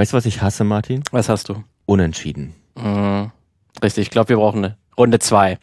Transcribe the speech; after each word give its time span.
Weißt 0.00 0.14
du, 0.14 0.16
was 0.16 0.24
ich 0.24 0.40
hasse, 0.40 0.64
Martin? 0.64 1.04
Was 1.10 1.28
hast 1.28 1.50
du? 1.50 1.62
Unentschieden. 1.84 2.54
Mhm. 2.74 3.32
Richtig, 3.82 4.06
ich 4.06 4.10
glaube, 4.10 4.30
wir 4.30 4.36
brauchen 4.38 4.64
eine 4.64 4.78
Runde 4.96 5.18
zwei. 5.18 5.58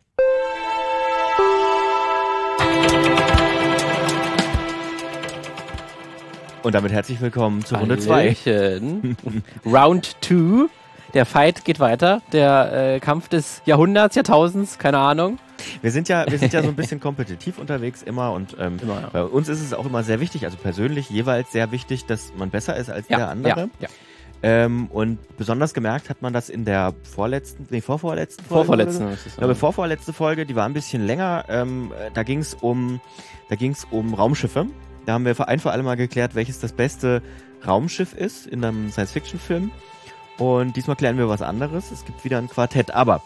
Und 6.61 6.75
damit 6.75 6.92
herzlich 6.92 7.19
willkommen 7.19 7.65
zu 7.65 7.73
Runde 7.77 7.97
2. 7.97 8.36
Round 9.65 10.15
2. 10.21 10.67
Der 11.15 11.25
Fight 11.25 11.65
geht 11.65 11.79
weiter. 11.79 12.21
Der 12.31 12.93
äh, 12.95 12.99
Kampf 12.99 13.29
des 13.29 13.63
Jahrhunderts, 13.65 14.15
Jahrtausends, 14.15 14.77
keine 14.77 14.99
Ahnung. 14.99 15.39
Wir 15.81 15.89
sind 15.91 16.09
ja, 16.09 16.29
wir 16.29 16.38
sind 16.38 16.54
ja 16.54 16.61
so 16.61 16.69
ein 16.69 16.75
bisschen 16.75 16.99
kompetitiv 16.99 17.57
unterwegs 17.57 18.04
immer 18.04 18.33
und 18.33 18.55
ähm, 18.59 18.77
Immer, 18.83 19.01
ja. 19.01 19.09
bei 19.11 19.23
uns 19.23 19.47
ist 19.47 19.61
es 19.61 19.73
auch 19.73 19.88
immer 19.88 20.04
sehr 20.04 20.19
wichtig, 20.19 20.45
also 20.45 20.57
persönlich 20.57 21.09
jeweils 21.09 21.51
sehr 21.51 21.71
wichtig, 21.71 22.05
dass 22.05 22.33
man 22.38 22.51
besser 22.51 22.75
ist 22.75 22.91
als 22.91 23.07
der 23.07 23.17
Ja, 23.17 23.29
andere. 23.29 23.61
ja, 23.61 23.67
ja. 23.79 23.88
Ähm, 24.43 24.88
und 24.88 25.17
besonders 25.38 25.73
gemerkt 25.73 26.09
hat 26.09 26.21
man 26.21 26.31
das 26.31 26.49
in 26.49 26.63
der 26.63 26.93
vorletzten, 27.03 27.67
nee, 27.70 27.81
vorvorletzten 27.81 28.45
Folge. 28.45 28.84
Ist 28.84 28.99
es 28.99 29.25
Ich 29.25 29.35
glaube, 29.38 29.55
vorvorletzte 29.55 30.13
Folge, 30.13 30.45
die 30.45 30.55
war 30.55 30.66
ein 30.66 30.73
bisschen 30.73 31.05
länger. 31.05 31.45
Ähm, 31.49 31.91
äh, 31.91 32.12
da 32.13 32.23
ging 32.23 32.39
es 32.39 32.53
um, 32.53 33.02
da 33.49 33.55
ging's 33.55 33.88
um 33.89 34.13
Raumschiffe. 34.13 34.67
Da 35.05 35.13
haben 35.13 35.26
wir 35.26 35.48
ein 35.48 35.59
für 35.59 35.71
alle 35.71 35.84
Mal 35.84 35.95
geklärt, 35.95 36.35
welches 36.35 36.59
das 36.59 36.73
beste 36.73 37.21
Raumschiff 37.65 38.13
ist 38.13 38.45
in 38.45 38.63
einem 38.63 38.91
Science-Fiction-Film. 38.91 39.71
Und 40.38 40.76
diesmal 40.76 40.95
klären 40.95 41.17
wir 41.17 41.29
was 41.29 41.41
anderes. 41.41 41.91
Es 41.91 42.05
gibt 42.05 42.23
wieder 42.23 42.38
ein 42.38 42.49
Quartett. 42.49 42.91
Aber 42.91 43.23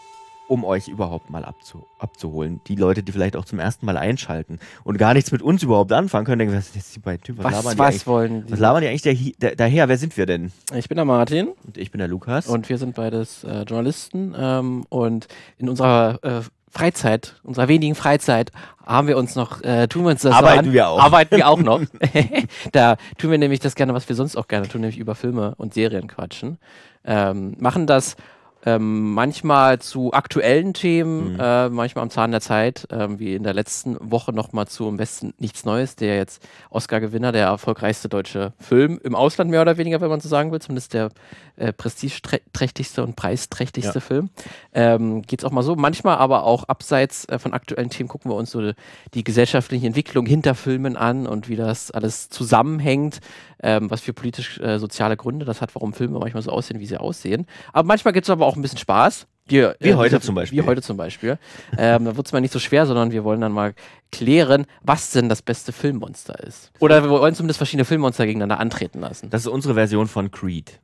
um 0.52 0.64
euch 0.64 0.88
überhaupt 0.88 1.30
mal 1.30 1.46
abzu 1.46 1.86
abzuholen, 1.98 2.60
die 2.66 2.74
Leute, 2.74 3.02
die 3.02 3.10
vielleicht 3.10 3.36
auch 3.36 3.46
zum 3.46 3.58
ersten 3.58 3.86
Mal 3.86 3.96
einschalten 3.96 4.58
und 4.84 4.98
gar 4.98 5.14
nichts 5.14 5.32
mit 5.32 5.40
uns 5.40 5.62
überhaupt 5.62 5.90
anfangen 5.92 6.26
können, 6.26 6.40
denken, 6.40 6.54
was 6.54 6.66
sind 6.66 6.76
jetzt 6.76 6.94
die 6.94 6.98
beiden 6.98 7.22
Typen? 7.22 7.42
was, 7.42 7.52
labern 7.52 7.72
die 7.72 7.78
was 7.78 7.86
eigentlich? 7.86 8.06
wollen 8.06 8.46
die? 8.46 8.52
Was 8.52 8.58
labern 8.58 8.82
die 8.82 8.88
eigentlich 8.88 9.34
da, 9.38 9.54
daher? 9.54 9.88
Wer 9.88 9.96
sind 9.96 10.14
wir 10.18 10.26
denn? 10.26 10.52
Ich 10.74 10.90
bin 10.90 10.96
der 10.96 11.06
Martin 11.06 11.52
Und 11.66 11.78
ich 11.78 11.90
bin 11.90 12.00
der 12.00 12.08
Lukas. 12.08 12.48
und 12.48 12.68
wir 12.68 12.76
sind 12.76 12.94
beides 12.94 13.44
äh, 13.44 13.62
Journalisten 13.62 14.34
ähm, 14.36 14.84
und 14.90 15.26
in 15.56 15.70
unserer 15.70 16.18
äh, 16.22 16.42
Freizeit, 16.68 17.40
unserer 17.44 17.68
wenigen 17.68 17.94
Freizeit, 17.94 18.52
haben 18.84 19.08
wir 19.08 19.16
uns 19.16 19.34
noch, 19.34 19.62
äh, 19.62 19.88
tun 19.88 20.04
wir 20.04 20.10
uns 20.10 20.20
das 20.20 20.32
so 20.32 20.38
Arbeiten 20.38 20.68
an, 20.68 20.72
wir 20.74 20.88
auch. 20.88 21.00
Arbeiten 21.00 21.36
wir 21.36 21.48
auch 21.48 21.60
noch. 21.60 21.80
da 22.72 22.96
tun 23.16 23.30
wir 23.30 23.38
nämlich 23.38 23.60
das 23.60 23.74
gerne, 23.74 23.94
was 23.94 24.06
wir 24.06 24.16
sonst 24.16 24.36
auch 24.36 24.48
gerne 24.48 24.68
tun, 24.68 24.82
nämlich 24.82 24.98
über 24.98 25.14
Filme 25.14 25.54
und 25.56 25.72
Serien 25.72 26.08
quatschen. 26.08 26.58
Ähm, 27.06 27.56
machen 27.58 27.86
das 27.86 28.16
ähm, 28.64 29.12
manchmal 29.12 29.80
zu 29.80 30.12
aktuellen 30.12 30.72
Themen, 30.72 31.32
Mhm. 31.34 31.40
äh, 31.40 31.68
manchmal 31.68 32.02
am 32.02 32.10
Zahn 32.10 32.30
der 32.30 32.40
Zeit, 32.40 32.86
ähm, 32.90 33.18
wie 33.18 33.34
in 33.34 33.42
der 33.42 33.54
letzten 33.54 33.96
Woche 34.00 34.32
nochmal 34.32 34.68
zu 34.68 34.86
Am 34.86 34.96
besten 34.96 35.34
nichts 35.38 35.64
Neues, 35.64 35.96
der 35.96 36.16
jetzt 36.16 36.46
Oscar-Gewinner, 36.70 37.32
der 37.32 37.46
erfolgreichste 37.46 38.08
deutsche 38.08 38.52
Film 38.60 39.00
im 39.02 39.14
Ausland 39.16 39.50
mehr 39.50 39.62
oder 39.62 39.78
weniger, 39.78 40.00
wenn 40.00 40.08
man 40.10 40.20
so 40.20 40.28
sagen 40.28 40.52
will, 40.52 40.60
zumindest 40.60 40.94
der 40.94 41.10
äh, 41.56 41.72
prestigeträchtigste 41.72 43.02
und 43.02 43.16
preisträchtigste 43.16 43.94
Ja. 43.98 44.00
Film. 44.00 44.30
Ähm, 44.72 45.22
Geht 45.22 45.40
es 45.40 45.44
auch 45.44 45.50
mal 45.50 45.62
so. 45.62 45.76
Manchmal 45.76 46.16
aber 46.18 46.44
auch 46.44 46.64
abseits 46.64 47.24
äh, 47.28 47.38
von 47.38 47.52
aktuellen 47.52 47.90
Themen 47.90 48.08
gucken 48.08 48.30
wir 48.30 48.36
uns 48.36 48.50
so 48.52 48.72
die 49.14 49.24
gesellschaftliche 49.24 49.86
Entwicklung 49.86 50.24
hinter 50.26 50.54
Filmen 50.54 50.96
an 50.96 51.26
und 51.26 51.48
wie 51.48 51.56
das 51.56 51.90
alles 51.90 52.28
zusammenhängt, 52.30 53.20
ähm, 53.62 53.90
was 53.90 54.00
für 54.00 54.12
politisch-soziale 54.12 55.16
Gründe 55.16 55.44
das 55.46 55.60
hat, 55.60 55.74
warum 55.74 55.92
Filme 55.92 56.18
manchmal 56.18 56.42
so 56.42 56.50
aussehen, 56.50 56.80
wie 56.80 56.86
sie 56.86 56.98
aussehen. 56.98 57.46
Aber 57.72 57.86
manchmal 57.86 58.12
gibt 58.12 58.26
es 58.26 58.30
aber 58.30 58.46
auch 58.46 58.56
ein 58.56 58.62
bisschen 58.62 58.78
Spaß. 58.78 59.26
Wir, 59.46 59.74
Wie 59.80 59.94
heute 59.94 60.20
zum 60.20 60.36
Beispiel. 60.36 60.62
Wie 60.62 60.66
heute 60.66 60.82
zum 60.82 60.96
Beispiel. 60.96 61.36
ähm, 61.76 62.04
da 62.04 62.16
wird 62.16 62.26
es 62.26 62.32
mal 62.32 62.40
nicht 62.40 62.52
so 62.52 62.60
schwer, 62.60 62.86
sondern 62.86 63.10
wir 63.10 63.24
wollen 63.24 63.40
dann 63.40 63.50
mal 63.52 63.74
klären, 64.12 64.66
was 64.82 65.10
denn 65.10 65.28
das 65.28 65.42
beste 65.42 65.72
Filmmonster 65.72 66.38
ist. 66.44 66.70
Oder 66.78 67.02
wir 67.02 67.10
wollen 67.10 67.34
zumindest 67.34 67.58
verschiedene 67.58 67.84
Filmmonster 67.84 68.24
gegeneinander 68.24 68.60
antreten 68.60 69.00
lassen. 69.00 69.30
Das 69.30 69.40
ist 69.42 69.48
unsere 69.48 69.74
Version 69.74 70.06
von 70.06 70.30
Creed. 70.30 70.80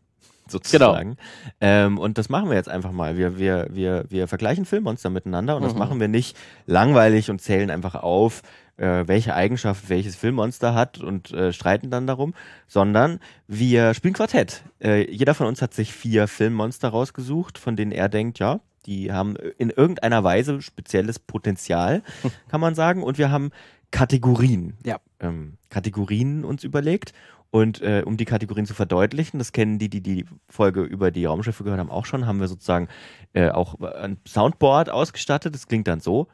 Sozusagen. 0.48 1.18
Ähm, 1.60 1.98
und 1.98 2.16
das 2.16 2.30
machen 2.30 2.48
wir 2.48 2.56
jetzt 2.56 2.70
einfach 2.70 2.90
mal. 2.90 3.16
Wir, 3.18 3.38
wir, 3.38 3.68
wir, 3.70 4.06
wir 4.08 4.26
vergleichen 4.28 4.64
Filmmonster 4.64 5.10
miteinander 5.10 5.56
und 5.56 5.62
das 5.62 5.74
Mhm. 5.74 5.78
machen 5.78 6.00
wir 6.00 6.08
nicht 6.08 6.36
langweilig 6.66 7.30
und 7.30 7.40
zählen 7.42 7.70
einfach 7.70 7.94
auf, 7.96 8.42
äh, 8.78 9.06
welche 9.06 9.34
Eigenschaft 9.34 9.88
welches 9.88 10.16
Filmmonster 10.16 10.74
hat 10.74 10.98
und 10.98 11.32
äh, 11.32 11.52
streiten 11.52 11.90
dann 11.90 12.06
darum, 12.06 12.34
sondern 12.66 13.20
wir 13.46 13.94
spielen 13.94 14.14
Quartett. 14.14 14.62
Äh, 14.82 15.10
jeder 15.10 15.34
von 15.34 15.46
uns 15.46 15.60
hat 15.60 15.74
sich 15.74 15.92
vier 15.92 16.28
Filmmonster 16.28 16.88
rausgesucht, 16.88 17.58
von 17.58 17.76
denen 17.76 17.92
er 17.92 18.08
denkt, 18.08 18.38
ja, 18.38 18.60
die 18.86 19.12
haben 19.12 19.36
in 19.36 19.70
irgendeiner 19.70 20.24
Weise 20.24 20.62
spezielles 20.62 21.18
Potenzial, 21.18 22.02
kann 22.48 22.60
man 22.60 22.74
sagen. 22.74 23.02
Und 23.02 23.18
wir 23.18 23.30
haben 23.30 23.50
Kategorien. 23.90 24.74
Ja. 24.84 24.98
Ähm, 25.20 25.58
Kategorien 25.70 26.44
uns 26.44 26.64
überlegt. 26.64 27.12
Und 27.50 27.80
äh, 27.80 28.02
um 28.04 28.18
die 28.18 28.26
Kategorien 28.26 28.66
zu 28.66 28.74
verdeutlichen, 28.74 29.38
das 29.38 29.52
kennen 29.52 29.78
die, 29.78 29.88
die 29.88 30.02
die 30.02 30.26
Folge 30.50 30.82
über 30.82 31.10
die 31.10 31.24
Raumschiffe 31.24 31.64
gehört 31.64 31.80
haben, 31.80 31.90
auch 31.90 32.04
schon, 32.04 32.26
haben 32.26 32.40
wir 32.40 32.48
sozusagen 32.48 32.88
äh, 33.32 33.48
auch 33.48 33.80
ein 33.80 34.18
Soundboard 34.26 34.90
ausgestattet. 34.90 35.54
Das 35.54 35.66
klingt 35.66 35.88
dann 35.88 36.00
so. 36.00 36.28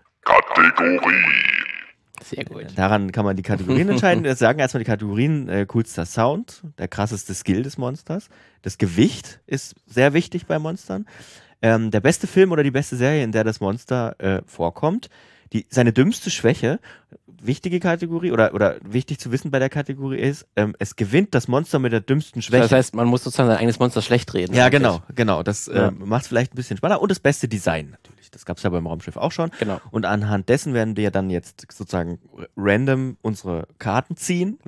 Sehr 2.23 2.45
gut. 2.45 2.67
Daran 2.77 3.13
kann 3.13 3.25
man 3.25 3.37
die 3.37 3.43
Kategorien 3.43 3.89
entscheiden. 3.91 4.25
Wir 4.25 4.37
sagen 4.37 4.59
erstmal 4.59 4.83
die 4.83 4.91
Kategorien: 4.91 5.49
äh, 5.49 5.67
coolster 5.67 6.07
Sound, 6.07 6.63
der 6.79 6.89
krasseste 6.89 7.35
Skill 7.35 7.63
des 7.63 7.79
Monsters. 7.79 8.29
Das 8.63 8.79
Gewicht 8.79 9.41
ist 9.47 9.75
sehr 9.87 10.15
wichtig 10.15 10.47
bei 10.47 10.59
Monstern. 10.59 11.07
Ähm, 11.63 11.91
der 11.91 12.01
beste 12.01 12.27
Film 12.27 12.53
oder 12.53 12.63
die 12.63 12.71
beste 12.71 12.97
Serie, 12.97 13.25
in 13.25 13.33
der 13.33 13.45
das 13.45 13.61
Monster 13.61 14.15
äh, 14.19 14.43
vorkommt. 14.47 15.09
Die, 15.53 15.67
seine 15.71 15.93
dümmste 15.93 16.31
Schwäche, 16.31 16.81
wichtige 17.27 17.79
Kategorie 17.81 18.33
oder, 18.33 18.55
oder 18.55 18.77
wichtig 18.83 19.19
zu 19.19 19.31
wissen 19.31 19.51
bei 19.51 19.59
der 19.59 19.69
Kategorie 19.69 20.19
ist, 20.19 20.47
ähm, 20.57 20.75
es 20.79 20.97
gewinnt 20.97 21.35
das 21.35 21.47
Monster 21.47 21.79
mit 21.79 21.93
der 21.93 22.01
dümmsten 22.01 22.41
Schwäche. 22.43 22.63
Das 22.63 22.73
heißt, 22.73 22.95
man 22.95 23.07
muss 23.07 23.23
sozusagen 23.23 23.49
sein 23.49 23.59
eigenes 23.59 23.79
Monster 23.79 24.01
schlecht 24.03 24.33
reden. 24.35 24.55
Ja, 24.55 24.65
eigentlich. 24.67 24.81
genau, 24.83 25.03
genau. 25.15 25.43
Das 25.43 25.67
Ja. 25.67 25.89
ähm, 25.89 26.03
macht 26.07 26.23
es 26.23 26.29
vielleicht 26.29 26.55
ein 26.55 26.57
bisschen 26.57 26.77
spannender. 26.79 27.03
Und 27.03 27.11
das 27.11 27.21
beste 27.21 27.47
Design 27.47 27.91
natürlich. 27.91 28.31
Das 28.31 28.45
gab 28.47 28.57
es 28.57 28.63
ja 28.63 28.71
beim 28.71 28.87
Raumschiff 28.87 29.17
auch 29.17 29.31
schon. 29.31 29.51
Genau. 29.61 29.81
Und 29.91 30.07
anhand 30.07 30.49
dessen 30.49 30.75
werden 30.75 30.97
wir 30.97 31.11
dann 31.11 31.31
jetzt 31.31 31.67
sozusagen 31.71 32.19
random 32.57 33.17
unsere 33.23 33.69
Karten 33.79 34.17
ziehen. 34.17 34.59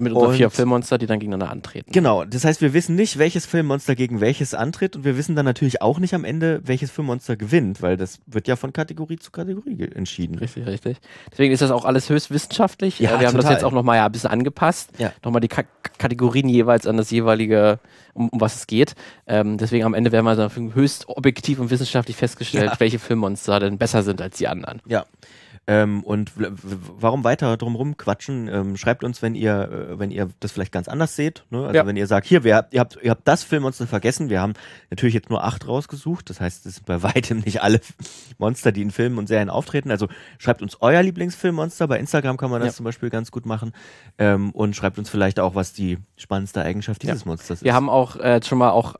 Mit 0.00 0.12
unseren 0.12 0.30
Und- 0.30 0.36
vier 0.36 0.50
Filmmonster, 0.50 0.98
die 0.98 1.06
dann 1.06 1.18
gegeneinander 1.18 1.50
antreten. 1.52 1.90
Genau, 1.92 2.24
das 2.24 2.44
heißt, 2.44 2.60
wir 2.60 2.72
wissen 2.74 2.94
nicht, 2.94 3.18
welches 3.18 3.46
Filmmonster 3.46 3.94
gegen 3.94 4.20
welches 4.20 4.54
antritt 4.54 4.96
und 4.96 5.04
wir 5.04 5.16
wissen 5.16 5.34
dann 5.36 5.44
natürlich 5.44 5.82
auch 5.82 5.98
nicht 5.98 6.14
am 6.14 6.24
Ende, 6.24 6.60
welches 6.64 6.90
Filmmonster 6.90 7.36
gewinnt, 7.36 7.82
weil 7.82 7.96
das 7.96 8.20
wird 8.26 8.48
ja 8.48 8.56
von 8.56 8.72
Kategorie 8.72 9.16
zu 9.18 9.30
Kategorie 9.30 9.88
entschieden. 9.94 10.38
Richtig, 10.38 10.66
richtig. 10.66 10.98
Deswegen 11.32 11.52
ist 11.52 11.60
das 11.62 11.70
auch 11.70 11.84
alles 11.84 12.08
höchst 12.10 12.30
wissenschaftlich. 12.30 12.98
Ja, 12.98 13.16
Äh, 13.16 13.20
wir 13.20 13.26
haben 13.28 13.34
das 13.36 13.44
total. 13.44 13.52
jetzt 13.54 13.64
auch 13.64 13.72
nochmal 13.72 13.96
ja, 13.96 14.06
ein 14.06 14.12
bisschen 14.12 14.30
angepasst. 14.30 14.90
Ja. 14.98 15.12
Nochmal 15.24 15.40
die 15.40 15.48
Ka 15.48 15.62
Kategorien 15.98 16.48
jeweils 16.48 16.86
an 16.86 16.96
das 16.96 17.10
jeweilige, 17.10 17.80
um, 18.14 18.28
um 18.28 18.40
was 18.40 18.54
es 18.54 18.66
geht. 18.68 18.94
Ähm, 19.26 19.58
deswegen 19.58 19.84
am 19.84 19.94
Ende 19.94 20.12
werden 20.12 20.24
wir 20.26 20.36
dann 20.36 20.74
höchst 20.74 21.08
objektiv 21.08 21.58
und 21.58 21.70
wissenschaftlich 21.70 22.16
festgestellt, 22.16 22.70
Ja. 22.72 22.78
welche 22.80 23.00
Filmmonster 23.00 23.58
denn 23.58 23.78
besser 23.78 24.04
sind 24.04 24.22
als 24.22 24.36
die 24.38 24.46
anderen. 24.46 24.80
Ja. 24.86 25.06
Ähm, 25.70 26.02
und 26.02 26.32
warum 26.98 27.24
weiter 27.24 27.56
drumherum 27.58 27.98
quatschen? 27.98 28.48
Ähm, 28.48 28.76
schreibt 28.78 29.04
uns, 29.04 29.20
wenn 29.20 29.34
ihr, 29.34 29.90
äh, 29.92 29.98
wenn 29.98 30.10
ihr 30.10 30.30
das 30.40 30.52
vielleicht 30.52 30.72
ganz 30.72 30.88
anders 30.88 31.14
seht. 31.14 31.44
Ne? 31.50 31.58
Also 31.66 31.74
Ja. 31.74 31.86
wenn 31.86 31.94
ihr 31.96 32.06
sagt, 32.06 32.26
hier, 32.26 32.42
wer, 32.42 32.68
ihr, 32.70 32.80
habt, 32.80 32.98
ihr 33.02 33.10
habt 33.10 33.28
das 33.28 33.44
Filmmonster 33.44 33.86
vergessen. 33.86 34.30
Wir 34.30 34.40
haben 34.40 34.54
natürlich 34.90 35.14
jetzt 35.14 35.28
nur 35.28 35.44
acht 35.44 35.68
rausgesucht. 35.68 36.30
Das 36.30 36.40
heißt, 36.40 36.64
es 36.64 36.76
sind 36.76 36.86
bei 36.86 37.02
weitem 37.02 37.40
nicht 37.40 37.62
alle 37.62 37.80
Monster, 38.38 38.72
die 38.72 38.80
in 38.80 38.90
Filmen 38.90 39.18
und 39.18 39.26
Serien 39.26 39.50
auftreten. 39.50 39.90
Also 39.90 40.08
schreibt 40.38 40.62
uns 40.62 40.78
euer 40.80 41.02
Lieblingsfilmmonster. 41.02 41.86
Bei 41.86 41.98
Instagram 41.98 42.38
kann 42.38 42.50
man 42.50 42.60
das 42.62 42.68
Ja. 42.72 42.76
zum 42.76 42.84
Beispiel 42.84 43.10
ganz 43.10 43.30
gut 43.30 43.44
machen. 43.44 43.72
Ähm, 44.16 44.52
und 44.52 44.74
schreibt 44.74 44.98
uns 44.98 45.10
vielleicht 45.10 45.38
auch, 45.38 45.54
was 45.54 45.74
die 45.74 45.98
spannendste 46.16 46.62
Eigenschaft 46.62 47.02
dieses 47.02 47.26
Monsters 47.26 47.62
Wir 47.62 47.72
ist. 47.72 47.74
haben 47.76 47.90
auch 47.90 48.16
äh, 48.16 48.40
schon 48.42 48.56
mal 48.56 48.70
auch 48.70 48.94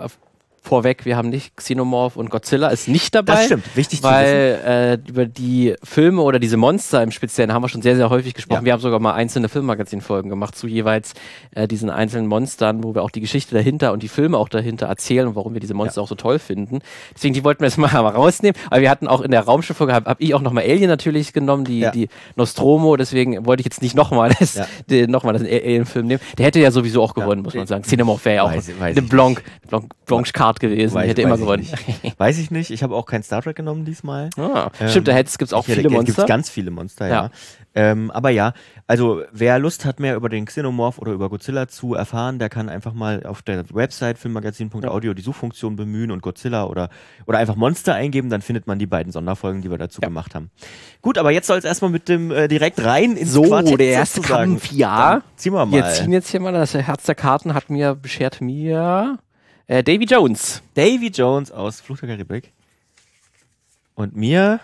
vorweg, 0.63 1.05
wir 1.05 1.17
haben 1.17 1.29
nicht 1.31 1.57
Xenomorph 1.57 2.17
und 2.17 2.31
Godzilla 2.31 2.69
ist 2.69 2.89
nicht 2.89 3.15
dabei. 3.15 3.35
das 3.35 3.45
stimmt, 3.47 3.77
wichtig. 3.77 4.03
Weil 4.03 4.99
äh, 5.05 5.09
über 5.11 5.27
die 5.27 5.75
Filme 5.83 6.23
oder 6.23 6.39
diese 6.39 6.57
Monster 6.57 7.03
im 7.03 7.11
Speziellen 7.11 7.53
haben 7.53 7.63
wir 7.63 7.69
schon 7.69 7.83
sehr, 7.83 7.97
sehr 7.97 8.11
häufig 8.11 8.35
gesprochen. 8.35 8.61
Ja. 8.61 8.65
Wir 8.67 8.73
haben 8.75 8.81
sogar 8.81 9.01
mal 9.01 9.15
einzelne 9.15 9.49
Filmmagazin-Folgen 9.49 10.29
gemacht 10.29 10.57
zu 10.57 10.67
jeweils 10.67 11.15
äh, 11.55 11.67
diesen 11.69 11.91
einzelnen 11.91 12.27
Monstern, 12.27 12.85
wo 12.85 12.95
wir 12.95 13.03
auch 13.03 13.11
die 13.11 13.21
Geschichte 13.21 13.55
dahinter 13.55 13.93
und 13.93 14.03
die 14.03 14.09
Filme 14.09 14.37
auch 14.39 14.49
dahinter 14.49 14.87
erzählen 14.87 15.29
und 15.29 15.37
warum 15.37 15.55
wir 15.55 15.61
diese 15.61 15.75
Monster 15.75 16.03
auch 16.03 16.09
so 16.09 16.15
toll 16.15 16.39
finden. 16.39 16.81
Deswegen, 17.15 17.35
die 17.35 17.45
wollten 17.45 17.61
wir 17.61 17.69
jetzt 17.69 17.79
mal, 17.79 17.91
mal 17.93 18.09
rausnehmen. 18.09 18.61
Aber 18.71 18.81
wir 18.81 18.91
hatten 18.91 19.09
auch 19.09 19.21
in 19.23 19.31
der 19.31 19.41
Raumschiff-Folge, 19.43 19.95
habe 19.95 20.11
hab 20.11 20.21
ich 20.21 20.35
auch 20.35 20.41
nochmal 20.43 20.65
Alien 20.65 20.89
natürlich 20.89 21.33
genommen, 21.33 21.65
die, 21.65 21.81
Ja. 21.81 21.91
die 21.91 22.09
Nostromo. 22.37 22.97
Deswegen 22.97 23.47
wollte 23.47 23.61
ich 23.63 23.65
jetzt 23.67 23.83
nicht 23.83 23.95
nochmal 23.95 24.35
das, 24.39 24.55
Ja. 24.55 24.67
den- 24.91 25.11
noch 25.11 25.25
mal 25.25 25.33
das 25.33 25.43
Alien-Film 25.43 26.07
nehmen. 26.07 26.21
Der 26.37 26.47
hätte 26.47 26.61
ja 26.61 26.71
sowieso 26.71 27.03
auch 27.03 27.15
gewonnen, 27.15 27.43
muss 27.43 27.55
man 27.55 27.67
sagen. 27.67 27.83
Xenomorph 27.83 28.25
wäre 28.25 28.37
ja 28.37 28.43
auch 28.43 28.53
Weiß- 28.53 28.69
weiß 28.79 28.97
eine 28.97 29.01
ich 29.01 29.09
Blanc, 29.09 29.43
Blanc, 29.69 29.93
Blanche-Card 30.49 30.61
gewesen. 30.61 30.97
Weiß- 30.97 31.03
Die 31.03 31.09
hätte 31.09 31.23
immer 31.23 31.35
ich 31.35 31.41
gewonnen. 31.41 31.67
Nicht. 32.03 32.19
Weiß 32.19 32.39
ich 32.39 32.51
nicht. 32.51 32.71
Ich 32.71 32.83
habe 32.83 32.95
auch 32.95 33.07
kein 33.07 33.23
Star 33.23 33.43
Trek 33.43 33.57
genommen 33.57 33.85
diesmal. 33.85 34.31
Ah, 34.37 34.71
Ähm, 34.81 34.89
stimmt, 34.89 35.09
da 35.09 35.17
gibt 35.21 35.43
es 35.43 35.53
auch 35.53 35.67
Ja, 35.69 35.75
viele 35.75 35.89
da 35.89 35.95
Monster. 35.95 36.15
Gibt 36.15 36.29
ganz 36.29 36.49
viele 36.51 36.71
Monster, 36.71 37.07
ja. 37.09 37.15
Ja. 37.15 37.31
Ähm, 37.75 38.11
aber 38.11 38.31
ja, 38.31 38.55
also 38.89 39.23
wer 39.31 39.59
Lust 39.61 39.85
hat, 39.85 40.01
mehr 40.01 40.17
über 40.17 40.29
den 40.29 40.47
Xenomorph 40.47 40.99
oder 40.99 41.13
über 41.13 41.29
Godzilla 41.29 41.69
zu 41.69 41.95
erfahren, 41.95 42.39
der 42.41 42.49
kann 42.49 42.69
einfach 42.69 42.93
mal 42.93 43.23
auf 43.25 43.43
der 43.43 43.65
Website 43.73 44.19
filmmagazin.audio 44.19 45.15
die 45.15 45.23
Suchfunktion 45.23 45.77
bemühen 45.77 46.11
und 46.11 46.23
Godzilla 46.23 46.65
oder, 46.65 46.89
oder 47.27 47.39
einfach 47.39 47.55
Monster 47.55 47.95
eingeben, 47.95 48.31
dann 48.31 48.41
findet 48.43 48.67
man 48.67 48.79
die 48.81 48.87
beiden 48.87 49.13
Sonderfolgen, 49.13 49.63
die 49.63 49.71
wir 49.71 49.79
dazu 49.79 50.01
gemacht 50.01 50.35
haben. 50.35 50.51
Gut, 51.03 51.19
aber 51.19 51.31
jetzt 51.31 51.47
soll 51.47 51.59
es 51.59 51.65
erstmal 51.65 51.91
mit 51.91 52.09
dem 52.09 52.33
äh, 52.33 52.49
direkt 52.49 52.83
rein 52.85 53.17
ins 53.17 53.33
So, 53.33 53.43
Quartett 53.45 53.79
der 53.79 53.87
erste. 53.89 54.23
Kampf, 54.23 54.73
ja. 54.73 55.13
Dann 55.13 55.23
ziehen 55.37 55.53
wir 55.53 55.65
mal. 55.67 55.77
Wir 55.77 55.85
ziehen 55.91 56.13
jetzt 56.13 56.31
hier 56.31 56.41
mal, 56.41 56.53
das 56.53 56.75
Herz 56.75 57.05
der 57.05 57.15
Karten 57.15 57.55
hat 57.55 57.71
mir, 57.71 57.95
beschert 57.95 58.41
mir 58.41 59.19
Äh, 59.69 59.85
Davy 59.85 60.07
Jones. 60.07 60.63
Davy 60.75 61.09
Jones 61.09 61.53
aus 61.53 61.81
Flucht 61.83 62.01
der 62.01 62.09
Karibik. 62.09 62.53
Und 63.95 64.17
mir 64.17 64.61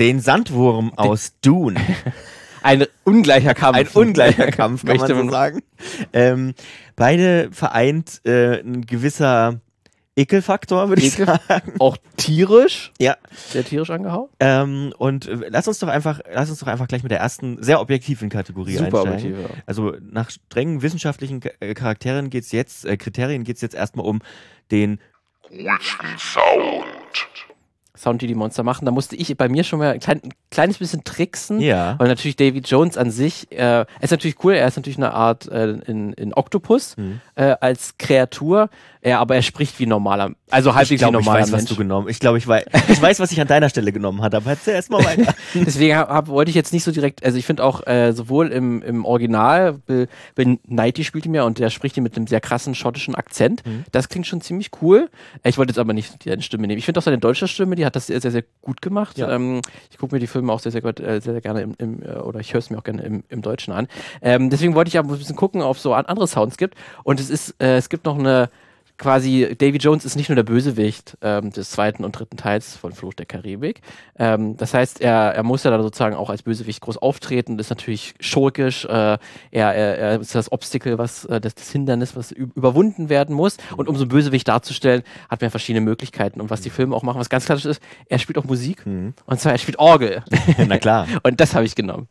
den 0.00 0.20
Sandwurm 0.20 0.92
aus 0.96 1.34
Dune. 1.40 1.80
Ein 2.62 2.86
ungleicher 3.04 3.54
Kampf. 3.54 3.78
Ein 3.78 3.88
ungleicher 3.88 4.50
Kampf, 4.50 4.80
kann 4.84 4.96
man 4.96 5.08
Möchte 5.08 5.16
so 5.16 5.30
sagen. 5.30 5.62
Ähm, 6.12 6.54
beide 6.96 7.50
vereint 7.52 8.20
äh, 8.24 8.60
ein 8.60 8.84
gewisser 8.84 9.60
Ekelfaktor, 10.16 10.88
würde 10.88 11.02
ich 11.02 11.14
Ekel? 11.14 11.26
sagen. 11.48 11.74
Auch 11.78 11.96
tierisch. 12.16 12.92
Ja. 12.98 13.16
Sehr 13.48 13.64
tierisch 13.64 13.90
angehauen. 13.90 14.28
Ähm, 14.40 14.92
und 14.98 15.26
äh, 15.26 15.48
lass 15.48 15.68
uns 15.68 15.78
doch 15.78 15.88
einfach, 15.88 16.20
lass 16.32 16.50
uns 16.50 16.58
doch 16.60 16.66
einfach 16.66 16.86
gleich 16.88 17.02
mit 17.02 17.10
der 17.10 17.20
ersten 17.20 17.62
sehr 17.62 17.80
objektiven 17.80 18.28
Kategorie 18.28 18.76
Super 18.76 19.02
einsteigen. 19.04 19.34
objektiv, 19.34 19.56
ja. 19.56 19.62
Also 19.66 19.96
nach 20.00 20.30
strengen 20.30 20.82
wissenschaftlichen 20.82 21.40
äh, 21.60 21.74
Charakteren 21.74 22.28
geht's 22.30 22.52
jetzt, 22.52 22.84
äh, 22.84 22.96
Kriterien 22.96 23.44
geht's 23.44 23.62
jetzt 23.62 23.74
erstmal 23.74 24.04
um 24.06 24.20
den 24.70 25.00
Sound, 26.18 26.84
die 28.18 28.26
die 28.26 28.34
Monster 28.34 28.62
machen. 28.62 28.84
Da 28.84 28.90
musste 28.90 29.16
ich 29.16 29.36
bei 29.36 29.48
mir 29.48 29.64
schon 29.64 29.78
mal 29.78 29.92
ein 29.92 30.00
klein, 30.00 30.20
ein 30.24 30.32
kleines 30.50 30.78
bisschen 30.78 31.04
tricksen. 31.04 31.60
Ja. 31.60 31.94
Weil 31.98 32.08
natürlich 32.08 32.36
Davy 32.36 32.58
Jones 32.58 32.96
an 32.96 33.10
sich, 33.10 33.50
äh, 33.52 33.56
er 33.56 33.86
ist 34.00 34.10
natürlich 34.10 34.42
cool, 34.44 34.54
er 34.54 34.66
ist 34.68 34.76
natürlich 34.76 34.98
eine 34.98 35.12
Art 35.14 35.48
äh, 35.48 35.70
in, 35.86 36.12
in 36.14 36.34
Oktopus 36.34 36.96
Mhm. 36.96 37.20
äh, 37.36 37.54
als 37.60 37.94
Kreatur, 37.98 38.68
ja, 39.04 39.18
aber 39.20 39.34
er 39.36 39.42
spricht 39.42 39.78
wie 39.78 39.86
normaler, 39.86 40.30
also 40.50 40.74
halbwegs 40.74 40.90
wie 40.90 40.96
glaube, 40.96 41.18
ich 41.20 41.24
normaler 41.26 41.42
weiß, 41.44 41.52
was 41.52 41.60
Mensch. 41.62 41.70
du 41.70 41.76
genommen 41.76 42.08
Ich 42.08 42.20
glaube, 42.20 42.38
ich 42.38 42.46
weiß, 42.46 42.64
ich 42.88 43.00
weiß, 43.02 43.18
was 43.20 43.32
ich 43.32 43.40
an 43.40 43.48
deiner 43.48 43.68
Stelle 43.68 43.92
genommen 43.92 44.22
hatte, 44.22 44.36
aber 44.36 44.50
erzähl 44.50 44.74
erst 44.74 44.90
mal 44.90 45.04
weiter. 45.04 45.34
Deswegen 45.54 45.96
hab, 45.96 46.28
wollte 46.28 46.50
ich 46.50 46.54
jetzt 46.54 46.72
nicht 46.72 46.84
so 46.84 46.90
direkt, 46.92 47.24
also 47.24 47.36
ich 47.38 47.46
finde 47.46 47.64
auch 47.64 47.86
äh, 47.86 48.12
sowohl 48.12 48.48
im, 48.48 48.82
im 48.82 49.04
Original, 49.04 49.74
Bill, 49.86 50.08
Bill 50.34 50.58
Knighty 50.66 51.04
spielt 51.04 51.26
ihn 51.26 51.34
ja 51.34 51.42
und 51.44 51.58
der 51.58 51.70
spricht 51.70 51.96
ihn 51.96 52.02
mit 52.02 52.16
einem 52.16 52.26
sehr 52.26 52.40
krassen 52.40 52.74
schottischen 52.74 53.14
Akzent. 53.14 53.64
Mhm. 53.66 53.84
Das 53.92 54.08
klingt 54.08 54.26
schon 54.26 54.40
ziemlich 54.40 54.70
cool. 54.82 55.08
Ich 55.44 55.58
wollte 55.58 55.70
jetzt 55.70 55.78
aber 55.78 55.92
nicht 55.94 56.24
die 56.24 56.42
Stimme 56.42 56.66
nehmen. 56.66 56.78
Ich 56.78 56.84
finde 56.84 56.98
auch 57.00 57.04
seine 57.04 57.18
deutsche 57.18 57.48
Stimme, 57.48 57.76
die 57.76 57.84
hat 57.84 57.91
das 57.96 58.06
sehr, 58.06 58.20
sehr, 58.20 58.30
sehr 58.30 58.44
gut 58.60 58.82
gemacht. 58.82 59.18
Ja. 59.18 59.30
Ähm, 59.30 59.60
ich 59.90 59.98
gucke 59.98 60.14
mir 60.14 60.20
die 60.20 60.26
Filme 60.26 60.52
auch 60.52 60.60
sehr, 60.60 60.72
sehr, 60.72 60.82
gut, 60.82 61.00
äh, 61.00 61.20
sehr, 61.20 61.32
sehr 61.32 61.40
gerne 61.40 61.62
im, 61.62 61.74
im 61.78 62.02
äh, 62.02 62.14
oder 62.16 62.40
ich 62.40 62.52
höre 62.52 62.58
es 62.58 62.70
mir 62.70 62.78
auch 62.78 62.84
gerne 62.84 63.02
im, 63.02 63.24
im 63.28 63.42
Deutschen 63.42 63.72
an. 63.72 63.88
Ähm, 64.20 64.50
deswegen 64.50 64.74
wollte 64.74 64.88
ich 64.88 64.98
aber 64.98 65.12
ein 65.12 65.18
bisschen 65.18 65.36
gucken, 65.36 65.62
ob 65.62 65.76
es 65.76 65.82
so 65.82 65.94
an, 65.94 66.06
andere 66.06 66.26
Sounds 66.26 66.56
gibt. 66.56 66.74
Und 67.04 67.20
es 67.20 67.30
ist, 67.30 67.54
äh, 67.60 67.76
es 67.76 67.88
gibt 67.88 68.04
noch 68.04 68.18
eine 68.18 68.50
quasi 68.98 69.54
Davy 69.58 69.78
Jones 69.78 70.04
ist 70.04 70.16
nicht 70.16 70.28
nur 70.28 70.36
der 70.36 70.42
Bösewicht 70.42 71.16
ähm, 71.22 71.50
des 71.50 71.70
zweiten 71.70 72.04
und 72.04 72.12
dritten 72.12 72.36
Teils 72.36 72.76
von 72.76 72.92
Fluch 72.92 73.14
der 73.14 73.26
Karibik. 73.26 73.80
Ähm, 74.18 74.56
das 74.56 74.74
heißt, 74.74 75.00
er, 75.00 75.34
er 75.34 75.42
muss 75.42 75.64
ja 75.64 75.70
dann 75.70 75.82
sozusagen 75.82 76.14
auch 76.14 76.30
als 76.30 76.42
Bösewicht 76.42 76.80
groß 76.80 76.98
auftreten, 76.98 77.58
ist 77.58 77.70
natürlich 77.70 78.14
schurkisch, 78.20 78.84
äh, 78.84 78.88
er, 78.88 79.18
er, 79.50 79.74
er 79.74 80.20
ist 80.20 80.34
das 80.34 80.52
Obstacle, 80.52 80.98
was 80.98 81.24
äh, 81.24 81.40
das, 81.40 81.54
das 81.54 81.70
Hindernis, 81.70 82.16
was 82.16 82.32
überwunden 82.32 83.08
werden 83.08 83.34
muss. 83.34 83.56
Und 83.76 83.88
um 83.88 83.96
so 83.96 84.02
einen 84.02 84.10
Bösewicht 84.10 84.48
darzustellen, 84.48 85.02
hat 85.28 85.40
man 85.40 85.50
verschiedene 85.50 85.84
Möglichkeiten. 85.84 86.40
Und 86.40 86.50
was 86.50 86.60
die 86.60 86.70
Filme 86.70 86.94
auch 86.94 87.02
machen, 87.02 87.18
was 87.18 87.28
ganz 87.28 87.46
klassisch 87.46 87.66
ist, 87.66 87.82
er 88.06 88.18
spielt 88.18 88.38
auch 88.38 88.44
Musik. 88.44 88.86
Mhm. 88.86 89.14
Und 89.26 89.40
zwar, 89.40 89.52
er 89.52 89.58
spielt 89.58 89.78
Orgel. 89.78 90.22
Na 90.66 90.78
klar. 90.78 91.06
Und 91.22 91.40
das 91.40 91.54
habe 91.54 91.64
ich 91.64 91.74
genommen. 91.74 92.08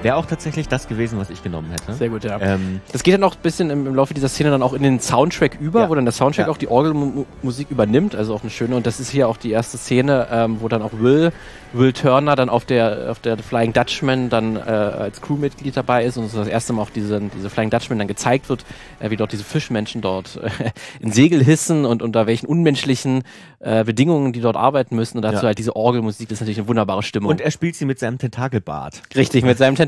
Wäre 0.00 0.14
auch 0.14 0.26
tatsächlich 0.26 0.68
das 0.68 0.86
gewesen, 0.86 1.18
was 1.18 1.28
ich 1.28 1.42
genommen 1.42 1.70
hätte. 1.72 1.92
Sehr 1.92 2.08
gut, 2.08 2.22
ja. 2.22 2.38
Ähm, 2.40 2.80
Das 2.92 3.02
geht 3.02 3.14
dann 3.14 3.24
auch 3.24 3.34
ein 3.34 3.42
bisschen 3.42 3.68
im, 3.70 3.84
im 3.88 3.94
Laufe 3.96 4.14
dieser 4.14 4.28
Szene 4.28 4.50
dann 4.50 4.62
auch 4.62 4.72
in 4.72 4.82
den 4.84 5.00
Soundtrack 5.00 5.58
über, 5.60 5.80
Ja. 5.82 5.88
wo 5.90 5.94
dann 5.96 6.04
der 6.04 6.12
Soundtrack 6.12 6.46
Ja. 6.46 6.52
auch 6.52 6.56
die 6.56 6.68
Orgelmusik 6.68 7.68
übernimmt, 7.70 8.14
also 8.14 8.32
auch 8.34 8.42
eine 8.42 8.50
schöne. 8.50 8.76
Und 8.76 8.86
das 8.86 9.00
ist 9.00 9.10
hier 9.10 9.26
auch 9.28 9.36
die 9.36 9.50
erste 9.50 9.76
Szene, 9.76 10.28
ähm, 10.30 10.58
wo 10.60 10.68
dann 10.68 10.82
auch 10.82 10.92
Will, 11.00 11.32
Will 11.72 11.92
Turner 11.92 12.36
dann 12.36 12.48
auf 12.48 12.64
der, 12.64 13.10
auf 13.10 13.18
der 13.18 13.36
Flying 13.38 13.72
Dutchman 13.72 14.28
dann 14.30 14.54
äh, 14.54 14.60
als 14.60 15.20
Crewmitglied 15.20 15.76
dabei 15.76 16.04
ist 16.04 16.16
und 16.16 16.28
so 16.30 16.38
das 16.38 16.48
erste 16.48 16.72
Mal 16.74 16.82
auch 16.82 16.90
diese, 16.90 17.20
diese 17.36 17.50
Flying 17.50 17.70
Dutchman 17.70 17.98
dann 17.98 18.08
gezeigt 18.08 18.48
wird, 18.48 18.64
äh, 19.00 19.10
wie 19.10 19.16
dort 19.16 19.32
diese 19.32 19.42
Fischmenschen 19.44 20.00
dort 20.00 20.36
äh, 20.36 20.70
in 21.00 21.10
Segel 21.10 21.42
hissen 21.42 21.84
und 21.84 22.02
unter 22.02 22.28
welchen 22.28 22.46
unmenschlichen 22.46 23.24
äh, 23.58 23.82
Bedingungen 23.82 24.32
die 24.32 24.40
dort 24.40 24.56
arbeiten 24.56 24.94
müssen. 24.94 25.18
Und 25.18 25.22
dazu 25.22 25.38
Ja. 25.38 25.42
halt 25.48 25.58
diese 25.58 25.74
Orgelmusik, 25.74 26.28
das 26.28 26.36
ist 26.36 26.40
natürlich 26.42 26.58
eine 26.58 26.68
wunderbare 26.68 27.02
Stimmung. 27.02 27.30
und 27.30 27.40
er 27.40 27.50
spielt 27.50 27.74
sie 27.74 27.84
mit 27.84 27.98
seinem 27.98 28.18
Tentakelbart. 28.18 29.02
Richtig, 29.16 29.42
mit 29.44 29.58
seinem 29.58 29.74
Tentakelbart. 29.74 29.87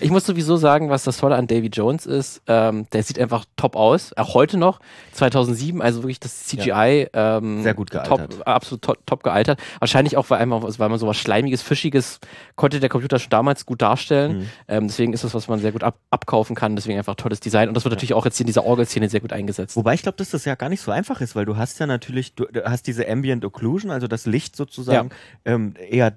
Ich 0.00 0.10
muss 0.10 0.24
sowieso 0.26 0.56
sagen, 0.56 0.90
was 0.90 1.04
das 1.04 1.18
Tolle 1.18 1.36
an 1.36 1.46
Davy 1.46 1.68
Jones 1.68 2.06
ist, 2.06 2.42
ähm, 2.46 2.86
der 2.92 3.02
sieht 3.02 3.18
einfach 3.18 3.44
top 3.56 3.76
aus. 3.76 4.16
Auch 4.16 4.34
heute 4.34 4.56
noch, 4.56 4.80
2007, 5.12 5.82
also 5.82 6.02
wirklich 6.02 6.20
das 6.20 6.46
CGI. 6.46 7.08
Ähm, 7.12 7.62
Sehr 7.62 7.74
gut 7.74 7.90
gealtert. 7.90 8.32
Top, 8.32 8.46
absolut 8.46 8.82
top, 8.82 8.98
top 9.06 9.22
gealtert. 9.22 9.60
Wahrscheinlich 9.78 10.16
auch, 10.16 10.28
weil, 10.30 10.40
einmal, 10.40 10.62
weil 10.62 10.88
man 10.88 10.98
sowas 10.98 11.16
Schleimiges, 11.16 11.62
Fischiges 11.62 12.20
konnte 12.56 12.80
der 12.80 12.88
Computer 12.88 13.18
schon 13.18 13.30
damals 13.30 13.66
gut 13.66 13.82
darstellen. 13.82 14.38
Mhm. 14.38 14.48
Ähm, 14.68 14.88
deswegen 14.88 15.12
ist 15.12 15.24
das, 15.24 15.34
was 15.34 15.48
man 15.48 15.60
sehr 15.60 15.72
gut 15.72 15.82
ab, 15.82 15.98
abkaufen 16.10 16.56
kann. 16.56 16.76
Deswegen 16.76 16.98
einfach 16.98 17.14
tolles 17.14 17.40
Design. 17.40 17.68
Und 17.68 17.74
das 17.74 17.84
wird 17.84 17.92
natürlich 17.92 18.14
auch 18.14 18.24
jetzt 18.24 18.40
in 18.40 18.46
dieser 18.46 18.64
Orgelszene 18.64 19.08
sehr 19.08 19.20
gut 19.20 19.32
eingesetzt. 19.32 19.76
Wobei 19.76 19.94
ich 19.94 20.02
glaube, 20.02 20.16
dass 20.16 20.30
das 20.30 20.44
ja 20.44 20.54
gar 20.54 20.68
nicht 20.68 20.80
so 20.80 20.90
einfach 20.90 21.20
ist, 21.20 21.36
weil 21.36 21.44
du 21.44 21.56
hast 21.56 21.78
ja 21.78 21.86
natürlich, 21.86 22.34
du, 22.34 22.46
hast 22.64 22.86
diese 22.86 23.08
Ambient 23.08 23.44
Occlusion, 23.44 23.90
also 23.90 24.06
das 24.06 24.26
Licht 24.26 24.56
sozusagen 24.56 25.10
ähm, 25.44 25.74
eher 25.90 26.10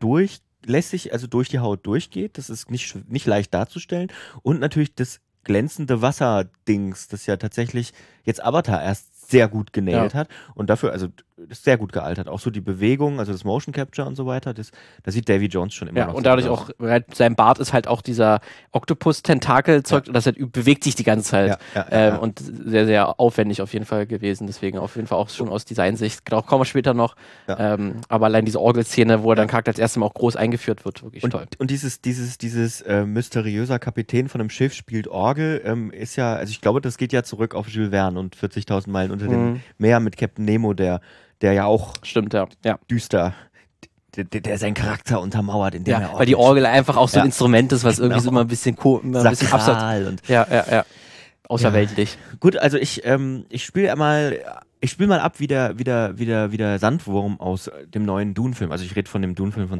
durchlässig, 0.63 1.13
also 1.13 1.27
durch 1.27 1.49
die 1.49 1.59
Haut 1.59 1.85
durchgeht. 1.85 2.37
Das 2.37 2.49
ist 2.49 2.71
nicht, 2.71 3.09
nicht 3.09 3.25
leicht 3.25 3.53
darzustellen. 3.53 4.11
Und 4.41 4.59
natürlich 4.59 4.95
das 4.95 5.19
glänzende 5.43 6.01
Wasserdings, 6.01 7.07
das 7.09 7.25
ja 7.25 7.37
tatsächlich 7.37 7.93
jetzt 8.23 8.43
Avatar 8.43 8.81
erst 8.81 9.29
sehr 9.29 9.47
gut 9.47 9.73
genäht 9.73 9.93
Ja. 9.95 10.13
hat. 10.13 10.29
Und 10.55 10.69
dafür, 10.69 10.91
also 10.91 11.07
ist 11.49 11.63
sehr 11.63 11.77
gut 11.77 11.91
gealtert. 11.93 12.27
Auch 12.27 12.39
so 12.39 12.49
die 12.49 12.61
Bewegung, 12.61 13.19
also 13.19 13.31
das 13.31 13.43
Motion 13.43 13.73
Capture 13.73 14.07
und 14.07 14.15
so 14.15 14.25
weiter, 14.25 14.53
das, 14.53 14.71
da 15.03 15.11
sieht 15.11 15.27
Davy 15.29 15.45
Jones 15.47 15.73
schon 15.73 15.87
immer 15.87 15.97
Ja, 15.99 16.05
noch 16.07 16.13
und 16.15 16.25
dadurch 16.25 16.47
aus. 16.47 16.69
auch, 16.79 17.05
sein 17.13 17.35
Bart 17.35 17.59
ist 17.59 17.73
halt 17.73 17.87
auch 17.87 18.01
dieser 18.01 18.39
Oktopus-Tentakel-Zeug, 18.71 20.05
das 20.11 20.25
halt, 20.25 20.51
bewegt 20.51 20.83
sich 20.83 20.95
die 20.95 21.03
ganze 21.03 21.29
Zeit. 21.29 21.49
Ja, 21.49 21.57
ja, 21.75 21.87
ja, 21.91 22.07
ähm, 22.07 22.13
ja. 22.13 22.19
Und 22.19 22.39
sehr, 22.39 22.85
sehr 22.85 23.19
aufwendig 23.19 23.61
auf 23.61 23.73
jeden 23.73 23.85
Fall 23.85 24.05
gewesen. 24.07 24.47
Deswegen 24.47 24.77
auf 24.77 24.95
jeden 24.95 25.07
Fall 25.07 25.17
auch 25.17 25.29
schon 25.29 25.49
aus 25.49 25.65
Designsicht. 25.65 26.25
Genau, 26.25 26.41
kommen 26.41 26.61
wir 26.61 26.65
später 26.65 26.93
noch. 26.93 27.15
Ja. 27.47 27.73
Ähm, 27.75 28.01
aber 28.09 28.25
allein 28.27 28.45
diese 28.45 28.59
Orgelszene, 28.59 29.23
wo 29.23 29.31
er 29.31 29.35
dann 29.35 29.47
Charakter 29.47 29.69
als 29.69 29.79
erstes 29.79 29.99
Mal 29.99 30.05
auch 30.05 30.13
groß 30.13 30.35
eingeführt 30.35 30.85
wird, 30.85 31.03
wirklich 31.03 31.23
Und, 31.23 31.31
toll. 31.31 31.45
und 31.57 31.69
dieses, 31.71 32.01
dieses, 32.01 32.37
dieses 32.37 32.81
äh, 32.81 33.05
mysteriöser 33.05 33.79
Kapitän 33.79 34.29
von 34.29 34.41
einem 34.41 34.49
Schiff 34.49 34.73
spielt 34.73 35.07
Orgel, 35.07 35.61
ähm, 35.65 35.91
ist 35.91 36.15
ja, 36.15 36.35
also 36.35 36.51
ich 36.51 36.61
glaube, 36.61 36.81
das 36.81 36.97
geht 36.97 37.13
ja 37.13 37.23
zurück 37.23 37.55
auf 37.55 37.67
Jules 37.69 37.89
Verne 37.91 38.19
und 38.19 38.35
40.000 38.35 38.89
Meilen 38.89 39.11
unter 39.11 39.27
dem 39.27 39.33
Mhm. 39.43 39.59
Meer 39.77 39.99
mit 39.99 40.15
Captain 40.15 40.45
Nemo, 40.45 40.73
der, 40.73 41.01
der 41.43 41.53
ja 41.53 41.65
auch 41.65 41.93
Stimmt, 42.01 42.33
ja. 42.33 42.47
Ja, 42.65 42.79
düster, 42.89 43.33
der, 44.15 44.23
der, 44.25 44.57
seinen 44.57 44.73
Charakter 44.73 45.21
untermauert, 45.21 45.75
indem 45.75 45.91
ja 45.91 45.99
er 46.11 46.17
weil 46.19 46.25
die 46.25 46.35
Orgel 46.35 46.65
einfach 46.65 46.97
auch 46.97 47.09
so 47.09 47.17
ein 47.17 47.21
Ja. 47.21 47.25
Instrument 47.25 47.71
ist, 47.71 47.83
was 47.83 47.99
irgendwie 47.99 48.13
Genau. 48.15 48.23
so 48.23 48.29
immer 48.31 48.41
ein 48.41 48.47
bisschen, 48.47 48.75
ko 48.75 48.99
immer 49.03 49.23
ein 49.23 49.29
bisschen 49.29 49.51
abseits. 49.51 49.65
sakral 49.79 50.07
und 50.07 50.27
Ja, 50.27 50.47
ja, 50.49 50.65
ja. 50.71 50.85
Außerweltlich. 51.49 52.17
Gut, 52.39 52.57
also 52.57 52.77
ich, 52.77 53.05
ähm, 53.05 53.45
ich 53.49 53.65
spiele 53.65 53.95
mal, 53.95 54.39
ich 54.79 54.91
spiele 54.91 55.09
mal 55.09 55.19
ab 55.19 55.39
wie 55.39 55.47
der, 55.47 55.77
wie 55.77 55.83
der, 55.83 56.17
wie 56.17 56.25
der, 56.25 56.51
wie 56.51 56.57
der 56.57 56.79
Sandwurm 56.79 57.39
aus 57.39 57.69
dem 57.93 58.05
neuen 58.05 58.33
Dune-Film. 58.33 58.71
Also 58.71 58.85
ich 58.85 58.95
rede 58.95 59.09
von 59.09 59.21
dem 59.21 59.35
Dune-Film 59.35 59.67
von 59.67 59.79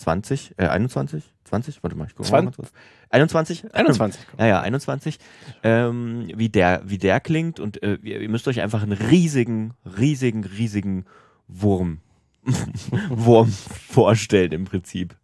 2020, 0.00 0.54
äh, 0.58 0.66
21, 0.66 1.24
20? 1.44 1.82
Warte 1.82 1.96
mal, 1.96 2.06
ich 2.06 2.14
gucke 2.14 2.30
mal 2.30 2.38
Zwan- 2.38 2.44
ganz 2.46 2.56
kurz. 2.56 2.72
21? 3.10 3.74
21. 3.74 4.20
Ja, 4.38 4.46
ja, 4.46 4.60
21. 4.60 5.18
Ähm, 5.62 6.28
wie 6.34 6.48
der, 6.48 6.82
wie 6.84 6.98
der 6.98 7.20
klingt 7.20 7.60
und 7.60 7.82
äh, 7.82 7.94
ihr 8.02 8.28
müsst 8.28 8.46
euch 8.48 8.60
einfach 8.60 8.82
einen 8.82 8.92
riesigen, 8.92 9.74
riesigen, 9.98 10.44
riesigen 10.44 11.04
Wurm, 11.48 11.98
Wurm 13.08 13.50
vorstellen 13.50 14.52
im 14.52 14.64
Prinzip. 14.64 15.16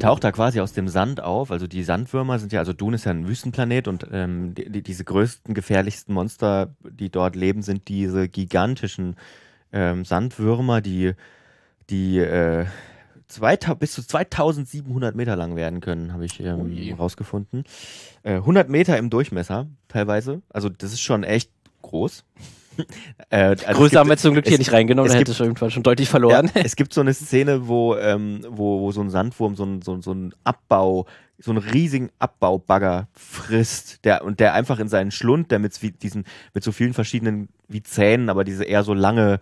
Taucht 0.00 0.24
da 0.24 0.32
quasi 0.32 0.60
aus 0.60 0.72
dem 0.72 0.88
Sand 0.88 1.22
auf. 1.22 1.50
Also 1.50 1.66
die 1.66 1.84
Sandwürmer 1.84 2.38
sind 2.38 2.52
ja, 2.52 2.60
also 2.60 2.72
Dune 2.72 2.96
ist 2.96 3.04
ja 3.04 3.12
ein 3.12 3.28
Wüstenplanet 3.28 3.86
und 3.86 4.06
ähm, 4.10 4.54
die, 4.54 4.70
die, 4.70 4.82
diese 4.82 5.04
größten, 5.04 5.54
gefährlichsten 5.54 6.12
Monster, 6.12 6.74
die 6.80 7.10
dort 7.10 7.36
leben, 7.36 7.62
sind 7.62 7.88
diese 7.88 8.28
gigantischen 8.28 9.16
ähm, 9.72 10.04
Sandwürmer, 10.04 10.80
die, 10.80 11.12
die 11.88 12.18
äh, 12.18 12.66
2000, 13.28 13.78
bis 13.78 13.92
zu 13.92 14.02
2700 14.02 15.14
Meter 15.14 15.36
lang 15.36 15.54
werden 15.54 15.80
können, 15.80 16.12
habe 16.12 16.24
ich 16.24 16.40
ähm, 16.40 16.62
Ui. 16.62 16.92
rausgefunden. 16.92 17.64
Äh, 18.22 18.34
100 18.34 18.68
Meter 18.68 18.98
im 18.98 19.10
Durchmesser 19.10 19.66
teilweise. 19.88 20.42
Also 20.48 20.68
das 20.68 20.92
ist 20.92 21.00
schon 21.00 21.22
echt 21.22 21.50
groß. 21.82 22.24
Äh, 23.30 23.36
also 23.66 23.66
Größe 23.80 23.98
haben 23.98 24.08
wir 24.08 24.16
zum 24.16 24.32
Glück 24.34 24.46
hier 24.48 24.58
nicht 24.58 24.72
reingenommen, 24.72 25.08
gibt- 25.10 25.20
hätte 25.20 25.32
ich 25.32 25.40
irgendwann 25.40 25.70
schon 25.70 25.82
deutlich 25.82 26.08
verloren. 26.08 26.50
Ja, 26.54 26.62
es 26.64 26.76
gibt 26.76 26.92
so 26.94 27.00
eine 27.00 27.14
Szene, 27.14 27.66
wo, 27.68 27.96
ähm, 27.96 28.40
wo, 28.48 28.80
wo 28.80 28.92
so 28.92 29.00
ein 29.00 29.10
Sandwurm 29.10 29.56
so 29.56 29.64
ein, 29.64 29.82
so, 29.82 29.94
ein- 29.94 30.02
so 30.02 30.12
ein 30.12 30.34
Abbau, 30.44 31.06
so 31.38 31.50
einen 31.50 31.58
riesigen 31.58 32.10
Abbaubagger 32.18 33.08
frisst, 33.14 34.04
der 34.04 34.24
und 34.24 34.40
der 34.40 34.54
einfach 34.54 34.78
in 34.78 34.88
seinen 34.88 35.10
Schlund, 35.10 35.50
der 35.50 35.58
mit 35.58 35.78
diesen, 36.02 36.24
mit 36.54 36.62
so 36.64 36.72
vielen 36.72 36.92
verschiedenen 36.92 37.48
wie 37.68 37.82
Zähnen, 37.82 38.28
aber 38.28 38.44
diese 38.44 38.64
eher 38.64 38.82
so 38.84 38.92
lange, 38.94 39.40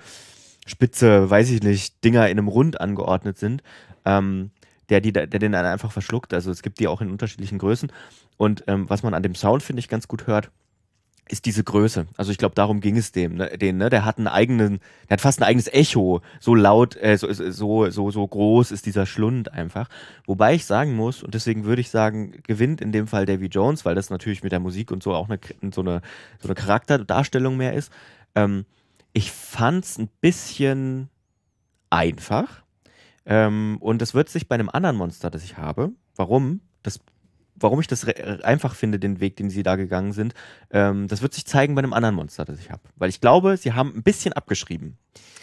spitze, 0.66 1.28
weiß 1.30 1.50
ich 1.50 1.62
nicht, 1.62 2.04
Dinger 2.04 2.28
in 2.28 2.38
einem 2.38 2.48
Rund 2.48 2.80
angeordnet 2.80 3.38
sind, 3.38 3.62
ähm, 4.04 4.50
der, 4.90 5.00
die, 5.00 5.12
der 5.12 5.26
den 5.26 5.52
dann 5.52 5.66
einfach 5.66 5.92
verschluckt. 5.92 6.32
Also 6.34 6.50
es 6.50 6.62
gibt 6.62 6.78
die 6.78 6.88
auch 6.88 7.00
in 7.00 7.10
unterschiedlichen 7.10 7.58
Größen. 7.58 7.90
Und 8.36 8.64
ähm, 8.68 8.88
was 8.88 9.02
man 9.02 9.14
an 9.14 9.22
dem 9.22 9.34
Sound, 9.34 9.62
finde 9.62 9.80
ich, 9.80 9.88
ganz 9.88 10.08
gut 10.08 10.26
hört, 10.26 10.50
ist 11.30 11.46
diese 11.46 11.64
Größe. 11.64 12.06
Also 12.16 12.32
ich 12.32 12.38
glaube, 12.38 12.54
darum 12.54 12.80
ging 12.80 12.96
es 12.96 13.12
dem. 13.12 13.36
Ne? 13.36 13.56
Den, 13.58 13.78
ne? 13.78 13.90
Der 13.90 14.04
hat 14.04 14.18
einen 14.18 14.26
eigenen, 14.26 14.80
der 15.08 15.14
hat 15.14 15.20
fast 15.20 15.40
ein 15.40 15.44
eigenes 15.44 15.68
Echo. 15.68 16.20
So 16.40 16.54
laut, 16.54 16.96
äh, 16.96 17.16
so, 17.16 17.32
so, 17.32 17.90
so, 17.90 18.10
so 18.10 18.26
groß 18.26 18.70
ist 18.70 18.86
dieser 18.86 19.06
Schlund 19.06 19.52
einfach. 19.52 19.88
Wobei 20.26 20.54
ich 20.54 20.64
sagen 20.64 20.94
muss, 20.94 21.22
und 21.22 21.34
deswegen 21.34 21.64
würde 21.64 21.80
ich 21.80 21.90
sagen, 21.90 22.42
gewinnt 22.46 22.80
in 22.80 22.92
dem 22.92 23.06
Fall 23.06 23.26
Davy 23.26 23.46
Jones, 23.46 23.84
weil 23.84 23.94
das 23.94 24.10
natürlich 24.10 24.42
mit 24.42 24.52
der 24.52 24.60
Musik 24.60 24.90
und 24.90 25.02
so 25.02 25.14
auch 25.14 25.28
eine, 25.28 25.38
so 25.74 25.80
eine, 25.80 26.02
so 26.40 26.48
eine 26.48 26.54
Charakterdarstellung 26.54 27.56
mehr 27.56 27.74
ist. 27.74 27.92
Ähm, 28.34 28.64
ich 29.12 29.32
fand 29.32 29.84
es 29.84 29.98
ein 29.98 30.08
bisschen 30.20 31.08
einfach. 31.90 32.62
Ähm, 33.26 33.76
und 33.80 34.00
es 34.00 34.14
wird 34.14 34.28
sich 34.28 34.48
bei 34.48 34.54
einem 34.54 34.70
anderen 34.70 34.96
Monster, 34.96 35.30
das 35.30 35.44
ich 35.44 35.58
habe, 35.58 35.92
warum, 36.16 36.60
das, 36.82 37.00
warum 37.60 37.80
ich 37.80 37.86
das 37.86 38.06
re- 38.06 38.40
einfach 38.44 38.74
finde, 38.74 38.98
den 38.98 39.20
Weg, 39.20 39.36
den 39.36 39.50
sie 39.50 39.62
da 39.62 39.76
gegangen 39.76 40.12
sind, 40.12 40.34
ähm, 40.70 41.08
das 41.08 41.22
wird 41.22 41.34
sich 41.34 41.46
zeigen 41.46 41.74
bei 41.74 41.80
einem 41.80 41.92
anderen 41.92 42.14
Monster, 42.14 42.44
das 42.44 42.58
ich 42.60 42.70
habe. 42.70 42.82
Weil 42.96 43.08
ich 43.08 43.20
glaube, 43.20 43.56
sie 43.56 43.72
haben 43.72 43.92
ein 43.94 44.02
bisschen 44.02 44.32
abgeschrieben. 44.32 44.96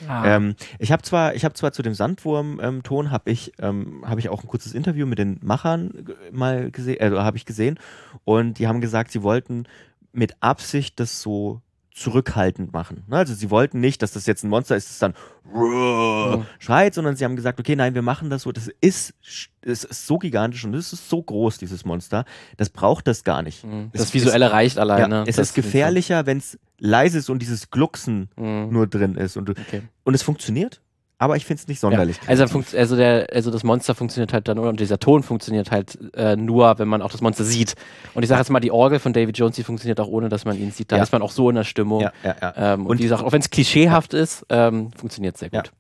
Ah. 0.08 0.36
Ähm, 0.36 0.56
ich 0.80 0.92
habe 0.92 1.04
zwar, 1.04 1.36
ich 1.36 1.46
habe 1.46 1.54
zwar 1.54 1.72
zu 1.72 1.82
dem 1.82 1.94
Sandwurm-Ton 1.94 3.12
habe 3.12 3.32
ich, 3.32 3.54
ähm, 3.60 4.04
habe 4.06 4.20
ich 4.20 4.30
auch 4.30 4.44
ein 4.44 4.48
kurzes 4.48 4.74
Interview 4.74 5.06
mit 5.06 5.20
den 5.20 5.40
Machern 5.42 6.06
mal 6.32 6.72
gesehen, 6.72 7.00
also 7.02 7.22
habe 7.22 7.38
ich 7.38 7.46
gesehen, 7.46 7.80
und 8.24 8.60
die 8.60 8.68
haben 8.68 8.82
gesagt, 8.82 9.12
sie 9.12 9.24
wollten 9.24 9.66
mit 10.12 10.36
Absicht 10.42 11.00
das 11.00 11.22
so 11.22 11.62
zurückhaltend 11.96 12.74
machen. 12.74 13.04
Ne? 13.08 13.16
Also 13.18 13.34
sie 13.34 13.50
wollten 13.50 13.80
nicht, 13.80 14.02
dass 14.02 14.12
das 14.12 14.26
jetzt 14.26 14.44
ein 14.44 14.50
Monster 14.50 14.76
ist, 14.76 14.90
das 14.90 15.00
dann 15.00 15.14
Mhm. 15.54 16.46
schreit, 16.60 16.94
sondern 16.94 17.16
sie 17.16 17.24
haben 17.24 17.36
gesagt, 17.38 17.60
okay, 17.60 17.76
nein, 17.76 17.96
wir 17.96 18.02
machen 18.02 18.30
das 18.30 18.42
so, 18.44 18.52
das 18.52 18.70
ist, 18.82 19.14
es 19.62 19.84
ist 19.86 20.06
so 20.06 20.18
gigantisch 20.18 20.66
und 20.66 20.74
es 20.74 20.92
ist 20.92 21.08
so 21.10 21.22
groß, 21.24 21.58
dieses 21.58 21.86
Monster, 21.86 22.26
das 22.58 22.70
braucht 22.70 23.08
das 23.08 23.24
gar 23.24 23.42
nicht. 23.42 23.64
Mhm. 23.64 23.90
es 23.94 24.02
das 24.02 24.14
Visuelle 24.14 24.52
reicht 24.52 24.76
Ja, 24.76 24.82
alleine. 24.82 25.24
es 25.28 25.38
Das 25.38 25.50
ist 25.50 25.54
gefährlicher, 25.56 26.26
wenn 26.26 26.40
es 26.40 26.60
leise 26.80 27.18
ist 27.20 27.30
und 27.30 27.40
dieses 27.42 27.70
Glucksen 27.70 28.30
Mhm. 28.36 28.68
nur 28.72 28.88
drin 28.88 29.16
ist. 29.16 29.38
Und, 29.38 29.50
Okay. 29.52 29.84
und 30.04 30.14
es 30.14 30.22
funktioniert, 30.22 30.82
aber 31.18 31.36
ich 31.38 31.46
finde 31.46 31.62
es 31.62 31.68
nicht 31.68 31.80
sonderlich. 31.80 32.18
Also, 32.28 32.42
kreativ. 32.44 32.52
funkt, 32.52 32.76
also, 32.76 32.96
der, 32.96 33.28
also 33.32 33.52
das 33.52 33.64
Monster 33.64 33.96
funktioniert 33.96 34.34
halt 34.34 34.48
dann 34.48 34.60
und 34.60 34.80
dieser 34.80 35.00
Ton 35.00 35.24
funktioniert 35.24 35.72
halt 35.72 35.98
äh, 36.16 36.36
nur, 36.36 36.78
wenn 36.80 36.88
man 36.88 37.02
auch 37.02 37.12
das 37.12 37.22
Monster 37.22 37.44
sieht. 37.44 37.76
Und 38.14 38.24
ich 38.24 38.30
sage 38.30 38.42
jetzt 38.42 38.50
mal, 38.50 38.60
die 38.60 38.72
Orgel 38.72 39.00
von 39.00 39.14
David 39.14 39.38
Jones, 39.38 39.56
die 39.56 39.64
funktioniert 39.64 40.00
auch 40.00 40.08
ohne, 40.08 40.30
dass 40.30 40.46
man 40.46 40.58
ihn 40.58 40.72
sieht. 40.72 40.92
Da 40.92 40.98
Ja. 40.98 41.04
ist 41.04 41.12
man 41.12 41.22
auch 41.22 41.32
so 41.32 41.50
in 41.50 41.56
der 41.56 41.64
Stimmung. 41.64 42.02
ja, 42.02 42.12
ja, 42.24 42.36
ja. 42.42 42.74
Ähm, 42.74 42.82
und, 42.82 42.88
Und- 42.92 43.00
wie 43.00 43.04
gesagt, 43.04 43.24
auch 43.24 43.32
wenn 43.32 43.42
es 43.42 43.50
klischeehaft 43.50 44.14
ist, 44.14 44.46
ähm, 44.50 44.92
funktioniert 44.98 45.38
sehr 45.38 45.50
Ja. 45.52 45.62
gut. 45.62 45.72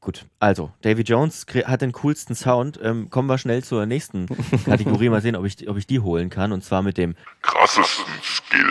Gut, 0.00 0.26
also 0.38 0.70
Davy 0.82 1.00
Jones 1.00 1.46
hat 1.64 1.80
den 1.80 1.92
coolsten 1.92 2.34
Sound. 2.34 2.78
Ähm, 2.82 3.08
kommen 3.08 3.26
wir 3.26 3.38
schnell 3.38 3.64
zur 3.64 3.86
nächsten 3.86 4.26
Kategorie. 4.66 5.08
Mal 5.08 5.22
sehen, 5.22 5.34
ob 5.34 5.46
ich, 5.46 5.66
ob 5.66 5.78
ich 5.78 5.86
die 5.86 5.98
holen 6.00 6.28
kann. 6.28 6.52
Und 6.52 6.62
zwar 6.62 6.82
mit 6.82 6.98
dem 6.98 7.14
krassesten 7.40 8.04
Skill. 8.22 8.66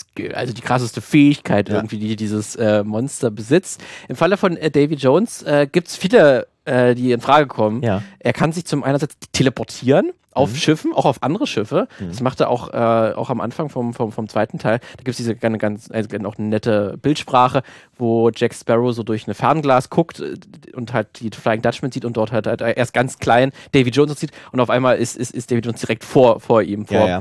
Skill, 0.00 0.34
also 0.34 0.52
die 0.52 0.60
krasseste 0.62 1.00
Fähigkeit 1.00 1.68
Ja. 1.68 1.76
irgendwie, 1.76 1.98
die 1.98 2.16
dieses 2.16 2.56
äh, 2.56 2.82
Monster 2.82 3.30
besitzt. 3.30 3.82
Im 4.08 4.16
Falle 4.16 4.36
von 4.36 4.56
äh, 4.56 4.70
Davy 4.70 4.94
Jones 4.94 5.42
äh, 5.42 5.66
gibt 5.70 5.88
es 5.88 5.96
viele, 5.96 6.46
äh, 6.64 6.94
die 6.94 7.12
in 7.12 7.20
Frage 7.20 7.46
kommen. 7.46 7.82
Ja. 7.82 8.02
Er 8.18 8.32
kann 8.32 8.52
sich 8.52 8.64
zum 8.64 8.82
einerseits 8.84 9.16
teleportieren 9.32 10.10
auf 10.32 10.50
Mhm. 10.50 10.56
Schiffen, 10.56 10.92
auch 10.92 11.04
auf 11.04 11.22
andere 11.22 11.46
Schiffe. 11.46 11.86
Mhm. 12.00 12.08
Das 12.08 12.20
macht 12.20 12.40
er 12.40 12.50
auch, 12.50 12.68
äh, 12.72 13.14
auch 13.14 13.30
am 13.30 13.40
Anfang 13.40 13.68
vom, 13.68 13.94
vom, 13.94 14.10
vom 14.10 14.28
zweiten 14.28 14.58
Teil. 14.58 14.80
Da 14.96 15.04
gibt 15.04 15.10
es 15.10 15.16
diese 15.18 15.36
ganz, 15.36 15.58
ganz, 15.58 15.90
also 15.92 16.08
auch 16.26 16.36
eine 16.38 16.48
nette 16.48 16.98
Bildsprache, 17.00 17.62
wo 17.96 18.30
Jack 18.34 18.52
Sparrow 18.52 18.92
so 18.92 19.04
durch 19.04 19.28
ein 19.28 19.34
Fernglas 19.34 19.90
guckt 19.90 20.18
äh, 20.18 20.34
und 20.74 20.92
halt 20.92 21.20
die 21.20 21.30
Flying 21.30 21.62
Dutchman 21.62 21.92
sieht 21.92 22.04
und 22.04 22.16
dort 22.16 22.32
halt, 22.32 22.48
halt 22.48 22.60
erst 22.62 22.92
ganz 22.92 23.18
klein 23.20 23.52
Davy 23.72 23.90
Jones 23.90 24.18
sieht 24.18 24.32
und 24.50 24.58
auf 24.58 24.70
einmal 24.70 24.96
ist, 24.96 25.16
ist, 25.16 25.30
ist 25.32 25.52
Davy 25.52 25.60
Jones 25.60 25.80
direkt 25.80 26.02
vor, 26.02 26.40
vor 26.40 26.62
ihm, 26.62 26.84
vor 26.86 26.96
Ja, 26.96 27.06
ja. 27.06 27.20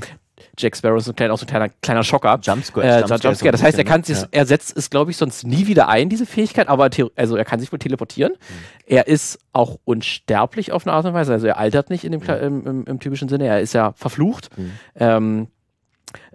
Jack 0.57 0.75
Sparrow 0.77 0.97
ist 0.97 1.07
ein 1.09 1.15
kleiner, 1.15 1.33
auch 1.33 1.37
so 1.39 1.45
ein 1.45 1.47
kleiner, 1.47 1.69
kleiner 1.81 2.03
Schocker. 2.03 2.39
Jumpscare. 2.41 2.85
Äh, 2.85 2.99
Jumpscare 2.99 3.21
Jumpscare. 3.21 3.51
Das 3.51 3.63
heißt, 3.63 3.77
er 3.77 3.83
kann 3.83 4.03
sich, 4.03 4.19
Ja. 4.21 4.27
er 4.31 4.45
setzt 4.45 4.77
es, 4.77 4.89
glaube 4.89 5.11
ich, 5.11 5.17
sonst 5.17 5.45
nie 5.45 5.67
wieder 5.67 5.87
ein, 5.89 6.09
diese 6.09 6.25
Fähigkeit, 6.25 6.67
aber 6.67 6.89
also 7.15 7.35
er 7.35 7.45
kann 7.45 7.59
sich 7.59 7.71
wohl 7.71 7.79
teleportieren. 7.79 8.33
Mhm. 8.33 8.55
Er 8.85 9.07
ist 9.07 9.39
auch 9.53 9.77
unsterblich 9.85 10.71
auf 10.71 10.85
eine 10.85 10.93
Art 10.95 11.05
und 11.05 11.13
Weise, 11.13 11.33
also 11.33 11.47
er 11.47 11.57
altert 11.57 11.89
nicht 11.89 12.03
in 12.03 12.11
dem, 12.11 12.21
Kla- 12.21 12.39
im, 12.39 12.65
im, 12.67 12.85
im 12.85 12.99
typischen 12.99 13.29
Sinne, 13.29 13.47
er 13.47 13.61
ist 13.61 13.73
ja 13.73 13.93
verflucht. 13.93 14.49
Mhm. 14.57 14.71
Ähm, 14.99 15.47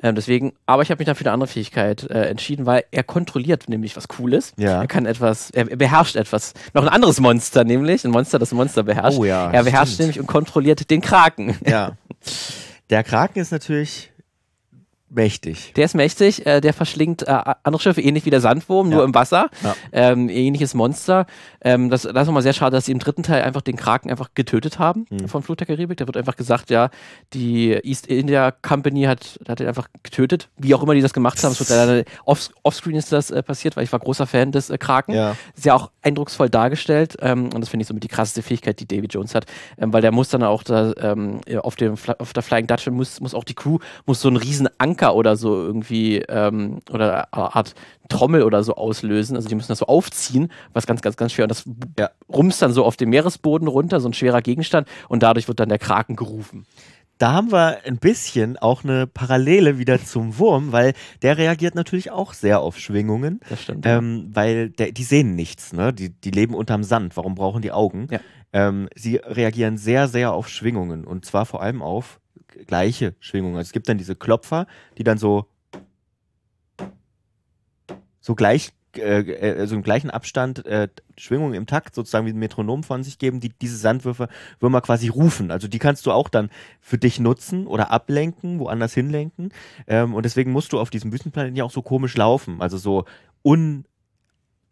ähm, 0.02 0.14
deswegen, 0.16 0.54
aber 0.66 0.82
ich 0.82 0.90
habe 0.90 0.98
mich 0.98 1.06
dann 1.06 1.14
für 1.14 1.24
eine 1.24 1.32
andere 1.32 1.46
Fähigkeit 1.46 2.02
äh, 2.10 2.24
entschieden, 2.28 2.66
weil 2.66 2.84
er 2.90 3.04
kontrolliert 3.04 3.68
nämlich 3.68 3.96
was 3.96 4.08
Cooles. 4.08 4.52
Ja. 4.56 4.80
Er 4.80 4.88
kann 4.88 5.06
etwas, 5.06 5.50
er, 5.50 5.70
er 5.70 5.76
beherrscht 5.76 6.16
etwas. 6.16 6.54
Noch 6.74 6.82
ein 6.82 6.88
anderes 6.88 7.20
Monster, 7.20 7.62
nämlich 7.62 8.04
ein 8.04 8.10
Monster, 8.10 8.40
das 8.40 8.50
ein 8.50 8.56
Monster 8.56 8.82
beherrscht. 8.82 9.18
Oh 9.18 9.24
ja, 9.24 9.50
er 9.52 9.62
beherrscht 9.62 9.92
stimmt. 9.94 10.00
nämlich 10.08 10.20
und 10.20 10.26
kontrolliert 10.26 10.90
den 10.90 11.00
Kraken. 11.00 11.56
Ja. 11.64 11.92
Der 12.90 13.04
Kraken 13.04 13.38
ist 13.40 13.52
natürlich 13.52 14.10
mächtig. 15.10 15.72
Der 15.76 15.84
ist 15.86 15.94
mächtig, 15.94 16.44
äh, 16.46 16.60
der 16.60 16.72
verschlingt 16.72 17.22
äh, 17.22 17.40
andere 17.62 17.80
Schiffe, 17.82 18.00
ähnlich 18.00 18.24
wie 18.26 18.30
der 18.30 18.40
Sandwurm, 18.40 18.88
nur 18.88 19.00
Ja. 19.00 19.04
im 19.04 19.14
Wasser. 19.14 19.48
Ja. 19.62 19.74
Ähm, 19.92 20.28
ähnliches 20.28 20.74
Monster. 20.74 21.26
Ähm, 21.60 21.88
das, 21.90 22.02
das 22.02 22.12
ist 22.14 22.26
nochmal 22.26 22.42
sehr 22.42 22.52
schade, 22.52 22.76
dass 22.76 22.86
sie 22.86 22.92
im 22.92 22.98
dritten 22.98 23.22
Teil 23.22 23.42
einfach 23.42 23.62
den 23.62 23.76
Kraken 23.76 24.10
einfach 24.10 24.30
getötet 24.34 24.78
haben 24.78 25.06
Mhm. 25.10 25.28
vom 25.28 25.42
Flut 25.42 25.60
der 25.60 25.66
Karibik. 25.66 25.96
Da 25.98 26.06
wird 26.06 26.16
einfach 26.16 26.36
gesagt, 26.36 26.70
ja, 26.70 26.90
die 27.34 27.72
East 27.72 28.06
India 28.06 28.50
Company 28.50 29.04
hat, 29.04 29.38
hat 29.48 29.60
den 29.60 29.66
einfach 29.68 29.88
getötet. 30.02 30.48
Wie 30.58 30.74
auch 30.74 30.82
immer 30.82 30.94
die 30.94 31.00
das 31.00 31.12
gemacht 31.12 31.42
haben. 31.42 31.52
Es 31.52 31.60
wird 31.60 31.70
leider 31.70 32.04
off, 32.24 32.50
offscreen 32.62 32.96
ist 32.96 33.12
das 33.12 33.30
äh, 33.30 33.42
passiert, 33.42 33.76
weil 33.76 33.84
ich 33.84 33.92
war 33.92 33.98
großer 34.00 34.26
Fan 34.26 34.52
des 34.52 34.70
äh, 34.70 34.78
Kraken. 34.78 35.14
Ja. 35.14 35.36
Ist 35.56 35.64
ja 35.64 35.74
auch 35.74 35.90
eindrucksvoll 36.02 36.50
dargestellt 36.50 37.16
ähm, 37.20 37.44
und 37.54 37.60
das 37.60 37.68
finde 37.68 37.82
ich 37.82 37.88
somit 37.88 38.02
die 38.04 38.08
krasseste 38.08 38.42
Fähigkeit, 38.42 38.80
die 38.80 38.86
David 38.86 39.14
Jones 39.14 39.34
hat, 39.34 39.46
ähm, 39.78 39.92
weil 39.92 40.02
der 40.02 40.12
muss 40.12 40.28
dann 40.28 40.42
auch 40.42 40.62
da, 40.62 40.92
ähm, 41.00 41.40
auf, 41.62 41.76
dem, 41.76 41.94
auf 42.18 42.32
der 42.32 42.42
Flying 42.42 42.66
Dutchman 42.66 42.94
muss, 42.96 43.20
muss 43.20 43.34
auch 43.34 43.44
die 43.44 43.54
Crew 43.54 43.78
muss 44.06 44.20
so 44.20 44.28
einen 44.28 44.36
riesen 44.36 44.68
Anker 44.78 44.97
oder 45.06 45.36
so 45.36 45.54
irgendwie 45.54 46.18
ähm, 46.28 46.80
oder 46.90 47.32
eine 47.32 47.54
Art 47.54 47.74
Trommel 48.08 48.42
oder 48.42 48.62
so 48.62 48.74
auslösen, 48.74 49.36
also 49.36 49.48
die 49.48 49.54
müssen 49.54 49.68
das 49.68 49.78
so 49.78 49.86
aufziehen, 49.86 50.50
was 50.72 50.86
ganz, 50.86 51.02
ganz, 51.02 51.16
ganz 51.16 51.32
schwer 51.32 51.44
und 51.44 51.50
das 51.50 51.64
Ja. 51.98 52.10
rumst 52.32 52.60
dann 52.62 52.72
so 52.72 52.84
auf 52.84 52.96
dem 52.96 53.10
Meeresboden 53.10 53.68
runter, 53.68 54.00
so 54.00 54.08
ein 54.08 54.14
schwerer 54.14 54.42
Gegenstand 54.42 54.88
und 55.08 55.22
dadurch 55.22 55.46
wird 55.48 55.60
dann 55.60 55.68
der 55.68 55.78
Kraken 55.78 56.16
gerufen. 56.16 56.66
Da 57.18 57.32
haben 57.32 57.50
wir 57.50 57.78
ein 57.84 57.96
bisschen 57.98 58.56
auch 58.58 58.84
eine 58.84 59.08
Parallele 59.08 59.76
wieder 59.76 60.00
zum 60.02 60.38
Wurm, 60.38 60.70
weil 60.70 60.92
der 61.22 61.36
reagiert 61.36 61.74
natürlich 61.74 62.12
auch 62.12 62.32
sehr 62.32 62.60
auf 62.60 62.78
Schwingungen. 62.78 63.40
Das 63.48 63.62
stimmt. 63.62 63.84
Ähm, 63.86 64.30
weil 64.32 64.70
der, 64.70 64.92
die 64.92 65.02
sehen 65.02 65.34
nichts, 65.34 65.72
ne? 65.72 65.92
Die, 65.92 66.10
die 66.10 66.30
leben 66.30 66.54
unterm 66.54 66.84
Sand. 66.84 67.16
Warum 67.16 67.34
brauchen 67.34 67.60
die 67.60 67.72
Augen? 67.72 68.06
Ja. 68.12 68.20
Ähm, 68.52 68.88
sie 68.94 69.16
reagieren 69.16 69.78
sehr, 69.78 70.06
sehr 70.06 70.32
auf 70.32 70.48
Schwingungen 70.48 71.04
und 71.04 71.24
zwar 71.24 71.44
vor 71.44 71.60
allem 71.60 71.82
auf 71.82 72.20
gleiche 72.66 73.14
Schwingungen. 73.20 73.56
Also 73.56 73.68
es 73.68 73.72
gibt 73.72 73.88
dann 73.88 73.98
diese 73.98 74.16
Klopfer, 74.16 74.66
die 74.96 75.04
dann 75.04 75.18
so 75.18 75.46
so 78.20 78.34
gleich 78.34 78.72
äh, 78.96 79.20
äh, 79.20 79.66
so 79.66 79.74
im 79.74 79.82
gleichen 79.82 80.10
Abstand 80.10 80.64
äh, 80.66 80.88
Schwingungen 81.16 81.54
im 81.54 81.66
Takt 81.66 81.94
sozusagen 81.94 82.26
wie 82.26 82.30
ein 82.30 82.38
Metronom 82.38 82.82
von 82.82 83.02
sich 83.02 83.18
geben, 83.18 83.40
die 83.40 83.50
diese 83.50 83.76
Sandwürfe 83.76 84.28
Würmer 84.60 84.80
quasi 84.80 85.08
rufen. 85.08 85.50
Also 85.50 85.68
die 85.68 85.78
kannst 85.78 86.06
du 86.06 86.12
auch 86.12 86.28
dann 86.28 86.50
für 86.80 86.98
dich 86.98 87.20
nutzen 87.20 87.66
oder 87.66 87.90
ablenken, 87.90 88.58
woanders 88.58 88.94
hinlenken. 88.94 89.52
Ähm, 89.86 90.14
und 90.14 90.24
deswegen 90.24 90.52
musst 90.52 90.72
du 90.72 90.80
auf 90.80 90.90
diesem 90.90 91.12
Wüstenplaneten 91.12 91.56
ja 91.56 91.64
auch 91.64 91.70
so 91.70 91.82
komisch 91.82 92.16
laufen. 92.16 92.60
Also 92.60 92.78
so 92.78 93.04
un 93.42 93.84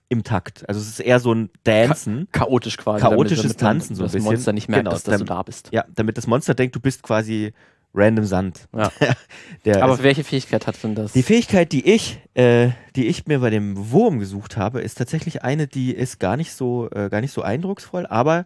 im 0.09 0.23
Takt. 0.25 0.69
Also 0.69 0.81
es 0.81 0.89
ist 0.89 1.01
eher 1.01 1.19
so 1.21 1.33
ein 1.35 1.51
Dancen. 1.65 2.29
Chaotisch 2.33 2.77
quasi. 2.77 3.01
chaotisches 3.01 3.43
damit, 3.57 3.61
damit 3.63 3.81
Tanzen 3.81 3.95
so 3.97 4.03
ein 4.03 4.07
das 4.07 4.13
bisschen. 4.13 4.25
Monster 4.33 4.53
nicht 4.53 4.69
merkt, 4.69 4.81
Genau, 4.85 4.91
dass, 4.93 5.03
dass 5.03 5.19
du 5.19 5.25
dann- 5.25 5.37
da 5.39 5.43
bist. 5.43 5.71
Ja, 5.73 5.85
damit 5.95 6.17
das 6.17 6.27
Monster 6.27 6.55
denkt, 6.55 6.77
du 6.77 6.81
bist 6.81 7.03
quasi 7.03 7.53
random 7.93 8.25
Sand. 8.27 8.69
Ja. 8.77 8.91
Aber 9.83 9.95
ist- 9.95 10.03
welche 10.03 10.23
Fähigkeit 10.23 10.67
hat 10.67 10.81
denn 10.85 10.95
das? 10.95 11.13
die 11.13 11.23
Fähigkeit, 11.23 11.73
die 11.73 11.89
ich, 11.91 12.21
äh, 12.35 12.71
die 12.95 13.07
ich 13.07 13.27
mir 13.27 13.41
bei 13.41 13.51
dem 13.51 13.91
Wurm 13.91 14.19
gesucht 14.19 14.57
habe, 14.57 14.81
ist 14.81 14.97
tatsächlich 14.97 15.43
eine, 15.43 15.67
die 15.67 15.93
ist 15.95 16.21
gar 16.21 16.37
nicht 16.37 16.53
so, 16.53 16.89
äh, 16.91 17.09
gar 17.09 17.21
nicht 17.21 17.33
so 17.33 17.43
eindrucksvoll, 17.43 18.07
aber, 18.07 18.45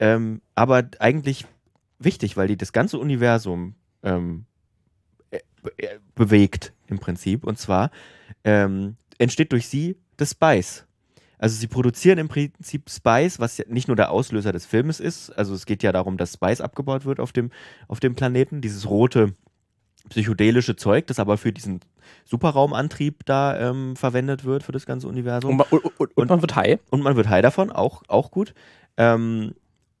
ähm, 0.00 0.40
aber 0.54 0.84
eigentlich 1.00 1.44
wichtig, 1.98 2.36
weil 2.36 2.48
die 2.48 2.56
das 2.56 2.72
ganze 2.72 2.98
Universum 2.98 3.74
ähm, 4.02 4.46
äh, 5.30 5.38
äh, 5.76 5.98
bewegt 6.14 6.72
im 6.86 6.98
Prinzip. 6.98 7.44
Und 7.44 7.58
zwar 7.58 7.90
ähm, 8.44 8.96
entsteht 9.18 9.52
durch 9.52 9.68
sie 9.68 9.96
das 10.16 10.30
Spice. 10.30 10.86
Also 11.38 11.56
sie 11.56 11.66
produzieren 11.66 12.18
im 12.18 12.28
Prinzip 12.28 12.90
Spice, 12.90 13.38
was 13.38 13.58
ja 13.58 13.64
nicht 13.68 13.88
nur 13.88 13.96
der 13.96 14.10
Auslöser 14.10 14.52
des 14.52 14.66
Filmes 14.66 15.00
ist. 15.00 15.30
Also 15.30 15.54
es 15.54 15.66
geht 15.66 15.82
ja 15.82 15.92
darum, 15.92 16.16
dass 16.16 16.34
Spice 16.34 16.60
abgebaut 16.60 17.04
wird 17.04 17.20
auf 17.20 17.32
dem, 17.32 17.50
auf 17.86 18.00
dem 18.00 18.14
Planeten. 18.14 18.60
Dieses 18.60 18.88
rote 18.88 19.34
psychedelische 20.08 20.76
Zeug, 20.76 21.06
das 21.06 21.18
aber 21.18 21.36
für 21.36 21.52
diesen 21.52 21.80
Superraumantrieb 22.24 23.24
da 23.26 23.70
ähm, 23.70 23.96
verwendet 23.96 24.44
wird 24.44 24.62
für 24.62 24.72
das 24.72 24.86
ganze 24.86 25.08
Universum. 25.08 25.60
Und, 25.60 25.72
und, 25.72 26.00
und, 26.00 26.16
und 26.16 26.28
man 26.28 26.40
wird 26.40 26.56
high. 26.56 26.78
Und 26.90 27.02
man 27.02 27.16
wird 27.16 27.28
high 27.28 27.42
davon, 27.42 27.70
auch, 27.70 28.02
auch 28.08 28.30
gut. 28.30 28.54
Ähm, 28.96 29.54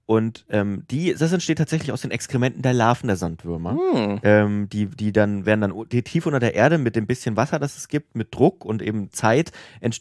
und 0.06 0.46
ähm, 0.48 0.84
die, 0.90 1.12
das 1.12 1.32
entsteht 1.32 1.58
tatsächlich 1.58 1.92
aus 1.92 2.00
den 2.00 2.10
Exkrementen 2.10 2.62
der 2.62 2.72
Larven 2.72 3.08
der 3.08 3.16
Sandwürmer. 3.16 3.76
Hm. 3.92 4.20
Ähm, 4.22 4.68
die, 4.70 4.86
die 4.86 5.12
dann 5.12 5.44
werden 5.44 5.60
dann 5.60 5.88
die 5.92 6.02
tief 6.02 6.24
unter 6.24 6.40
der 6.40 6.54
Erde 6.54 6.78
mit 6.78 6.96
dem 6.96 7.06
bisschen 7.06 7.36
Wasser, 7.36 7.58
das 7.58 7.76
es 7.76 7.88
gibt, 7.88 8.16
mit 8.16 8.34
Druck 8.34 8.64
und 8.64 8.80
eben 8.80 9.10
Zeit, 9.12 9.52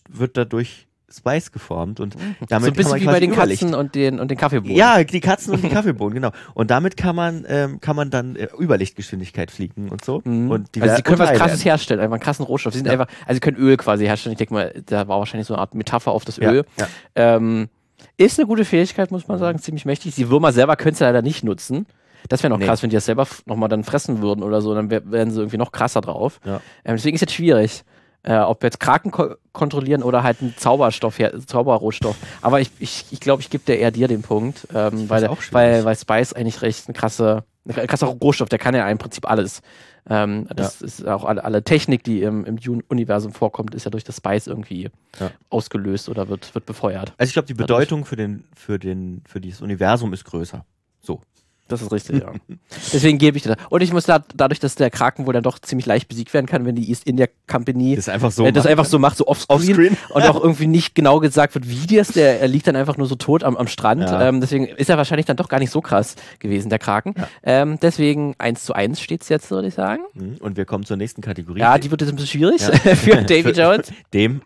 wird 0.09 0.37
dadurch 0.37 0.86
Spice 1.09 1.51
geformt 1.53 1.99
und 2.01 2.15
damit 2.15 2.35
so 2.49 2.55
ein 2.55 2.59
kann 2.61 2.73
bisschen 2.73 2.91
man 2.91 3.01
wie 3.01 3.05
bei 3.05 3.19
den 3.21 3.31
Überlicht- 3.31 3.61
Katzen 3.61 3.75
und 3.75 3.95
den, 3.95 4.19
und 4.19 4.29
den 4.29 4.37
Kaffeebohnen. 4.37 4.75
Ja, 4.75 5.01
die 5.03 5.19
Katzen 5.21 5.53
und 5.53 5.63
die 5.63 5.69
Kaffeebohnen, 5.73 6.15
genau. 6.15 6.31
Und 6.53 6.69
damit 6.69 6.97
kann 6.97 7.15
man, 7.15 7.45
ähm, 7.47 7.79
kann 7.79 7.95
man 7.95 8.09
dann 8.09 8.35
äh, 8.35 8.47
Überlichtgeschwindigkeit 8.59 9.49
fliegen 9.51 9.89
und 9.89 10.03
so. 10.03 10.21
Mhm. 10.25 10.51
Und 10.51 10.75
die 10.75 10.81
also 10.81 10.95
sie 10.95 11.01
können 11.03 11.19
was 11.19 11.29
krasses 11.31 11.59
werden. 11.59 11.71
herstellen, 11.71 11.99
einfach 12.01 12.15
einen 12.15 12.21
krassen 12.23 12.45
Rohstoff. 12.45 12.73
Sie 12.73 12.79
sind 12.79 12.87
Ja. 12.87 12.93
einfach, 12.93 13.07
also 13.25 13.33
sie 13.35 13.39
können 13.39 13.57
Öl 13.57 13.77
quasi 13.77 14.05
herstellen. 14.05 14.33
Ich 14.33 14.37
denke 14.37 14.53
mal, 14.53 14.73
da 14.85 15.07
war 15.07 15.19
wahrscheinlich 15.19 15.47
so 15.47 15.53
eine 15.53 15.61
Art 15.61 15.75
Metapher 15.75 16.11
auf 16.11 16.25
das 16.25 16.37
Ja, 16.37 16.51
Öl. 16.51 16.65
ja. 16.77 16.87
Ähm, 17.15 17.69
ist 18.17 18.37
eine 18.39 18.47
gute 18.47 18.65
Fähigkeit, 18.65 19.09
muss 19.11 19.27
man 19.27 19.39
sagen, 19.39 19.59
ziemlich 19.59 19.85
mächtig. 19.85 20.15
Die 20.15 20.29
Würmer 20.29 20.51
selber 20.51 20.75
können 20.75 20.93
es 20.93 20.99
leider 20.99 21.21
nicht 21.21 21.43
nutzen. 21.43 21.85
Das 22.29 22.43
wäre 22.43 22.49
noch 22.51 22.57
Nee. 22.59 22.65
krass, 22.65 22.83
wenn 22.83 22.89
die 22.89 22.95
das 22.95 23.05
selber 23.05 23.25
nochmal 23.45 23.69
dann 23.69 23.83
fressen 23.83 24.21
würden 24.21 24.43
oder 24.43 24.59
so, 24.61 24.73
dann 24.75 24.89
wär, 24.89 25.09
wären 25.09 25.31
sie 25.31 25.39
irgendwie 25.39 25.57
noch 25.57 25.71
krasser 25.71 26.01
drauf. 26.01 26.39
Ja. 26.45 26.55
Ähm, 26.83 26.95
deswegen 26.97 27.15
ist 27.15 27.21
jetzt 27.21 27.33
schwierig, 27.33 27.83
äh, 28.23 28.37
ob 28.37 28.61
wir 28.61 28.67
jetzt 28.67 28.79
Kraken 28.79 29.11
ko 29.11 29.35
kontrollieren 29.53 30.03
oder 30.03 30.21
halt 30.23 30.41
einen 30.41 30.55
Zauberstoff, 30.57 31.17
her 31.17 31.33
Zauberrohstoff. 31.45 32.15
Aber 32.41 32.61
ich, 32.61 32.69
ich, 32.79 33.05
ich 33.11 33.19
glaube, 33.19 33.41
ich 33.41 33.49
gebe 33.49 33.63
dir 33.65 33.77
eher 33.79 33.91
dir 33.91 34.07
den 34.07 34.21
Punkt, 34.21 34.67
ähm, 34.73 35.09
weil, 35.09 35.29
weil, 35.51 35.83
weil 35.85 35.95
Spice 35.95 36.33
eigentlich 36.33 36.61
recht 36.61 36.87
ein 36.89 36.93
krasser, 36.93 37.43
ein 37.65 37.87
krasser 37.87 38.07
Rohstoff, 38.07 38.49
der 38.49 38.59
kann 38.59 38.75
ja 38.75 38.87
im 38.89 38.97
Prinzip 38.99 39.27
alles. 39.29 39.61
Ähm, 40.09 40.47
das 40.55 40.81
ist 40.81 41.05
auch 41.05 41.25
alle, 41.25 41.43
alle 41.43 41.63
Technik, 41.63 42.03
die 42.03 42.21
im, 42.21 42.45
im 42.45 42.57
Dune-Universum 42.59 43.33
vorkommt, 43.33 43.75
ist 43.75 43.83
ja 43.83 43.91
durch 43.91 44.03
das 44.05 44.17
Spice 44.17 44.47
irgendwie 44.47 44.89
Ja. 45.19 45.31
ausgelöst 45.49 46.07
oder 46.07 46.29
wird, 46.29 46.53
wird 46.55 46.65
befeuert. 46.65 47.13
Also 47.17 47.29
ich 47.29 47.33
glaube, 47.33 47.47
die 47.47 47.53
Dadurch. 47.55 47.79
Bedeutung 47.89 48.05
für 48.05 48.15
den, 48.15 48.45
für 48.55 48.79
den, 48.79 49.21
für 49.27 49.41
dieses 49.41 49.61
Universum 49.61 50.13
ist 50.13 50.23
größer. 50.23 50.63
So. 51.01 51.21
Das 51.67 51.81
ist 51.81 51.91
richtig, 51.91 52.21
ja. 52.21 52.31
Deswegen 52.93 53.17
gebe 53.17 53.37
ich 53.37 53.43
dir 53.43 53.55
das. 53.55 53.65
Und 53.69 53.81
ich 53.81 53.91
muss 53.91 54.05
da, 54.05 54.23
dadurch, 54.35 54.59
dass 54.59 54.75
der 54.75 54.89
Kraken 54.89 55.25
wohl 55.27 55.33
dann 55.33 55.43
doch 55.43 55.59
ziemlich 55.59 55.85
leicht 55.85 56.07
besiegt 56.07 56.33
werden 56.33 56.45
kann, 56.45 56.65
wenn 56.65 56.75
die 56.75 56.89
East 56.89 57.05
India 57.05 57.27
Company 57.47 57.95
Das 57.95 58.07
einfach 58.09 58.31
so. 58.31 58.45
äh, 58.45 58.51
das 58.51 58.63
macht. 58.63 58.71
einfach 58.71 58.85
so 58.85 58.99
macht, 58.99 59.17
so 59.17 59.27
offscreen, 59.27 59.57
Offscreen. 59.59 59.97
und 60.11 60.23
auch 60.23 60.41
irgendwie 60.41 60.67
nicht 60.67 60.95
genau 60.95 61.19
gesagt 61.19 61.55
wird, 61.55 61.67
wie 61.69 61.95
das, 61.95 62.09
der 62.09 62.39
er 62.41 62.47
liegt 62.47 62.67
dann 62.67 62.75
einfach 62.75 62.97
nur 62.97 63.07
so 63.07 63.15
tot 63.15 63.43
am, 63.43 63.57
am 63.57 63.67
Strand. 63.67 64.03
Ja. 64.03 64.29
Ähm, 64.29 64.41
deswegen 64.41 64.65
ist 64.67 64.89
er 64.89 64.97
wahrscheinlich 64.97 65.25
dann 65.25 65.37
doch 65.37 65.49
gar 65.49 65.59
nicht 65.59 65.71
so 65.71 65.81
krass 65.81 66.15
gewesen, 66.39 66.69
der 66.69 66.79
Kraken. 66.79 67.15
Ähm, 67.43 67.77
deswegen 67.81 68.35
1 68.37 68.63
zu 68.63 68.73
1 68.73 69.01
steht 69.01 69.23
es 69.23 69.29
jetzt, 69.29 69.51
würde 69.51 69.67
ich 69.67 69.73
sagen. 69.73 70.03
Mhm. 70.13 70.37
Und 70.39 70.57
wir 70.57 70.65
kommen 70.65 70.85
zur 70.85 70.97
nächsten 70.97 71.21
Kategorie. 71.21 71.59
Ja, 71.59 71.77
die 71.77 71.91
wird 71.91 72.01
jetzt 72.01 72.11
ein 72.11 72.15
bisschen 72.15 72.39
schwierig 72.39 72.61
Ja. 72.61 72.95
für 72.95 73.15
Davy 73.23 73.51
Jones. 73.51 73.91
Dem. 74.13 74.41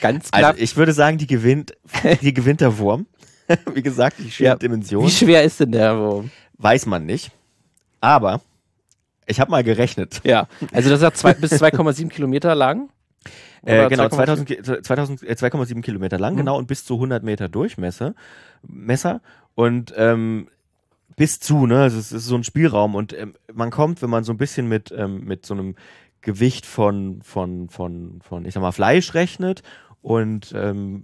Ganz 0.00 0.30
knapp. 0.30 0.44
Also 0.52 0.60
ich 0.62 0.76
würde 0.76 0.92
sagen, 0.92 1.18
die 1.18 1.26
gewinnt, 1.26 1.72
die 2.20 2.34
gewinnt 2.34 2.60
der 2.60 2.78
Wurm. 2.78 3.06
Wie 3.74 3.82
gesagt, 3.82 4.16
die 4.18 4.30
schöne 4.30 4.48
Ja. 4.50 4.56
Dimension. 4.56 5.04
wie 5.04 5.10
schwer 5.10 5.42
ist 5.44 5.60
denn 5.60 5.72
der 5.72 5.96
Wurm? 5.98 6.30
Weiß 6.58 6.86
man 6.86 7.04
nicht. 7.06 7.30
Aber 8.00 8.40
ich 9.26 9.40
habe 9.40 9.50
mal 9.50 9.64
gerechnet. 9.64 10.20
Ja, 10.24 10.46
also 10.72 10.90
das 10.90 11.02
ist 11.02 11.22
ja 11.24 11.32
bis 11.34 11.52
2,7 11.52 12.08
Kilometer 12.08 12.54
lang. 12.54 12.88
Äh, 13.64 13.88
genau, 13.88 14.04
2,4 14.04 14.08
2000, 14.10 14.48
Ki- 14.48 14.62
2000, 14.82 15.22
äh, 15.24 15.32
2,7 15.34 15.80
Kilometer 15.82 16.18
lang, 16.18 16.34
Mhm. 16.34 16.38
genau, 16.38 16.56
und 16.58 16.68
bis 16.68 16.84
zu 16.84 16.94
100 16.94 17.24
Meter 17.24 17.48
Durchmesser. 17.48 18.14
Messer. 18.62 19.20
Und 19.54 19.92
ähm, 19.96 20.48
bis 21.16 21.40
zu, 21.40 21.66
ne? 21.66 21.80
Also 21.82 21.98
es 21.98 22.12
ist 22.12 22.26
so 22.26 22.36
ein 22.36 22.44
Spielraum. 22.44 22.94
Und 22.94 23.12
ähm, 23.14 23.34
man 23.52 23.70
kommt, 23.70 24.02
wenn 24.02 24.10
man 24.10 24.22
so 24.22 24.32
ein 24.32 24.36
bisschen 24.38 24.68
mit, 24.68 24.92
ähm, 24.96 25.24
mit 25.24 25.44
so 25.46 25.54
einem 25.54 25.74
Gewicht 26.20 26.66
von, 26.66 27.20
von, 27.22 27.68
von, 27.68 28.20
von, 28.22 28.44
ich 28.44 28.54
sag 28.54 28.60
mal, 28.60 28.72
Fleisch 28.72 29.14
rechnet 29.14 29.62
und 30.02 30.52
ähm, 30.56 31.02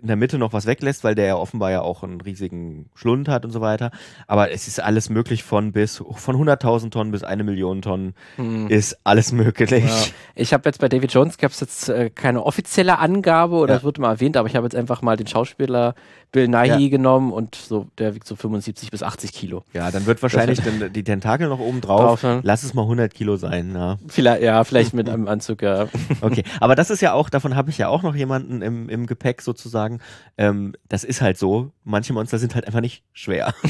in 0.00 0.06
der 0.08 0.16
Mitte 0.16 0.38
noch 0.38 0.52
was 0.52 0.66
weglässt, 0.66 1.04
weil 1.04 1.14
der 1.14 1.26
ja 1.26 1.36
offenbar 1.36 1.70
ja 1.70 1.82
auch 1.82 2.02
einen 2.02 2.20
riesigen 2.20 2.88
Schlund 2.94 3.28
hat 3.28 3.44
und 3.44 3.50
so 3.50 3.60
weiter. 3.60 3.90
Aber 4.26 4.50
es 4.50 4.66
ist 4.68 4.80
alles 4.80 5.10
möglich 5.10 5.42
von 5.42 5.72
bis 5.72 6.02
von 6.14 6.36
100.000 6.36 6.90
Tonnen 6.90 7.10
bis 7.12 7.22
eine 7.22 7.44
Million 7.44 7.82
Tonnen 7.82 8.14
Hm. 8.36 8.68
ist 8.68 8.98
alles 9.04 9.32
möglich. 9.32 9.84
Ja. 9.84 9.96
Ich 10.34 10.52
habe 10.52 10.68
jetzt 10.68 10.80
bei 10.80 10.88
David 10.88 11.12
Jones 11.12 11.36
gab 11.38 11.50
es 11.52 11.60
jetzt 11.60 11.88
äh, 11.88 12.10
keine 12.10 12.44
offizielle 12.44 12.98
Angabe 12.98 13.56
oder 13.56 13.74
Ja. 13.74 13.78
es 13.78 13.84
wurde 13.84 14.00
mal 14.00 14.10
erwähnt, 14.12 14.36
aber 14.36 14.48
ich 14.48 14.56
habe 14.56 14.66
jetzt 14.66 14.74
einfach 14.76 15.02
mal 15.02 15.16
den 15.16 15.26
Schauspieler 15.26 15.94
Bill 16.32 16.46
Nighy 16.46 16.84
Ja. 16.84 16.88
genommen 16.90 17.32
und 17.32 17.56
so, 17.56 17.88
der 17.98 18.14
wiegt 18.14 18.26
so 18.26 18.36
75 18.36 18.90
bis 18.92 19.02
80 19.02 19.32
Kilo. 19.32 19.64
Ja, 19.72 19.90
dann 19.90 20.06
wird 20.06 20.22
wahrscheinlich 20.22 20.60
dann 20.60 20.92
die 20.92 21.02
Tentakel 21.04 21.48
noch 21.48 21.58
oben 21.58 21.80
drauf. 21.80 22.20
Drauf? 22.20 22.40
Lass 22.44 22.62
es 22.62 22.72
mal 22.72 22.82
100 22.82 23.12
Kilo 23.12 23.36
sein. 23.36 23.72
Ja. 23.74 23.98
Vielleicht, 24.06 24.42
ja, 24.42 24.62
vielleicht 24.62 24.94
mit 24.94 25.08
einem 25.10 25.26
Anzug, 25.26 25.62
ja. 25.62 25.88
Okay, 26.20 26.44
aber 26.60 26.76
das 26.76 26.90
ist 26.90 27.00
ja 27.02 27.12
auch, 27.14 27.30
davon 27.30 27.56
habe 27.56 27.70
ich 27.70 27.78
ja 27.78 27.88
auch 27.88 28.02
noch 28.02 28.14
jemanden 28.14 28.62
im, 28.62 28.88
im 28.88 29.06
Gepäck 29.06 29.42
sozusagen. 29.42 29.89
Ähm, 30.38 30.74
das 30.88 31.04
ist 31.04 31.20
halt 31.20 31.38
so. 31.38 31.72
Manche 31.82 32.12
Monster 32.12 32.38
sind 32.38 32.54
halt 32.54 32.66
einfach 32.66 32.80
nicht 32.80 33.02
schwer. 33.12 33.54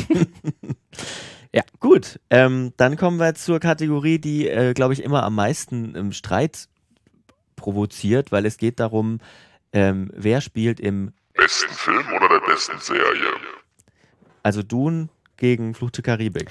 Ja. 1.52 1.62
Gut, 1.80 2.20
ähm, 2.30 2.72
dann 2.76 2.96
kommen 2.96 3.18
wir 3.18 3.34
zur 3.34 3.58
Kategorie, 3.58 4.20
die, 4.20 4.48
äh, 4.48 4.72
glaube 4.72 4.92
ich, 4.92 5.02
immer 5.02 5.24
am 5.24 5.34
meisten 5.34 5.96
im 5.96 6.12
Streit 6.12 6.68
provoziert, 7.56 8.30
weil 8.30 8.46
es 8.46 8.56
geht 8.56 8.78
darum, 8.78 9.18
ähm, 9.72 10.12
wer 10.14 10.40
spielt 10.42 10.78
im, 10.78 11.12
Besten 11.34 11.72
Film 11.72 12.06
oder 12.14 12.28
der 12.28 12.46
besten 12.46 12.78
Serie? 12.78 13.32
also 14.42 14.62
Dune 14.62 15.08
gegen 15.36 15.74
Fluch 15.74 15.90
der 15.90 16.04
Karibik. 16.04 16.50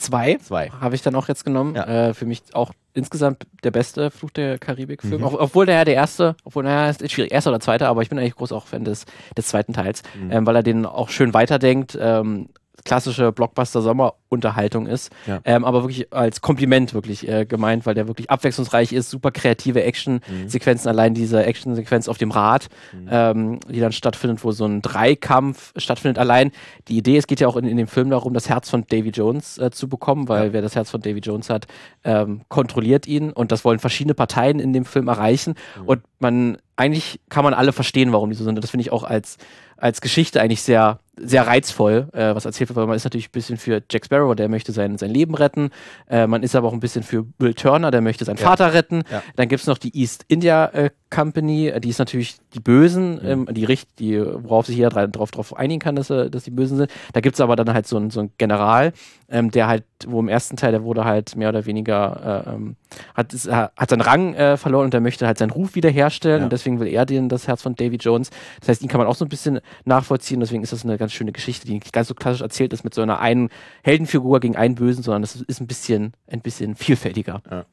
Zwei 0.00 0.36
2. 0.42 0.70
habe 0.80 0.94
ich 0.94 1.02
dann 1.02 1.14
auch 1.14 1.28
jetzt 1.28 1.44
genommen. 1.44 1.74
Ja. 1.74 2.08
Äh, 2.08 2.14
für 2.14 2.26
mich 2.26 2.42
auch 2.54 2.72
insgesamt 2.94 3.46
der 3.62 3.70
beste 3.70 4.10
Fluch 4.10 4.30
der 4.30 4.58
Karibik-Film. 4.58 5.20
Mhm. 5.20 5.26
Auch, 5.26 5.34
obwohl 5.38 5.66
der 5.66 5.76
ja 5.76 5.84
der 5.84 5.94
erste, 5.94 6.34
obwohl 6.44 6.64
naja, 6.64 6.90
ist 6.90 7.08
schwierig, 7.12 7.32
erster 7.32 7.50
oder 7.50 7.60
zweiter, 7.60 7.88
aber 7.88 8.02
ich 8.02 8.08
bin 8.08 8.18
eigentlich 8.18 8.34
groß 8.34 8.52
auch 8.52 8.66
Fan 8.66 8.84
des, 8.84 9.04
des 9.36 9.46
zweiten 9.46 9.72
Teils, 9.72 10.02
Mhm. 10.20 10.30
ähm, 10.32 10.46
weil 10.46 10.56
er 10.56 10.62
den 10.62 10.86
auch 10.86 11.08
schön 11.10 11.34
weiterdenkt. 11.34 11.96
Ähm, 12.00 12.48
klassische 12.84 13.32
Blockbuster-Sommerunterhaltung 13.32 14.86
ist, 14.86 15.10
Ja. 15.26 15.40
ähm, 15.44 15.64
aber 15.64 15.82
wirklich 15.82 16.12
als 16.12 16.40
Kompliment 16.40 16.94
wirklich 16.94 17.28
äh, 17.28 17.44
gemeint, 17.44 17.86
weil 17.86 17.94
der 17.94 18.06
wirklich 18.08 18.30
abwechslungsreich 18.30 18.92
ist, 18.92 19.10
super 19.10 19.30
kreative 19.30 19.82
Action-Sequenzen, 19.82 20.88
allein 20.88 21.14
diese 21.14 21.44
Action-Sequenz 21.44 22.08
auf 22.08 22.18
dem 22.18 22.30
Rad, 22.30 22.68
ähm, 23.10 23.60
die 23.68 23.80
dann 23.80 23.92
stattfindet, 23.92 24.42
wo 24.44 24.52
so 24.52 24.64
ein 24.66 24.82
Dreikampf 24.82 25.72
stattfindet. 25.76 26.18
Allein 26.18 26.52
die 26.88 26.96
Idee, 26.98 27.16
es 27.16 27.26
geht 27.26 27.40
ja 27.40 27.48
auch 27.48 27.56
in, 27.56 27.64
in 27.66 27.76
dem 27.76 27.88
Film 27.88 28.10
darum, 28.10 28.34
das 28.34 28.48
Herz 28.48 28.70
von 28.70 28.84
Davy 28.88 29.10
Jones 29.10 29.58
äh, 29.58 29.70
zu 29.70 29.88
bekommen, 29.88 30.28
weil 30.28 30.52
wer 30.52 30.62
das 30.62 30.74
Herz 30.76 30.90
von 30.90 31.00
Davy 31.00 31.20
Jones 31.20 31.50
hat, 31.50 31.66
ähm, 32.04 32.42
kontrolliert 32.48 33.06
ihn 33.06 33.30
und 33.32 33.52
das 33.52 33.64
wollen 33.64 33.78
verschiedene 33.78 34.14
Parteien 34.14 34.58
in 34.60 34.72
dem 34.72 34.84
Film 34.84 35.08
erreichen 35.08 35.54
und 35.86 36.02
man 36.18 36.58
eigentlich 36.76 37.20
kann 37.28 37.44
man 37.44 37.52
alle 37.52 37.72
verstehen, 37.72 38.12
warum 38.12 38.30
die 38.30 38.36
so 38.36 38.44
sind. 38.44 38.56
Und 38.56 38.62
das 38.64 38.70
finde 38.70 38.82
ich 38.82 38.92
auch 38.92 39.04
als 39.04 39.36
als 39.76 40.00
Geschichte 40.02 40.40
eigentlich 40.42 40.60
sehr, 40.62 40.98
sehr 41.22 41.46
reizvoll, 41.46 42.08
äh, 42.12 42.34
was 42.34 42.44
erzählt 42.44 42.70
wird, 42.70 42.76
weil 42.76 42.86
man 42.86 42.96
ist 42.96 43.04
natürlich 43.04 43.28
ein 43.28 43.32
bisschen 43.32 43.56
für 43.56 43.82
Jack 43.90 44.06
Sparrow, 44.06 44.34
der 44.34 44.48
möchte 44.48 44.72
sein, 44.72 44.98
sein 44.98 45.10
Leben 45.10 45.34
retten. 45.34 45.70
Äh, 46.08 46.26
man 46.26 46.42
ist 46.42 46.54
aber 46.56 46.68
auch 46.68 46.72
ein 46.72 46.80
bisschen 46.80 47.02
für 47.02 47.22
Bill 47.24 47.54
Turner, 47.54 47.90
der 47.90 48.00
möchte 48.00 48.24
seinen 48.24 48.38
Ja. 48.38 48.46
Vater 48.46 48.72
retten. 48.74 49.02
Ja. 49.10 49.22
Dann 49.36 49.48
gibt 49.48 49.60
es 49.60 49.66
noch 49.66 49.78
die 49.78 49.96
East 49.98 50.24
India 50.28 50.66
äh, 50.66 50.90
Company, 51.10 51.68
äh, 51.68 51.80
die 51.80 51.88
ist 51.88 51.98
natürlich 51.98 52.36
die 52.54 52.60
Bösen, 52.60 53.14
Mhm. 53.14 53.26
ähm, 53.26 53.48
die 53.52 53.64
Richt, 53.64 53.98
die, 53.98 54.18
worauf 54.20 54.66
sich 54.66 54.76
jeder 54.76 54.88
dra- 54.90 55.06
drauf, 55.08 55.30
drauf 55.30 55.56
einigen 55.56 55.80
kann, 55.80 55.96
dass, 55.96 56.08
äh, 56.10 56.30
dass 56.30 56.44
die 56.44 56.50
Bösen 56.50 56.76
sind. 56.76 56.90
Da 57.12 57.20
gibt 57.20 57.34
es 57.34 57.40
aber 57.40 57.56
dann 57.56 57.72
halt 57.72 57.86
so 57.86 57.96
einen 57.96 58.10
so 58.10 58.20
einen 58.20 58.32
General, 58.38 58.92
ähm, 59.28 59.50
der 59.50 59.66
halt, 59.66 59.84
wo 60.06 60.20
im 60.20 60.28
ersten 60.28 60.56
Teil, 60.56 60.70
der 60.72 60.82
wurde 60.84 61.04
halt 61.04 61.36
mehr 61.36 61.48
oder 61.48 61.66
weniger, 61.66 62.44
äh, 62.46 62.54
ähm, 62.54 62.76
hat, 63.14 63.32
ist, 63.34 63.50
hat 63.50 63.90
seinen 63.90 64.00
Rang 64.00 64.34
äh, 64.34 64.56
verloren 64.56 64.84
und 64.86 64.94
der 64.94 65.00
möchte 65.00 65.26
halt 65.26 65.38
seinen 65.38 65.50
Ruf 65.50 65.74
wiederherstellen 65.74 66.38
Ja. 66.40 66.44
und 66.44 66.52
deswegen 66.52 66.80
will 66.80 66.88
er 66.88 67.06
den 67.06 67.28
das 67.28 67.46
Herz 67.48 67.62
von 67.62 67.74
Davy 67.74 67.96
Jones. 67.96 68.30
Das 68.60 68.68
heißt, 68.68 68.82
ihn 68.82 68.88
kann 68.88 68.98
man 68.98 69.06
auch 69.06 69.14
so 69.16 69.24
ein 69.24 69.28
bisschen 69.28 69.60
nachvollziehen, 69.84 70.40
deswegen 70.40 70.62
ist 70.62 70.72
das 70.72 70.84
eine 70.84 70.96
ganz 70.98 71.12
schöne 71.12 71.32
Geschichte, 71.32 71.66
die 71.66 71.74
nicht 71.74 71.92
ganz 71.92 72.08
so 72.08 72.14
klassisch 72.14 72.40
erzählt 72.40 72.72
ist 72.72 72.84
mit 72.84 72.94
so 72.94 73.02
einer 73.02 73.18
einen 73.20 73.48
Heldenfigur 73.82 74.40
gegen 74.40 74.56
einen 74.56 74.74
Bösen, 74.76 75.02
sondern 75.02 75.22
das 75.22 75.36
ist 75.36 75.60
ein 75.60 75.66
bisschen, 75.66 76.12
ein 76.28 76.40
bisschen 76.40 76.74
vielfältiger 76.76 77.42
Ja. 77.50 77.64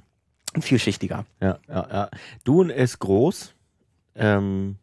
Vielschichtiger. 0.59 1.25
Ja, 1.41 1.59
ja, 1.67 1.87
ja. 1.91 2.09
Dune 2.43 2.73
ist 2.73 2.99
groß, 2.99 3.53
ähm, 4.15 4.77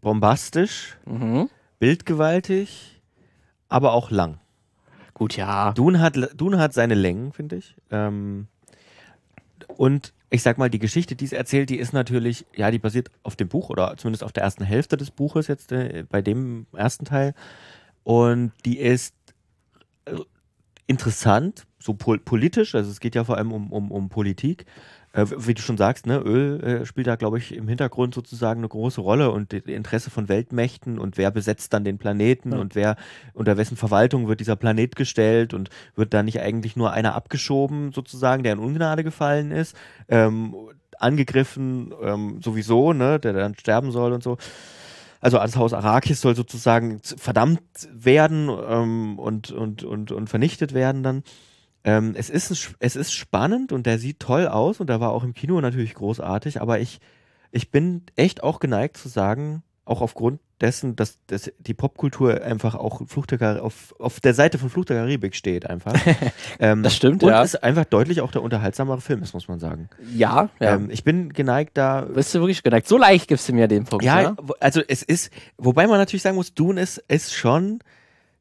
bombastisch, 0.00 0.96
Mhm. 1.06 1.48
bildgewaltig, 1.78 3.00
aber 3.68 3.92
auch 3.92 4.10
lang. 4.10 4.38
Gut, 5.14 5.36
ja. 5.36 5.72
Dune 5.72 6.00
hat, 6.00 6.16
Dune 6.36 6.58
hat 6.58 6.72
seine 6.72 6.94
Längen, 6.94 7.32
finde 7.32 7.56
ich. 7.56 7.76
Ähm, 7.90 8.48
und 9.76 10.12
ich 10.30 10.42
sag 10.42 10.56
mal, 10.58 10.70
die 10.70 10.78
Geschichte, 10.78 11.14
die 11.14 11.26
es 11.26 11.32
erzählt, 11.32 11.68
die 11.70 11.78
ist 11.78 11.92
natürlich, 11.92 12.46
ja, 12.56 12.70
die 12.70 12.78
basiert 12.78 13.10
auf 13.22 13.36
dem 13.36 13.48
Buch 13.48 13.68
oder 13.68 13.96
zumindest 13.98 14.24
auf 14.24 14.32
der 14.32 14.42
ersten 14.42 14.64
Hälfte 14.64 14.96
des 14.96 15.10
Buches 15.10 15.46
jetzt 15.46 15.72
äh, 15.72 16.04
bei 16.08 16.22
dem 16.22 16.66
ersten 16.72 17.04
Teil. 17.04 17.34
Und 18.02 18.52
die 18.64 18.78
ist 18.78 19.14
äh, 20.06 20.16
interessant, 20.86 21.66
so 21.82 21.94
pol 21.94 22.18
politisch, 22.18 22.74
also 22.74 22.90
es 22.90 23.00
geht 23.00 23.14
ja 23.14 23.24
vor 23.24 23.36
allem 23.38 23.52
um, 23.52 23.72
um, 23.72 23.90
um 23.90 24.08
Politik. 24.08 24.66
äh, 25.14 25.26
wie 25.36 25.52
du 25.54 25.60
schon 25.60 25.76
sagst, 25.76 26.06
ne, 26.06 26.18
Öl 26.18 26.62
äh, 26.64 26.86
spielt 26.86 27.06
da, 27.06 27.16
glaube 27.16 27.36
ich, 27.38 27.54
im 27.54 27.68
Hintergrund 27.68 28.14
sozusagen 28.14 28.60
eine 28.60 28.68
große 28.68 29.00
Rolle 29.00 29.30
und 29.30 29.52
Interesse 29.52 30.10
von 30.10 30.28
Weltmächten 30.28 30.98
und 30.98 31.18
wer 31.18 31.30
besetzt 31.30 31.72
dann 31.74 31.84
den 31.84 31.98
Planeten 31.98 32.52
Ja. 32.52 32.58
und 32.58 32.74
wer 32.74 32.96
unter 33.34 33.56
wessen 33.58 33.76
Verwaltung 33.76 34.26
wird 34.28 34.40
dieser 34.40 34.56
Planet 34.56 34.96
gestellt 34.96 35.52
und 35.52 35.68
wird 35.96 36.14
da 36.14 36.22
nicht 36.22 36.40
eigentlich 36.40 36.76
nur 36.76 36.92
einer 36.92 37.14
abgeschoben, 37.14 37.92
sozusagen, 37.92 38.42
der 38.42 38.54
in 38.54 38.58
Ungnade 38.58 39.04
gefallen 39.04 39.50
ist, 39.50 39.76
ähm, 40.08 40.54
angegriffen 40.98 41.92
ähm, 42.02 42.40
sowieso, 42.42 42.92
ne, 42.94 43.18
der 43.20 43.32
dann 43.34 43.54
sterben 43.54 43.90
soll 43.90 44.12
und 44.12 44.22
so. 44.22 44.38
Also 45.20 45.36
das 45.36 45.56
Haus 45.56 45.72
Arrakis 45.72 46.20
soll 46.20 46.34
sozusagen 46.34 47.00
verdammt 47.02 47.60
werden 47.92 48.48
ähm, 48.68 49.18
und, 49.18 49.50
und, 49.50 49.84
und, 49.84 50.10
und 50.10 50.28
vernichtet 50.28 50.72
werden 50.74 51.02
dann. 51.02 51.22
Ähm, 51.84 52.14
es, 52.16 52.30
ist, 52.30 52.74
es 52.78 52.96
ist 52.96 53.12
spannend 53.12 53.72
und 53.72 53.86
der 53.86 53.98
sieht 53.98 54.20
toll 54.20 54.46
aus 54.46 54.80
und 54.80 54.88
der 54.88 55.00
war 55.00 55.10
auch 55.10 55.24
im 55.24 55.34
Kino 55.34 55.60
natürlich 55.60 55.94
großartig, 55.94 56.60
aber 56.60 56.78
ich, 56.78 57.00
ich 57.50 57.70
bin 57.70 58.02
echt 58.16 58.42
auch 58.42 58.60
geneigt 58.60 58.96
zu 58.96 59.08
sagen, 59.08 59.62
auch 59.84 60.00
aufgrund 60.00 60.38
dessen, 60.60 60.94
dass, 60.94 61.18
dass 61.26 61.50
die 61.58 61.74
Popkultur 61.74 62.40
einfach 62.42 62.76
auch 62.76 63.02
Fluch 63.08 63.26
der 63.26 63.64
auf, 63.64 63.94
auf 63.98 64.20
der 64.20 64.32
Seite 64.32 64.58
von 64.58 64.70
Fluch 64.70 64.84
der 64.84 64.98
Karibik 64.98 65.34
steht 65.34 65.68
einfach. 65.68 65.92
ähm, 66.60 66.84
Das 66.84 66.94
stimmt, 66.94 67.24
und 67.24 67.30
ja. 67.30 67.42
es 67.42 67.56
einfach 67.56 67.84
deutlich 67.84 68.20
auch 68.20 68.30
der 68.30 68.42
unterhaltsamere 68.42 69.00
Film 69.00 69.22
ist, 69.24 69.34
muss 69.34 69.48
man 69.48 69.58
sagen. 69.58 69.88
Ja, 70.14 70.50
ja. 70.60 70.76
Ähm, 70.76 70.88
ich 70.88 71.02
bin 71.02 71.32
geneigt 71.32 71.76
da 71.76 72.02
Bist 72.02 72.32
du 72.32 72.38
wirklich 72.38 72.62
geneigt? 72.62 72.86
So 72.86 72.96
leicht 72.96 73.26
gibst 73.26 73.48
du 73.48 73.54
mir 73.54 73.66
den 73.66 73.84
Punkt. 73.84 74.04
ja, 74.04 74.22
ne? 74.22 74.36
wo- 74.40 74.54
also 74.60 74.80
es 74.86 75.02
ist, 75.02 75.32
wobei 75.58 75.88
man 75.88 75.98
natürlich 75.98 76.22
sagen 76.22 76.36
muss, 76.36 76.54
Dune 76.54 76.80
ist, 76.80 76.98
ist 77.08 77.34
schon 77.34 77.80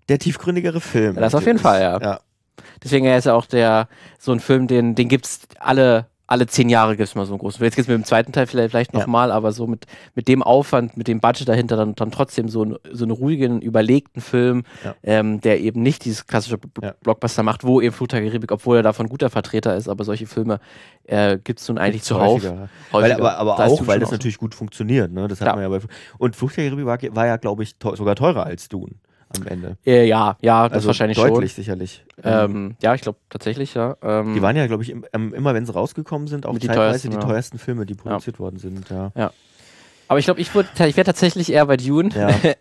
der 0.08 0.20
tiefgründigere 0.20 0.80
Film. 0.80 1.16
Das 1.16 1.34
auf 1.34 1.46
jeden 1.46 1.58
natürlich. 1.58 1.62
Fall, 1.64 1.82
ja. 1.82 2.00
ja. 2.02 2.20
Deswegen 2.84 3.06
ist 3.06 3.26
ja 3.26 3.34
auch 3.34 3.46
der 3.46 3.88
so 4.20 4.32
ein 4.32 4.40
Film, 4.40 4.68
den, 4.68 4.96
den 4.96 5.08
gibt's 5.10 5.42
alle, 5.60 6.06
alle 6.28 6.48
zehn 6.48 6.70
Jahre 6.70 6.96
gibt's 6.96 7.14
mal 7.16 7.26
so 7.26 7.34
einen 7.34 7.40
großen. 7.40 7.62
Jetzt 7.62 7.76
gibt's 7.76 7.90
mit 7.90 7.98
dem 7.98 8.06
zweiten 8.06 8.32
Teil 8.32 8.48
vielleicht, 8.48 8.72
vielleicht 8.72 8.94
Ja. 8.94 9.00
nochmal, 9.02 9.34
aber 9.34 9.52
so 9.52 9.68
mit, 9.68 9.86
mit 10.16 10.30
dem 10.30 10.42
Aufwand, 10.44 10.96
mit 10.96 11.10
dem 11.10 11.20
Budget 11.20 11.50
dahinter 11.50 11.76
dann, 11.76 11.94
dann 11.94 12.10
trotzdem 12.12 12.48
so, 12.48 12.64
ein, 12.64 12.76
so 12.90 13.04
einen 13.04 13.12
ruhigen, 13.12 13.62
überlegten 13.62 14.22
Film, 14.22 14.64
Ja. 14.86 14.96
ähm, 15.04 15.42
der 15.42 15.60
eben 15.60 15.82
nicht 15.82 16.06
dieses 16.06 16.28
klassische 16.28 16.58
Ja. 16.82 16.94
Blockbuster 17.04 17.44
macht, 17.44 17.66
wo 17.66 17.82
eben 17.82 17.94
der 18.08 18.22
Karibik, 18.24 18.52
obwohl 18.54 18.78
er 18.78 18.84
davon 18.84 19.10
guter 19.10 19.30
Vertreter 19.30 19.76
ist, 19.76 19.90
aber 19.90 20.06
solche 20.06 20.26
Filme 20.26 20.60
äh, 21.04 21.38
gibt's 21.44 21.68
nun 21.68 21.78
eigentlich 21.78 22.04
zuhauf. 22.04 22.42
Häufiger. 22.44 22.70
Weil, 22.92 23.12
aber 23.12 23.38
aber 23.38 23.56
Da 23.58 23.66
auch, 23.66 23.88
weil 23.88 24.00
das 24.00 24.12
natürlich 24.12 24.38
gut 24.38 24.56
funktioniert. 24.56 25.12
Ne? 25.12 25.28
Das 25.28 25.42
hat 25.42 25.54
man 25.56 25.64
ja 25.64 25.68
bei, 25.70 25.80
und 26.18 26.42
der 26.42 26.48
Karibik 26.70 26.86
war, 26.86 26.98
war 27.16 27.28
ja, 27.28 27.36
glaube 27.36 27.64
ich, 27.64 27.76
teu- 27.78 27.98
sogar 27.98 28.16
teurer 28.16 28.46
als 28.46 28.70
Dune 28.70 28.94
am 29.40 29.48
Ende. 29.48 29.78
Äh, 29.86 30.06
ja, 30.08 30.38
ja, 30.42 30.68
das 30.70 30.78
also 30.78 30.88
wahrscheinlich 30.88 31.18
deutlich 31.18 31.54
sicherlich. 31.54 32.04
schon. 32.22 32.32
Ähm, 32.32 32.76
ja, 32.82 32.94
ich 32.96 33.02
glaube 33.02 33.18
tatsächlich, 33.30 33.74
ja. 33.74 33.96
Ähm, 34.02 34.34
die 34.34 34.42
waren 34.42 34.56
ja, 34.56 34.68
glaube 34.68 34.84
ich, 34.84 34.90
im, 34.90 35.06
ähm, 35.14 35.34
immer 35.34 35.54
wenn 35.54 35.66
sie 35.66 35.74
rausgekommen 35.74 36.28
sind, 36.28 36.46
auch 36.46 36.54
Mit 36.54 36.64
die 36.64 36.68
teuersten, 36.68 37.10
die 37.12 37.16
ja. 37.18 37.22
teuersten 37.22 37.58
Filme, 37.60 37.86
die 37.86 37.96
produziert 37.96 38.40
worden 38.40 38.60
sind. 38.60 38.90
Ja. 38.90 39.12
aber 40.08 40.20
ich 40.20 40.26
glaube, 40.26 40.42
ich, 40.42 40.50
würd- 40.52 40.86
ich 40.88 40.98
wäre 40.98 41.06
tatsächlich 41.06 41.52
eher 41.52 41.66
bei 41.66 41.78
Dune. 41.78 42.10
Ja. 42.16 42.30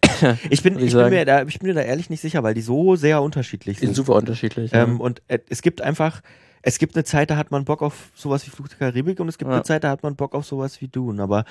Ich 0.50 0.62
bin, 0.62 0.78
ich 0.78 0.84
ich, 0.88 0.92
bin 0.92 1.08
mir 1.08 1.24
da, 1.24 1.42
ich 1.44 1.58
bin 1.60 1.68
mir 1.68 1.74
da 1.74 1.80
ehrlich 1.80 2.10
nicht 2.10 2.20
sicher, 2.20 2.42
weil 2.42 2.52
die 2.52 2.60
so 2.60 2.94
sehr 2.94 3.22
unterschiedlich 3.22 3.78
Sind 3.78 3.86
sind. 3.86 3.94
super 3.94 4.16
unterschiedlich. 4.16 4.70
Ähm, 4.74 5.00
und 5.00 5.22
äh, 5.28 5.38
es 5.48 5.62
gibt 5.62 5.80
einfach, 5.80 6.20
es 6.60 6.78
gibt 6.78 6.94
eine 6.94 7.04
Zeit, 7.04 7.30
da 7.30 7.38
hat 7.38 7.50
man 7.50 7.64
Bock 7.64 7.80
auf 7.80 8.10
sowas 8.14 8.44
wie 8.46 8.50
Fluch 8.50 8.68
der 8.68 8.76
Karibik 8.76 9.18
und 9.18 9.28
es 9.28 9.38
gibt 9.38 9.48
Ja. 9.50 9.54
eine 9.54 9.64
Zeit, 9.64 9.82
da 9.82 9.88
hat 9.88 10.02
man 10.02 10.16
Bock 10.16 10.34
auf 10.34 10.44
sowas 10.44 10.78
wie 10.82 10.88
Dune. 10.88 11.22
Aber 11.22 11.46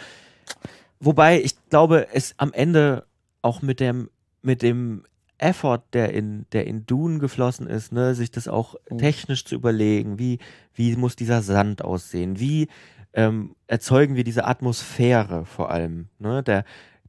wobei 0.99 1.41
ich 1.41 1.55
glaube, 1.69 2.08
es 2.13 2.36
am 2.38 2.53
Ende 2.53 3.05
auch 3.41 3.63
mit 3.63 3.79
dem, 3.79 4.12
mit 4.41 4.62
dem 4.62 5.04
Effort, 5.38 5.84
der 5.93 6.13
in, 6.13 6.45
der 6.52 6.67
in 6.67 6.86
Dune 6.86 7.19
geflossen 7.19 7.67
ist, 7.67 7.91
ne, 7.93 8.13
sich 8.13 8.30
das 8.32 8.47
auch 8.47 8.75
Mhm. 8.89 8.97
technisch 8.97 9.45
zu 9.45 9.56
überlegen, 9.56 10.19
wie, 10.19 10.39
wie 10.73 10.95
muss 10.97 11.15
dieser 11.15 11.41
Sand 11.41 11.82
aussehen, 11.84 12.39
wie 12.39 12.67
ähm, 13.13 13.56
erzeugen 13.67 14.15
wir 14.15 14.23
diese 14.23 14.45
Atmosphäre 14.45 15.45
vor 15.45 15.71
allem, 15.71 16.10
ne, 16.19 16.43
der, 16.43 16.63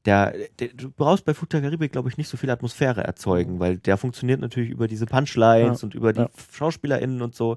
der, 0.07 0.33
der, 0.59 0.69
du 0.69 0.91
brauchst 0.91 1.25
bei 1.25 1.35
Fluch 1.35 1.49
der 1.49 1.61
Karibik, 1.61 1.93
glaube 1.93 2.09
ich, 2.09 2.17
nicht 2.17 2.29
so 2.29 2.37
viel 2.37 2.49
Atmosphäre 2.51 3.05
erzeugen, 3.05 3.59
weil 3.61 3.77
der 3.79 3.97
funktioniert 3.99 4.41
natürlich 4.41 4.71
über 4.71 4.87
diese 4.89 5.05
Punchlines 5.07 5.83
Ja, 5.83 5.85
und 5.87 5.95
über 5.95 6.13
die 6.13 6.21
ja. 6.21 6.31
SchauspielerInnen 6.53 7.21
und 7.21 7.35
so. 7.35 7.57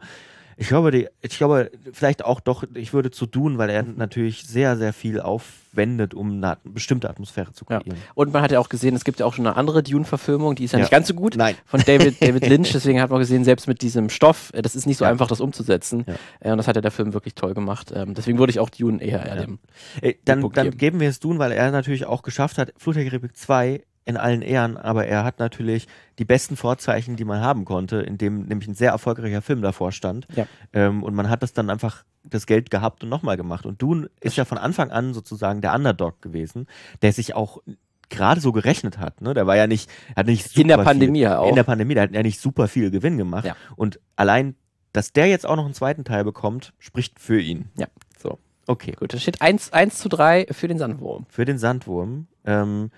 Ich 0.58 0.68
glaube, 0.68 0.92
die, 0.92 1.08
ich 1.22 1.38
glaube, 1.38 1.72
vielleicht 1.92 2.24
auch 2.26 2.40
doch, 2.40 2.64
ich 2.74 2.94
würde 2.94 3.12
zu 3.12 3.26
Dune, 3.26 3.58
weil 3.58 3.70
er 3.70 3.84
natürlich 3.84 4.46
sehr, 4.46 4.78
sehr 4.78 4.94
viel 4.94 5.20
aufwendet, 5.20 6.14
um 6.14 6.32
eine 6.44 6.58
bestimmte 6.64 7.10
Atmosphäre 7.10 7.52
zu 7.54 7.66
Ja. 7.70 7.80
kreieren. 7.80 7.98
Und 8.16 8.34
man 8.34 8.42
hat 8.42 8.52
ja 8.52 8.60
auch 8.60 8.70
gesehen, 8.70 8.96
es 8.96 9.04
gibt 9.04 9.20
ja 9.20 9.26
auch 9.26 9.34
schon 9.34 9.48
eine 9.48 9.56
andere 9.56 9.82
Dune-Verfilmung, 9.84 10.56
die 10.56 10.66
ist 10.66 10.72
ja, 10.74 10.80
Ja. 10.80 10.84
nicht 10.84 10.92
ganz 10.92 11.08
so 11.08 11.14
gut. 11.14 11.36
Nein. 11.38 11.56
Von 11.66 11.82
David, 11.86 12.22
David 12.22 12.48
Lynch, 12.48 12.72
deswegen 12.72 13.02
hat 13.02 13.10
man 13.10 13.20
gesehen, 13.20 13.44
selbst 13.44 13.68
mit 13.68 13.82
diesem 13.82 14.10
Stoff, 14.10 14.52
äh, 14.54 14.62
das 14.62 14.76
ist 14.76 14.86
nicht 14.86 14.98
so 14.98 15.06
Ja. 15.06 15.12
einfach, 15.12 15.28
das 15.28 15.42
umzusetzen. 15.42 16.06
Ja. 16.08 16.16
Äh, 16.40 16.52
Und 16.52 16.58
das 16.58 16.68
hat 16.68 16.76
ja 16.76 16.82
der 16.82 16.92
Film 16.92 17.14
wirklich 17.14 17.36
toll 17.36 17.54
gemacht. 17.54 17.92
Ähm, 17.96 18.14
deswegen 18.14 18.38
würde 18.38 18.52
ich 18.52 18.60
auch 18.60 18.70
Dune 18.70 19.02
eher, 19.02 19.26
eher 19.26 19.36
Ja. 19.36 19.42
dem. 19.46 19.60
Äh, 20.02 20.14
dann, 20.26 20.42
dann 20.54 20.72
geben. 20.78 21.00
wir 21.00 21.10
es 21.10 21.20
Dune, 21.20 21.40
weil 21.40 21.52
er 21.52 21.72
natürlich 21.72 22.06
auch 22.06 22.22
geschafft 22.22 22.58
hat, 22.58 22.74
Karibik 22.84 23.36
2 23.36 23.82
in 24.06 24.18
allen 24.18 24.42
Ehren, 24.42 24.78
aber 24.78 25.06
er 25.06 25.24
hat 25.24 25.40
natürlich 25.40 25.88
die 26.20 26.26
besten 26.26 26.58
Vorzeichen, 26.58 27.16
die 27.16 27.26
man 27.26 27.42
haben 27.42 27.66
konnte, 27.66 27.98
in 27.98 28.18
dem 28.18 28.46
nämlich 28.46 28.68
ein 28.68 28.76
sehr 28.76 28.92
erfolgreicher 28.92 29.42
Film 29.42 29.62
davor 29.62 29.92
stand. 29.92 30.28
Ja. 30.36 30.46
Ähm, 30.74 31.04
und 31.04 31.16
man 31.16 31.30
hat 31.30 31.44
das 31.44 31.54
dann 31.54 31.70
einfach 31.70 32.04
das 32.24 32.46
Geld 32.46 32.70
gehabt 32.70 33.04
und 33.04 33.10
nochmal 33.10 33.38
gemacht. 33.38 33.66
Und 33.66 33.82
Dune 33.82 34.10
ist 34.20 34.38
ja 34.38 34.46
von 34.46 34.58
Anfang 34.58 34.92
an 34.92 35.14
sozusagen 35.14 35.62
der 35.62 35.74
Underdog 35.74 36.22
gewesen, 36.22 36.68
der 37.02 37.14
sich 37.14 37.34
auch 37.34 37.62
gerade 38.10 38.42
so 38.42 38.52
gerechnet 38.52 39.00
hat. 39.00 39.22
Ne? 39.22 39.34
Der 39.34 39.48
war 39.48 39.56
ja 39.56 39.68
nicht, 39.68 39.90
hat 40.16 40.28
nicht 40.28 40.58
In 40.58 40.68
der 40.68 40.78
Pandemie 40.78 41.20
viel, 41.20 41.28
auch. 41.30 41.50
In 41.50 41.56
der 41.56 41.64
Pandemie, 41.64 41.94
der 41.94 42.04
hat 42.04 42.12
ja 42.12 42.24
nicht 42.24 42.40
super 42.40 42.68
viel 42.68 42.92
Gewinn 42.92 43.18
gemacht. 43.18 43.46
Ja. 43.46 43.56
Und 43.76 44.00
allein, 44.16 44.56
dass 44.92 45.14
der 45.14 45.28
jetzt 45.28 45.46
auch 45.46 45.56
noch 45.56 45.66
einen 45.66 45.74
zweiten 45.74 46.06
Teil 46.06 46.24
bekommt, 46.24 46.74
spricht 46.80 47.20
für 47.20 47.40
ihn. 47.40 47.70
Ja. 47.76 47.88
So, 48.18 48.38
okay. 48.68 48.94
Gut, 48.98 49.14
da 49.14 49.18
steht 49.18 49.42
1, 49.42 49.74
1 49.74 49.98
zu 49.98 50.10
3 50.10 50.48
für 50.52 50.68
den 50.68 50.78
Sandwurm. 50.78 51.26
Für 51.30 51.46
den 51.46 51.58
Sandwurm. 51.58 52.28
Ähm, 52.46 52.92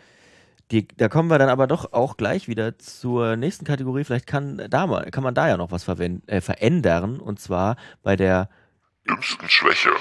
die, 0.71 0.87
da 0.87 1.09
kommen 1.09 1.29
wir 1.29 1.37
dann 1.37 1.49
aber 1.49 1.67
doch 1.67 1.93
auch 1.93 2.17
gleich 2.17 2.47
wieder 2.47 2.77
zur 2.79 3.35
nächsten 3.35 3.65
Kategorie. 3.65 4.03
Vielleicht 4.03 4.27
kann, 4.27 4.61
da 4.69 4.87
mal, 4.87 5.09
kann 5.11 5.23
man 5.23 5.35
da 5.35 5.47
ja 5.47 5.57
noch 5.57 5.71
was 5.71 5.83
verwenden, 5.83 6.27
äh, 6.27 6.41
verändern. 6.41 7.19
Und 7.19 7.39
zwar 7.39 7.75
bei 8.01 8.15
der 8.15 8.49
Dümmsten 9.07 9.47
Schwäche. 9.47 9.91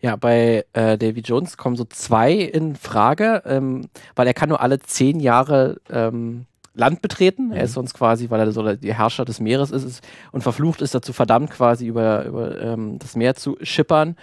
Ja, 0.00 0.16
bei 0.16 0.64
äh, 0.72 0.96
Davy 0.96 1.20
Jones 1.20 1.56
kommen 1.56 1.76
so 1.76 1.84
zwei 1.84 2.32
in 2.32 2.76
Frage, 2.76 3.42
ähm, 3.44 3.88
weil 4.14 4.26
er 4.26 4.34
kann 4.34 4.48
nur 4.48 4.60
alle 4.60 4.78
zehn 4.78 5.20
Jahre 5.20 5.80
ähm, 5.90 6.46
Land 6.76 7.02
betreten. 7.02 7.52
Er 7.52 7.64
ist 7.64 7.72
sonst 7.72 7.94
quasi, 7.94 8.30
weil 8.30 8.40
er 8.40 8.52
so 8.52 8.62
der 8.62 8.94
Herrscher 8.94 9.24
des 9.24 9.40
Meeres 9.40 9.70
ist, 9.70 9.82
ist 9.82 10.04
und 10.30 10.42
verflucht 10.42 10.82
ist 10.82 10.94
dazu 10.94 11.12
verdammt, 11.12 11.50
quasi 11.50 11.86
über, 11.86 12.24
über 12.24 12.60
ähm, 12.60 12.98
das 12.98 13.16
Meer 13.16 13.34
zu 13.34 13.56
schippern. 13.62 14.16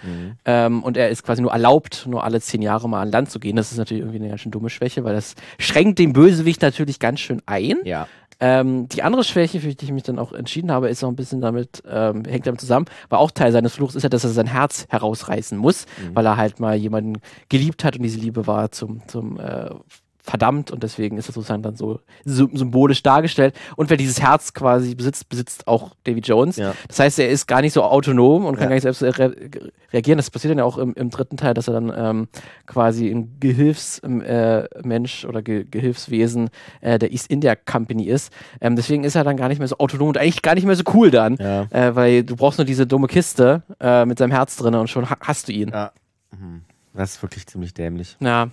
Ähm, 0.44 0.82
und 0.82 0.96
er 0.96 1.10
ist 1.10 1.24
quasi 1.24 1.42
nur 1.42 1.52
erlaubt, 1.52 2.06
nur 2.08 2.22
alle 2.24 2.40
zehn 2.40 2.62
Jahre 2.62 2.88
mal 2.88 3.02
an 3.02 3.10
Land 3.10 3.30
zu 3.30 3.40
gehen. 3.40 3.56
Das 3.56 3.72
ist 3.72 3.78
natürlich 3.78 4.02
irgendwie 4.02 4.20
eine 4.20 4.28
ganz 4.28 4.40
schön 4.40 4.52
dumme 4.52 4.70
Schwäche, 4.70 5.04
weil 5.04 5.14
das 5.14 5.34
schränkt 5.58 5.98
den 5.98 6.12
Bösewicht 6.12 6.62
natürlich 6.62 6.98
ganz 7.00 7.20
schön 7.20 7.42
ein. 7.46 7.76
ja. 7.84 8.06
Ähm, 8.40 8.88
die 8.88 9.02
andere 9.02 9.22
Schwäche, 9.22 9.60
für 9.60 9.72
die 9.74 9.84
ich 9.84 9.92
mich 9.92 10.02
dann 10.02 10.18
auch 10.18 10.32
entschieden 10.32 10.72
habe, 10.72 10.88
ist 10.88 11.04
auch 11.04 11.08
ein 11.08 11.16
bisschen 11.16 11.40
damit, 11.40 11.82
ähm, 11.88 12.24
hängt 12.24 12.46
damit 12.46 12.60
zusammen, 12.60 12.86
weil 13.08 13.20
auch 13.20 13.30
Teil 13.30 13.52
seines 13.52 13.74
Fluchs 13.74 13.94
ist 13.94 14.02
ja, 14.02 14.08
dass 14.08 14.24
er 14.24 14.30
sein 14.30 14.46
Herz 14.48 14.86
herausreißen 14.88 15.56
muss, 15.56 15.86
weil 16.14 16.26
er 16.26 16.36
halt 16.36 16.58
mal 16.58 16.74
jemanden 16.74 17.20
geliebt 17.48 17.84
hat 17.84 17.96
und 17.96 18.02
diese 18.02 18.18
Liebe 18.18 18.46
war 18.46 18.72
zum, 18.72 19.06
zum 19.06 19.38
äh, 19.38 19.70
verdammt 20.26 20.70
und 20.70 20.82
deswegen 20.82 21.18
ist 21.18 21.28
das 21.28 21.34
sozusagen 21.34 21.62
dann 21.62 21.76
so 21.76 22.00
sy 22.24 22.46
symbolisch 22.54 23.02
dargestellt. 23.02 23.54
Und 23.76 23.90
wer 23.90 23.98
dieses 23.98 24.22
Herz 24.22 24.54
quasi 24.54 24.94
besitzt, 24.94 25.28
besitzt 25.28 25.68
auch 25.68 25.94
Davy 26.04 26.20
Jones. 26.20 26.56
Ja. 26.56 26.72
Das 26.88 26.98
heißt, 26.98 27.18
er 27.18 27.28
ist 27.28 27.46
gar 27.46 27.60
nicht 27.60 27.74
so 27.74 27.82
autonom 27.82 28.46
und 28.46 28.54
kann 28.54 28.64
Ja. 28.64 28.68
gar 28.70 28.74
nicht 28.74 28.82
selbst 28.84 29.02
re 29.02 29.36
reagieren. 29.92 30.16
Das 30.16 30.30
passiert 30.30 30.50
dann 30.52 30.58
ja 30.58 30.64
auch 30.64 30.78
im, 30.78 30.94
im 30.94 31.10
dritten 31.10 31.36
Teil, 31.36 31.52
dass 31.52 31.68
er 31.68 31.74
dann 31.74 31.92
ähm, 31.94 32.28
quasi 32.66 33.10
ein 33.10 33.36
Gehilfsmensch 33.38 34.24
äh, 34.26 34.66
Mensch 34.82 35.24
oder 35.26 35.42
Ge 35.42 35.66
Gehilfswesen 35.70 36.48
äh, 36.80 36.98
der 36.98 37.12
East 37.12 37.30
India 37.30 37.54
Company 37.54 38.04
ist. 38.06 38.32
Ähm, 38.62 38.76
deswegen 38.76 39.04
ist 39.04 39.16
er 39.16 39.24
dann 39.24 39.36
gar 39.36 39.48
nicht 39.48 39.58
mehr 39.58 39.68
so 39.68 39.76
autonom 39.76 40.08
und 40.08 40.16
eigentlich 40.18 40.40
gar 40.40 40.54
nicht 40.54 40.64
mehr 40.66 40.74
so 40.76 40.84
cool 40.94 41.10
dann. 41.10 41.36
Ja. 41.36 41.66
Äh, 41.70 41.94
weil 41.94 42.24
du 42.24 42.34
brauchst 42.36 42.58
nur 42.58 42.64
diese 42.64 42.86
dumme 42.86 43.08
Kiste 43.08 43.62
äh, 43.78 44.06
mit 44.06 44.18
seinem 44.18 44.32
Herz 44.32 44.56
drin 44.56 44.74
und 44.74 44.88
schon 44.88 45.10
ha 45.10 45.16
hast 45.20 45.48
du 45.48 45.52
ihn. 45.52 45.68
Ja. 45.68 45.92
Mhm. 46.32 46.62
Das 46.94 47.16
ist 47.16 47.22
wirklich 47.22 47.46
ziemlich 47.46 47.74
dämlich. 47.74 48.16
Ja. 48.20 48.48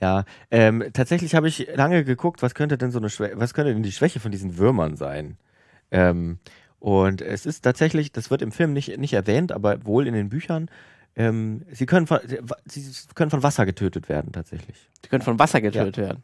Ja, 0.00 0.24
ähm, 0.50 0.84
tatsächlich 0.92 1.34
habe 1.34 1.48
ich 1.48 1.68
lange 1.74 2.04
geguckt, 2.04 2.42
was 2.42 2.54
könnte 2.54 2.78
denn 2.78 2.90
so 2.90 2.98
eine 2.98 3.10
Schwäche, 3.10 3.38
was 3.38 3.52
könnte 3.52 3.72
denn 3.74 3.82
die 3.82 3.92
Schwäche 3.92 4.20
von 4.20 4.30
diesen 4.30 4.56
Würmern 4.56 4.96
sein? 4.96 5.38
Ähm, 5.90 6.38
und 6.78 7.20
es 7.20 7.46
ist 7.46 7.62
tatsächlich, 7.62 8.12
das 8.12 8.30
wird 8.30 8.40
im 8.42 8.52
Film 8.52 8.72
nicht, 8.72 8.96
nicht 8.98 9.12
erwähnt, 9.12 9.50
aber 9.50 9.84
wohl 9.84 10.06
in 10.06 10.14
den 10.14 10.28
Büchern, 10.28 10.70
ähm, 11.16 11.62
sie, 11.72 11.86
können 11.86 12.06
von, 12.06 12.20
sie 12.66 12.90
können 13.16 13.30
von 13.30 13.42
Wasser 13.42 13.66
getötet 13.66 14.08
werden, 14.08 14.32
tatsächlich. 14.32 14.88
Die 15.04 15.08
können 15.08 15.22
von 15.22 15.38
Wasser 15.40 15.60
getötet 15.60 15.96
werden. 15.96 16.22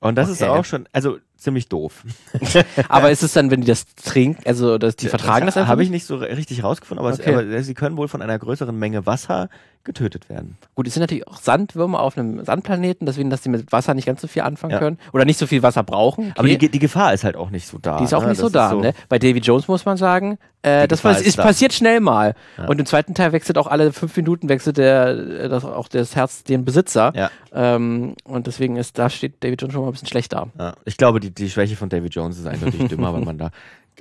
Und 0.00 0.14
das 0.16 0.30
ist 0.30 0.42
Okay. 0.42 0.50
auch 0.50 0.64
schon, 0.64 0.88
also 0.92 1.18
ziemlich 1.36 1.68
doof. 1.68 2.02
Aber 2.88 3.10
ist 3.10 3.22
es 3.22 3.32
dann, 3.32 3.50
wenn 3.50 3.60
die 3.60 3.66
das 3.66 3.86
trinken, 3.94 4.42
also 4.46 4.78
dass 4.78 4.96
die 4.96 5.08
vertragen 5.08 5.46
das, 5.46 5.56
einfach? 5.56 5.68
Habe 5.68 5.82
ich 5.82 5.90
nicht? 5.90 6.06
so 6.06 6.16
richtig 6.16 6.62
rausgefunden, 6.62 7.04
aber, 7.04 7.14
Okay. 7.14 7.30
es, 7.32 7.36
aber 7.36 7.62
sie 7.62 7.74
können 7.74 7.96
wohl 7.96 8.08
von 8.08 8.22
einer 8.22 8.38
größeren 8.38 8.76
Menge 8.76 9.06
Wasser 9.06 9.48
getötet 9.84 10.28
werden. 10.28 10.56
Gut, 10.74 10.86
es 10.88 10.94
sind 10.94 11.00
natürlich 11.00 11.26
auch 11.28 11.36
Sandwürmer 11.38 12.00
auf 12.00 12.18
einem 12.18 12.44
Sandplaneten, 12.44 13.06
deswegen, 13.06 13.30
dass 13.30 13.42
die 13.42 13.48
mit 13.48 13.70
Wasser 13.70 13.94
nicht 13.94 14.04
ganz 14.06 14.20
so 14.20 14.26
viel 14.26 14.42
anfangen 14.42 14.72
Ja. 14.72 14.78
können 14.80 14.98
oder 15.12 15.24
nicht 15.24 15.38
so 15.38 15.46
viel 15.46 15.62
Wasser 15.62 15.84
brauchen. 15.84 16.32
Aber 16.36 16.42
Okay. 16.48 16.58
die, 16.58 16.68
die 16.70 16.78
Gefahr 16.80 17.14
ist 17.14 17.22
halt 17.24 17.36
auch 17.36 17.50
nicht 17.50 17.68
so 17.68 17.78
da. 17.78 17.98
Die 17.98 18.04
ist 18.04 18.12
auch 18.14 18.22
ne? 18.22 18.30
nicht 18.30 18.38
so 18.38 18.48
Das 18.48 18.70
da, 18.70 18.74
ne? 18.74 18.94
Bei 19.08 19.18
Davy 19.20 19.38
Jones 19.38 19.68
muss 19.68 19.84
man 19.84 19.96
sagen, 19.96 20.38
äh, 20.62 20.88
das 20.88 21.04
ist 21.04 21.20
ist 21.24 21.38
da. 21.38 21.44
passiert 21.44 21.72
schnell 21.72 22.00
mal. 22.00 22.34
Ja. 22.58 22.66
Und 22.66 22.80
im 22.80 22.86
zweiten 22.86 23.14
Teil 23.14 23.30
wechselt 23.30 23.58
auch 23.58 23.68
alle 23.68 23.92
fünf 23.92 24.16
Minuten 24.16 24.48
wechselt 24.48 24.76
der, 24.78 25.08
äh, 25.10 25.48
das, 25.48 25.64
auch 25.64 25.86
das 25.86 26.16
Herz 26.16 26.42
den 26.42 26.64
Besitzer. 26.64 27.12
Ja. 27.14 27.30
Ähm, 27.54 28.16
und 28.24 28.48
deswegen 28.48 28.76
ist, 28.76 28.98
da 28.98 29.08
steht 29.08 29.44
Davy 29.44 29.54
Jones 29.54 29.72
schon 29.72 29.82
mal 29.82 29.88
ein 29.88 29.92
bisschen 29.92 30.08
schlecht 30.08 30.32
da. 30.32 30.48
Ich 30.84 30.96
glaube, 30.96 31.20
die, 31.20 31.25
die 31.30 31.50
Schwäche 31.50 31.76
von 31.76 31.88
David 31.88 32.14
Jones 32.14 32.38
ist 32.38 32.46
eindeutig 32.46 32.88
dümmer, 32.88 33.12
weil 33.12 33.22
man 33.24 33.38
da 33.38 33.50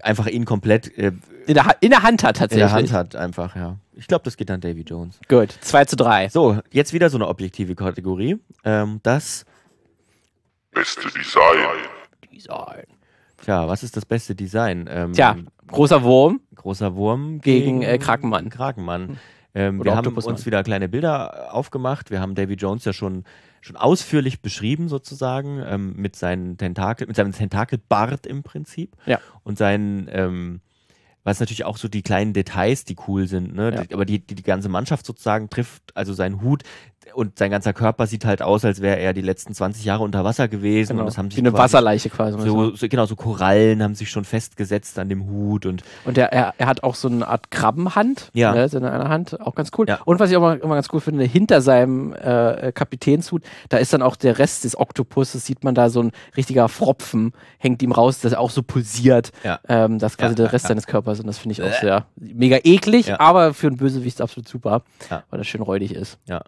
einfach 0.03 0.27
ihn 0.27 0.45
komplett 0.45 0.95
äh, 0.97 1.11
In 1.47 1.53
der, 1.53 1.77
in 1.81 1.89
der 1.89 2.03
Hand 2.03 2.23
hat 2.23 2.35
in 2.35 2.39
tatsächlich. 2.41 2.59
der 2.67 2.71
Hand 2.71 2.91
hat. 2.93 3.15
Einfach, 3.15 3.55
ja. 3.55 3.77
Ich 3.93 4.07
glaube, 4.07 4.23
das 4.25 4.35
geht 4.35 4.51
an 4.51 4.59
Davy 4.61 4.81
Jones. 4.81 5.19
Gut, 5.29 5.51
2 5.61 5.85
zu 5.85 5.95
3. 5.95 6.29
So, 6.29 6.59
jetzt 6.71 6.91
wieder 6.93 7.09
so 7.09 7.17
eine 7.17 7.27
objektive 7.27 7.75
Kategorie. 7.75 8.37
Ähm, 8.65 8.99
das, 9.03 9.45
Beste 10.71 11.03
Design. 11.03 11.87
Design. 12.33 12.83
tja, 13.41 13.67
was 13.67 13.81
ist 13.83 13.95
das 13.95 14.05
beste 14.05 14.35
Design? 14.35 14.89
Ähm, 14.89 15.13
Tja, 15.13 15.37
großer 15.67 16.03
Wurm. 16.03 16.41
großer 16.55 16.95
Wurm 16.95 17.39
Gegen, 17.39 17.81
äh, 17.81 17.97
Krakenmann. 17.97 18.49
Krakenmann. 18.49 19.17
Ähm, 19.53 19.79
Oder 19.79 19.91
wir 19.91 19.95
haben 19.95 20.13
uns 20.13 20.45
wieder 20.45 20.63
kleine 20.63 20.89
Bilder 20.89 21.53
aufgemacht. 21.53 22.11
Wir 22.11 22.19
haben 22.19 22.35
Davy 22.35 22.55
Jones 22.55 22.83
ja 22.83 22.91
schon, 22.91 23.23
schon 23.65 23.77
ausführlich 23.77 24.41
beschrieben, 24.41 24.89
sozusagen, 24.89 25.61
ähm, 25.65 25.93
mit 25.95 26.15
seinen 26.15 26.57
Tentakel, 26.57 27.07
mit 27.07 27.15
seinem 27.15 27.31
Tentakelbart 27.31 28.27
im 28.27 28.43
Prinzip. 28.43 28.95
Ja. 29.07 29.19
Und 29.43 29.57
seinen, 29.57 30.07
ähm, 30.11 30.61
was 31.23 31.39
natürlich 31.39 31.65
auch 31.65 31.77
so 31.77 31.87
die 31.87 32.03
kleinen 32.03 32.33
Details, 32.33 32.85
die 32.85 32.95
cool 33.07 33.27
sind, 33.27 33.55
ne? 33.55 33.73
Ja. 33.73 33.83
Die, 33.83 33.93
aber 33.95 34.05
die, 34.05 34.19
die 34.19 34.35
die 34.35 34.43
ganze 34.43 34.69
Mannschaft 34.69 35.07
sozusagen 35.07 35.49
trifft, 35.49 35.97
also 35.97 36.13
sein 36.13 36.41
Hut 36.41 36.61
und 37.13 37.37
sein 37.37 37.51
ganzer 37.51 37.71
Körper 37.73 38.07
sieht 38.07 38.25
halt 38.25 38.41
aus, 38.41 38.65
als 38.65 38.81
wäre 38.81 38.97
er 38.99 39.13
die 39.13 39.21
letzten 39.21 39.53
20 39.53 39.85
Jahre 39.85 40.03
unter 40.03 40.23
Wasser 40.23 40.47
gewesen. 40.47 40.93
Genau. 40.93 41.01
Und 41.01 41.05
das 41.07 41.17
haben 41.17 41.29
sich 41.29 41.37
Wie 41.37 41.41
eine 41.41 41.51
quasi 41.51 41.63
Wasserleiche 41.63 42.09
quasi. 42.09 42.39
So, 42.41 42.75
so, 42.75 42.87
genau, 42.89 43.05
so 43.05 43.15
Korallen 43.15 43.81
haben 43.83 43.95
sich 43.95 44.09
schon 44.09 44.25
festgesetzt 44.25 44.97
an 44.99 45.07
dem 45.09 45.25
Hut 45.27 45.65
und 45.65 45.83
Und 46.05 46.17
er, 46.17 46.33
er, 46.33 46.53
er 46.57 46.67
hat 46.67 46.83
auch 46.83 46.95
so 46.95 47.07
eine 47.07 47.27
Art 47.27 47.51
Krabbenhand 47.51 48.31
Ja. 48.33 48.53
ne, 48.53 48.65
in 48.71 48.83
einer 48.83 49.09
Hand, 49.09 49.39
auch 49.39 49.55
ganz 49.55 49.71
cool. 49.77 49.87
Ja. 49.87 49.99
Und 50.05 50.19
was 50.19 50.29
ich 50.31 50.37
auch 50.37 50.41
mal, 50.41 50.57
immer 50.57 50.75
ganz 50.75 50.87
cool 50.91 50.99
finde, 50.99 51.23
hinter 51.23 51.61
seinem 51.61 52.13
äh, 52.13 52.71
Kapitänshut, 52.73 53.43
da 53.69 53.77
ist 53.77 53.93
dann 53.93 54.01
auch 54.01 54.15
der 54.15 54.39
Rest 54.39 54.63
des 54.63 54.77
Oktopuses, 54.77 55.45
sieht 55.45 55.63
man 55.63 55.75
da 55.75 55.89
so 55.89 56.01
ein 56.01 56.11
richtiger 56.35 56.67
Fropfen, 56.69 57.33
hängt 57.59 57.81
ihm 57.83 57.91
raus, 57.91 58.19
das 58.19 58.33
auch 58.33 58.49
so 58.49 58.63
pulsiert. 58.63 59.31
Ja. 59.43 59.59
Ähm, 59.67 59.99
das 59.99 60.13
ist 60.13 60.17
quasi 60.17 60.35
der 60.35 60.51
Rest 60.51 60.67
seines 60.67 60.87
Körpers 60.87 61.19
und 61.19 61.27
das 61.27 61.37
finde 61.37 61.53
ich 61.53 61.61
auch 61.63 61.73
sehr 61.79 62.05
mega 62.15 62.57
eklig, 62.63 63.13
aber 63.19 63.53
für 63.53 63.67
einen 63.67 63.77
Bösewicht 63.77 64.21
absolut 64.21 64.47
super, 64.47 64.83
Ja. 65.09 65.23
weil 65.29 65.37
das 65.39 65.47
schön 65.47 65.61
räudig 65.61 65.93
ist. 65.93 66.17
Ja, 66.27 66.41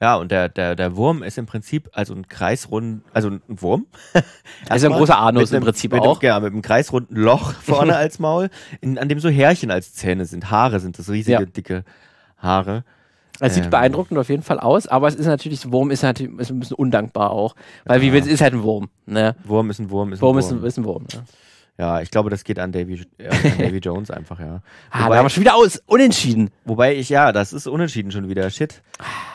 ja 0.00 0.16
und 0.16 0.30
der, 0.30 0.48
der, 0.48 0.74
der 0.76 0.96
Wurm 0.96 1.22
ist 1.22 1.36
im 1.38 1.46
Prinzip 1.46 1.88
also 1.92 2.14
ein 2.14 2.26
kreisrund, 2.28 3.02
also 3.12 3.28
ein 3.28 3.42
Wurm. 3.48 3.86
Also 4.68 4.86
ein 4.86 4.92
großer 4.92 5.18
Anus 5.18 5.44
mit 5.44 5.50
im 5.50 5.56
einem- 5.56 5.64
Prinzip 5.64 5.92
mit 5.92 6.02
auch. 6.02 6.20
Einem, 6.20 6.26
ja, 6.26 6.38
mit 6.40 6.52
einem 6.52 6.62
kreisrunden 6.62 7.16
Loch 7.16 7.52
vorne 7.62 7.96
als 7.96 8.18
Maul, 8.18 8.50
in, 8.80 8.98
an 8.98 9.08
dem 9.08 9.18
so 9.18 9.28
Härchen 9.28 9.70
als 9.70 9.94
Zähne 9.94 10.26
sind. 10.26 10.50
Haare 10.50 10.78
sind 10.80 10.98
das, 10.98 11.08
riesige, 11.08 11.40
Ja. 11.40 11.44
dicke 11.44 11.84
Haare. 12.38 12.84
Es 13.42 13.54
sieht 13.54 13.64
Ähm. 13.64 13.70
beeindruckend 13.70 14.18
auf 14.18 14.28
jeden 14.28 14.42
Fall 14.42 14.60
aus, 14.60 14.86
aber 14.86 15.08
es 15.08 15.14
ist 15.14 15.26
natürlich, 15.26 15.72
Wurm 15.72 15.90
ist 15.90 16.02
natürlich 16.02 16.38
ist 16.38 16.50
ein 16.50 16.60
bisschen 16.60 16.76
undankbar 16.76 17.30
auch, 17.30 17.54
weil 17.86 18.02
wie 18.02 18.12
willst, 18.12 18.28
ist 18.28 18.42
halt 18.42 18.52
ein 18.52 18.62
Wurm, 18.62 18.90
ne? 19.06 19.34
Wurm 19.44 19.70
ist 19.70 19.78
ein 19.78 19.90
Wurm, 19.90 20.12
ist 20.12 20.18
ein 20.18 20.22
Wurm 20.22 20.34
Wurm. 20.34 20.38
ist 20.38 20.50
ein, 20.52 20.62
ist 20.64 20.76
ein 20.78 20.84
Wurm. 20.84 21.02
Ne? 21.04 21.22
Ja, 21.80 22.02
ich 22.02 22.10
glaube, 22.10 22.28
das 22.28 22.44
geht 22.44 22.58
an 22.58 22.72
Davy, 22.72 23.06
äh, 23.16 23.28
an 23.28 23.58
Davy 23.58 23.78
Jones 23.82 24.10
einfach, 24.10 24.38
ja. 24.38 24.60
Ah, 24.90 25.08
da 25.08 25.16
haben 25.16 25.24
wir 25.24 25.30
schon 25.30 25.40
wieder 25.40 25.54
aus. 25.54 25.82
Unentschieden. 25.86 26.50
Wobei 26.66 26.94
ich, 26.94 27.08
ja, 27.08 27.32
das 27.32 27.54
ist 27.54 27.66
unentschieden 27.66 28.12
schon 28.12 28.28
wieder. 28.28 28.50
Shit. 28.50 28.82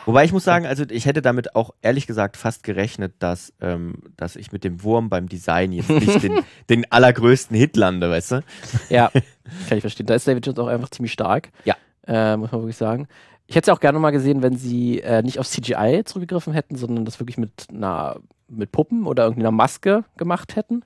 Wobei 0.04 0.24
ich 0.24 0.32
muss 0.32 0.44
sagen, 0.44 0.64
also 0.64 0.84
ich 0.88 1.06
hätte 1.06 1.22
damit 1.22 1.56
auch 1.56 1.74
ehrlich 1.82 2.06
gesagt 2.06 2.36
fast 2.36 2.62
gerechnet, 2.62 3.14
dass, 3.18 3.52
ähm, 3.60 3.96
dass 4.16 4.36
ich 4.36 4.52
mit 4.52 4.62
dem 4.62 4.84
Wurm 4.84 5.08
beim 5.08 5.28
Design 5.28 5.72
jetzt 5.72 5.90
nicht 5.90 6.22
den, 6.22 6.38
den 6.70 6.92
allergrößten 6.92 7.56
Hit 7.56 7.76
lande, 7.76 8.08
weißt 8.08 8.30
du? 8.30 8.44
Ja, 8.90 9.10
kann 9.68 9.78
ich 9.78 9.80
verstehen. 9.80 10.06
Da 10.06 10.14
ist 10.14 10.28
David 10.28 10.46
Jones 10.46 10.60
auch 10.60 10.68
einfach 10.68 10.90
ziemlich 10.90 11.12
stark. 11.12 11.50
Ja. 11.64 11.74
Äh, 12.06 12.36
muss 12.36 12.52
man 12.52 12.60
wirklich 12.60 12.76
sagen. 12.76 13.08
Ich 13.48 13.56
hätte 13.56 13.72
es 13.72 13.76
auch 13.76 13.80
gerne 13.80 13.98
mal 13.98 14.12
gesehen, 14.12 14.42
wenn 14.42 14.56
sie 14.56 15.00
äh, 15.00 15.20
nicht 15.22 15.40
auf 15.40 15.48
CGI 15.48 16.02
zurückgegriffen 16.04 16.52
hätten, 16.52 16.76
sondern 16.76 17.04
das 17.04 17.18
wirklich 17.18 17.38
mit 17.38 17.66
einer 17.70 18.20
mit 18.46 18.70
Puppen 18.70 19.08
oder 19.08 19.24
irgendeiner 19.24 19.50
Maske 19.50 20.04
gemacht 20.16 20.54
hätten. 20.54 20.84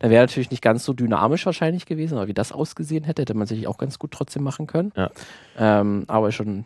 Dann 0.00 0.10
wäre 0.10 0.22
natürlich 0.24 0.50
nicht 0.50 0.62
ganz 0.62 0.84
so 0.84 0.92
dynamisch 0.92 1.46
wahrscheinlich 1.46 1.86
gewesen, 1.86 2.16
aber 2.18 2.26
wie 2.26 2.34
das 2.34 2.50
ausgesehen 2.52 3.04
hätte, 3.04 3.22
hätte 3.22 3.34
man 3.34 3.46
sich 3.46 3.66
auch 3.68 3.78
ganz 3.78 3.98
gut 3.98 4.10
trotzdem 4.10 4.42
machen 4.42 4.66
können. 4.66 4.92
Ja. 4.96 5.10
Ähm, 5.58 6.04
aber 6.08 6.32
schon 6.32 6.64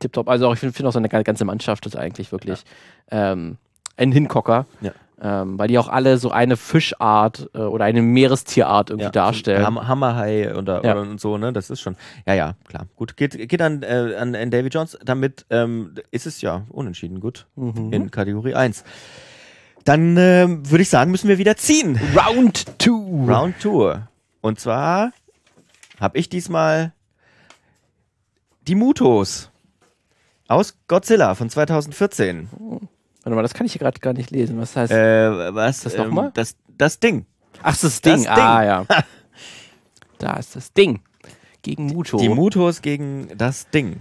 tipptopp. 0.00 0.28
Also 0.28 0.48
auch, 0.48 0.54
ich 0.54 0.60
finde 0.60 0.72
find 0.74 0.88
auch 0.88 0.92
so 0.92 0.98
eine 0.98 1.08
ga- 1.08 1.22
ganze 1.22 1.44
Mannschaft 1.44 1.84
ist 1.86 1.96
eigentlich 1.96 2.32
wirklich 2.32 2.64
ähm, 3.10 3.58
ein 3.96 4.10
Hinkocker. 4.12 4.66
Ja. 4.80 4.92
Ähm, 5.18 5.58
weil 5.58 5.68
die 5.68 5.78
auch 5.78 5.88
alle 5.88 6.18
so 6.18 6.30
eine 6.30 6.58
Fischart 6.58 7.48
äh, 7.54 7.58
oder 7.60 7.86
eine 7.86 8.02
Meerestierart 8.02 8.90
irgendwie 8.90 9.10
darstellen. 9.10 9.64
Ham 9.64 9.88
Hammerhai 9.88 10.54
oder, 10.54 10.84
Ja. 10.84 10.94
und 11.00 11.18
so, 11.18 11.38
ne? 11.38 11.54
Das 11.54 11.70
ist 11.70 11.80
schon. 11.80 11.96
Ja, 12.26 12.34
ja, 12.34 12.54
klar. 12.68 12.86
Gut, 12.96 13.16
geht, 13.16 13.48
geht 13.48 13.62
an, 13.62 13.82
äh, 13.82 14.14
an, 14.20 14.34
an 14.34 14.50
Davy 14.50 14.68
Jones. 14.68 14.98
Damit 15.02 15.46
ähm, 15.48 15.94
ist 16.10 16.26
es 16.26 16.42
ja 16.42 16.64
unentschieden 16.68 17.20
gut 17.20 17.46
Mhm. 17.56 17.92
in 17.94 18.10
Kategorie 18.10 18.54
1. 18.54 18.84
Dann 19.86 20.16
ähm, 20.16 20.68
würde 20.68 20.82
ich 20.82 20.88
sagen, 20.88 21.12
müssen 21.12 21.28
wir 21.28 21.38
wieder 21.38 21.56
ziehen. 21.56 21.98
Round 22.16 22.66
2. 22.82 22.90
Round 23.32 23.60
Tour. 23.60 24.08
Und 24.40 24.58
zwar 24.58 25.12
habe 26.00 26.18
ich 26.18 26.28
diesmal 26.28 26.92
die 28.62 28.74
Mutos 28.74 29.52
aus 30.48 30.76
Godzilla 30.88 31.36
von 31.36 31.48
2014. 31.48 32.48
Warte 33.22 33.36
mal, 33.36 33.42
das 33.42 33.54
kann 33.54 33.64
ich 33.64 33.74
hier 33.74 33.78
gerade 33.78 34.00
gar 34.00 34.12
nicht 34.12 34.32
lesen. 34.32 34.58
Was 34.58 34.74
heißt. 34.74 34.92
Äh, 34.92 35.54
was? 35.54 35.82
Das 35.82 35.96
nochmal? 35.96 36.32
das, 36.34 36.56
das 36.76 36.98
Ding. 36.98 37.24
Ach, 37.62 37.70
das 37.70 37.80
das 37.80 38.00
Ding. 38.00 38.24
das 38.24 38.34
Ding. 38.34 38.44
Ah, 38.44 38.64
ja. 38.64 38.86
da 40.18 40.34
ist 40.34 40.56
das 40.56 40.72
Ding. 40.72 41.00
Gegen 41.62 41.86
Muto. 41.86 42.18
Die 42.18 42.28
Mutos 42.28 42.82
gegen 42.82 43.28
das 43.36 43.70
Ding. 43.70 44.00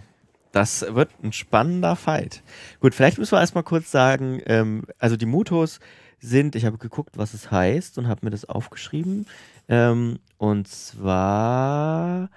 Das 0.56 0.86
wird 0.96 1.10
ein 1.22 1.34
spannender 1.34 1.98
Fight. 1.98 2.42
Gut, 2.80 2.96
vielleicht 2.96 3.18
müssen 3.18 3.34
wir 3.34 3.42
erstmal 3.42 3.66
kurz 3.66 3.92
sagen, 3.92 4.42
ähm, 4.46 4.84
also 5.00 5.18
die 5.18 5.26
Mutos 5.26 5.82
sind, 6.20 6.56
ich 6.56 6.64
habe 6.64 6.78
geguckt, 6.78 7.18
was 7.18 7.34
es 7.34 7.52
heißt 7.52 7.98
und 7.98 8.08
habe 8.08 8.22
mir 8.24 8.30
das 8.30 8.46
aufgeschrieben. 8.46 9.26
Ähm, 9.68 10.20
und 10.38 10.70
zwar 10.70 12.30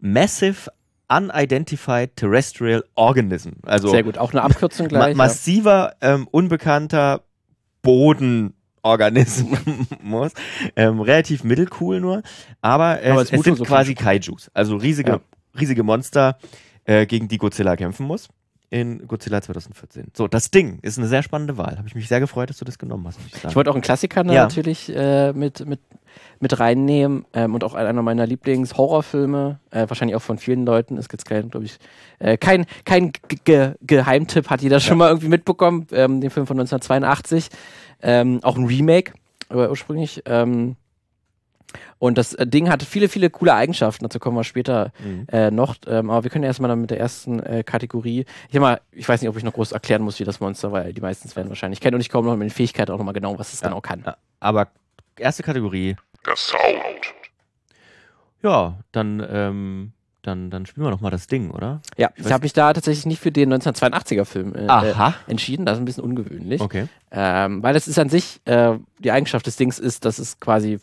Massive 0.00 0.72
Unidentified 1.08 2.16
Terrestrial 2.16 2.82
Organism. 2.96 3.50
Also 3.62 3.90
Sehr 3.90 4.02
gut. 4.02 4.18
Auch 4.18 4.32
eine 4.32 4.42
Abkürzung 4.42 4.86
ma 4.86 4.88
gleich. 4.88 5.14
massiver, 5.14 5.94
ähm, 6.00 6.26
unbekannter 6.32 7.22
Bodenorganismus. 7.82 9.60
ähm, 10.74 11.00
relativ 11.00 11.44
mittelcool 11.44 12.00
nur. 12.00 12.22
Aber, 12.60 13.00
äh, 13.04 13.10
Aber 13.10 13.22
es, 13.22 13.32
es 13.32 13.40
sind 13.40 13.64
quasi 13.64 13.94
Kaijus. 13.94 14.50
Also 14.52 14.74
riesige, 14.74 15.12
Ja. 15.12 15.20
riesige 15.60 15.84
Monster, 15.84 16.38
äh, 16.84 17.06
gegen 17.06 17.28
die 17.28 17.38
Godzilla 17.38 17.76
kämpfen 17.76 18.06
muss. 18.06 18.28
In 18.70 19.06
Godzilla 19.06 19.42
2014. 19.42 20.06
So, 20.16 20.28
das 20.28 20.50
Ding 20.50 20.78
ist 20.80 20.96
eine 20.98 21.06
sehr 21.06 21.22
spannende 21.22 21.58
Wahl. 21.58 21.76
Habe 21.76 21.86
ich 21.88 21.94
mich 21.94 22.08
sehr 22.08 22.20
gefreut, 22.20 22.48
dass 22.48 22.56
du 22.56 22.64
das 22.64 22.78
genommen 22.78 23.06
hast. 23.06 23.18
ich 23.26 23.42
ja. 23.42 23.50
Ich 23.50 23.54
wollte 23.56 23.68
auch 23.70 23.74
einen 23.74 23.82
Klassiker 23.82 24.24
Ja. 24.24 24.44
natürlich 24.44 24.88
äh, 24.96 25.34
mit, 25.34 25.66
mit, 25.66 25.80
mit 26.40 26.58
reinnehmen 26.58 27.26
ähm, 27.34 27.54
und 27.54 27.64
auch 27.64 27.74
einer 27.74 28.00
meiner 28.00 28.26
Lieblings-Horrorfilme, 28.26 29.58
äh, 29.72 29.84
wahrscheinlich 29.88 30.16
auch 30.16 30.22
von 30.22 30.38
vielen 30.38 30.64
Leuten. 30.64 30.96
Es 30.96 31.10
gibt 31.10 31.22
kein, 31.26 31.50
glaube 31.50 31.66
ich, 31.66 31.76
äh, 32.18 32.38
kein, 32.38 32.64
kein 32.86 33.12
Ge 33.12 33.38
Ge 33.44 33.74
Geheimtipp, 33.82 34.48
hat 34.48 34.62
jeder 34.62 34.80
schon 34.80 34.96
mal 34.96 35.08
irgendwie 35.08 35.28
mitbekommen. 35.28 35.86
Ähm, 35.92 36.22
den 36.22 36.30
Film 36.30 36.46
von 36.46 36.58
1982. 36.58 37.50
Ähm, 38.00 38.40
auch 38.42 38.56
ein 38.56 38.64
Remake, 38.64 39.12
aber 39.50 39.68
ursprünglich. 39.68 40.22
Ähm, 40.24 40.76
und 42.02 42.18
das 42.18 42.34
äh, 42.34 42.48
Ding 42.48 42.68
hatte 42.68 42.84
viele, 42.84 43.08
viele 43.08 43.30
coole 43.30 43.54
Eigenschaften. 43.54 44.02
Dazu 44.04 44.18
kommen 44.18 44.36
wir 44.36 44.42
später 44.42 44.90
Mhm. 45.04 45.26
äh, 45.30 45.52
noch. 45.52 45.76
Ähm, 45.86 46.10
aber 46.10 46.24
wir 46.24 46.30
können 46.32 46.42
erstmal 46.42 46.68
dann 46.68 46.80
mit 46.80 46.90
der 46.90 46.98
ersten 46.98 47.38
äh, 47.38 47.62
Kategorie. 47.62 48.24
Ich, 48.50 48.58
mal, 48.58 48.80
ich 48.90 49.08
weiß 49.08 49.20
nicht, 49.20 49.28
ob 49.30 49.36
ich 49.36 49.44
noch 49.44 49.52
groß 49.52 49.70
erklären 49.70 50.02
muss, 50.02 50.18
wie 50.18 50.24
das 50.24 50.40
Monster, 50.40 50.72
weil 50.72 50.92
die 50.92 51.00
meisten 51.00 51.34
werden 51.36 51.48
wahrscheinlich 51.48 51.78
kennen 51.80 51.94
und 51.94 52.00
ich 52.00 52.10
komme 52.10 52.28
noch 52.28 52.36
mit 52.36 52.48
den 52.48 52.50
Fähigkeiten 52.52 52.90
auch 52.90 52.98
nochmal 52.98 53.14
genau, 53.14 53.38
was 53.38 53.52
es 53.52 53.60
genau 53.60 53.80
kann. 53.80 54.02
Ja, 54.04 54.16
aber 54.40 54.66
erste 55.16 55.44
Kategorie. 55.44 55.94
Der 56.26 56.34
Sound. 56.34 56.58
Ja, 58.42 58.78
dann, 58.90 59.24
ähm, 59.30 59.92
dann, 60.22 60.50
dann 60.50 60.66
spielen 60.66 60.86
wir 60.86 60.90
noch 60.90 61.00
mal 61.02 61.10
das 61.10 61.28
Ding, 61.28 61.52
oder? 61.52 61.82
Ja, 61.96 62.10
Ich 62.16 62.26
ich, 62.26 62.32
habe 62.32 62.42
mich 62.42 62.52
da 62.52 62.72
tatsächlich 62.72 63.06
nicht 63.06 63.20
für 63.20 63.30
den 63.30 63.54
1982er 63.54 64.24
Film 64.24 64.56
äh, 64.56 64.66
äh, 64.66 64.94
entschieden. 65.28 65.66
Das 65.66 65.74
ist 65.76 65.82
ein 65.82 65.84
bisschen 65.84 66.02
ungewöhnlich. 66.02 66.60
Okay. 66.60 66.88
Ähm, 67.12 67.62
weil 67.62 67.74
das 67.74 67.86
ist 67.86 67.98
an 68.00 68.08
sich, 68.08 68.40
äh, 68.46 68.76
die 68.98 69.12
Eigenschaft 69.12 69.46
des 69.46 69.54
Dings 69.56 69.78
ist, 69.78 70.04
dass 70.04 70.18
es 70.18 70.40
quasi 70.40 70.80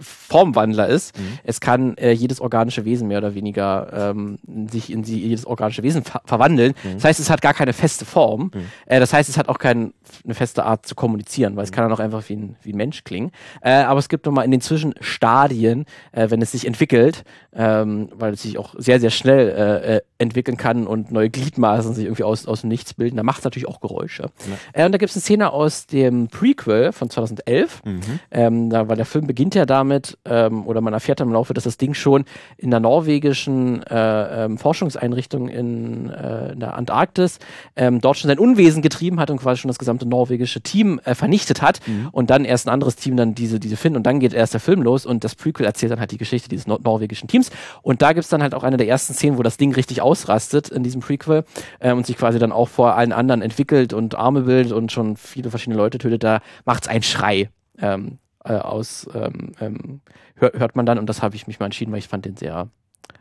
Formwandler 0.00 0.88
ist. 0.88 1.18
Mhm. 1.18 1.38
Es 1.44 1.60
kann 1.60 1.96
äh, 1.96 2.12
jedes 2.12 2.40
organische 2.40 2.84
Wesen 2.84 3.08
mehr 3.08 3.18
oder 3.18 3.34
weniger 3.34 4.10
ähm, 4.10 4.38
sich 4.70 4.90
in 4.90 5.04
sie, 5.04 5.20
jedes 5.20 5.46
organische 5.46 5.82
Wesen 5.82 6.04
ver 6.04 6.22
verwandeln. 6.24 6.74
Mhm. 6.82 6.94
Das 6.94 7.04
heißt, 7.04 7.20
es 7.20 7.30
hat 7.30 7.42
gar 7.42 7.54
keine 7.54 7.72
feste 7.72 8.04
Form. 8.04 8.50
Mhm. 8.54 8.66
Äh, 8.86 9.00
das 9.00 9.12
heißt, 9.12 9.28
es 9.28 9.36
hat 9.36 9.48
auch 9.48 9.58
keine 9.58 9.92
feste 10.30 10.64
Art 10.64 10.86
zu 10.86 10.94
kommunizieren, 10.94 11.56
weil 11.56 11.64
es 11.64 11.72
kann 11.72 11.84
dann 11.84 11.92
auch 11.92 12.00
einfach 12.00 12.28
wie 12.28 12.36
ein, 12.36 12.56
wie 12.62 12.72
ein 12.72 12.76
Mensch 12.76 13.04
klingen. 13.04 13.30
Äh, 13.60 13.72
aber 13.72 13.98
es 13.98 14.08
gibt 14.08 14.26
nochmal 14.26 14.44
in 14.44 14.50
den 14.50 14.60
Zwischenstadien, 14.60 15.86
äh, 16.12 16.30
wenn 16.30 16.40
es 16.42 16.52
sich 16.52 16.66
entwickelt, 16.66 17.24
ähm, 17.54 18.08
weil 18.14 18.34
es 18.34 18.42
sich 18.42 18.58
auch 18.58 18.74
sehr, 18.78 19.00
sehr 19.00 19.10
schnell 19.10 19.48
äh, 19.48 19.96
äh, 19.96 20.00
entwickeln 20.18 20.56
kann 20.56 20.86
und 20.86 21.12
neue 21.12 21.30
Gliedmaßen 21.30 21.94
sich 21.94 22.04
irgendwie 22.04 22.24
aus, 22.24 22.46
aus 22.46 22.62
dem 22.62 22.68
Nichts 22.68 22.94
bilden, 22.94 23.16
da 23.16 23.22
macht 23.22 23.38
es 23.38 23.44
natürlich 23.44 23.68
auch 23.68 23.80
Geräusche. 23.80 24.30
Äh, 24.72 24.86
und 24.86 24.92
da 24.92 24.98
gibt 24.98 25.10
es 25.10 25.16
eine 25.16 25.22
Szene 25.22 25.52
aus 25.52 25.86
dem 25.86 26.28
Prequel 26.28 26.92
von 26.92 27.10
2011. 27.10 27.82
Mhm. 27.84 28.00
Ähm, 28.30 28.70
da, 28.70 28.88
weil 28.88 28.96
der 28.96 29.06
Film 29.06 29.26
beginnt 29.26 29.54
ja 29.54 29.66
damit, 29.74 30.18
ähm, 30.24 30.66
oder 30.66 30.80
man 30.80 30.92
erfährt 30.94 31.20
dann 31.20 31.28
im 31.28 31.34
Laufe, 31.34 31.52
dass 31.52 31.64
das 31.64 31.76
Ding 31.76 31.94
schon 31.94 32.24
in 32.56 32.70
der 32.70 32.80
norwegischen 32.80 33.82
äh, 33.82 34.44
ähm, 34.44 34.58
Forschungseinrichtung 34.58 35.48
in, 35.48 36.10
äh, 36.10 36.52
in 36.52 36.60
der 36.60 36.76
Antarktis 36.76 37.38
ähm, 37.76 38.00
dort 38.00 38.18
schon 38.18 38.28
sein 38.28 38.38
Unwesen 38.38 38.82
getrieben 38.82 39.20
hat 39.20 39.30
und 39.30 39.38
quasi 39.38 39.60
schon 39.60 39.68
das 39.68 39.78
gesamte 39.78 40.06
norwegische 40.06 40.60
Team 40.60 41.00
äh, 41.04 41.14
vernichtet 41.14 41.60
hat 41.60 41.80
Mhm. 41.86 42.08
und 42.12 42.30
dann 42.30 42.44
erst 42.44 42.66
ein 42.66 42.72
anderes 42.72 42.96
Team 42.96 43.16
dann 43.16 43.34
diese, 43.34 43.58
diese 43.60 43.76
finden 43.76 43.96
und 43.96 44.04
dann 44.04 44.20
geht 44.20 44.32
erst 44.32 44.54
der 44.54 44.60
Film 44.60 44.82
los 44.82 45.06
und 45.06 45.24
das 45.24 45.34
Prequel 45.34 45.66
erzählt 45.66 45.92
dann 45.92 46.00
halt 46.00 46.12
die 46.12 46.18
Geschichte 46.18 46.48
dieses 46.48 46.66
nor 46.66 46.78
norwegischen 46.82 47.28
Teams 47.28 47.50
und 47.82 48.00
da 48.02 48.12
gibt 48.12 48.24
es 48.24 48.30
dann 48.30 48.42
halt 48.42 48.54
auch 48.54 48.62
eine 48.62 48.76
der 48.76 48.88
ersten 48.88 49.14
Szenen, 49.14 49.38
wo 49.38 49.42
das 49.42 49.56
Ding 49.56 49.74
richtig 49.74 50.00
ausrastet 50.00 50.68
in 50.68 50.82
diesem 50.82 51.00
Prequel 51.00 51.44
äh, 51.80 51.92
und 51.92 52.06
sich 52.06 52.16
quasi 52.16 52.38
dann 52.38 52.52
auch 52.52 52.68
vor 52.68 52.94
allen 52.96 53.12
anderen 53.12 53.42
entwickelt 53.42 53.92
und 53.92 54.14
Arme 54.14 54.42
bildet 54.42 54.72
und 54.72 54.92
schon 54.92 55.16
viele 55.16 55.50
verschiedene 55.50 55.76
Leute 55.76 55.98
tötet, 55.98 56.22
da 56.22 56.40
macht 56.64 56.84
es 56.84 56.88
einen 56.88 57.02
Schrei. 57.02 57.50
Ähm, 57.80 58.18
äh, 58.44 58.54
aus 58.54 59.08
ähm, 59.14 59.52
ähm, 59.60 60.00
hör, 60.36 60.52
hört 60.54 60.76
man 60.76 60.86
dann 60.86 60.98
und 60.98 61.06
das 61.06 61.22
habe 61.22 61.36
ich 61.36 61.46
mich 61.46 61.58
mal 61.58 61.66
entschieden, 61.66 61.92
weil 61.92 61.98
ich 61.98 62.08
fand 62.08 62.24
den 62.24 62.36
sehr 62.36 62.68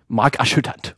markerschütternd. 0.07 0.95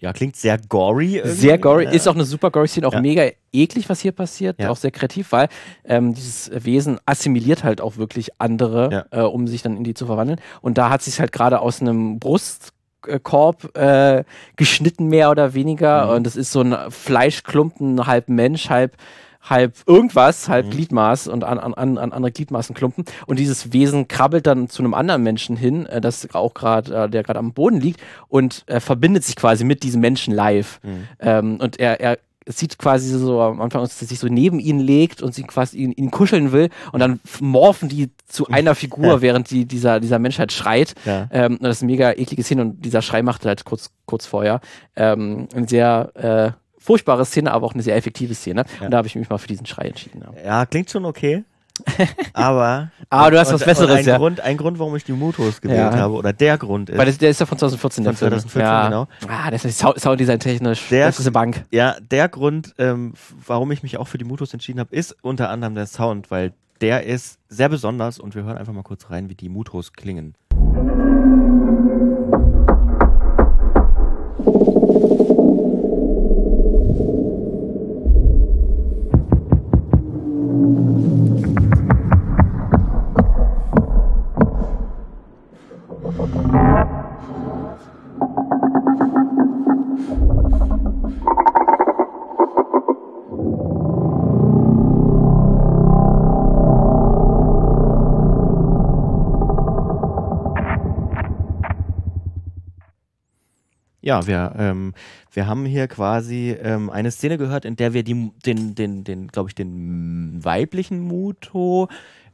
Ja, 0.00 0.12
klingt 0.12 0.36
sehr 0.36 0.58
gory. 0.58 1.16
irgendwie. 1.16 1.34
Sehr 1.36 1.58
gory, 1.58 1.84
Ja. 1.84 1.90
ist 1.90 2.06
auch 2.08 2.14
eine 2.14 2.24
super 2.24 2.50
gory 2.52 2.68
Szene, 2.68 2.86
auch 2.86 2.92
Ja. 2.92 3.00
mega 3.00 3.28
eklig, 3.52 3.88
was 3.88 4.00
hier 4.00 4.12
passiert, 4.12 4.60
Ja. 4.60 4.70
auch 4.70 4.76
sehr 4.76 4.92
kreativ, 4.92 5.32
weil 5.32 5.48
ähm, 5.84 6.14
dieses 6.14 6.50
Wesen 6.54 6.98
assimiliert 7.04 7.64
halt 7.64 7.80
auch 7.80 7.96
wirklich 7.96 8.30
andere, 8.40 9.06
Ja. 9.12 9.22
äh, 9.22 9.26
um 9.26 9.48
sich 9.48 9.62
dann 9.62 9.76
in 9.76 9.82
die 9.84 9.94
zu 9.94 10.06
verwandeln. 10.06 10.40
Und 10.60 10.78
da 10.78 10.90
hat 10.90 11.02
sich 11.02 11.18
halt 11.18 11.32
gerade 11.32 11.60
aus 11.60 11.80
einem 11.80 12.20
Brustkorb 12.20 13.76
äh, 13.76 14.22
geschnitten, 14.56 15.06
mehr 15.08 15.30
oder 15.30 15.54
weniger. 15.54 16.06
Mhm. 16.06 16.10
Und 16.12 16.24
das 16.26 16.36
ist 16.36 16.52
so 16.52 16.60
ein 16.62 16.76
Fleischklumpen, 16.90 18.06
halb 18.06 18.28
Mensch, 18.28 18.70
halb 18.70 18.96
halb 19.42 19.74
irgendwas, 19.86 20.48
halb 20.48 20.66
Mhm. 20.66 20.70
Gliedmaß 20.70 21.28
und 21.28 21.44
an, 21.44 21.58
an, 21.58 21.74
an 21.74 21.98
an 21.98 22.12
andere 22.12 22.32
Gliedmaßenklumpen. 22.32 23.04
Und 23.26 23.38
dieses 23.38 23.72
Wesen 23.72 24.08
krabbelt 24.08 24.46
dann 24.46 24.68
zu 24.68 24.82
einem 24.82 24.94
anderen 24.94 25.22
Menschen 25.22 25.56
hin, 25.56 25.86
äh, 25.86 26.00
das 26.00 26.26
auch 26.34 26.54
gerade, 26.54 27.04
äh, 27.04 27.08
der 27.08 27.22
gerade 27.22 27.38
am 27.38 27.52
Boden 27.52 27.80
liegt 27.80 28.00
und 28.28 28.64
äh, 28.66 28.80
verbindet 28.80 29.24
sich 29.24 29.36
quasi 29.36 29.64
mit 29.64 29.82
diesem 29.82 30.00
Menschen 30.00 30.34
live. 30.34 30.80
Mhm. 30.82 31.08
Ähm, 31.20 31.56
und 31.60 31.78
er, 31.80 32.00
er 32.00 32.18
sieht 32.50 32.78
quasi 32.78 33.10
so 33.10 33.40
am 33.42 33.60
Anfang, 33.60 33.82
dass 33.82 34.00
er 34.00 34.08
sich 34.08 34.18
so 34.18 34.26
neben 34.26 34.58
ihn 34.58 34.80
legt 34.80 35.22
und 35.22 35.34
sie 35.34 35.42
quasi 35.42 35.78
ihn, 35.78 35.92
ihn 35.92 36.10
kuscheln 36.10 36.52
will 36.52 36.70
und 36.92 37.00
dann 37.00 37.20
morphen 37.40 37.88
die 37.88 38.10
zu 38.26 38.48
einer 38.48 38.74
Figur, 38.74 39.20
während 39.20 39.50
die, 39.50 39.66
dieser, 39.66 40.00
dieser 40.00 40.18
Mensch 40.18 40.38
halt 40.38 40.52
schreit. 40.52 40.94
Ja. 41.04 41.28
Ähm, 41.30 41.52
und 41.52 41.62
das 41.64 41.76
ist 41.76 41.82
eine 41.82 41.92
mega 41.92 42.12
eklige 42.12 42.42
Szene 42.42 42.62
und 42.62 42.84
dieser 42.84 43.02
Schrei 43.02 43.22
macht 43.22 43.44
halt 43.44 43.64
kurz, 43.64 43.90
kurz 44.06 44.24
vorher 44.26 44.60
ähm, 44.96 45.48
eine 45.54 45.68
sehr 45.68 46.10
äh, 46.54 46.67
furchtbare 46.88 47.26
Szene, 47.26 47.52
aber 47.52 47.66
auch 47.66 47.74
eine 47.74 47.82
sehr 47.82 47.96
effektive 47.96 48.34
Szene. 48.34 48.64
Ja. 48.80 48.86
Und 48.86 48.90
da 48.92 48.96
habe 48.96 49.06
ich 49.06 49.14
mich 49.14 49.28
mal 49.28 49.36
für 49.36 49.46
diesen 49.46 49.66
Schrei 49.66 49.88
entschieden. 49.88 50.24
Ja. 50.42 50.64
Klingt 50.64 50.90
schon 50.90 51.04
okay. 51.04 51.44
Aber. 52.32 52.90
Aber 53.10 53.30
du 53.30 53.38
hast 53.38 53.52
was 53.52 53.60
und- 53.60 53.66
Besseres, 53.66 53.90
und 53.90 53.96
ein 53.98 54.04
ja. 54.06 54.16
Grund, 54.16 54.40
ein 54.40 54.56
Grund, 54.56 54.78
warum 54.78 54.96
ich 54.96 55.04
die 55.04 55.12
Mutos 55.12 55.60
gewählt 55.60 55.92
Ja. 55.92 55.98
habe, 55.98 56.14
oder 56.14 56.32
der 56.32 56.56
Grund 56.56 56.88
ist. 56.88 56.96
Weil 56.98 57.04
das, 57.06 57.18
der 57.18 57.28
ist 57.30 57.40
ja 57.40 57.46
von 57.46 57.58
2014, 57.58 58.04
der 58.04 58.14
Von 58.14 58.18
Film. 58.18 58.30
2014, 58.40 58.60
ja. 58.62 58.88
genau. 58.88 59.06
Ah, 59.28 59.50
das 59.50 59.64
ist 59.66 59.78
Sound- 59.78 60.00
Sounddesign 60.00 60.40
technisch. 60.40 60.88
Der- 60.88 61.06
das 61.06 61.20
ist 61.20 61.26
eine 61.26 61.32
Bank. 61.32 61.64
ja, 61.70 61.94
der 62.00 62.28
Grund, 62.30 62.74
ähm, 62.78 63.12
warum 63.46 63.70
ich 63.70 63.82
mich 63.82 63.98
auch 63.98 64.08
für 64.08 64.18
die 64.18 64.24
Mutos 64.24 64.52
entschieden 64.54 64.80
habe, 64.80 64.96
ist 64.96 65.14
unter 65.22 65.50
anderem 65.50 65.74
der 65.74 65.86
Sound, 65.86 66.30
weil 66.30 66.52
der 66.80 67.04
ist 67.04 67.38
sehr 67.50 67.68
besonders 67.68 68.18
und 68.18 68.34
wir 68.34 68.44
hören 68.44 68.56
einfach 68.56 68.72
mal 68.72 68.82
kurz 68.82 69.10
rein, 69.10 69.28
wie 69.28 69.34
die 69.34 69.50
Mutos 69.50 69.92
klingen. 69.92 70.34
Ja, 86.08 86.14
wir, 104.26 104.54
ähm, 104.56 104.94
wir 105.30 105.46
haben 105.46 105.66
hier 105.66 105.88
quasi 105.88 106.56
ähm, 106.58 106.88
eine 106.88 107.10
Szene 107.10 107.36
gehört, 107.36 107.66
in 107.66 107.76
der 107.76 107.92
wir 107.92 108.02
die, 108.02 108.32
den, 108.46 108.74
den, 108.74 109.04
den 109.04 109.28
glaube 109.28 109.50
ich, 109.50 109.54
den 109.54 110.42
weiblichen 110.42 111.00
Muto 111.00 111.88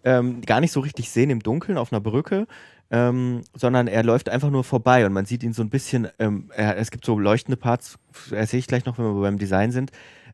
ähm, 0.05 0.43
gar 0.43 0.61
nicht 0.61 0.71
so 0.73 0.81
richtig 0.81 1.11
sehen 1.11 1.31
im 1.31 1.41
Dunkeln 1.41 1.79
auf 1.79 1.93
einer 1.93 2.01
Brücke, 2.01 2.47
ähm, 2.91 3.43
sondern 3.55 3.89
er 3.89 4.03
läuft 4.03 4.29
einfach 4.29 4.51
nur 4.51 4.65
vorbei 4.65 5.07
und 5.07 5.13
man 5.13 5.27
sieht 5.27 5.43
ihn 5.43 5.53
so 5.53 5.63
ein 5.63 5.71
bisschen, 5.71 6.09
ähm, 6.19 6.51
er, 6.55 6.77
es 6.77 6.91
gibt 6.91 7.05
so 7.05 7.19
leuchtende 7.19 7.57
Parts, 7.57 7.99
erzähle 8.31 8.61
ich 8.61 8.67
gleich 8.67 8.85
noch, 8.85 8.99
wenn 8.99 9.05
wir 9.05 9.21
beim 9.21 9.39
Design 9.39 9.73
sind, 9.73 9.91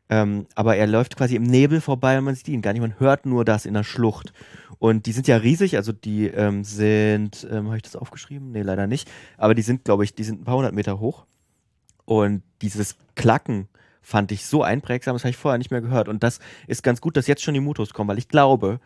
ähm, 0.09 0.45
aber 0.55 0.75
er 0.75 0.87
läuft 0.87 1.15
quasi 1.15 1.35
im 1.35 1.43
Nebel 1.43 1.79
vorbei 1.79 2.17
und 2.17 2.25
man 2.25 2.35
sieht 2.35 2.49
ihn 2.49 2.61
gar 2.61 2.73
nicht, 2.73 2.81
man 2.81 2.99
hört 2.99 3.25
nur 3.25 3.45
das 3.45 3.65
in 3.65 3.73
der 3.73 3.83
Schlucht. 3.83 4.33
Und 4.77 5.05
die 5.05 5.11
sind 5.11 5.27
ja 5.27 5.37
riesig, 5.37 5.77
also 5.77 5.93
die 5.93 6.25
ähm, 6.27 6.63
sind, 6.63 7.47
ähm, 7.49 7.67
habe 7.67 7.77
ich 7.77 7.83
das 7.83 7.95
aufgeschrieben? 7.95 8.51
Nee, 8.51 8.63
leider 8.63 8.87
nicht. 8.87 9.09
Aber 9.37 9.53
die 9.53 9.61
sind, 9.61 9.85
glaube 9.85 10.03
ich, 10.03 10.15
die 10.15 10.23
sind 10.23 10.41
ein 10.41 10.43
paar 10.43 10.57
hundert 10.57 10.73
Meter 10.73 10.99
hoch. 10.99 11.25
Und 12.03 12.41
dieses 12.61 12.97
Klacken 13.15 13.67
fand 14.01 14.31
ich 14.31 14.45
so 14.45 14.63
einprägsam, 14.63 15.15
das 15.15 15.23
habe 15.23 15.29
ich 15.29 15.37
vorher 15.37 15.59
nicht 15.59 15.71
mehr 15.71 15.81
gehört. 15.81 16.09
Und 16.09 16.23
das 16.23 16.39
ist 16.67 16.83
ganz 16.83 16.99
gut, 16.99 17.15
dass 17.15 17.27
jetzt 17.27 17.43
schon 17.43 17.53
die 17.53 17.59
Mutos 17.59 17.93
kommen, 17.93 18.09
weil 18.09 18.17
ich 18.17 18.27
glaube, 18.27 18.79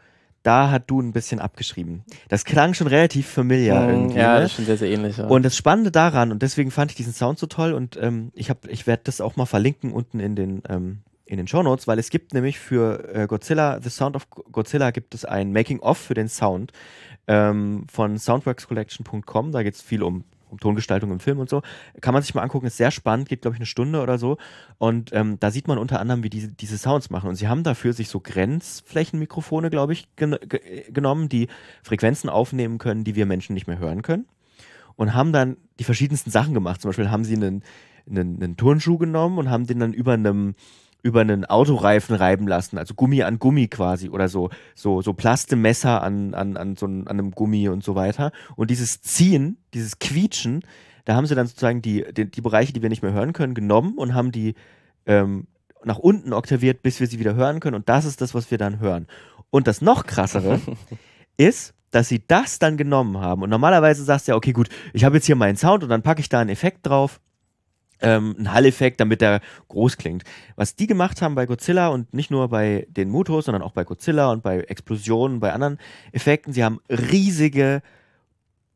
da 0.45 0.69
hat 0.71 0.89
du 0.89 1.01
ein 1.01 1.11
bisschen 1.11 1.39
abgeschrieben. 1.39 2.03
Das 2.29 2.45
klang 2.45 2.73
schon 2.73 2.87
relativ 2.87 3.27
familiar 3.27 3.87
Mm, 3.87 3.89
irgendwie. 3.89 4.17
ja, 4.19 4.35
ne? 4.35 4.41
das 4.41 4.51
ist 4.51 4.55
schon 4.57 4.65
sehr, 4.65 4.77
sehr 4.77 4.89
ähnlich. 4.91 5.17
Ja. 5.17 5.25
Und 5.27 5.43
das 5.43 5.55
Spannende 5.57 5.91
daran, 5.91 6.31
und 6.31 6.41
deswegen 6.41 6.71
fand 6.71 6.91
ich 6.91 6.97
diesen 6.97 7.13
Sound 7.13 7.39
so 7.39 7.47
toll, 7.47 7.73
und 7.73 7.97
ähm, 8.01 8.31
ich, 8.35 8.49
hab- 8.49 8.67
ich 8.67 8.85
werde 8.87 9.01
das 9.05 9.21
auch 9.21 9.35
mal 9.35 9.45
verlinken 9.45 9.91
unten 9.91 10.19
in 10.19 10.35
den, 10.35 10.61
ähm, 10.69 10.99
in 11.25 11.37
den 11.37 11.47
Shownotes, 11.47 11.87
weil 11.87 11.97
es 11.97 12.09
gibt 12.11 12.33
nämlich 12.33 12.59
für 12.59 13.13
äh, 13.13 13.25
Godzilla, 13.27 13.79
The 13.81 13.89
Sound 13.89 14.15
of 14.15 14.29
Godzilla, 14.29 14.91
gibt 14.91 15.15
es 15.15 15.25
ein 15.25 15.51
Making-of 15.51 15.97
für 15.97 16.13
den 16.13 16.27
Sound 16.29 16.71
ähm, 17.27 17.85
von 17.91 18.19
soundworkscollection.com. 18.19 19.51
Da 19.51 19.63
geht 19.63 19.73
es 19.75 19.81
viel 19.81 20.03
um 20.03 20.23
Tongestaltung 20.59 21.11
im 21.11 21.19
Film 21.19 21.39
und 21.39 21.49
so. 21.49 21.61
Kann 22.01 22.13
man 22.13 22.23
sich 22.23 22.35
mal 22.35 22.41
angucken, 22.41 22.67
ist 22.67 22.77
sehr 22.77 22.91
spannend, 22.91 23.29
geht, 23.29 23.41
glaube 23.41 23.55
ich, 23.55 23.59
eine 23.59 23.65
Stunde 23.65 24.01
oder 24.01 24.17
so. 24.17 24.37
Und 24.77 25.11
ähm, 25.13 25.37
da 25.39 25.51
sieht 25.51 25.67
man 25.67 25.77
unter 25.77 25.99
anderem, 25.99 26.23
wie 26.23 26.29
diese, 26.29 26.49
diese 26.49 26.77
Sounds 26.77 27.09
machen. 27.09 27.29
Und 27.29 27.35
sie 27.35 27.47
haben 27.47 27.63
dafür 27.63 27.93
sich 27.93 28.09
so 28.09 28.19
Grenzflächenmikrofone, 28.19 29.69
glaube 29.69 29.93
ich, 29.93 30.07
gen 30.15 30.37
ge 30.47 30.91
genommen, 30.91 31.29
die 31.29 31.47
Frequenzen 31.83 32.29
aufnehmen 32.29 32.77
können, 32.77 33.03
die 33.03 33.15
wir 33.15 33.25
Menschen 33.25 33.53
nicht 33.53 33.67
mehr 33.67 33.79
hören 33.79 34.01
können 34.01 34.25
und 34.95 35.13
haben 35.13 35.33
dann 35.33 35.57
die 35.79 35.83
verschiedensten 35.83 36.31
Sachen 36.31 36.53
gemacht. 36.53 36.81
Zum 36.81 36.89
Beispiel 36.89 37.09
haben 37.09 37.25
sie 37.25 37.35
einen, 37.35 37.63
einen, 38.09 38.41
einen 38.41 38.57
Turnschuh 38.57 38.97
genommen 38.97 39.37
und 39.37 39.49
haben 39.49 39.67
den 39.67 39.79
dann 39.79 39.93
über 39.93 40.13
einem 40.13 40.55
über 41.05 41.21
einen 41.21 41.45
Autoreifen 41.45 42.15
reiben 42.15 42.47
lassen, 42.47 42.79
also 42.79 42.95
Gummi 42.95 43.21
an 43.21 43.37
Gummi 43.37 43.67
quasi 43.67 44.09
oder 44.09 44.27
so 44.27 44.49
so 44.73 45.03
so 45.03 45.13
Plastemesser 45.13 46.01
an 46.01 46.33
an 46.33 46.57
an 46.57 46.75
so 46.75 46.87
einem, 46.87 47.07
an 47.07 47.19
einem 47.19 47.29
Gummi 47.29 47.69
und 47.69 47.83
so 47.83 47.93
weiter 47.93 48.31
und 48.55 48.71
dieses 48.71 49.03
Ziehen, 49.03 49.57
dieses 49.75 49.99
Quietschen, 49.99 50.63
da 51.05 51.15
haben 51.15 51.27
sie 51.27 51.35
dann 51.35 51.45
sozusagen 51.45 51.83
die 51.83 52.03
die, 52.11 52.25
die 52.31 52.41
Bereiche, 52.41 52.73
die 52.73 52.81
wir 52.81 52.89
nicht 52.89 53.03
mehr 53.03 53.13
hören 53.13 53.33
können, 53.33 53.53
genommen 53.53 53.99
und 53.99 54.15
haben 54.15 54.31
die 54.31 54.55
ähm, 55.05 55.45
nach 55.83 55.99
unten 55.99 56.33
oktaviert, 56.33 56.81
bis 56.81 56.99
wir 56.99 57.05
sie 57.05 57.19
wieder 57.19 57.35
hören 57.35 57.59
können 57.59 57.75
und 57.75 57.87
das 57.87 58.05
ist 58.05 58.19
das, 58.19 58.33
was 58.33 58.49
wir 58.49 58.57
dann 58.57 58.79
hören. 58.79 59.05
Und 59.51 59.67
das 59.67 59.81
noch 59.81 60.07
krassere 60.07 60.59
ist, 61.37 61.75
dass 61.91 62.09
sie 62.09 62.23
das 62.27 62.57
dann 62.57 62.77
genommen 62.77 63.19
haben. 63.19 63.43
Und 63.43 63.51
normalerweise 63.51 64.03
sagst 64.03 64.27
du 64.27 64.31
ja, 64.31 64.35
okay, 64.35 64.53
gut, 64.53 64.69
ich 64.91 65.03
habe 65.03 65.17
jetzt 65.17 65.27
hier 65.27 65.35
meinen 65.35 65.55
Sound 65.55 65.83
und 65.83 65.89
dann 65.89 66.01
packe 66.01 66.19
ich 66.19 66.29
da 66.29 66.39
einen 66.39 66.49
Effekt 66.49 66.87
drauf. 66.87 67.21
Ähm, 68.01 68.35
einen 68.37 68.51
Hall-Effekt, 68.53 68.99
damit 68.99 69.21
der 69.21 69.39
groß 69.69 69.97
klingt. 69.97 70.23
Was 70.55 70.75
die 70.75 70.85
gemacht 70.87 71.21
haben 71.21 71.33
bei 71.35 71.45
Godzilla 71.45 71.87
und 71.87 72.13
nicht 72.13 72.29
nur 72.29 72.49
bei 72.49 72.85
den 72.89 73.09
Mutos, 73.09 73.45
sondern 73.45 73.61
auch 73.61 73.71
bei 73.71 73.83
Godzilla 73.85 74.31
und 74.31 74.43
bei 74.43 74.59
Explosionen, 74.59 75.39
bei 75.39 75.53
anderen 75.53 75.77
Effekten, 76.11 76.51
sie 76.53 76.63
haben 76.63 76.79
riesige 76.89 77.81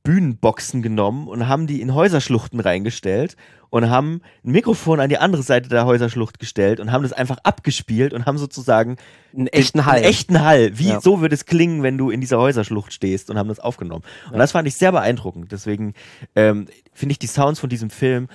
Bühnenboxen 0.04 0.82
genommen 0.82 1.28
und 1.28 1.48
haben 1.48 1.68
die 1.68 1.82
in 1.82 1.94
Häuserschluchten 1.94 2.60
reingestellt 2.62 3.36
und 3.70 3.90
haben 3.90 4.22
ein 4.46 4.52
Mikrofon 4.54 5.00
an 5.02 5.10
die 5.10 5.18
andere 5.18 5.44
Seite 5.44 5.68
der 5.70 5.86
Häuserschlucht 5.86 6.40
gestellt 6.40 6.80
und 6.80 6.92
haben 6.92 7.04
das 7.04 7.12
einfach 7.14 7.38
abgespielt 7.44 8.14
und 8.14 8.26
haben 8.26 8.38
sozusagen 8.38 8.96
Einen 9.36 9.48
echten 9.48 9.86
Hall. 9.86 9.98
einen 9.98 10.06
echten 10.06 10.42
Hall. 10.42 10.72
Wie 10.80 10.88
Ja. 10.88 11.02
so 11.02 11.20
würde 11.22 11.36
es 11.36 11.46
klingen, 11.46 11.84
wenn 11.84 11.98
du 11.98 12.10
in 12.10 12.22
dieser 12.22 12.40
Häuserschlucht 12.40 12.94
stehst 12.94 13.30
und 13.30 13.38
haben 13.38 13.50
das 13.50 13.60
aufgenommen. 13.60 14.04
Und 14.32 14.40
das 14.40 14.54
fand 14.54 14.68
ich 14.68 14.76
sehr 14.76 14.92
beeindruckend. 14.94 15.52
Deswegen 15.52 15.94
ähm, 16.36 16.68
finde 16.94 17.12
ich 17.12 17.20
die 17.20 17.28
Sounds 17.28 17.60
von 17.60 17.70
diesem 17.70 17.90
Film 17.90 18.30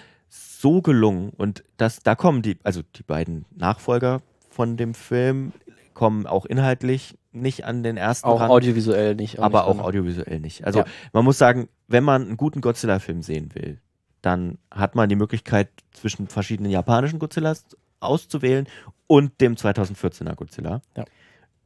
so 0.64 0.80
gelungen 0.80 1.28
und 1.36 1.62
das, 1.76 1.98
da 2.02 2.14
kommen 2.14 2.40
die, 2.40 2.56
also 2.62 2.80
die 2.96 3.02
beiden 3.02 3.44
Nachfolger 3.54 4.22
von 4.48 4.78
dem 4.78 4.94
Film 4.94 5.52
kommen 5.92 6.26
auch 6.26 6.46
inhaltlich 6.46 7.18
nicht 7.32 7.66
an 7.66 7.82
den 7.82 7.98
ersten 7.98 8.26
auch 8.28 8.40
ran 8.40 8.50
audiovisuell 8.50 9.14
nicht. 9.14 9.40
aber 9.40 9.58
nicht 9.58 9.68
auch 9.68 9.76
dran. 9.76 9.84
audiovisuell 9.84 10.40
nicht. 10.40 10.64
Also 10.66 10.78
Ja. 10.78 10.86
man 11.12 11.22
muss 11.24 11.36
sagen, 11.36 11.68
wenn 11.86 12.02
man 12.02 12.22
einen 12.22 12.36
guten 12.38 12.62
Godzilla-Film 12.62 13.20
sehen 13.20 13.54
will, 13.54 13.78
dann 14.22 14.56
hat 14.70 14.94
man 14.94 15.10
die 15.10 15.16
Möglichkeit, 15.16 15.68
zwischen 15.92 16.28
verschiedenen 16.28 16.70
japanischen 16.72 17.18
Godzillas 17.18 17.66
auszuwählen 18.00 18.66
und 19.06 19.38
dem 19.42 19.56
2014er 19.56 20.34
Godzilla. 20.34 20.80
Ja. 20.96 21.04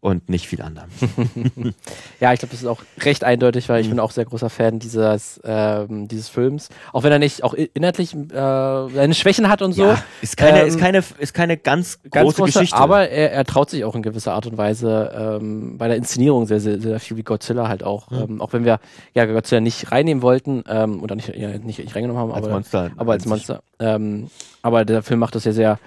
Und 0.00 0.28
nicht 0.28 0.46
viel 0.46 0.62
anderem. 0.62 0.88
Ja, 2.20 2.32
ich 2.32 2.38
glaube, 2.40 2.52
das 2.52 2.60
ist 2.62 2.66
auch 2.66 2.82
recht 3.00 3.24
eindeutig, 3.24 3.68
weil 3.68 3.80
ich 3.80 3.86
Mhm. 3.86 3.92
bin 3.92 4.00
auch 4.00 4.10
sehr 4.12 4.24
großer 4.24 4.50
Fan 4.50 4.78
dieses, 4.78 5.40
ähm, 5.44 6.08
dieses 6.08 6.28
Films. 6.28 6.68
Auch 6.92 7.02
wenn 7.04 7.12
er 7.12 7.18
nicht 7.18 7.42
auch 7.44 7.54
inhaltlich 7.54 8.14
äh, 8.14 8.28
seine 8.32 9.14
Schwächen 9.14 9.48
hat 9.48 9.62
und 9.62 9.72
so. 9.72 9.84
Ja, 9.86 10.02
ist 10.22 10.36
keine, 10.36 10.62
Ähm, 10.62 10.68
ist 10.68 10.78
keine, 10.78 11.04
ist 11.18 11.34
keine 11.34 11.56
ganz, 11.56 11.98
Ganz 12.10 12.24
große 12.24 12.36
großer, 12.42 12.60
Geschichte. 12.60 12.76
aber 12.76 13.08
er, 13.08 13.32
er 13.32 13.44
traut 13.44 13.70
sich 13.70 13.84
auch 13.84 13.94
in 13.94 14.02
gewisser 14.02 14.34
Art 14.34 14.46
und 14.46 14.56
Weise 14.58 15.38
ähm, 15.40 15.78
bei 15.78 15.88
der 15.88 15.96
Inszenierung 15.96 16.46
sehr, 16.46 16.60
sehr, 16.60 16.80
sehr 16.80 17.00
viel 17.00 17.16
wie 17.16 17.22
Godzilla 17.24 17.68
halt 17.68 17.82
auch. 17.84 18.10
Mhm. 18.10 18.18
Ähm, 18.18 18.40
auch 18.40 18.52
wenn 18.52 18.64
wir 18.64 18.80
ja 19.14 19.24
Godzilla 19.26 19.60
nicht 19.60 19.90
reinnehmen 19.92 20.22
wollten 20.22 20.64
ähm, 20.68 21.02
oder 21.02 21.14
nicht, 21.16 21.28
ja, 21.36 21.48
nicht, 21.58 21.78
nicht 21.78 21.94
reingenommen 21.96 22.20
haben, 22.22 22.32
als 22.32 22.44
aber, 22.44 22.54
Monster. 22.54 22.90
aber 22.96 23.12
als. 23.12 23.26
Monster. 23.26 23.62
Ähm, 23.80 24.28
aber 24.62 24.84
der 24.84 25.02
Film 25.02 25.20
macht 25.20 25.34
das 25.34 25.44
ja 25.44 25.52
sehr 25.52 25.78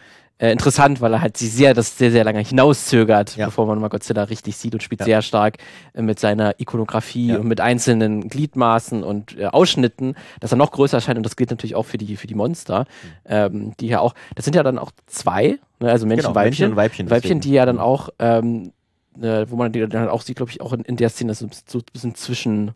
äh, 0.41 0.51
interessant, 0.51 1.01
weil 1.01 1.13
er 1.13 1.21
halt 1.21 1.37
sich 1.37 1.51
sehr, 1.53 1.73
das 1.75 1.97
sehr, 1.97 2.09
sehr 2.11 2.23
lange 2.23 2.39
hinauszögert, 2.39 3.35
Ja. 3.37 3.45
bevor 3.45 3.67
man 3.67 3.79
mal 3.79 3.89
Godzilla 3.89 4.23
richtig 4.23 4.57
sieht 4.57 4.73
und 4.73 4.81
spielt 4.81 5.01
Ja. 5.01 5.05
sehr 5.05 5.21
stark 5.21 5.57
äh, 5.93 6.01
mit 6.01 6.19
seiner 6.19 6.59
Ikonografie 6.59 7.27
Ja. 7.27 7.37
und 7.37 7.47
mit 7.47 7.61
einzelnen 7.61 8.27
Gliedmaßen 8.27 9.03
und 9.03 9.37
äh, 9.37 9.45
Ausschnitten, 9.45 10.15
dass 10.39 10.51
er 10.51 10.57
noch 10.57 10.71
größer 10.71 10.97
erscheint 10.97 11.17
und 11.17 11.23
das 11.25 11.35
gilt 11.35 11.51
natürlich 11.51 11.75
auch 11.75 11.85
für 11.85 11.97
die, 11.99 12.15
für 12.17 12.25
die 12.27 12.35
Monster, 12.35 12.85
ähm, 13.25 13.73
die 13.79 13.87
ja 13.87 13.99
auch, 13.99 14.15
das 14.35 14.45
sind 14.45 14.55
ja 14.55 14.63
dann 14.63 14.79
auch 14.79 14.91
zwei, 15.05 15.59
ne, 15.79 15.91
also 15.91 16.07
Männchen, 16.07 16.23
Genau, 16.23 16.35
Weibchen, 16.35 16.43
Männchen 16.49 16.71
und 16.71 16.75
Weibchen. 16.77 17.09
Weibchen, 17.11 17.39
die 17.41 17.51
ja 17.51 17.65
dann 17.65 17.79
auch, 17.79 18.09
ähm, 18.17 18.73
äh, 19.21 19.45
wo 19.49 19.55
man 19.57 19.71
die 19.71 19.87
dann 19.87 20.09
auch 20.09 20.21
sieht, 20.23 20.37
glaube 20.37 20.51
ich, 20.51 20.61
auch 20.61 20.73
in, 20.73 20.81
in 20.81 20.95
der 20.95 21.09
Szene, 21.09 21.29
dass 21.31 21.41
es 21.41 21.63
so 21.67 21.79
ein 21.79 21.83
bisschen 21.93 22.15
zwischen, 22.15 22.71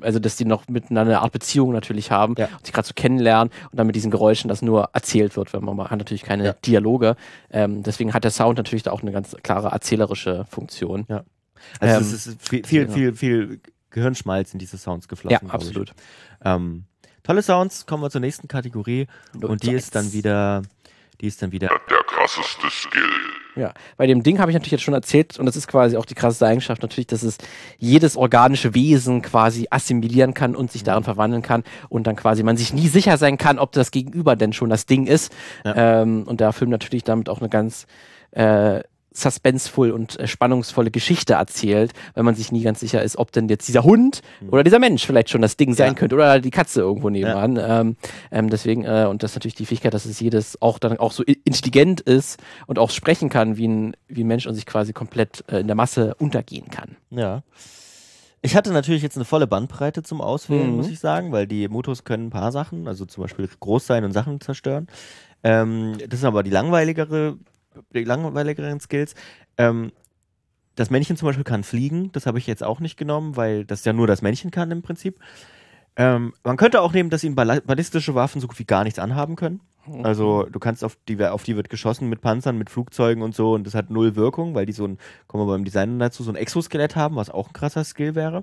also 0.00 0.18
dass 0.18 0.36
die 0.36 0.44
noch 0.44 0.68
miteinander 0.68 1.12
eine 1.14 1.22
Art 1.22 1.32
Beziehung 1.32 1.72
natürlich 1.72 2.10
haben 2.10 2.34
Ja. 2.38 2.46
und 2.46 2.64
sich 2.66 2.72
gerade 2.72 2.86
so 2.88 2.94
kennenlernen 2.94 3.52
und 3.70 3.78
dann 3.78 3.86
mit 3.86 3.96
diesen 3.96 4.10
Geräuschen 4.10 4.48
das 4.48 4.62
nur 4.62 4.90
erzählt 4.92 5.36
wird, 5.36 5.52
weil 5.54 5.60
man 5.60 5.78
hat 5.90 5.98
natürlich 5.98 6.22
keine 6.22 6.44
Ja. 6.44 6.52
Dialoge. 6.52 7.16
Ähm, 7.50 7.82
deswegen 7.82 8.12
hat 8.14 8.24
der 8.24 8.30
Sound 8.30 8.58
natürlich 8.58 8.82
da 8.82 8.90
auch 8.92 9.02
eine 9.02 9.12
ganz 9.12 9.36
klare 9.42 9.68
erzählerische 9.68 10.44
Funktion. 10.50 11.06
Also 11.80 11.96
ähm, 11.96 12.00
es 12.02 12.12
ist 12.26 12.42
viel, 12.48 12.64
viel, 12.64 12.82
genau. 12.84 12.94
viel, 12.94 13.14
viel 13.14 13.60
Gehirnschmalz 13.90 14.52
in 14.52 14.58
diese 14.58 14.76
Sounds 14.76 15.08
geflossen. 15.08 15.46
Ja, 15.46 15.54
absolut. 15.54 15.94
Ähm, 16.44 16.84
tolle 17.22 17.42
Sounds, 17.42 17.86
kommen 17.86 18.02
wir 18.02 18.10
zur 18.10 18.20
nächsten 18.20 18.48
Kategorie. 18.48 19.06
Und 19.40 19.62
die 19.62 19.72
ist 19.72 19.94
dann 19.94 20.12
wieder, 20.12 20.62
die 21.20 21.26
ist 21.28 21.40
dann 21.42 21.52
wieder 21.52 21.68
Der 21.68 22.03
krasseste 22.24 22.70
Skill. 22.70 23.10
Ja, 23.56 23.72
bei 23.96 24.06
dem 24.06 24.22
Ding 24.22 24.40
habe 24.40 24.50
ich 24.50 24.54
natürlich 24.54 24.72
jetzt 24.72 24.82
schon 24.82 24.94
erzählt, 24.94 25.38
und 25.38 25.46
das 25.46 25.56
ist 25.56 25.68
quasi 25.68 25.96
auch 25.96 26.06
die 26.06 26.14
krasseste 26.14 26.46
Eigenschaft 26.46 26.82
natürlich, 26.82 27.06
dass 27.06 27.22
es 27.22 27.38
jedes 27.78 28.16
organische 28.16 28.74
Wesen 28.74 29.22
quasi 29.22 29.68
assimilieren 29.70 30.34
kann 30.34 30.56
und 30.56 30.72
sich 30.72 30.82
Mhm. 30.82 30.86
darin 30.86 31.04
verwandeln 31.04 31.42
kann 31.42 31.62
und 31.88 32.06
dann 32.06 32.16
quasi 32.16 32.42
man 32.42 32.56
sich 32.56 32.72
nie 32.72 32.88
sicher 32.88 33.16
sein 33.16 33.38
kann, 33.38 33.58
ob 33.58 33.72
das 33.72 33.90
Gegenüber 33.90 34.34
denn 34.36 34.52
schon 34.52 34.70
das 34.70 34.86
Ding 34.86 35.06
ist. 35.06 35.32
Ja. 35.64 36.02
Ähm, 36.02 36.24
und 36.26 36.40
der 36.40 36.52
Film 36.52 36.70
natürlich 36.70 37.04
damit 37.04 37.28
auch 37.28 37.40
eine 37.40 37.48
ganz 37.48 37.86
äh, 38.32 38.80
suspenseful 39.16 39.92
und 39.92 40.18
äh, 40.18 40.26
spannungsvolle 40.26 40.90
Geschichte 40.90 41.34
erzählt, 41.34 41.92
weil 42.14 42.24
man 42.24 42.34
sich 42.34 42.50
nie 42.52 42.62
ganz 42.62 42.80
sicher 42.80 43.02
ist, 43.02 43.16
ob 43.16 43.30
denn 43.32 43.48
jetzt 43.48 43.68
dieser 43.68 43.84
Hund 43.84 44.20
oder 44.50 44.64
dieser 44.64 44.80
Mensch 44.80 45.06
vielleicht 45.06 45.30
schon 45.30 45.40
das 45.40 45.56
Ding 45.56 45.72
sein 45.72 45.90
Mhm. 45.90 45.94
Ja. 45.94 45.98
könnte 46.00 46.14
oder 46.16 46.40
die 46.40 46.50
Katze 46.50 46.80
irgendwo 46.80 47.08
nebenan. 47.10 47.56
Ähm, 47.60 47.96
ähm, 48.32 48.50
deswegen, 48.50 48.84
äh, 48.84 49.06
und 49.08 49.22
das 49.22 49.30
ist 49.30 49.36
natürlich 49.36 49.54
die 49.54 49.66
Fähigkeit, 49.66 49.94
dass 49.94 50.04
es 50.04 50.18
jedes 50.20 50.60
auch 50.60 50.78
dann 50.78 50.98
auch 50.98 51.12
so 51.12 51.22
intelligent 51.22 52.00
ist 52.00 52.42
und 52.66 52.78
auch 52.78 52.90
sprechen 52.90 53.28
kann 53.28 53.56
wie 53.56 53.68
ein, 53.68 53.96
wie 54.08 54.24
ein 54.24 54.26
Mensch 54.26 54.46
und 54.46 54.54
sich 54.54 54.66
quasi 54.66 54.92
komplett 54.92 55.44
äh, 55.48 55.60
in 55.60 55.68
der 55.68 55.76
Masse 55.76 56.14
untergehen 56.16 56.68
kann. 56.70 56.96
Ja. 57.10 57.42
Ich 58.42 58.56
hatte 58.56 58.72
natürlich 58.72 59.02
jetzt 59.02 59.16
eine 59.16 59.24
volle 59.24 59.46
Bandbreite 59.46 60.02
zum 60.02 60.20
Auswählen, 60.20 60.70
Mhm. 60.72 60.76
muss 60.76 60.90
ich 60.90 60.98
sagen, 60.98 61.32
weil 61.32 61.46
die 61.46 61.68
Motos 61.68 62.04
können 62.04 62.26
ein 62.26 62.30
paar 62.30 62.52
Sachen, 62.52 62.86
also 62.88 63.06
zum 63.06 63.22
Beispiel 63.22 63.48
groß 63.60 63.86
sein 63.86 64.04
und 64.04 64.12
Sachen 64.12 64.40
zerstören. 64.40 64.86
Ähm, 65.42 65.94
das 66.08 66.20
sind 66.20 66.26
aber 66.26 66.42
die 66.42 66.50
langweiligere, 66.50 67.36
die 67.94 68.04
langweiligeren 68.04 68.80
Skills. 68.80 69.14
Ähm, 69.58 69.92
das 70.74 70.90
Männchen 70.90 71.16
zum 71.16 71.26
Beispiel 71.26 71.44
kann 71.44 71.62
fliegen, 71.62 72.10
das 72.12 72.26
habe 72.26 72.38
ich 72.38 72.46
jetzt 72.46 72.64
auch 72.64 72.80
nicht 72.80 72.96
genommen, 72.96 73.36
weil 73.36 73.64
das 73.64 73.84
ja 73.84 73.92
nur 73.92 74.06
das 74.06 74.22
Männchen 74.22 74.50
kann 74.50 74.70
im 74.70 74.82
Prinzip. 74.82 75.20
Ähm, 75.96 76.32
man 76.42 76.56
könnte 76.56 76.80
auch 76.80 76.92
nehmen, 76.92 77.10
dass 77.10 77.22
ihn 77.22 77.36
balla- 77.36 77.60
ballistische 77.60 78.16
Waffen 78.16 78.40
so 78.40 78.48
gut 78.48 78.58
wie 78.58 78.64
gar 78.64 78.82
nichts 78.82 78.98
anhaben 78.98 79.36
können. 79.36 79.60
Also 80.02 80.44
du 80.44 80.58
kannst 80.58 80.82
auf 80.82 80.96
die, 81.08 81.22
auf 81.24 81.42
die 81.42 81.56
wird 81.56 81.68
geschossen 81.68 82.08
mit 82.08 82.22
Panzern, 82.22 82.56
mit 82.56 82.70
Flugzeugen 82.70 83.22
und 83.22 83.34
so 83.34 83.52
und 83.52 83.66
das 83.66 83.74
hat 83.74 83.90
null 83.90 84.16
Wirkung, 84.16 84.54
weil 84.54 84.64
die 84.64 84.72
so 84.72 84.86
ein, 84.86 84.98
kommen 85.26 85.46
wir 85.46 85.52
beim 85.52 85.64
Design 85.64 85.98
dazu, 85.98 86.22
so 86.22 86.32
ein 86.32 86.36
Exoskelett 86.36 86.96
haben, 86.96 87.16
was 87.16 87.28
auch 87.28 87.48
ein 87.48 87.52
krasser 87.52 87.84
Skill 87.84 88.14
wäre. 88.14 88.42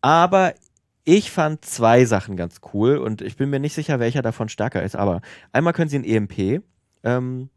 Aber 0.00 0.54
ich 1.04 1.30
fand 1.30 1.64
zwei 1.64 2.04
Sachen 2.04 2.36
ganz 2.36 2.60
cool 2.74 2.98
und 2.98 3.22
ich 3.22 3.36
bin 3.36 3.50
mir 3.50 3.60
nicht 3.60 3.74
sicher, 3.74 4.00
welcher 4.00 4.20
davon 4.20 4.48
stärker 4.48 4.82
ist. 4.82 4.96
Aber 4.96 5.22
einmal 5.52 5.72
können 5.72 5.88
sie 5.88 5.96
einen 5.96 6.04
EMP 6.04 6.62
ähm, 7.04 7.50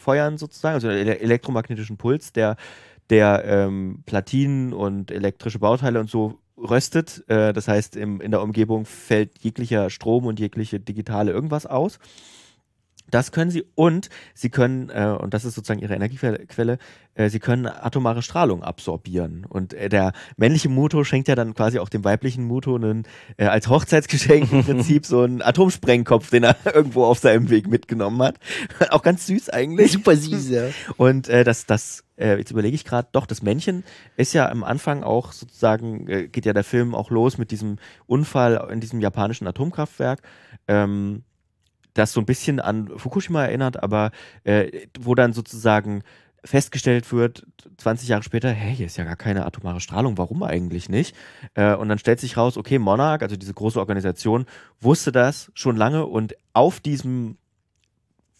abfeuern 0.00 0.38
sozusagen, 0.38 0.74
also 0.74 0.88
einen 0.88 1.06
ele- 1.06 1.20
elektromagnetischen 1.20 1.96
Puls, 1.96 2.32
der, 2.32 2.56
der 3.10 3.44
ähm, 3.44 4.02
Platinen 4.06 4.72
und 4.72 5.10
elektrische 5.10 5.58
Bauteile 5.58 6.00
und 6.00 6.08
so 6.08 6.38
röstet. 6.56 7.24
Äh, 7.28 7.52
das 7.52 7.68
heißt, 7.68 7.96
im, 7.96 8.20
in 8.20 8.30
der 8.30 8.42
Umgebung 8.42 8.86
fällt 8.86 9.38
jeglicher 9.38 9.90
Strom 9.90 10.26
und 10.26 10.40
jegliche 10.40 10.80
digitale 10.80 11.32
irgendwas 11.32 11.66
aus. 11.66 11.98
Das 13.10 13.32
können 13.32 13.50
sie 13.50 13.64
und 13.74 14.08
sie 14.34 14.50
können, 14.50 14.90
äh, 14.90 15.16
und 15.18 15.34
das 15.34 15.44
ist 15.44 15.54
sozusagen 15.54 15.80
ihre 15.80 15.94
Energiequelle, 15.94 16.78
äh, 17.14 17.28
sie 17.28 17.40
können 17.40 17.66
atomare 17.66 18.22
Strahlung 18.22 18.62
absorbieren. 18.62 19.44
Und 19.48 19.74
äh, 19.74 19.88
der 19.88 20.12
männliche 20.36 20.68
Muto 20.68 21.04
schenkt 21.04 21.28
ja 21.28 21.34
dann 21.34 21.54
quasi 21.54 21.78
auch 21.78 21.88
dem 21.88 22.04
weiblichen 22.04 22.44
Muto 22.44 22.76
einen, 22.76 23.04
äh, 23.36 23.46
als 23.46 23.68
Hochzeitsgeschenk 23.68 24.52
im 24.52 24.64
Prinzip 24.64 25.06
so 25.06 25.22
einen 25.22 25.42
Atomsprengkopf, 25.42 26.30
den 26.30 26.44
er 26.44 26.56
irgendwo 26.74 27.04
auf 27.04 27.18
seinem 27.18 27.50
Weg 27.50 27.68
mitgenommen 27.68 28.22
hat. 28.22 28.36
auch 28.90 29.02
ganz 29.02 29.26
süß 29.26 29.50
eigentlich. 29.50 29.92
Super 29.92 30.16
süß, 30.16 30.50
ja. 30.50 30.64
Und 30.96 31.28
äh, 31.28 31.44
das, 31.44 31.66
das, 31.66 32.04
äh, 32.16 32.36
jetzt 32.38 32.50
überlege 32.50 32.74
ich 32.74 32.84
gerade, 32.84 33.08
doch, 33.12 33.26
das 33.26 33.42
Männchen 33.42 33.84
ist 34.16 34.32
ja 34.32 34.48
am 34.48 34.64
Anfang 34.64 35.02
auch 35.02 35.32
sozusagen, 35.32 36.08
äh, 36.08 36.28
geht 36.28 36.46
ja 36.46 36.52
der 36.52 36.64
Film 36.64 36.94
auch 36.94 37.10
los 37.10 37.38
mit 37.38 37.50
diesem 37.50 37.76
Unfall 38.06 38.68
in 38.72 38.80
diesem 38.80 39.00
japanischen 39.00 39.46
Atomkraftwerk. 39.46 40.22
Ähm, 40.68 41.24
das 41.94 42.12
so 42.12 42.20
ein 42.20 42.26
bisschen 42.26 42.60
an 42.60 42.88
Fukushima 42.96 43.44
erinnert, 43.44 43.82
aber 43.82 44.10
äh, 44.44 44.86
wo 45.00 45.14
dann 45.14 45.32
sozusagen 45.32 46.02
festgestellt 46.42 47.12
wird, 47.12 47.46
20 47.76 48.08
Jahre 48.08 48.22
später, 48.22 48.50
hey, 48.50 48.74
hier 48.74 48.86
ist 48.86 48.96
ja 48.96 49.04
gar 49.04 49.16
keine 49.16 49.44
atomare 49.44 49.80
Strahlung, 49.80 50.16
warum 50.16 50.42
eigentlich 50.42 50.88
nicht? 50.88 51.14
Äh, 51.54 51.74
und 51.74 51.90
dann 51.90 51.98
stellt 51.98 52.18
sich 52.18 52.36
raus, 52.38 52.56
okay, 52.56 52.78
Monarch, 52.78 53.20
also 53.20 53.36
diese 53.36 53.52
große 53.52 53.78
Organisation, 53.78 54.46
wusste 54.80 55.12
das 55.12 55.50
schon 55.54 55.76
lange 55.76 56.06
und 56.06 56.34
auf 56.54 56.80
diesem 56.80 57.36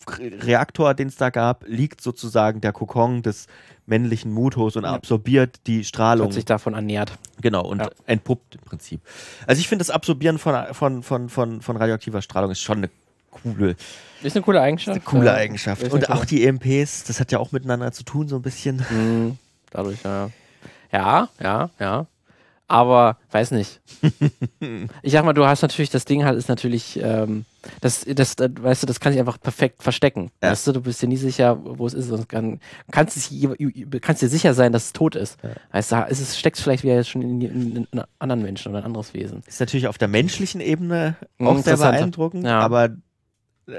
Re- 0.08 0.30
Reaktor, 0.46 0.94
den 0.94 1.08
es 1.08 1.16
da 1.16 1.28
gab, 1.28 1.64
liegt 1.66 2.00
sozusagen 2.00 2.62
der 2.62 2.72
Kokon 2.72 3.20
des 3.22 3.48
männlichen 3.84 4.32
Mutos 4.32 4.76
und 4.76 4.84
Ja. 4.84 4.94
absorbiert 4.94 5.60
die 5.66 5.84
Strahlung. 5.84 6.28
Hat 6.28 6.32
sich 6.32 6.46
davon 6.46 6.72
ernährt. 6.72 7.18
Genau, 7.42 7.66
und 7.66 7.80
Ja. 7.80 7.90
entpuppt 8.06 8.54
im 8.54 8.60
Prinzip. 8.62 9.02
Also 9.46 9.60
ich 9.60 9.68
finde, 9.68 9.80
das 9.82 9.90
Absorbieren 9.90 10.38
von, 10.38 10.54
von, 10.72 11.02
von, 11.02 11.28
von, 11.28 11.60
von 11.60 11.76
radioaktiver 11.76 12.22
Strahlung 12.22 12.50
ist 12.50 12.60
schon 12.62 12.78
eine 12.78 12.90
coole, 13.30 13.76
Ist 14.22 14.36
eine 14.36 14.42
coole 14.44 14.60
Eigenschaft. 14.60 14.96
eine 14.96 15.00
coole 15.04 15.26
ja. 15.26 15.34
Eigenschaft. 15.34 15.82
Ist 15.82 15.92
Und 15.92 16.10
auch 16.10 16.24
die 16.24 16.44
EMPs, 16.44 17.04
das 17.04 17.20
hat 17.20 17.32
ja 17.32 17.38
auch 17.38 17.52
miteinander 17.52 17.92
zu 17.92 18.02
tun, 18.04 18.28
so 18.28 18.36
ein 18.36 18.42
bisschen. 18.42 18.84
Mhm, 18.90 19.38
dadurch, 19.70 19.98
ja. 20.04 20.30
Ja, 20.92 21.28
ja, 21.42 21.70
ja. 21.78 22.06
Aber 22.66 23.16
weiß 23.32 23.50
nicht. 23.50 23.80
ich 25.02 25.12
sag 25.12 25.24
mal, 25.24 25.32
du 25.32 25.44
hast 25.44 25.62
natürlich, 25.62 25.90
das 25.90 26.04
Ding 26.04 26.24
halt 26.24 26.38
ist 26.38 26.48
natürlich, 26.48 27.00
ähm, 27.02 27.44
das, 27.80 28.04
das, 28.06 28.36
das, 28.36 28.50
weißt 28.60 28.82
du, 28.84 28.86
das 28.86 29.00
kann 29.00 29.12
sich 29.12 29.18
einfach 29.18 29.40
perfekt 29.40 29.82
verstecken. 29.82 30.30
Ja. 30.40 30.50
Weißt 30.52 30.68
du, 30.68 30.72
du 30.72 30.80
bist 30.80 31.02
dir 31.02 31.08
nie 31.08 31.16
sicher, 31.16 31.58
wo 31.62 31.84
es 31.86 31.94
ist 31.94 32.10
und 32.12 32.28
kann, 32.28 32.60
kannst, 32.92 33.30
je- 33.30 33.86
kannst 34.00 34.22
dir 34.22 34.28
sicher 34.28 34.54
sein, 34.54 34.72
dass 34.72 34.84
es 34.86 34.92
tot 34.92 35.16
ist. 35.16 35.36
Ja. 35.42 35.50
Weißt 35.72 35.90
du, 35.90 36.06
es 36.10 36.38
steckt 36.38 36.58
vielleicht 36.58 36.84
wieder 36.84 37.02
schon 37.02 37.22
in, 37.22 37.40
in, 37.40 37.76
in 37.76 37.88
einem 37.92 38.04
anderen 38.20 38.42
Menschen 38.42 38.70
oder 38.70 38.78
ein 38.78 38.84
anderes 38.84 39.14
Wesen. 39.14 39.42
Ist 39.48 39.58
natürlich 39.58 39.88
auf 39.88 39.98
der 39.98 40.08
menschlichen 40.08 40.60
Ebene 40.60 41.16
Mhm, 41.38 41.46
auch 41.48 41.58
sehr 41.58 41.76
beeindruckend, 41.76 42.44
Ja. 42.44 42.60
aber 42.60 42.90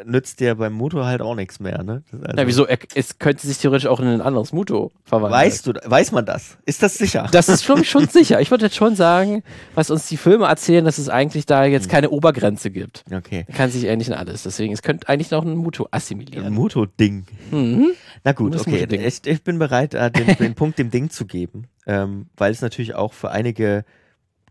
nützt 0.06 0.40
dir 0.40 0.56
beim 0.56 0.74
Motor 0.74 1.06
halt 1.06 1.22
auch 1.22 1.36
nichts 1.36 1.60
mehr, 1.60 1.84
ne? 1.84 2.04
Also, 2.12 2.38
Ja, 2.38 2.48
wieso? 2.48 2.66
Er, 2.68 2.78
es 2.96 3.20
könnte 3.20 3.46
sich 3.48 3.58
theoretisch 3.60 3.88
auch 3.88 4.00
in 4.00 4.08
ein 4.08 4.22
anderes 4.22 4.54
Muto 4.54 4.92
verwandeln. 5.04 5.42
Weißt 5.42 5.68
du, 5.68 5.74
weiß 5.86 6.12
man 6.12 6.26
das? 6.26 6.58
Ist 6.66 6.82
das 6.84 6.96
sicher? 6.96 7.28
Das 7.32 7.50
ist 7.50 7.64
schon, 7.64 7.84
schon 7.84 8.08
sicher. 8.10 8.42
Ich 8.42 8.52
würde 8.52 8.66
jetzt 8.66 8.76
schon 8.76 8.96
sagen, 8.96 9.44
was 9.76 9.90
uns 9.92 10.08
die 10.08 10.18
Filme 10.18 10.46
erzählen, 10.48 10.84
dass 10.86 10.98
es 10.98 11.10
eigentlich 11.10 11.46
da 11.46 11.66
jetzt 11.66 11.86
Hm. 11.86 11.92
keine 11.92 12.10
Obergrenze 12.10 12.72
gibt. 12.72 13.04
Okay. 13.14 13.46
Kann 13.54 13.70
sich 13.70 13.86
ähnlich 13.86 14.08
in 14.08 14.14
alles. 14.14 14.44
Deswegen, 14.44 14.74
es 14.74 14.82
könnte 14.82 15.08
eigentlich 15.10 15.32
noch 15.32 15.44
ein 15.46 15.56
Muto 15.56 15.86
Ein 15.86 15.90
assimilieren. 15.92 16.54
Moto-Ding. 16.54 17.26
Mhm. 17.52 17.92
Na 18.24 18.32
gut, 18.34 18.56
okay. 18.60 18.86
Ich, 19.06 19.26
ich 19.26 19.44
bin 19.44 19.58
bereit, 19.60 19.94
äh, 19.94 20.12
den, 20.12 20.36
den 20.38 20.54
Punkt 20.56 20.78
dem 20.80 20.92
Ding 20.92 21.10
zu 21.10 21.26
geben, 21.26 21.68
ähm, 21.88 22.28
weil 22.38 22.52
es 22.52 22.62
natürlich 22.62 22.94
auch 22.96 23.14
für 23.14 23.32
einige 23.32 23.84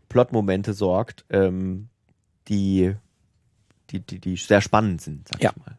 Plot-Momente 0.09 0.73
sorgt, 0.73 1.23
ähm, 1.29 1.87
die, 2.47 2.93
die, 3.91 3.99
die, 3.99 4.19
die 4.19 4.35
sehr 4.37 4.61
spannend 4.61 5.01
sind, 5.01 5.27
sag 5.27 5.41
Ja. 5.43 5.51
ich 5.51 5.57
mal. 5.65 5.77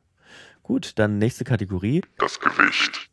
Gut, 0.63 0.93
dann 0.99 1.19
nächste 1.19 1.45
Kategorie. 1.45 2.03
Das 2.19 2.39
Gewicht. 2.41 3.09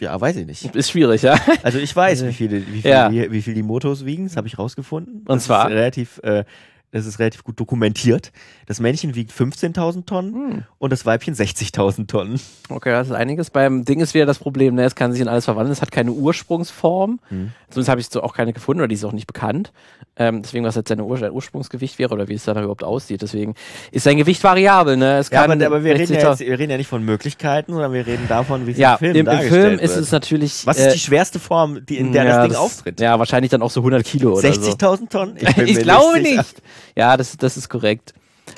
Ja, 0.00 0.20
weiß 0.20 0.34
ich 0.36 0.46
nicht. 0.46 0.74
Ist 0.74 0.90
schwierig, 0.90 1.22
ja. 1.22 1.38
Also 1.62 1.78
ich 1.78 1.94
weiß, 1.94 2.22
Also, 2.22 2.26
wie, 2.28 2.32
viele, 2.32 2.66
wie, 2.72 2.82
viel, 2.82 2.90
ja. 2.90 3.10
wie, 3.12 3.30
wie 3.30 3.40
viel 3.42 3.54
die 3.54 3.62
Motos 3.62 4.04
wiegen, 4.04 4.24
das 4.24 4.36
habe 4.36 4.48
ich 4.48 4.58
rausgefunden. 4.58 5.18
Und 5.20 5.28
das 5.28 5.44
zwar? 5.44 5.68
Ist 5.68 5.76
relativ, 5.76 6.18
äh, 6.24 6.44
das 6.92 7.06
ist 7.06 7.18
relativ 7.18 7.42
gut 7.42 7.58
dokumentiert. 7.58 8.30
Das 8.66 8.78
Männchen 8.78 9.14
wiegt 9.14 9.32
15.000 9.32 10.06
Tonnen 10.06 10.34
Hm. 10.34 10.62
und 10.78 10.92
das 10.92 11.04
Weibchen 11.04 11.34
60.000 11.34 12.06
Tonnen. 12.06 12.38
Okay, 12.68 12.90
das 12.90 13.08
ist 13.08 13.14
einiges. 13.14 13.50
Beim 13.50 13.84
Ding 13.84 14.00
ist 14.00 14.14
wieder 14.14 14.26
das 14.26 14.38
Problem, 14.38 14.74
ne? 14.76 14.84
es 14.84 14.94
kann 14.94 15.10
sich 15.12 15.20
in 15.20 15.28
alles 15.28 15.46
verwandeln. 15.46 15.72
Es 15.72 15.82
hat 15.82 15.90
keine 15.90 16.12
Ursprungsform. 16.12 17.18
Hm. 17.28 17.52
Zumindest 17.70 17.88
habe 17.88 18.00
ich 18.00 18.08
so 18.08 18.22
auch 18.22 18.34
keine 18.34 18.52
gefunden 18.52 18.80
oder 18.82 18.88
die 18.88 18.94
ist 18.94 19.04
auch 19.04 19.12
nicht 19.12 19.26
bekannt. 19.26 19.72
Ähm, 20.16 20.42
deswegen, 20.42 20.64
was 20.66 20.74
jetzt 20.74 20.88
seine 20.88 21.04
Ur 21.04 21.16
sein 21.16 21.32
Ursprungsgewicht 21.32 21.98
wäre 21.98 22.12
oder 22.12 22.28
wie 22.28 22.34
es 22.34 22.44
dann 22.44 22.58
überhaupt 22.58 22.84
aussieht. 22.84 23.22
Deswegen 23.22 23.54
ist 23.90 24.04
sein 24.04 24.18
Gewicht 24.18 24.44
variabel. 24.44 24.98
Ne? 24.98 25.16
Es 25.16 25.30
Ja, 25.30 25.40
kann 25.46 25.52
aber, 25.52 25.66
aber 25.66 25.84
wir, 25.84 25.94
reden 25.94 26.14
60.000 26.14 26.20
ja 26.20 26.30
jetzt, 26.30 26.40
wir 26.40 26.58
reden 26.58 26.70
ja 26.70 26.76
nicht 26.76 26.88
von 26.88 27.02
Möglichkeiten, 27.02 27.72
sondern 27.72 27.94
wir 27.94 28.06
reden 28.06 28.28
davon, 28.28 28.66
wie 28.66 28.72
es 28.72 28.76
ja, 28.78 28.92
im 28.92 28.98
Film 28.98 29.16
im, 29.16 29.26
im 29.26 29.38
Film 29.48 29.78
ist 29.78 29.94
wird. 29.94 30.04
es 30.04 30.12
natürlich. 30.12 30.66
Was 30.66 30.78
äh, 30.78 30.88
ist 30.88 30.94
die 30.96 30.98
schwerste 31.00 31.38
Form, 31.38 31.86
die, 31.86 31.96
in 31.96 32.12
der 32.12 32.24
ja, 32.24 32.38
das 32.40 32.48
Ding 32.48 32.56
auftritt? 32.58 33.00
Ja, 33.00 33.18
wahrscheinlich 33.18 33.50
dann 33.50 33.62
auch 33.62 33.70
so 33.70 33.80
100 33.80 34.04
Kilo 34.04 34.34
oder 34.34 34.52
so. 34.52 34.60
60.000 34.60 35.08
Tonnen? 35.08 35.34
bin 35.36 35.46
Ich 35.66 35.76
mir 35.76 35.82
glaube 35.82 36.20
nicht. 36.20 36.62
Ja, 36.96 37.16
das, 37.16 37.36
das 37.36 37.56
ist 37.56 37.68
korrekt. 37.68 38.14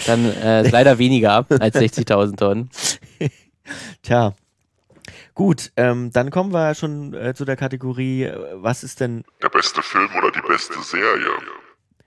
Dann 0.06 0.24
äh, 0.24 0.62
ist 0.62 0.72
leider 0.72 0.98
weniger 0.98 1.44
als 1.48 1.74
60.000 1.76 2.36
Tonnen. 2.36 2.70
Tja. 4.02 4.34
Gut, 5.34 5.72
ähm, 5.76 6.10
dann 6.12 6.30
kommen 6.30 6.52
wir 6.52 6.74
schon 6.74 7.12
äh, 7.14 7.34
zu 7.34 7.44
der 7.44 7.56
Kategorie, 7.56 8.24
äh, 8.24 8.36
was 8.54 8.84
ist 8.84 9.00
denn, 9.00 9.24
Der 9.42 9.48
beste 9.48 9.82
Film 9.82 10.08
oder 10.16 10.30
die 10.30 10.46
beste 10.46 10.80
Serie. 10.82 11.26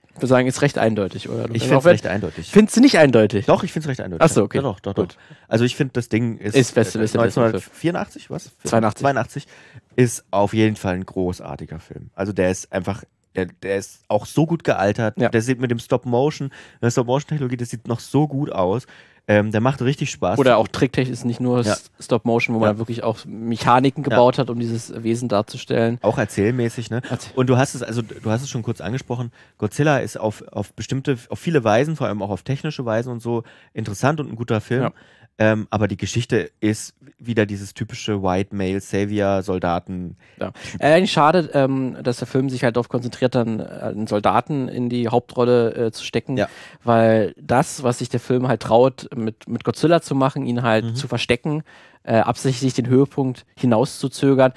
Ich 0.09 0.15
würde 0.17 0.27
sagen, 0.27 0.47
ist 0.47 0.61
recht 0.63 0.77
eindeutig, 0.79 1.29
oder? 1.29 1.47
ich 1.53 1.63
finde 1.63 1.77
es 1.77 1.85
recht 1.85 2.07
eindeutig. 2.07 2.49
Findest 2.49 2.77
du 2.77 2.81
nicht 2.81 2.97
eindeutig? 2.97 3.45
Doch, 3.45 3.63
ich 3.63 3.71
finde 3.71 3.85
es 3.85 3.89
recht 3.89 4.01
eindeutig. 4.01 4.23
Ach 4.25 4.33
so, 4.33 4.43
okay. 4.43 4.57
Ja, 4.57 4.63
doch, 4.63 4.79
doch, 4.79 4.93
doch. 4.95 5.07
Also 5.47 5.63
ich 5.65 5.75
finde, 5.75 5.93
das 5.93 6.09
Ding 6.09 6.37
ist, 6.37 6.55
Ist 6.55 6.73
beste- 6.73 6.97
äh, 6.97 7.01
beste 7.01 7.19
Film. 7.19 7.25
1984, 7.25 8.29
was? 8.31 8.49
82. 8.63 9.01
82 9.03 9.47
ist 9.95 10.25
auf 10.31 10.53
jeden 10.53 10.75
Fall 10.75 10.95
ein 10.95 11.05
großartiger 11.05 11.79
Film. 11.79 12.09
Also 12.15 12.33
der 12.33 12.49
ist 12.49 12.71
einfach, 12.71 13.03
der, 13.37 13.45
der 13.63 13.77
ist 13.77 14.01
auch 14.09 14.25
so 14.25 14.45
gut 14.45 14.63
gealtert. 14.65 15.15
Ja. 15.17 15.29
Der 15.29 15.41
sieht 15.41 15.61
mit 15.61 15.71
dem 15.71 15.79
Stop-Motion, 15.79 16.51
der 16.81 16.91
Stop-Motion-Technologie, 16.91 17.55
das 17.57 17.69
sieht 17.69 17.87
noch 17.87 17.99
so 18.01 18.27
gut 18.27 18.51
aus. 18.51 18.85
Ähm, 19.29 19.51
der 19.51 19.59
macht 19.59 19.81
richtig 19.81 20.09
Spaß. 20.11 20.39
Oder 20.39 20.55
auch 20.57 20.69
tricktechnisch 20.69 21.11
ist 21.11 21.25
nicht 21.25 21.41
nur 21.41 21.61
Ja. 21.61 21.75
Stop-Motion, 21.99 22.55
wo 22.55 22.59
man 22.59 22.75
Ja. 22.75 22.77
wirklich 22.77 23.03
auch 23.03 23.25
Mechaniken 23.25 24.01
gebaut 24.01 24.37
hat, 24.37 24.49
um 24.49 24.57
dieses 24.57 25.03
Wesen 25.03 25.27
darzustellen. 25.27 25.99
auch 26.01 26.17
erzählmäßig, 26.17 26.89
ne? 26.89 27.01
Erzähl- 27.09 27.33
Und 27.35 27.49
du 27.49 27.57
hast 27.57 27.75
es, 27.75 27.83
also 27.83 28.01
du 28.01 28.29
hast 28.31 28.41
es 28.41 28.49
schon 28.49 28.63
kurz 28.63 28.79
angesprochen, 28.79 29.31
Godzilla 29.57 29.97
ist 29.97 30.17
auf, 30.17 30.43
auf 30.53 30.71
bestimmte, 30.73 31.17
auf 31.29 31.39
viele 31.39 31.65
Weisen, 31.65 31.97
vor 31.97 32.07
allem 32.07 32.21
auch 32.21 32.29
auf 32.29 32.43
technische 32.43 32.85
Weisen 32.85 33.11
und 33.11 33.21
so, 33.21 33.43
interessant 33.73 34.21
und 34.21 34.29
ein 34.31 34.35
guter 34.37 34.61
Film. 34.61 34.91
Ähm, 35.39 35.67
aber 35.69 35.87
die 35.87 35.97
Geschichte 35.97 36.49
ist 36.61 36.95
wieder 37.19 37.45
dieses 37.45 37.73
typische 37.73 38.23
White 38.23 38.55
Male 38.55 38.79
Savior 38.79 39.43
Soldaten. 39.43 40.17
Ja. 40.39 40.51
Äh, 40.79 40.93
eigentlich 40.93 41.11
schade, 41.11 41.49
ähm, 41.53 41.95
dass 42.01 42.17
der 42.17 42.27
Film 42.27 42.49
sich 42.49 42.63
halt 42.63 42.75
darauf 42.75 42.89
konzentriert, 42.89 43.35
dann 43.35 43.59
äh, 43.59 43.63
einen 43.63 44.07
Soldaten 44.07 44.67
in 44.67 44.89
die 44.89 45.09
Hauptrolle 45.09 45.75
äh, 45.87 45.91
zu 45.91 46.03
stecken, 46.03 46.37
Ja. 46.37 46.47
weil 46.83 47.35
das, 47.39 47.83
was 47.83 47.99
sich 47.99 48.09
der 48.09 48.19
Film 48.19 48.47
halt 48.47 48.61
traut, 48.63 49.09
mit, 49.15 49.47
mit 49.47 49.63
Godzilla 49.63 50.01
zu 50.01 50.15
machen, 50.15 50.45
ihn 50.45 50.63
halt 50.63 50.85
Mhm. 50.85 50.95
zu 50.95 51.07
verstecken, 51.07 51.63
äh, 52.07 52.15
absichtlich 52.19 52.73
den 52.73 52.87
Höhepunkt 52.87 53.45
hinauszuzögern, 53.57 54.53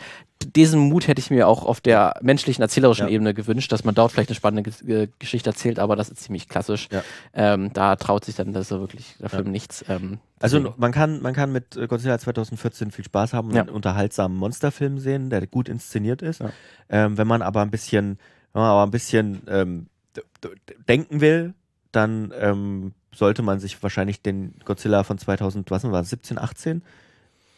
diesen 0.56 0.80
Mut 0.80 1.06
hätte 1.06 1.20
ich 1.20 1.30
mir 1.30 1.46
auch 1.46 1.66
auf 1.66 1.82
der 1.82 2.14
menschlichen, 2.22 2.62
erzählerischen 2.62 3.06
Ja. 3.08 3.12
Ebene 3.12 3.34
gewünscht, 3.34 3.70
dass 3.72 3.84
man 3.84 3.94
dort 3.94 4.10
vielleicht 4.10 4.30
eine 4.30 4.36
spannende 4.36 4.70
Ge- 4.70 5.02
äh, 5.02 5.08
Geschichte 5.18 5.50
erzählt, 5.50 5.78
aber 5.78 5.96
das 5.96 6.08
ist 6.08 6.22
ziemlich 6.22 6.48
klassisch. 6.48 6.88
Ja. 6.90 7.02
Ähm, 7.34 7.74
da 7.74 7.94
traut 7.96 8.24
sich 8.24 8.36
dann 8.36 8.54
das 8.54 8.68
so 8.68 8.80
wirklich 8.80 9.16
der 9.20 9.28
Film 9.28 9.50
nichts. 9.50 9.84
Ähm, 9.90 10.18
Also 10.40 10.72
man 10.78 10.92
kann, 10.92 11.20
man 11.20 11.34
kann 11.34 11.52
mit 11.52 11.76
äh, 11.76 11.86
Godzilla 11.86 12.18
2014 12.18 12.90
viel 12.90 13.04
Spaß 13.04 13.34
haben 13.34 13.48
und 13.48 13.54
Ja. 13.54 13.60
einen 13.62 13.70
unterhaltsamen 13.70 14.38
Monsterfilm 14.38 14.98
sehen, 14.98 15.28
der 15.28 15.46
gut 15.46 15.68
inszeniert 15.68 16.22
ist. 16.22 16.40
Ja. 16.40 16.50
Ähm, 16.88 17.18
wenn 17.18 17.26
man 17.26 17.42
aber 17.42 17.60
ein 17.60 17.70
bisschen, 17.70 18.18
wenn 18.54 18.62
man 18.62 18.70
aber 18.70 18.82
ein 18.84 18.90
bisschen 18.90 19.42
ähm, 19.46 19.88
denken 20.88 21.20
will, 21.20 21.52
dann 21.92 22.32
ähm, 22.40 22.92
sollte 23.14 23.42
man 23.42 23.60
sich 23.60 23.82
wahrscheinlich 23.82 24.22
den 24.22 24.54
Godzilla 24.64 25.02
von 25.04 25.18
2000, 25.18 25.70
was 25.70 25.84
war 25.84 26.00
es, 26.00 26.08
17, 26.10 26.38
18, 26.38 26.82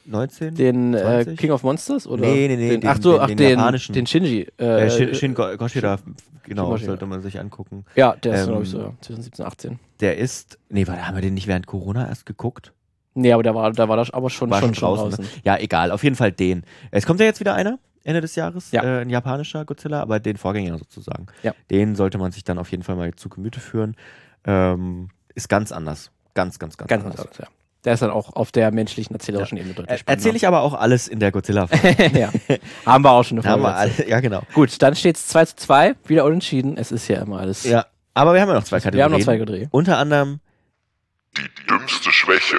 19? 0.04 0.54
den 0.54 0.94
äh, 0.94 1.00
20? 1.24 1.38
King 1.38 1.50
of 1.52 1.62
Monsters 1.62 2.06
oder? 2.06 2.22
Nee, 2.26 2.48
nee, 2.48 2.56
nee, 2.56 2.68
Den, 2.70 2.80
den- 2.80 2.90
ach 2.90 2.98
so, 3.00 3.12
den- 3.12 3.20
ach 3.20 3.26
den 3.28 3.36
den, 3.36 3.50
japanischen. 3.58 3.92
den 3.94 4.06
Shinji. 4.06 4.46
äh, 4.58 4.86
Äh, 4.86 4.90
Shin, 4.90 5.14
Shin 5.14 5.34
Go- 5.34 5.56
Goshida, 5.56 5.98
genau, 6.44 6.68
Goshida. 6.70 6.88
sollte 6.88 7.06
man 7.06 7.22
sich 7.22 7.38
angucken. 7.38 7.84
Ja, 7.94 8.16
der 8.16 8.34
ist, 8.34 8.40
Ähm, 8.42 8.46
glaube 8.48 8.62
ich, 8.64 8.70
so 8.70 8.78
ja, 8.80 8.92
2017, 9.00 9.44
18. 9.44 9.78
Der 10.00 10.18
ist, 10.18 10.58
nee, 10.68 10.86
warte, 10.86 11.06
haben 11.06 11.14
wir 11.14 11.22
den 11.22 11.34
nicht 11.34 11.46
während 11.46 11.66
Corona 11.66 12.08
erst 12.08 12.26
geguckt? 12.26 12.72
Nee, 13.14 13.32
aber 13.32 13.42
da 13.42 13.54
war, 13.54 13.70
da 13.72 13.88
war 13.88 13.96
das 13.96 14.10
aber 14.10 14.30
schon, 14.30 14.50
War 14.50 14.60
schon, 14.60 14.74
schon 14.74 14.88
draußen, 14.96 15.10
draußen. 15.10 15.26
Ja, 15.44 15.58
egal, 15.58 15.90
auf 15.90 16.02
jeden 16.02 16.16
Fall 16.16 16.32
den. 16.32 16.64
Es 16.90 17.04
kommt 17.06 17.20
ja 17.20 17.26
jetzt 17.26 17.40
wieder 17.40 17.54
einer, 17.54 17.78
Ende 18.04 18.20
des 18.20 18.34
Jahres, 18.34 18.72
Ja. 18.72 18.82
äh, 18.82 19.00
ein 19.02 19.10
japanischer 19.10 19.64
Godzilla, 19.64 20.00
aber 20.00 20.18
den 20.18 20.36
Vorgänger 20.36 20.76
sozusagen. 20.78 21.26
Ja. 21.42 21.54
Den 21.70 21.94
sollte 21.94 22.18
man 22.18 22.32
sich 22.32 22.42
dann 22.42 22.58
auf 22.58 22.70
jeden 22.70 22.82
Fall 22.82 22.96
mal 22.96 23.14
zu 23.14 23.28
Gemüte 23.28 23.60
führen. 23.60 23.94
Ähm, 24.44 25.08
ist 25.34 25.48
ganz 25.48 25.70
anders. 25.72 26.10
Ganz, 26.34 26.58
ganz, 26.58 26.76
ganz, 26.76 26.88
Ganz 26.88 27.04
anders. 27.04 27.20
anders, 27.20 27.38
ja. 27.38 27.46
Der 27.84 27.94
ist 27.94 28.00
dann 28.02 28.10
auch 28.10 28.34
auf 28.36 28.52
der 28.52 28.70
menschlichen, 28.70 29.14
erzählerischen 29.16 29.58
Ebene 29.58 29.74
deutlich 29.74 29.90
Äh, 29.94 29.98
spannender. 29.98 30.18
Erzähle 30.20 30.36
ich 30.36 30.46
aber 30.46 30.60
auch 30.60 30.74
alles 30.74 31.08
in 31.08 31.18
der 31.18 31.32
Godzilla-Folge. 31.32 32.18
ja. 32.18 32.30
Haben 32.86 33.04
wir 33.04 33.10
auch 33.10 33.24
schon 33.24 33.40
eine 33.40 33.48
Haben 33.48 33.62
Folge. 33.62 33.76
wir 33.76 33.86
dazu. 33.88 34.00
alle, 34.02 34.08
ja, 34.10 34.20
genau. 34.20 34.42
Gut, 34.54 34.80
dann 34.80 34.94
steht 34.94 35.16
es 35.16 35.26
2 35.28 35.44
zu 35.46 35.56
2, 35.56 35.94
wieder 36.06 36.24
unentschieden. 36.24 36.76
Es 36.76 36.92
ist 36.92 37.08
ja 37.08 37.20
immer 37.22 37.40
alles. 37.40 37.64
Ja, 37.64 37.86
aber 38.14 38.34
wir 38.34 38.40
haben 38.40 38.48
ja 38.48 38.54
noch 38.54 38.64
zwei 38.64 38.76
Kategorien. 38.78 38.98
wir 38.98 39.04
haben 39.04 39.12
noch 39.12 39.20
zwei 39.24 39.36
gedreht. 39.36 39.68
Unter 39.72 39.98
anderem, 39.98 40.38
Die 41.36 41.66
dümmste 41.68 42.12
Schwäche. 42.12 42.56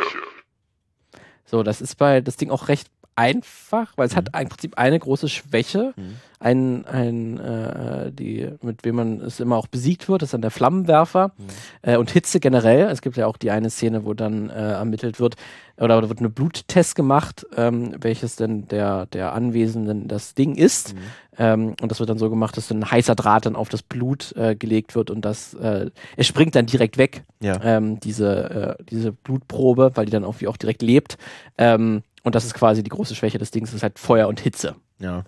So, 1.45 1.63
das 1.63 1.79
ist 1.81 1.95
bei 1.97 2.19
das 2.21 2.35
Ding 2.37 2.49
auch 2.49 2.67
recht 2.67 2.87
einfach, 3.15 3.93
weil 3.95 4.07
es 4.07 4.15
hat 4.15 4.29
im 4.39 4.49
Prinzip 4.49 4.77
eine 4.77 4.99
große 4.99 5.29
Schwäche. 5.29 5.93
Mhm. 5.95 6.15
Ein, 6.39 6.85
ein 6.85 7.39
äh, 7.39 8.11
die, 8.11 8.49
mit 8.61 8.83
wem 8.83 8.95
man 8.95 9.21
es 9.21 9.39
immer 9.39 9.55
auch 9.55 9.67
besiegt 9.67 10.09
wird, 10.09 10.21
das 10.21 10.27
ist 10.27 10.33
dann 10.33 10.41
der 10.41 10.51
Flammenwerfer 10.51 11.31
Mhm. 11.37 11.43
äh, 11.83 11.95
und 11.97 12.11
Hitze 12.11 12.41
generell. 12.41 12.89
Es 12.89 13.01
gibt 13.01 13.15
ja 13.15 13.27
auch 13.27 13.37
die 13.37 13.49
eine 13.49 13.69
Szene, 13.69 14.03
wo 14.03 14.13
dann 14.13 14.49
äh, 14.49 14.73
ermittelt 14.73 15.21
wird, 15.21 15.35
oder 15.77 16.01
da 16.01 16.09
wird 16.09 16.19
eine 16.19 16.29
Bluttest 16.29 16.95
gemacht, 16.95 17.45
ähm, 17.55 17.95
welches 17.99 18.35
denn 18.35 18.67
der, 18.67 19.05
der 19.07 19.33
Anwesenden 19.33 20.07
das 20.09 20.33
Ding 20.35 20.55
ist. 20.55 20.93
Mhm. 20.95 20.99
Ähm, 21.37 21.75
und 21.81 21.89
das 21.89 21.99
wird 21.99 22.09
dann 22.09 22.17
so 22.17 22.29
gemacht, 22.29 22.57
dass 22.57 22.67
dann 22.67 22.79
ein 22.83 22.91
heißer 22.91 23.15
Draht 23.15 23.45
dann 23.45 23.55
auf 23.55 23.69
das 23.69 23.81
Blut 23.81 24.33
äh, 24.35 24.55
gelegt 24.55 24.95
wird 24.95 25.11
und 25.11 25.23
das, 25.23 25.53
äh, 25.53 25.89
es 26.17 26.27
springt 26.27 26.55
dann 26.55 26.65
direkt 26.65 26.97
weg, 26.97 27.23
ja, 27.39 27.57
ähm, 27.63 27.99
diese, 28.01 28.77
äh, 28.79 28.83
diese 28.89 29.13
Blutprobe, 29.13 29.91
weil 29.95 30.05
die 30.05 30.11
dann 30.11 30.23
irgendwie 30.23 30.47
auch 30.47 30.57
direkt 30.57 30.81
lebt. 30.81 31.17
Ähm, 31.57 32.03
und 32.23 32.35
das 32.35 32.45
ist 32.45 32.53
quasi 32.53 32.83
die 32.83 32.89
große 32.89 33.15
Schwäche 33.15 33.37
des 33.37 33.51
Dings, 33.51 33.73
ist 33.73 33.83
halt 33.83 33.99
Feuer 33.99 34.27
und 34.27 34.39
Hitze. 34.39 34.75
ja. 34.99 35.23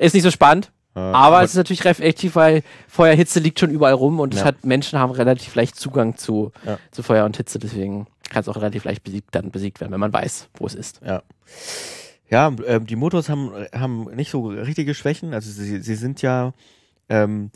Ist 0.00 0.12
nicht 0.14 0.24
so 0.24 0.30
spannend, 0.32 0.72
Äh, 0.96 0.98
aber 1.00 1.42
es 1.42 1.50
ist 1.50 1.56
natürlich 1.56 1.84
effektiv, 1.84 2.34
weil 2.36 2.62
Feuer, 2.88 3.14
Hitze 3.14 3.38
liegt 3.40 3.58
schon 3.60 3.70
überall 3.70 3.94
rum 3.94 4.18
und 4.20 4.34
es 4.34 4.40
Ja. 4.40 4.46
hat 4.46 4.64
Menschen 4.64 4.98
haben 4.98 5.10
relativ 5.12 5.54
leicht 5.54 5.76
Zugang 5.76 6.16
zu, 6.16 6.50
Ja. 6.66 6.78
zu 6.90 7.02
Feuer 7.04 7.24
und 7.24 7.36
Hitze, 7.36 7.58
deswegen 7.60 8.06
kann 8.30 8.40
es 8.40 8.48
auch 8.48 8.56
relativ 8.56 8.84
leicht 8.84 9.02
besiegt, 9.04 9.34
dann 9.34 9.50
besiegt 9.52 9.80
werden, 9.80 9.92
wenn 9.92 10.00
man 10.00 10.12
weiß, 10.12 10.48
wo 10.54 10.66
es 10.66 10.74
ist. 10.74 11.00
Ja. 11.04 11.22
Ja, 12.30 12.52
ähm, 12.66 12.86
die 12.86 12.96
Motors 12.96 13.28
haben, 13.28 13.52
haben 13.74 14.04
nicht 14.16 14.30
so 14.30 14.46
richtige 14.48 14.94
Schwächen. 14.94 15.34
Also 15.34 15.50
sie, 15.50 15.80
sie 15.80 15.94
sind 15.94 16.22
ja. 16.22 16.52
Ähm, 17.08 17.50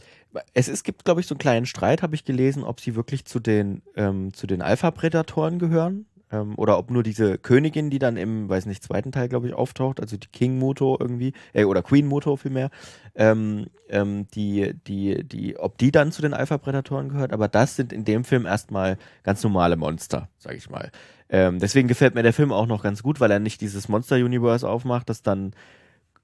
es, 0.52 0.68
es 0.68 0.84
gibt, 0.84 1.04
glaube 1.04 1.20
ich, 1.20 1.26
so 1.26 1.34
einen 1.34 1.38
kleinen 1.40 1.66
Streit, 1.66 2.02
habe 2.02 2.14
ich 2.14 2.24
gelesen, 2.24 2.62
ob 2.62 2.80
sie 2.80 2.94
wirklich 2.94 3.24
zu 3.24 3.40
den, 3.40 3.82
ähm, 3.96 4.32
zu 4.34 4.46
den 4.46 4.60
Alpha-Prädatoren 4.62 5.58
gehören. 5.58 6.06
Ähm, 6.30 6.54
oder 6.56 6.78
ob 6.78 6.90
nur 6.90 7.02
diese 7.02 7.38
Königin, 7.38 7.90
die 7.90 7.98
dann 7.98 8.16
im, 8.16 8.48
weiß 8.48 8.66
nicht, 8.66 8.82
zweiten 8.82 9.12
Teil, 9.12 9.28
glaube 9.28 9.48
ich, 9.48 9.54
auftaucht, 9.54 10.00
also 10.00 10.16
die 10.16 10.28
King-Moto 10.28 10.96
irgendwie, 11.00 11.32
äh, 11.52 11.64
oder 11.64 11.82
Queen-Moto 11.82 12.36
vielmehr, 12.36 12.70
ähm, 13.14 13.66
ähm, 13.88 14.26
die, 14.34 14.74
die, 14.86 15.24
die, 15.24 15.56
ob 15.58 15.78
die 15.78 15.90
dann 15.90 16.12
zu 16.12 16.20
den 16.22 16.34
Alpha-Prädatoren 16.34 17.08
gehört, 17.08 17.32
aber 17.32 17.48
das 17.48 17.76
sind 17.76 17.92
in 17.92 18.04
dem 18.04 18.24
Film 18.24 18.46
erstmal 18.46 18.98
ganz 19.22 19.42
normale 19.42 19.76
Monster, 19.76 20.28
sag 20.38 20.54
ich 20.54 20.68
mal. 20.68 20.90
Ähm, 21.30 21.58
deswegen 21.58 21.88
gefällt 21.88 22.14
mir 22.14 22.22
der 22.22 22.32
Film 22.32 22.52
auch 22.52 22.66
noch 22.66 22.82
ganz 22.82 23.02
gut, 23.02 23.20
weil 23.20 23.30
er 23.30 23.38
nicht 23.38 23.60
dieses 23.60 23.88
Monster-Universe 23.88 24.68
aufmacht, 24.68 25.08
das 25.08 25.22
dann 25.22 25.52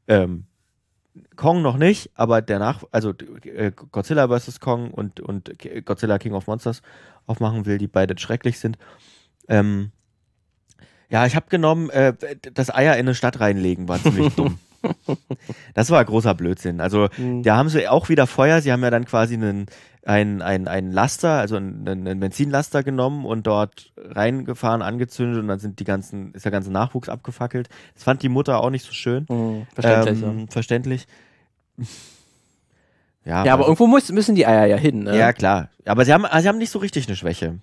ähm, 0.06 0.44
Kong 1.36 1.62
noch 1.62 1.76
nicht, 1.76 2.10
aber 2.14 2.42
der 2.42 2.58
nach, 2.58 2.82
also 2.90 3.12
äh, 3.44 3.70
Godzilla 3.70 4.28
vs. 4.28 4.60
Kong 4.60 4.90
und, 4.90 5.20
und 5.20 5.52
Godzilla 5.84 6.18
King 6.18 6.32
of 6.32 6.46
Monsters 6.46 6.82
aufmachen 7.26 7.66
will, 7.66 7.78
die 7.78 7.86
beide 7.86 8.18
schrecklich 8.18 8.58
sind. 8.58 8.78
Ähm, 9.48 9.90
ja, 11.10 11.26
ich 11.26 11.36
habe 11.36 11.46
genommen, 11.48 11.90
äh, 11.90 12.14
das 12.54 12.74
Eier 12.74 12.94
in 12.94 13.00
eine 13.06 13.14
Stadt 13.14 13.40
reinlegen 13.40 13.88
war 13.88 14.02
ziemlich 14.02 14.34
dumm. 14.34 14.58
Das 15.72 15.88
war 15.88 16.04
großer 16.04 16.34
Blödsinn. 16.34 16.78
Also, 16.82 17.08
Mhm. 17.16 17.42
da 17.42 17.56
haben 17.56 17.70
sie 17.70 17.88
auch 17.88 18.10
wieder 18.10 18.26
Feuer. 18.26 18.60
Sie 18.60 18.70
haben 18.70 18.82
ja 18.82 18.90
dann 18.90 19.06
quasi 19.06 19.32
einen, 19.32 19.64
einen, 20.04 20.42
einen, 20.42 20.68
einen 20.68 20.92
Laster, 20.92 21.38
also 21.38 21.56
einen, 21.56 21.88
einen 21.88 22.20
Benzinlaster 22.20 22.82
genommen 22.82 23.24
und 23.24 23.46
dort 23.46 23.94
reingefahren, 23.96 24.82
angezündet 24.82 25.38
und 25.40 25.48
dann 25.48 25.58
sind 25.58 25.80
die 25.80 25.84
ganzen, 25.84 26.34
ist 26.34 26.44
der 26.44 26.52
ganze 26.52 26.70
Nachwuchs 26.70 27.08
abgefackelt. 27.08 27.70
Das 27.94 28.02
fand 28.04 28.22
die 28.22 28.28
Mutter 28.28 28.60
auch 28.60 28.68
nicht 28.68 28.84
so 28.84 28.92
schön. 28.92 29.24
Mhm, 29.30 29.66
verständlich. 29.74 30.22
Ähm, 30.22 30.48
verständlich. 30.48 31.06
Ja, 31.78 31.84
ja. 33.24 33.44
ja, 33.46 33.52
aber 33.54 33.62
also- 33.62 33.70
irgendwo 33.72 33.86
muss, 33.86 34.12
müssen 34.12 34.34
die 34.34 34.46
Eier 34.46 34.66
ja 34.66 34.76
hin. 34.76 35.04
Ne? 35.04 35.16
ja, 35.16 35.32
klar. 35.32 35.70
Aber 35.86 36.04
sie 36.04 36.12
haben, 36.12 36.26
sie 36.42 36.48
haben 36.48 36.58
nicht 36.58 36.70
so 36.70 36.78
richtig 36.78 37.06
eine 37.08 37.16
Schwäche. 37.16 37.58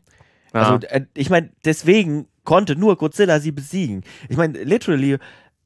Ja. 0.54 0.62
Also, 0.74 0.88
äh, 0.88 1.06
ich 1.16 1.30
meine, 1.30 1.50
deswegen 1.66 2.28
konnte 2.44 2.76
nur 2.76 2.98
Godzilla 2.98 3.40
sie 3.40 3.52
besiegen. 3.52 4.04
Ich 4.30 4.38
meine, 4.38 4.64
literally 4.64 5.18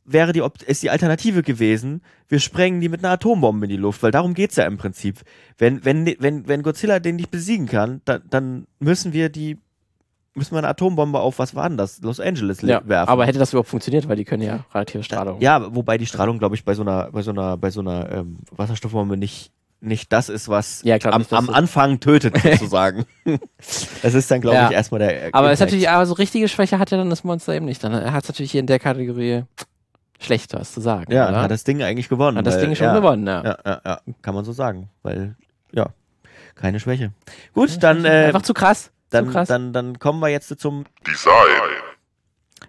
wäre 0.03 0.33
die, 0.33 0.43
ist 0.67 0.83
die 0.83 0.89
Alternative 0.91 1.41
gewesen, 1.41 2.01
wir 2.27 2.39
sprengen 2.39 2.79
die 2.81 2.89
mit 2.89 3.03
einer 3.03 3.13
Atombombe 3.13 3.65
in 3.65 3.69
die 3.71 3.77
Luft, 3.77 4.03
weil 4.03 4.11
darum 4.11 4.33
geht's 4.36 4.55
ja 4.55 4.65
im 4.65 4.77
Prinzip. 4.77 5.21
Wenn, 5.57 5.83
wenn, 5.83 6.05
wenn, 6.19 6.47
wenn 6.47 6.61
Godzilla 6.61 6.99
den 6.99 7.15
nicht 7.15 7.31
besiegen 7.31 7.65
kann, 7.65 8.01
dann, 8.05 8.21
dann 8.29 8.67
müssen 8.79 9.13
wir 9.13 9.29
die, 9.29 9.57
müssen 10.36 10.51
wir 10.53 10.59
eine 10.59 10.67
Atombombe 10.67 11.19
auf, 11.19 11.39
was 11.39 11.55
war 11.55 11.67
denn 11.69 11.77
das? 11.77 12.01
Los 12.01 12.19
Angeles 12.19 12.61
le- 12.61 12.73
ja, 12.73 12.81
werfen. 12.88 13.09
aber 13.09 13.25
hätte 13.25 13.39
das 13.39 13.53
überhaupt 13.53 13.69
funktioniert, 13.69 14.07
weil 14.07 14.17
die 14.17 14.25
können 14.25 14.43
ja 14.43 14.63
relative 14.75 15.01
Strahlung. 15.01 15.41
Ja, 15.41 15.73
wobei 15.73 15.97
die 15.97 16.05
Strahlung, 16.05 16.38
glaube 16.38 16.53
ich, 16.55 16.63
bei 16.63 16.75
so 16.75 16.83
einer, 16.83 17.09
bei 17.11 17.23
so 17.23 17.31
einer, 17.31 17.57
bei 17.57 17.71
so 17.71 17.79
einer 17.79 18.11
ähm, 18.11 18.38
Wasserstoffbombe 18.51 19.17
nicht, 19.17 19.51
nicht 19.82 20.11
das 20.11 20.30
ist, 20.30 20.49
was 20.49 20.82
Ja, 20.84 20.97
klar, 20.97 21.13
am, 21.13 21.26
am 21.30 21.45
du- 21.47 21.53
Anfang 21.53 21.99
tötet, 21.99 22.36
sozusagen. 22.41 23.05
das 24.01 24.13
ist 24.13 24.32
dann, 24.32 24.41
glaube 24.41 24.57
Ja. 24.57 24.67
ich, 24.69 24.73
erstmal 24.73 24.99
der. 24.99 25.30
Aber 25.34 25.47
es 25.51 25.55
ist 25.55 25.59
natürlich, 25.61 25.89
aber 25.89 26.05
so 26.05 26.13
richtige 26.13 26.47
Schwäche 26.47 26.80
hat 26.80 26.91
ja 26.91 26.97
dann 26.97 27.09
das 27.09 27.23
Monster 27.23 27.53
eben 27.53 27.65
nicht. 27.65 27.84
Dann 27.84 28.11
hat 28.11 28.23
es 28.23 28.30
natürlich 28.30 28.51
hier 28.51 28.61
in 28.61 28.67
der 28.67 28.80
Kategorie 28.80 29.43
schlecht 30.19 30.53
was 30.53 30.73
zu 30.73 30.82
sagen. 30.82 31.11
Ja, 31.11 31.30
oder? 31.30 31.41
hat 31.41 31.51
das 31.51 31.63
Ding 31.65 31.84
eigentlich 31.84 32.09
gewonnen. 32.09 32.38
Hat 32.38 32.47
das 32.47 32.55
weil- 32.55 32.65
Ding 32.67 32.76
schon 32.76 32.88
ja, 32.88 32.95
gewonnen, 32.95 33.28
ja. 33.28 33.43
Ja, 33.43 33.57
ja, 33.65 33.82
ja, 33.86 33.99
kann 34.21 34.34
man 34.34 34.45
so 34.45 34.53
sagen, 34.53 34.89
weil, 35.03 35.36
ja, 35.71 35.88
keine 36.55 36.80
Schwäche. 36.80 37.11
Gut, 37.53 37.84
dann, 37.84 38.05
äh, 38.05 38.26
Einfach 38.28 38.41
zu 38.43 38.53
krass. 38.53 38.91
dann, 39.09 39.26
zu 39.26 39.32
krass. 39.34 39.47
dann, 39.49 39.73
dann 39.73 39.99
kommen 39.99 40.19
wir 40.21 40.30
jetzt 40.30 40.57
zum, 40.59 40.86
Design. 41.05 41.32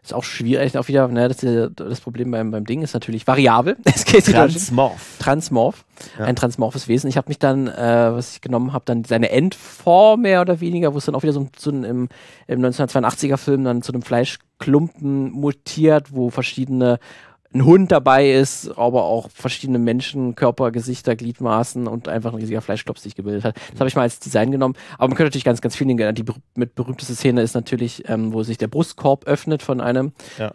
Ist 0.07 0.15
auch 0.15 0.25
schwierig, 0.25 0.77
auch 0.79 0.89
wieder, 0.89 1.09
ne, 1.09 1.29
das, 1.29 1.43
ja 1.43 1.69
das 1.69 2.01
Problem 2.01 2.31
beim, 2.31 2.51
beim 2.51 2.65
Ding 2.65 2.83
ist 2.83 2.95
natürlich 2.95 3.27
variabel. 3.27 3.77
Es 3.85 4.05
geht 4.05 4.27
Transmorph. 4.27 5.19
Transmorph, 5.19 5.85
Ja. 6.19 6.25
ein 6.27 6.37
transmorphes 6.37 6.89
Wesen. 6.89 7.09
Ich 7.09 7.17
habe 7.17 7.29
mich 7.29 7.39
dann, 7.39 7.67
äh, 7.67 8.13
was 8.13 8.35
ich 8.35 8.41
genommen 8.41 8.73
habe, 8.73 8.85
dann 8.87 9.05
seine 9.05 9.31
Endform 9.31 10.23
mehr 10.23 10.41
oder 10.41 10.61
weniger, 10.61 10.95
wo 10.95 10.99
es 10.99 11.07
dann 11.07 11.15
auch 11.15 11.23
wieder 11.23 11.33
so, 11.33 11.49
so 11.57 11.71
ein, 11.71 11.85
im, 11.85 12.09
im 12.47 12.61
1982er 12.65 13.37
Film 13.37 13.65
dann 13.65 13.83
zu 13.83 13.93
einem 13.93 14.03
Fleischklumpen 14.03 15.31
mutiert, 15.33 16.13
wo 16.15 16.31
verschiedene 16.31 16.99
ein 17.57 17.65
Hund 17.65 17.91
dabei 17.93 18.31
ist, 18.33 18.77
aber 18.77 19.05
auch 19.05 19.29
verschiedene 19.31 19.79
Menschen, 19.79 20.35
Körper, 20.35 20.71
Gesichter, 20.71 21.17
Gliedmaßen 21.17 21.87
und 21.87 22.09
einfach 22.09 22.33
ein 22.33 22.39
riesiger 22.39 22.61
Fleischklops 22.61 23.03
sich 23.03 23.15
gebildet 23.15 23.45
hat. 23.45 23.57
Das 23.73 23.81
habe 23.81 23.89
ich 23.89 23.97
mal 23.97 24.03
als 24.03 24.19
Design 24.21 24.51
genommen. 24.51 24.75
Aber 24.99 25.09
man 25.09 25.17
könnte 25.17 25.29
natürlich 25.29 25.45
ganz, 25.45 25.61
ganz 25.61 25.75
viele 25.77 25.89
Dinge. 25.89 26.13
Die 26.15 26.25
mit 26.55 26.75
berühmteste 26.75 27.15
Szene 27.15 27.43
ist 27.43 27.55
natürlich, 27.55 28.09
ähm, 28.09 28.33
wo 28.33 28.43
sich 28.43 28.59
der 28.59 28.69
Brustkorb 28.69 29.25
öffnet 29.27 29.63
von 29.63 29.81
einem 29.81 30.13
Ja. 30.39 30.49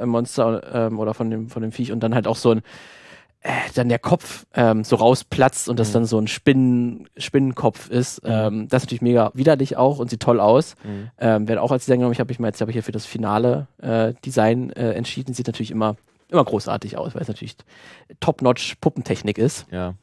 äh, 0.00 0.06
Monster 0.06 0.86
ähm, 0.88 0.98
oder 0.98 1.14
von 1.14 1.30
dem, 1.30 1.48
von 1.48 1.62
dem 1.62 1.72
Viech 1.72 1.92
und 1.92 2.00
dann 2.00 2.14
halt 2.14 2.26
auch 2.26 2.36
so 2.36 2.52
ein 2.52 2.62
äh, 3.46 3.50
dann 3.74 3.90
der 3.90 3.98
Kopf 3.98 4.46
ähm, 4.54 4.84
so 4.84 4.96
rausplatzt 4.96 5.68
und 5.68 5.78
das 5.78 5.88
Mhm. 5.88 5.92
dann 5.92 6.04
so 6.06 6.18
ein 6.18 6.28
Spinnen, 6.28 7.06
Spinnenkopf 7.18 7.90
ist. 7.90 8.22
Ähm, 8.24 8.68
das 8.70 8.82
ist 8.82 8.86
natürlich 8.86 9.02
mega 9.02 9.32
widerlich 9.34 9.76
auch 9.76 9.98
und 9.98 10.08
sieht 10.08 10.20
toll 10.20 10.40
aus. 10.40 10.76
Mhm. 10.82 11.10
Ähm, 11.18 11.46
werde 11.48 11.60
auch 11.60 11.70
als 11.70 11.84
Design 11.84 11.98
genommen. 11.98 12.14
Ich 12.14 12.20
habe 12.20 12.28
mich 12.28 12.38
mal 12.38 12.48
jetzt 12.48 12.62
aber 12.62 12.72
hier 12.72 12.82
für 12.82 12.92
das 12.92 13.04
finale 13.04 13.66
äh, 13.82 14.14
Design 14.24 14.70
äh, 14.70 14.92
entschieden. 14.92 15.34
Sieht 15.34 15.46
natürlich 15.46 15.70
immer, 15.72 15.96
immer 16.34 16.44
großartig 16.44 16.96
aus, 16.98 17.14
weil 17.14 17.22
es 17.22 17.28
natürlich 17.28 17.56
top-notch 18.20 18.76
Puppentechnik 18.80 19.38
ist. 19.38 19.66
Ja. 19.70 19.94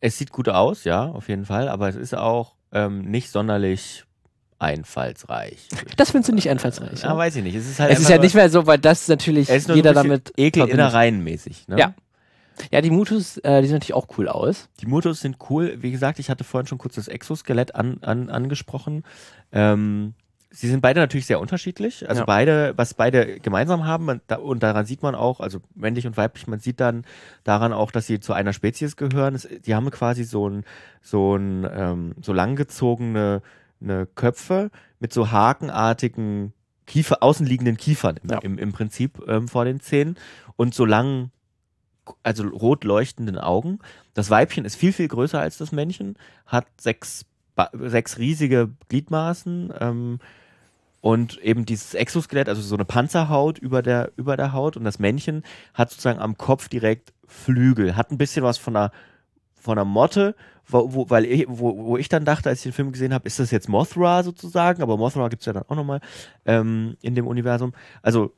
Es 0.00 0.18
sieht 0.18 0.30
gut 0.32 0.48
aus, 0.48 0.84
ja, 0.84 1.06
auf 1.06 1.28
jeden 1.28 1.44
Fall, 1.44 1.68
aber 1.68 1.88
es 1.88 1.96
ist 1.96 2.14
auch 2.14 2.54
ähm, 2.72 3.02
nicht 3.02 3.30
sonderlich 3.30 4.04
einfallsreich. 4.58 5.68
Das 5.96 6.10
findest 6.10 6.28
du 6.30 6.34
nicht 6.34 6.48
einfallsreich. 6.50 7.02
Ja, 7.02 7.10
Ja, 7.10 7.16
weiß 7.16 7.36
ich 7.36 7.42
nicht. 7.42 7.54
Es 7.54 7.68
ist 7.68 7.80
halt 7.80 7.92
es 7.92 8.00
ist 8.00 8.08
ja 8.10 8.18
nicht 8.18 8.34
mehr 8.34 8.50
so, 8.50 8.66
weil 8.66 8.78
das 8.78 9.08
natürlich 9.08 9.48
nur- 9.48 9.56
es 9.56 9.62
ist 9.62 9.68
nur 9.68 9.76
jeder 9.76 9.94
damit 9.94 10.32
Ekel 10.36 10.60
verbindet. 10.62 10.74
innereienmäßig. 10.86 11.68
Ne? 11.68 11.78
Ja. 11.78 11.94
Ja, 12.70 12.82
die 12.82 12.90
Mutus, 12.90 13.38
äh, 13.38 13.62
die 13.62 13.68
sehen 13.68 13.76
natürlich 13.76 13.94
auch 13.94 14.06
cool 14.18 14.28
aus. 14.28 14.68
Die 14.80 14.86
Mutos 14.86 15.20
sind 15.20 15.38
cool. 15.48 15.78
Wie 15.80 15.90
gesagt, 15.90 16.18
ich 16.18 16.28
hatte 16.28 16.44
vorhin 16.44 16.66
schon 16.66 16.76
kurz 16.76 16.94
das 16.96 17.08
Exoskelett 17.08 17.74
an, 17.74 17.98
an, 18.02 18.28
angesprochen. 18.28 19.02
Ähm, 19.50 20.12
sie 20.50 20.68
sind 20.68 20.80
beide 20.80 21.00
natürlich 21.00 21.26
sehr 21.26 21.40
unterschiedlich. 21.40 22.08
Also 22.08 22.22
Ja. 22.22 22.26
beide, 22.26 22.72
was 22.76 22.94
beide 22.94 23.38
gemeinsam 23.38 23.84
haben, 23.86 24.04
man, 24.04 24.20
da, 24.26 24.36
und 24.36 24.62
daran 24.62 24.84
sieht 24.84 25.02
man 25.02 25.14
auch, 25.14 25.40
also 25.40 25.60
männlich 25.74 26.06
und 26.06 26.16
weiblich, 26.16 26.46
man 26.48 26.58
sieht 26.58 26.80
dann 26.80 27.04
daran 27.44 27.72
auch, 27.72 27.92
dass 27.92 28.06
sie 28.06 28.18
zu 28.20 28.32
einer 28.32 28.52
Spezies 28.52 28.96
gehören. 28.96 29.34
Es, 29.36 29.48
die 29.64 29.74
haben 29.74 29.90
quasi 29.90 30.24
so 30.24 30.48
ein, 30.48 30.64
so 31.02 31.36
ein, 31.36 31.66
ähm, 31.72 32.14
so 32.20 32.32
langgezogene 32.32 33.42
eine 33.80 34.06
Köpfe 34.06 34.70
mit 34.98 35.12
so 35.12 35.30
hakenartigen 35.30 36.52
Kiefer, 36.86 37.22
außenliegenden 37.22 37.76
Kiefern 37.76 38.16
im, 38.22 38.30
Ja. 38.30 38.38
im, 38.38 38.58
im 38.58 38.72
Prinzip 38.72 39.22
ähm, 39.28 39.46
vor 39.48 39.64
den 39.64 39.80
Zähnen 39.80 40.16
und 40.56 40.74
so 40.74 40.84
langen, 40.84 41.30
also 42.24 42.42
rot 42.48 42.82
leuchtenden 42.84 43.38
Augen. 43.38 43.78
Das 44.14 44.28
Weibchen 44.30 44.64
ist 44.64 44.74
viel, 44.74 44.92
viel 44.92 45.06
größer 45.08 45.40
als 45.40 45.58
das 45.58 45.70
Männchen, 45.70 46.16
hat 46.44 46.66
sechs, 46.80 47.24
sechs 47.72 48.18
riesige 48.18 48.70
Gliedmaßen 48.88 49.72
ähm, 49.78 50.18
und 51.00 51.38
eben 51.38 51.64
dieses 51.64 51.94
Exoskelett, 51.94 52.48
also 52.48 52.60
so 52.60 52.74
eine 52.74 52.84
Panzerhaut 52.84 53.58
über 53.58 53.82
der, 53.82 54.12
über 54.16 54.36
der 54.36 54.52
Haut. 54.52 54.76
Und 54.76 54.84
das 54.84 54.98
Männchen 54.98 55.44
hat 55.74 55.90
sozusagen 55.90 56.18
am 56.20 56.36
Kopf 56.36 56.68
direkt 56.68 57.12
Flügel, 57.26 57.96
hat 57.96 58.10
ein 58.10 58.18
bisschen 58.18 58.42
was 58.44 58.58
von 58.58 58.76
einer, 58.76 58.92
von 59.54 59.78
einer 59.78 59.84
Motte, 59.84 60.34
wo, 60.66 60.92
wo, 60.94 61.10
weil 61.10 61.24
ich, 61.24 61.46
wo, 61.48 61.76
wo 61.86 61.96
ich 61.96 62.08
dann 62.08 62.24
dachte, 62.24 62.48
als 62.48 62.58
ich 62.60 62.64
den 62.64 62.72
Film 62.72 62.92
gesehen 62.92 63.14
habe, 63.14 63.26
ist 63.26 63.38
das 63.38 63.50
jetzt 63.50 63.68
Mothra 63.68 64.22
sozusagen, 64.22 64.82
aber 64.82 64.96
Mothra 64.96 65.28
gibt 65.28 65.42
es 65.42 65.46
ja 65.46 65.52
dann 65.52 65.64
auch 65.68 65.76
nochmal 65.76 66.00
ähm, 66.44 66.96
in 67.00 67.14
dem 67.14 67.26
Universum. 67.26 67.72
Also, 68.02 68.32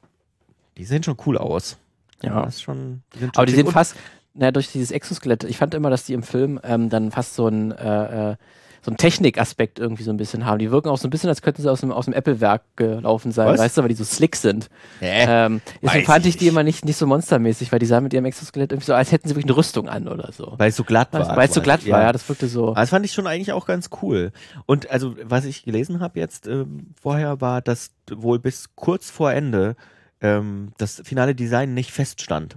die 0.76 0.84
sehen 0.84 1.02
schon 1.02 1.16
cool 1.26 1.36
aus. 1.38 1.78
Ja. 2.22 2.42
Das 2.44 2.56
ist 2.56 2.62
schon, 2.62 3.02
die 3.14 3.18
sind 3.18 3.34
schon 3.34 3.42
Aber 3.42 3.46
die 3.50 3.62
Und- 3.62 3.72
fast, 3.72 3.96
naja, 4.34 4.52
durch 4.52 4.70
dieses 4.72 4.90
Exoskelett, 4.92 5.44
ich 5.44 5.58
fand 5.58 5.74
immer, 5.74 5.90
dass 5.90 6.04
die 6.04 6.14
im 6.14 6.22
Film 6.22 6.58
ähm, 6.62 6.88
dann 6.88 7.10
fast 7.10 7.34
so 7.34 7.48
ein, 7.48 7.72
äh, 7.72 8.30
äh, 8.32 8.36
so 8.84 8.90
ein 8.90 8.96
Technikaspekt 8.96 9.78
irgendwie 9.78 10.02
so 10.02 10.10
ein 10.10 10.16
bisschen 10.16 10.44
haben. 10.44 10.58
Die 10.58 10.72
wirken 10.72 10.88
auch 10.88 10.98
so 10.98 11.06
ein 11.06 11.10
bisschen, 11.10 11.28
als 11.28 11.40
könnten 11.40 11.62
sie 11.62 11.70
aus 11.70 11.80
dem, 11.80 11.92
aus 11.92 12.06
dem 12.06 12.14
Apple-Werk 12.14 12.62
gelaufen 12.74 13.30
sein, 13.30 13.46
Was? 13.46 13.60
weißt 13.60 13.78
du, 13.78 13.82
weil 13.82 13.88
die 13.88 13.94
so 13.94 14.02
slick 14.04 14.34
sind. 14.34 14.70
Hä? 14.98 15.24
Ähm, 15.28 15.60
deswegen 15.80 16.04
fand 16.04 16.26
ich 16.26 16.36
die 16.36 16.48
immer 16.48 16.64
nicht, 16.64 16.84
nicht 16.84 16.96
so 16.96 17.06
monstermäßig, 17.06 17.70
weil 17.70 17.78
die 17.78 17.86
sahen 17.86 18.02
mit 18.02 18.12
ihrem 18.12 18.24
Exoskelett 18.24 18.72
irgendwie 18.72 18.86
so, 18.86 18.94
als 18.94 19.12
hätten 19.12 19.28
sie 19.28 19.36
wirklich 19.36 19.46
eine 19.46 19.56
Rüstung 19.56 19.88
an 19.88 20.08
oder 20.08 20.32
so. 20.32 20.54
Weil 20.56 20.70
es 20.70 20.76
so 20.76 20.82
glatt 20.82 21.12
war. 21.12 21.36
Weil 21.36 21.48
es 21.48 21.54
so 21.54 21.62
glatt 21.62 21.88
war, 21.88 22.02
ja, 22.02 22.12
das 22.12 22.28
wirkte 22.28 22.48
so. 22.48 22.68
Aber 22.68 22.80
Das 22.80 22.90
fand 22.90 23.06
ich 23.06 23.12
schon 23.12 23.28
eigentlich 23.28 23.52
auch 23.52 23.66
ganz 23.66 23.88
cool. 24.02 24.32
Und 24.66 24.90
also, 24.90 25.14
was 25.22 25.44
ich 25.44 25.64
gelesen 25.64 26.00
habe 26.00 26.18
jetzt 26.18 26.48
ähm, 26.48 26.88
vorher, 27.00 27.40
war, 27.40 27.62
dass 27.62 27.92
wohl 28.10 28.40
bis 28.40 28.70
kurz 28.74 29.10
vor 29.10 29.32
Ende 29.32 29.76
ähm, 30.20 30.72
das 30.78 31.02
finale 31.04 31.36
Design 31.36 31.72
nicht 31.72 31.92
feststand. 31.92 32.56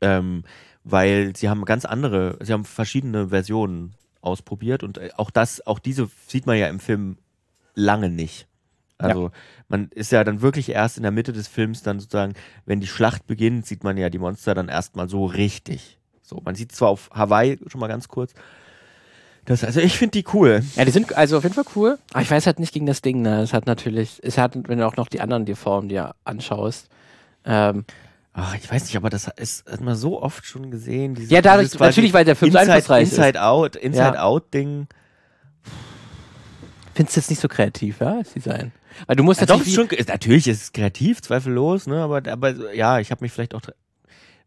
Ähm, 0.00 0.42
weil 0.84 1.36
sie 1.36 1.48
haben 1.48 1.64
ganz 1.64 1.84
andere, 1.84 2.38
sie 2.40 2.52
haben 2.52 2.64
verschiedene 2.64 3.28
Versionen 3.28 3.94
ausprobiert 4.20 4.82
und 4.82 4.98
äh, 4.98 5.10
auch 5.16 5.30
das, 5.30 5.66
auch 5.66 5.78
diese 5.78 6.08
sieht 6.26 6.46
man 6.46 6.56
ja 6.58 6.68
im 6.68 6.80
Film 6.80 7.18
lange 7.74 8.10
nicht. 8.10 8.48
Also 9.00 9.30
man 9.68 9.90
ist 9.94 10.10
ja 10.10 10.24
dann 10.24 10.42
wirklich 10.42 10.70
erst 10.70 10.96
in 10.96 11.04
der 11.04 11.12
Mitte 11.12 11.32
des 11.32 11.46
Films 11.46 11.82
dann 11.82 12.00
sozusagen, 12.00 12.34
wenn 12.66 12.80
die 12.80 12.88
Schlacht 12.88 13.28
beginnt, 13.28 13.64
sieht 13.64 13.84
man 13.84 13.96
ja 13.96 14.10
die 14.10 14.18
Monster 14.18 14.54
dann 14.54 14.68
erstmal 14.68 15.08
so 15.08 15.24
richtig. 15.24 15.98
So, 16.22 16.40
man 16.44 16.56
sieht 16.56 16.72
zwar 16.72 16.88
auf 16.88 17.08
Hawaii 17.12 17.58
schon 17.68 17.80
mal 17.80 17.86
ganz 17.86 18.08
kurz. 18.08 18.34
Das, 19.44 19.64
also 19.64 19.80
ich 19.80 19.96
finde 19.96 20.20
die 20.20 20.24
cool. 20.34 20.62
Ja, 20.74 20.84
die 20.84 20.90
sind 20.90 21.16
also 21.16 21.38
auf 21.38 21.44
jeden 21.44 21.54
Fall 21.54 21.64
cool. 21.74 21.98
Aber 22.12 22.22
ich 22.22 22.30
weiß 22.30 22.44
halt 22.46 22.58
nicht 22.58 22.74
gegen 22.74 22.86
das 22.86 23.00
Ding, 23.00 23.22
ne? 23.22 23.40
Es 23.40 23.54
hat 23.54 23.66
natürlich, 23.66 24.20
es 24.22 24.36
hat, 24.36 24.58
wenn 24.68 24.78
du 24.78 24.86
auch 24.86 24.96
noch 24.96 25.08
die 25.08 25.20
anderen 25.20 25.46
die 25.46 25.54
Formen 25.54 25.88
dir 25.88 26.14
anschaust. 26.24 26.88
Ähm, 27.46 27.84
Ach, 28.40 28.54
ich 28.54 28.70
weiß 28.70 28.84
nicht, 28.84 28.96
aber 28.96 29.10
das 29.10 29.28
ist 29.36 29.68
hat 29.68 29.80
man 29.80 29.96
so 29.96 30.22
oft 30.22 30.46
schon 30.46 30.70
gesehen. 30.70 31.14
Dieses, 31.14 31.30
ja, 31.30 31.42
dadurch, 31.42 31.76
natürlich, 31.78 32.12
weil 32.12 32.24
der 32.24 32.36
Film 32.36 32.52
so 32.52 32.58
Inside, 32.58 32.72
einflussreich 32.74 33.02
ist. 33.04 33.18
Inside 33.18 33.42
Out, 33.42 33.76
Inside 33.76 34.14
Ja. 34.14 34.22
Out 34.22 34.54
Ding. 34.54 34.86
Findest 36.94 37.16
du 37.16 37.20
jetzt 37.20 37.30
nicht 37.30 37.40
so 37.40 37.48
kreativ, 37.48 38.00
ja, 38.00 38.18
das 38.18 38.32
Design? 38.32 38.72
Weil 39.06 39.16
du 39.16 39.22
musst 39.22 39.40
Ja, 39.40 39.46
doch, 39.46 39.58
natürlich, 39.58 39.78
ist 39.78 39.88
schon, 39.88 39.98
ist, 39.98 40.08
natürlich 40.08 40.48
ist 40.48 40.62
es 40.62 40.72
kreativ, 40.72 41.20
zweifellos, 41.22 41.86
ne, 41.86 42.02
aber, 42.02 42.22
aber 42.30 42.74
ja, 42.74 42.98
ich 42.98 43.10
habe 43.10 43.24
mich 43.24 43.32
vielleicht 43.32 43.54
auch, 43.54 43.62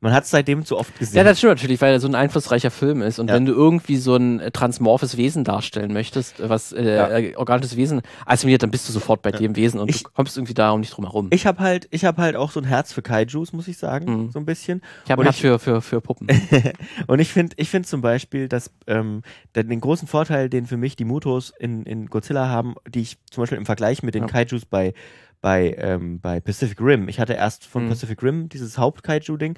man 0.02 0.14
hat 0.14 0.24
es 0.24 0.32
seitdem 0.32 0.66
zu 0.66 0.78
oft 0.78 0.97
gesehen. 0.97 1.18
Ja, 1.18 1.24
das 1.24 1.38
stimmt 1.38 1.52
natürlich, 1.54 1.80
weil 1.80 1.93
er 1.93 1.99
so 1.99 2.08
ein 2.08 2.16
einflussreicher 2.16 2.72
Film 2.72 3.02
ist. 3.04 3.20
Und 3.20 3.30
Ja. 3.30 3.36
wenn 3.36 3.45
du 3.45 3.54
irgendwie 3.54 3.97
so 3.97 4.16
ein 4.16 4.39
äh, 4.39 4.49
transmorphes 4.52 5.16
Wesen 5.16 5.43
darstellen 5.43 5.93
möchtest, 5.93 6.39
äh, 6.39 6.49
was 6.49 6.74
äh, 6.74 6.95
Ja. 6.95 7.10
äh, 7.18 7.36
organisches 7.36 7.76
Wesen 7.78 8.02
assimiliert, 8.26 8.64
dann 8.64 8.72
bist 8.72 8.89
du 8.89 8.93
sofort 8.93 9.22
bei 9.22 9.32
dem 9.32 9.56
Wesen 9.56 9.80
und 9.80 9.89
Ich- 9.91 10.02
du 10.04 10.10
kommst 10.10 10.36
irgendwie 10.38 10.56
darum 10.56 10.80
nicht 10.80 10.89
drum 10.97 11.06
herum. 11.06 11.28
ich 11.32 11.45
habe 11.45 11.60
halt, 11.60 11.88
ich 11.91 12.04
habe 12.04 12.22
halt 12.22 12.36
auch 12.36 12.49
so 12.52 12.60
ein 12.60 12.64
Herz 12.66 12.91
für 12.93 13.02
Kaijus, 13.04 13.54
muss 13.54 13.68
ich 13.68 13.78
sagen, 13.78 14.24
Mhm. 14.26 14.32
so 14.32 14.39
ein 14.39 14.45
bisschen. 14.45 14.82
Ich 15.06 15.12
habe 15.12 15.22
und 15.22 15.26
Herz 15.28 15.38
für, 15.38 15.60
für, 15.60 15.82
für 15.82 16.02
Puppen. 16.02 16.28
Und 17.08 17.20
ich 17.20 17.30
finde 17.32 17.54
ich 17.58 17.70
find 17.70 17.86
zum 17.88 18.02
Beispiel, 18.02 18.47
dass 18.47 18.72
ähm, 18.88 19.22
den 19.56 19.80
großen 19.80 20.08
Vorteil, 20.08 20.49
den 20.49 20.66
für 20.66 20.78
mich 20.78 20.95
die 20.95 21.06
Mutos 21.06 21.54
in, 21.60 21.84
in 21.84 22.08
Godzilla 22.08 22.47
haben, 22.47 22.74
die 22.89 23.02
ich 23.02 23.18
zum 23.30 23.43
Beispiel 23.43 23.58
im 23.60 23.66
Vergleich 23.68 24.02
mit 24.04 24.16
den 24.16 24.24
Ja. 24.24 24.28
Kaijus 24.30 24.66
bei, 24.66 24.93
bei, 25.41 25.76
ähm, 25.80 26.20
bei 26.20 26.39
Pacific 26.39 26.80
Rim, 26.82 27.08
ich 27.10 27.20
hatte 27.20 27.34
erst 27.34 27.66
von 27.66 27.86
Mhm. 27.86 27.89
Pacific 27.89 28.22
Rim 28.24 28.49
dieses 28.49 28.78
Haupt-Kaiju-Ding, 28.78 29.56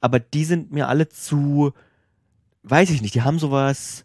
aber 0.00 0.20
die 0.20 0.44
sind 0.44 0.72
mir 0.72 0.88
alle 0.88 1.08
zu, 1.08 1.72
weiß 2.62 2.90
ich 2.90 3.02
nicht, 3.02 3.14
die 3.14 3.22
haben 3.22 3.38
sowas, 3.38 4.04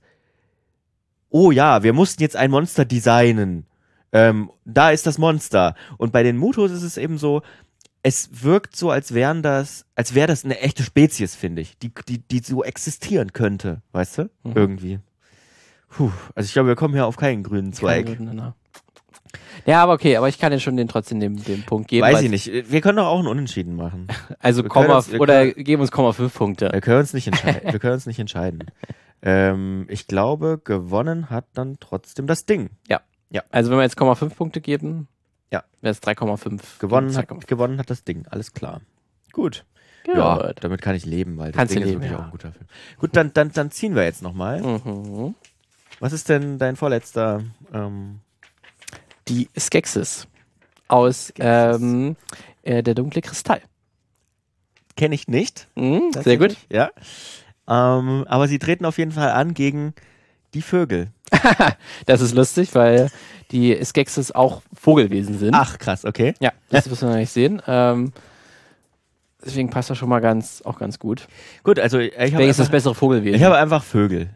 oh 1.30 1.52
ja, 1.52 1.84
wir 1.84 1.94
mussten 1.94 2.22
jetzt 2.22 2.36
ein 2.36 2.52
Monster 2.52 2.86
designen. 2.86 3.66
Ähm, 4.14 4.52
da 4.66 4.92
ist 4.92 5.08
das 5.08 5.18
Monster. 5.18 5.76
Und 5.98 6.12
bei 6.12 6.24
den 6.24 6.38
Mutos 6.38 6.72
ist 6.72 6.84
es 6.84 6.98
eben 6.98 7.18
so, 7.18 7.42
es 8.04 8.44
wirkt 8.44 8.76
so, 8.76 8.90
als 8.90 9.14
wären 9.14 9.44
das, 9.44 9.86
als 9.96 10.16
wäre 10.16 10.28
das 10.28 10.44
eine 10.44 10.60
echte 10.60 10.84
Spezies, 10.84 11.36
finde 11.36 11.62
ich, 11.62 11.78
die, 11.78 11.92
die, 12.08 12.20
die 12.20 12.40
so 12.40 12.64
existieren 12.64 13.32
könnte, 13.32 13.82
weißt 13.92 14.18
du? 14.18 14.24
Mhm. 14.44 14.54
Irgendwie. 14.56 15.00
Puh, 15.90 16.12
also 16.36 16.48
ich 16.48 16.54
glaube, 16.54 16.70
wir 16.70 16.76
kommen 16.76 16.94
hier 16.94 17.06
auf 17.06 17.18
keinen 17.18 17.44
grünen 17.44 17.74
Zweig. 17.74 18.08
Miteinander. 18.08 18.56
Ja, 19.66 19.84
aber 19.84 19.94
okay, 19.94 20.16
aber 20.18 20.28
ich 20.30 20.40
kann 20.40 20.52
dir 20.52 20.60
schon 20.60 20.76
den 20.78 20.88
trotzdem 20.88 21.20
den, 21.20 21.36
den 21.44 21.64
Punkt 21.64 21.88
geben. 21.88 22.02
Weiß 22.06 22.22
ich 22.22 22.30
nicht. 22.30 22.72
Wir 22.72 22.82
können 22.82 22.98
doch 22.98 23.06
auch 23.08 23.20
einen 23.20 23.28
Unentschieden 23.28 23.76
machen. 23.76 24.08
Also 24.40 24.64
Wir 24.64 24.70
können 24.70 24.86
Komma, 24.88 24.98
uns- 24.98 25.14
oder 25.14 25.48
geben 25.52 25.82
uns 25.82 25.92
Komma 25.92 26.14
fünf 26.14 26.34
Punkte. 26.34 26.70
Wir 26.72 26.82
können 26.82 27.00
uns 27.00 27.14
nicht 27.14 27.28
entscheiden. 27.32 27.72
wir 27.72 27.80
können 27.80 27.94
uns 27.94 28.06
nicht 28.08 28.20
entscheiden. 28.20 28.66
Ähm, 29.22 29.86
ich 29.90 30.08
glaube, 30.08 30.60
gewonnen 30.64 31.30
hat 31.30 31.46
dann 31.54 31.78
trotzdem 31.80 32.26
das 32.28 32.46
Ding. 32.46 32.70
Also 33.52 33.70
wenn 33.72 33.78
wir 33.78 33.84
jetzt 33.84 33.96
Komma 33.98 34.16
fünf 34.16 34.36
Punkte 34.36 34.60
geben, 34.62 35.08
Ja. 35.52 35.64
wäre 35.82 35.92
es 35.92 36.02
3,5. 36.02 36.80
Gewonnen 36.80 37.16
hat, 37.16 37.30
2,5. 37.30 37.46
gewonnen 37.48 37.78
hat 37.80 37.90
das 37.90 38.04
Ding. 38.04 38.26
Alles 38.30 38.52
klar. 38.54 38.82
Gut. 39.32 39.66
Gut. 40.06 40.16
Ja, 40.16 40.52
damit 40.54 40.82
kann 40.82 40.96
ich 40.96 41.06
leben, 41.06 41.38
weil 41.38 41.52
das 41.52 41.58
Kannst 41.60 41.76
Ding 41.76 41.84
ist 41.84 41.90
leben, 41.90 42.02
wirklich 42.02 42.12
ja. 42.12 42.20
auch 42.20 42.26
ein 42.26 42.32
guter 42.32 42.52
Film. 42.52 42.66
Gut, 42.98 43.16
dann, 43.16 43.32
dann, 43.34 43.52
dann 43.52 43.70
ziehen 43.72 43.94
wir 43.96 44.04
jetzt 44.04 44.24
nochmal. 44.24 44.62
Mhm. 44.62 45.36
Was 46.00 46.12
ist 46.14 46.28
denn 46.30 46.58
dein 46.58 46.76
vorletzter? 46.76 47.44
Ähm, 47.72 48.20
Die 49.32 49.50
Skeksis 49.58 50.28
aus 50.88 51.28
Skeksis. 51.30 51.82
ähm, 51.82 52.16
äh, 52.64 52.84
Der 52.84 52.94
dunkle 52.94 53.22
Kristall. 53.22 53.62
Kenne 54.98 55.16
ich 55.16 55.28
nicht. 55.28 55.68
Mhm, 55.76 56.12
sehr 56.14 56.38
gut. 56.38 56.50
tatsächlich, 56.50 56.58
Ja. 56.70 56.92
Ähm, 57.68 58.26
aber 58.28 58.48
sie 58.48 58.60
treten 58.60 58.86
auf 58.86 58.98
jeden 58.98 59.12
Fall 59.14 59.32
an 59.32 59.54
gegen 59.54 59.94
die 60.54 60.62
Vögel. 60.62 61.08
Das 62.06 62.20
ist 62.22 62.34
lustig, 62.36 62.76
weil 62.76 63.10
die 63.52 63.78
Skeksis 63.84 64.32
auch 64.32 64.62
Vogelwesen 64.74 65.38
sind. 65.40 65.54
Ach, 65.56 65.78
krass, 65.80 66.04
okay. 66.06 66.34
Ja, 66.42 66.52
das 66.70 66.90
müssen 66.90 67.08
wir 67.08 67.12
noch 67.12 67.20
nicht 67.20 67.32
sehen. 67.32 67.62
Ähm, 67.68 68.12
deswegen 69.44 69.70
passt 69.70 69.90
das 69.90 69.98
schon 69.98 70.10
mal 70.10 70.20
ganz, 70.20 70.62
auch 70.64 70.78
ganz 70.78 71.00
gut. 71.00 71.28
Gut, 71.64 71.80
also 71.80 72.00
ich 72.00 72.14
habe 72.18 72.34
Welches 72.40 72.52
ist 72.52 72.60
das 72.60 72.70
bessere 72.70 72.96
Vogelwesen? 72.96 73.36
ich 73.36 73.44
habe 73.44 73.58
einfach 73.58 73.84
Vögel. 73.84 74.30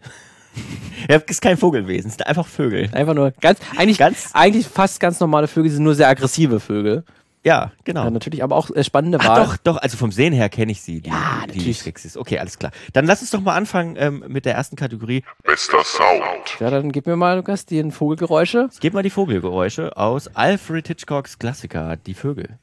Es 1.07 1.23
ist 1.27 1.41
kein 1.41 1.57
Vogelwesen, 1.57 2.09
es 2.09 2.15
sind 2.17 2.27
einfach 2.27 2.47
Vögel. 2.47 2.89
Einfach 2.93 3.13
nur 3.13 3.31
ganz, 3.41 3.59
eigentlich, 3.77 3.97
Ganz- 3.97 4.31
eigentlich 4.33 4.67
fast 4.67 4.99
ganz 4.99 5.19
normale 5.19 5.47
Vögel, 5.47 5.71
sind 5.71 5.83
nur 5.83 5.95
sehr 5.95 6.07
aggressive 6.07 6.59
Vögel. 6.59 7.03
Ja, 7.43 7.73
genau. 7.83 8.05
Ja, 8.05 8.09
natürlich, 8.09 8.43
aber 8.43 8.55
auch 8.55 8.71
äh, 8.71 8.83
spannende 8.83 9.19
Ach, 9.21 9.27
Wahl. 9.27 9.45
doch, 9.45 9.57
doch, 9.57 9.77
also 9.77 9.97
vom 9.97 10.11
Sehen 10.11 10.33
her 10.33 10.49
kenne 10.49 10.71
ich 10.71 10.81
sie. 10.81 11.01
Die, 11.01 11.11
Ja, 11.11 11.41
die 11.43 11.57
natürlich. 11.59 11.77
Skeksis. 11.77 12.17
Okay, 12.17 12.39
alles 12.39 12.57
klar. 12.57 12.71
Dann 12.93 13.05
lass 13.05 13.21
uns 13.21 13.29
doch 13.29 13.39
mal 13.39 13.53
anfangen 13.55 13.95
ähm, 13.99 14.23
mit 14.27 14.45
der 14.45 14.55
ersten 14.55 14.75
Kategorie. 14.75 15.23
Bester 15.43 15.83
Sound. 15.83 16.59
Ja, 16.59 16.71
dann 16.71 16.91
gib 16.91 17.05
mir 17.05 17.15
mal, 17.15 17.35
Lukas, 17.37 17.67
die 17.67 17.91
Vogelgeräusche. 17.91 18.69
Ich 18.73 18.79
gebe 18.79 18.95
mal 18.95 19.03
die 19.03 19.11
Vogelgeräusche 19.11 19.95
aus 19.95 20.27
Alfred 20.35 20.87
Hitchcocks 20.87 21.37
Klassiker, 21.37 21.97
Die 21.97 22.15
Vögel. 22.15 22.57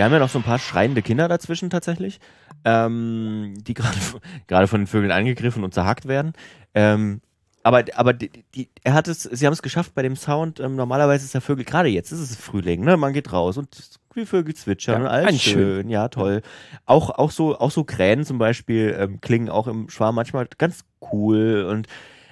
Wir 0.00 0.06
haben 0.06 0.14
ja 0.14 0.18
noch 0.18 0.30
so 0.30 0.38
ein 0.38 0.44
paar 0.44 0.58
schreiende 0.58 1.02
Kinder 1.02 1.28
dazwischen 1.28 1.68
tatsächlich, 1.68 2.20
ähm, 2.64 3.52
die 3.58 3.74
gerade 4.46 4.66
von 4.66 4.80
den 4.80 4.86
Vögeln 4.86 5.12
angegriffen 5.12 5.62
und 5.62 5.74
zerhackt 5.74 6.08
werden. 6.08 6.32
Ähm, 6.72 7.20
aber 7.62 7.84
aber 7.96 8.14
die, 8.14 8.30
die, 8.54 8.70
er 8.82 8.94
hat 8.94 9.08
es, 9.08 9.24
sie 9.24 9.44
haben 9.44 9.52
es 9.52 9.60
geschafft 9.60 9.94
bei 9.94 10.00
dem 10.00 10.16
Sound. 10.16 10.58
Ähm, 10.58 10.74
normalerweise 10.74 11.26
ist 11.26 11.34
der 11.34 11.42
Vögel 11.42 11.66
gerade 11.66 11.90
jetzt, 11.90 12.12
ist 12.12 12.20
es 12.20 12.34
Frühling, 12.34 12.82
ne? 12.82 12.96
Man 12.96 13.12
geht 13.12 13.30
raus 13.30 13.58
und 13.58 13.76
die 14.16 14.24
Vögel 14.24 14.54
zwitschern 14.54 15.02
Ja, 15.02 15.06
und 15.06 15.14
alles 15.14 15.42
schön. 15.42 15.52
schön, 15.52 15.90
ja 15.90 16.08
toll. 16.08 16.40
Auch 16.86 17.10
auch 17.10 17.30
so 17.30 17.58
auch 17.58 17.70
so 17.70 17.84
Krähen 17.84 18.24
zum 18.24 18.38
Beispiel 18.38 18.96
ähm, 18.98 19.20
klingen 19.20 19.50
auch 19.50 19.66
im 19.66 19.90
Schwarm 19.90 20.14
manchmal 20.14 20.48
ganz 20.56 20.80
cool 21.12 21.66
und 21.70 21.88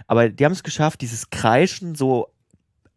aber 0.06 0.30
die 0.30 0.42
haben 0.42 0.52
es 0.52 0.62
geschafft, 0.62 1.02
dieses 1.02 1.28
Kreischen 1.28 1.94
so 1.96 2.28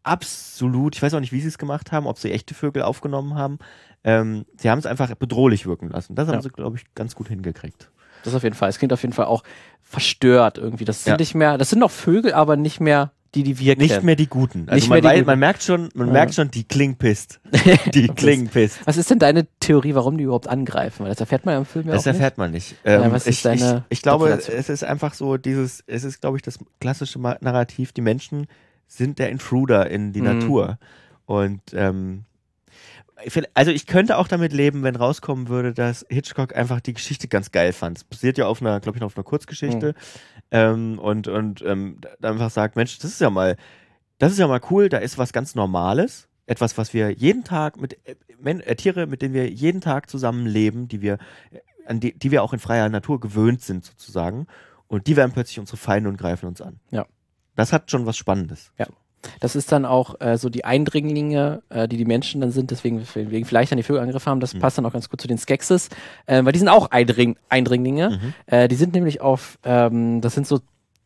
absolut, 0.04 0.96
ich 0.96 1.02
weiß 1.02 1.14
auch 1.14 1.20
nicht, 1.20 1.32
wie 1.32 1.42
sie 1.42 1.48
es 1.48 1.58
gemacht 1.58 1.92
haben, 1.92 2.08
ob 2.08 2.18
sie 2.18 2.32
echte 2.32 2.54
Vögel 2.54 2.84
aufgenommen 2.84 3.36
haben. 3.36 3.60
Ähm, 4.04 4.45
sie 4.58 4.70
haben 4.70 4.80
es 4.80 4.86
einfach 4.86 5.14
bedrohlich 5.16 5.66
wirken 5.68 5.89
lassen. 5.89 6.16
Das 6.16 6.28
haben 6.28 6.36
Ja. 6.36 6.41
sie, 6.41 6.49
glaube 6.49 6.78
ich, 6.78 6.84
ganz 6.95 7.16
gut 7.16 7.28
hingekriegt. 7.28 7.89
Das 8.24 8.34
auf 8.36 8.43
jeden 8.43 8.56
Fall. 8.56 8.70
Es 8.70 8.78
klingt 8.78 8.93
auf 8.93 9.02
jeden 9.02 9.14
Fall 9.14 9.26
auch 9.26 9.43
verstört 9.82 10.58
irgendwie. 10.58 10.86
Das 10.86 11.04
sind 11.04 11.12
Ja. 11.14 11.18
nicht 11.18 11.36
mehr, 11.36 11.58
das 11.58 11.70
sind 11.70 11.80
noch 11.80 11.91
Vögel, 11.91 12.34
aber 12.34 12.56
nicht 12.56 12.80
mehr 12.80 13.12
die, 13.34 13.43
die 13.43 13.60
wir 13.60 13.78
Nicht 13.78 13.91
kennen. 13.93 14.06
mehr 14.06 14.16
die 14.18 14.28
Guten. 14.28 14.64
Also 14.68 14.76
Nicht 14.76 14.89
man, 14.89 14.95
mehr 14.95 15.02
die 15.02 15.08
wei- 15.08 15.16
Guten. 15.20 15.26
man 15.28 15.39
merkt 15.39 15.64
schon, 15.64 15.89
man 15.95 16.08
Ja. 16.08 16.14
merkt 16.14 16.34
schon, 16.34 16.52
die 16.52 16.66
klingen 16.66 16.97
pisst. 16.97 17.39
Die 17.93 18.08
klingen 18.10 18.49
pisst. 18.49 18.80
Was 18.86 18.97
ist 18.97 19.10
denn 19.10 19.20
deine 19.20 19.47
Theorie, 19.62 19.95
warum 19.95 20.18
die 20.18 20.26
überhaupt 20.26 20.47
angreifen? 20.49 21.04
Weil 21.04 21.10
das 21.12 21.20
erfährt 21.22 21.45
man 21.45 21.54
ja 21.54 21.60
im 21.60 21.66
Film 21.66 21.88
ja 21.88 21.93
Das 21.93 22.04
auch 22.04 22.08
erfährt 22.08 22.38
man 22.38 22.52
nicht. 22.52 22.76
Ja, 22.84 23.04
Ähm, 23.06 23.12
was 23.14 23.28
ist 23.28 23.38
ich, 23.38 23.41
deine 23.43 23.86
ich, 23.89 23.97
ich 23.99 24.02
glaube, 24.02 24.28
es 24.30 24.49
ist 24.70 24.84
einfach 24.84 25.14
so 25.14 25.38
dieses, 25.38 25.82
es 25.88 26.04
ist, 26.04 26.20
glaube 26.20 26.36
ich, 26.38 26.43
das 26.43 26.60
klassische 26.82 27.20
Narrativ, 27.20 27.93
die 27.93 28.02
Menschen 28.02 28.47
sind 28.88 29.18
der 29.18 29.30
Intruder 29.30 29.89
in 29.89 30.12
die 30.12 30.20
Mhm. 30.22 30.39
Natur. 30.39 30.78
Und 31.26 31.62
ähm, 31.74 32.26
also 33.54 33.72
ich 33.72 33.86
könnte 33.88 34.18
auch 34.18 34.28
damit 34.28 34.54
leben, 34.54 34.84
wenn 34.84 34.96
rauskommen 34.96 35.48
würde, 35.48 35.74
dass 35.74 36.06
Hitchcock 36.10 36.56
einfach 36.56 36.82
die 36.82 36.94
Geschichte 36.94 37.28
ganz 37.28 37.52
geil 37.52 37.74
fand. 37.74 38.00
Es 38.00 38.04
basiert 38.04 38.38
ja 38.38 38.48
auf 38.48 38.62
einer, 38.62 38.80
glaube 38.80 38.98
ich, 38.98 39.04
auf 39.04 39.16
einer 39.16 39.24
Kurzgeschichte. 39.24 39.88
Mhm. 39.90 39.96
Ähm, 40.52 41.00
und 41.00 41.28
und 41.28 41.62
ähm, 41.62 41.98
einfach 42.22 42.50
sagt, 42.50 42.76
Mensch, 42.76 42.98
das 43.00 43.12
ist 43.12 43.22
ja 43.22 43.30
mal, 43.30 43.56
das 44.18 44.32
ist 44.32 44.40
ja 44.40 44.48
mal 44.48 44.62
cool, 44.70 44.90
da 44.90 44.98
ist 44.98 45.18
was 45.18 45.34
ganz 45.34 45.56
Normales. 45.56 46.28
Etwas, 46.48 46.78
was 46.78 46.94
wir 46.94 47.12
jeden 47.12 47.44
Tag 47.44 47.80
mit 47.80 47.98
äh, 48.06 48.16
äh, 48.44 48.76
Tiere, 48.76 49.08
mit 49.08 49.22
denen 49.22 49.34
wir 49.34 49.50
jeden 49.50 49.80
Tag 49.80 50.10
zusammenleben, 50.10 50.88
die 50.88 51.02
wir, 51.02 51.14
äh, 51.52 51.60
an 51.86 52.00
die, 52.00 52.18
die 52.18 52.32
wir 52.32 52.44
auch 52.44 52.54
in 52.54 52.60
freier 52.60 52.90
Natur 52.90 53.20
gewöhnt 53.20 53.62
sind, 53.62 53.86
sozusagen. 53.86 54.48
Und 54.88 55.08
die 55.08 55.16
werden 55.16 55.32
plötzlich 55.32 55.60
unsere 55.60 55.78
Feinde 55.78 56.10
und 56.10 56.18
greifen 56.18 56.48
uns 56.48 56.62
an. 56.62 56.80
Ja. 56.90 57.06
Das 57.56 57.72
hat 57.72 57.92
schon 57.92 58.06
was 58.06 58.18
Spannendes. 58.18 58.74
Ja. 58.78 58.88
Das 59.40 59.56
ist 59.56 59.72
dann 59.72 59.86
auch 59.86 60.20
äh, 60.22 60.38
so 60.38 60.50
die 60.50 60.66
Eindringlinge, 60.66 61.62
äh, 61.70 61.88
die 61.88 61.98
die 61.98 62.06
Menschen 62.06 62.42
dann 62.42 62.52
sind, 62.52 62.72
deswegen, 62.72 63.00
deswegen 63.00 63.46
vielleicht 63.46 63.72
an 63.72 63.78
die 63.78 63.84
Vögel 63.84 64.02
angegriffen 64.02 64.30
haben. 64.30 64.40
Das 64.40 64.54
Mhm. 64.54 64.60
passt 64.60 64.78
dann 64.78 64.86
auch 64.86 64.94
ganz 64.94 65.10
gut 65.10 65.22
zu 65.22 65.28
den 65.28 65.38
Skeksis, 65.38 65.90
äh, 66.26 66.44
weil 66.44 66.52
die 66.52 66.60
sind 66.60 66.70
auch 66.70 66.92
Eindring 66.92 67.36
Eindringlinge. 67.50 68.10
Mhm. 68.22 68.34
Äh, 68.48 68.68
die 68.68 68.76
sind 68.76 68.94
nämlich 68.94 69.22
auf, 69.22 69.58
ähm, 69.64 70.22
das 70.22 70.34
sind 70.34 70.48
so, 70.48 70.60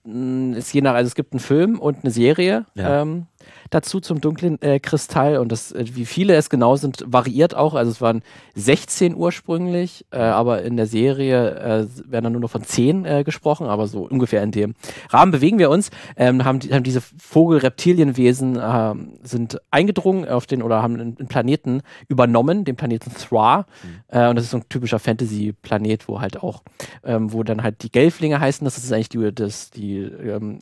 mh, 0.05 0.57
ist 0.57 0.73
je 0.73 0.81
nach, 0.81 0.93
also 0.93 1.07
es 1.07 1.15
gibt 1.15 1.33
einen 1.33 1.39
Film 1.39 1.79
und 1.79 2.03
eine 2.03 2.11
Serie 2.11 2.65
Ja. 2.75 3.01
ähm, 3.01 3.27
dazu 3.69 3.99
zum 3.99 4.21
dunklen 4.21 4.61
äh, 4.61 4.79
Kristall 4.79 5.37
und 5.37 5.51
das, 5.51 5.71
äh, 5.71 5.85
wie 5.93 6.05
viele 6.05 6.35
es 6.35 6.49
genau 6.49 6.75
sind, 6.75 7.03
variiert 7.07 7.55
auch. 7.55 7.73
Also 7.73 7.91
es 7.91 8.01
waren 8.01 8.21
16 8.55 9.15
ursprünglich, 9.15 10.05
äh, 10.11 10.17
aber 10.17 10.63
in 10.63 10.77
der 10.77 10.87
Serie 10.87 11.55
äh, 11.55 11.87
werden 12.05 12.25
dann 12.25 12.33
nur 12.33 12.41
noch 12.41 12.49
von 12.49 12.63
10 12.63 13.05
äh, 13.05 13.23
gesprochen, 13.23 13.67
aber 13.67 13.87
so 13.87 14.07
ungefähr 14.07 14.43
in 14.43 14.51
dem 14.51 14.75
Rahmen 15.09 15.31
bewegen 15.31 15.59
wir 15.59 15.69
uns. 15.69 15.89
Ähm, 16.15 16.45
haben, 16.45 16.59
die, 16.59 16.73
haben 16.73 16.83
diese 16.83 17.01
Vogel-Reptilienwesen 17.01 18.59
ähm, 18.61 19.13
sind 19.23 19.59
eingedrungen 19.71 20.27
auf 20.27 20.45
den 20.45 20.61
oder 20.61 20.81
haben 20.81 20.99
einen, 20.99 21.15
Planeten 21.27 21.81
übernommen, 22.07 22.65
den 22.65 22.75
Planeten 22.75 23.11
Thra. 23.13 23.65
Äh, 24.07 24.29
und 24.29 24.35
das 24.35 24.45
ist 24.45 24.51
so 24.51 24.57
ein 24.57 24.69
typischer 24.69 24.99
Fantasy-Planet, 24.99 26.07
wo 26.07 26.21
halt 26.21 26.41
auch, 26.41 26.63
ähm, 27.03 27.33
wo 27.33 27.43
dann 27.43 27.63
halt 27.63 27.83
die 27.83 27.91
Gelflinge 27.91 28.39
heißen. 28.39 28.63
Das 28.63 28.77
ist 28.77 28.91
eigentlich 28.91 29.09
die, 29.09 29.33
das, 29.33 29.71
die 29.71 29.99
ähm, 29.99 30.59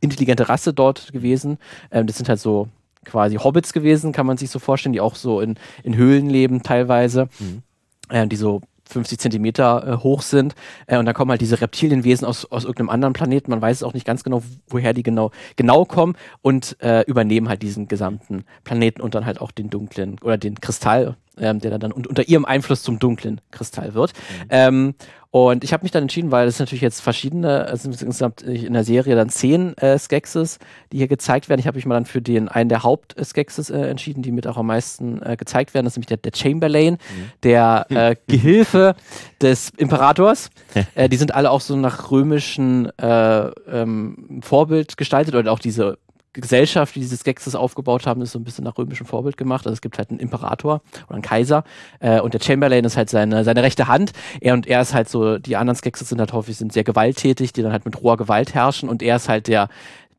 intelligente 0.00 0.48
Rasse 0.48 0.72
dort 0.72 1.12
gewesen. 1.12 1.58
Ähm, 1.90 2.06
das 2.06 2.16
sind 2.16 2.28
halt 2.28 2.35
so 2.36 2.68
quasi 3.04 3.36
Hobbits 3.36 3.72
gewesen, 3.72 4.12
kann 4.12 4.26
man 4.26 4.36
sich 4.36 4.50
so 4.50 4.58
vorstellen, 4.58 4.92
die 4.92 5.00
auch 5.00 5.14
so 5.14 5.40
in, 5.40 5.56
in 5.84 5.96
Höhlen 5.96 6.28
leben 6.28 6.62
teilweise, 6.62 7.28
Mhm. 7.38 7.62
äh, 8.08 8.26
die 8.26 8.36
so 8.36 8.62
50 8.88 9.18
Zentimeter 9.18 9.86
äh, 9.86 9.96
hoch 10.02 10.22
sind. 10.22 10.54
Äh, 10.86 10.98
und 10.98 11.06
da 11.06 11.12
kommen 11.12 11.30
halt 11.30 11.40
diese 11.40 11.60
Reptilienwesen 11.60 12.26
aus, 12.26 12.44
aus 12.46 12.64
irgendeinem 12.64 12.90
anderen 12.90 13.12
Planeten. 13.12 13.50
Man 13.50 13.60
weiß 13.60 13.82
auch 13.82 13.94
nicht 13.94 14.06
ganz 14.06 14.22
genau, 14.24 14.42
woher 14.68 14.92
die 14.92 15.02
genau, 15.02 15.30
genau 15.56 15.84
kommen 15.84 16.14
und 16.42 16.76
äh, 16.80 17.02
übernehmen 17.02 17.48
halt 17.48 17.62
diesen 17.62 17.88
gesamten 17.88 18.44
Planeten 18.64 19.00
und 19.00 19.14
dann 19.14 19.26
halt 19.26 19.40
auch 19.40 19.50
den 19.50 19.70
dunklen 19.70 20.18
oder 20.22 20.38
den 20.38 20.60
Kristall, 20.60 21.16
ähm, 21.38 21.60
der 21.60 21.78
dann 21.78 21.92
un 21.92 22.06
unter 22.06 22.28
ihrem 22.28 22.44
Einfluss 22.44 22.82
zum 22.82 22.98
dunklen 22.98 23.40
Kristall 23.50 23.94
wird. 23.94 24.12
Ähm, 24.48 24.94
Und 25.32 25.64
ich 25.64 25.74
habe 25.74 25.82
mich 25.82 25.92
dann 25.92 26.04
entschieden, 26.04 26.30
weil 26.30 26.48
es 26.48 26.58
natürlich 26.60 26.80
jetzt 26.80 27.02
verschiedene, 27.02 27.66
es 27.66 27.82
sind 27.82 27.92
insgesamt 27.92 28.40
in 28.40 28.72
der 28.72 28.84
Serie 28.84 29.16
dann 29.16 29.28
zehn 29.28 29.76
äh, 29.76 29.98
Skeksis, 29.98 30.58
die 30.92 30.96
hier 30.96 31.08
gezeigt 31.08 31.50
werden. 31.50 31.60
Ich 31.60 31.66
habe 31.66 31.76
mich 31.76 31.84
mal 31.84 31.94
dann 31.94 32.06
für 32.06 32.22
den 32.22 32.48
einen 32.48 32.70
der 32.70 32.84
Haupt-Skeksis 32.84 33.68
äh, 33.68 33.82
entschieden, 33.82 34.22
die 34.22 34.32
mit 34.32 34.46
auch 34.46 34.56
am 34.56 34.66
meisten 34.68 35.20
äh, 35.20 35.36
gezeigt 35.36 35.74
werden. 35.74 35.84
Das 35.84 35.92
ist 35.92 35.96
nämlich 35.98 36.06
der, 36.06 36.16
der 36.16 36.32
Chamberlain, 36.34 36.94
mhm. 36.94 37.32
der 37.42 37.86
äh, 37.90 38.16
Gehilfe 38.28 38.94
des 39.42 39.72
Imperators. 39.76 40.48
Äh, 40.94 41.10
die 41.10 41.18
sind 41.18 41.34
alle 41.34 41.50
auch 41.50 41.60
so 41.60 41.76
nach 41.76 42.10
römischen 42.10 42.88
äh, 42.98 43.50
ähm, 43.70 44.40
Vorbild 44.42 44.96
gestaltet 44.96 45.34
oder 45.34 45.52
auch 45.52 45.58
diese 45.58 45.98
Gesellschaft, 46.40 46.94
die 46.94 47.00
dieses 47.00 47.24
Gexes 47.24 47.54
aufgebaut 47.54 48.06
haben, 48.06 48.22
ist 48.22 48.32
so 48.32 48.38
ein 48.38 48.44
bisschen 48.44 48.64
nach 48.64 48.76
römischem 48.78 49.06
Vorbild 49.06 49.36
gemacht. 49.36 49.66
Also 49.66 49.74
es 49.74 49.80
gibt 49.80 49.98
halt 49.98 50.10
einen 50.10 50.20
Imperator 50.20 50.80
oder 51.06 51.14
einen 51.14 51.22
Kaiser 51.22 51.64
äh, 52.00 52.20
und 52.20 52.34
der 52.34 52.40
Chamberlain 52.40 52.84
ist 52.84 52.96
halt 52.96 53.10
seine, 53.10 53.44
seine 53.44 53.62
rechte 53.62 53.88
Hand. 53.88 54.12
Er 54.40 54.54
und 54.54 54.66
er 54.66 54.82
ist 54.82 54.94
halt 54.94 55.08
so, 55.08 55.38
die 55.38 55.56
anderen 55.56 55.76
Skexes 55.76 56.08
sind 56.08 56.20
halt 56.20 56.32
häufig 56.32 56.56
sind 56.56 56.72
sehr 56.72 56.84
gewalttätig, 56.84 57.52
die 57.52 57.62
dann 57.62 57.72
halt 57.72 57.84
mit 57.84 58.00
roher 58.00 58.16
Gewalt 58.16 58.54
herrschen 58.54 58.88
und 58.88 59.02
er 59.02 59.16
ist 59.16 59.28
halt 59.28 59.48
der, 59.48 59.68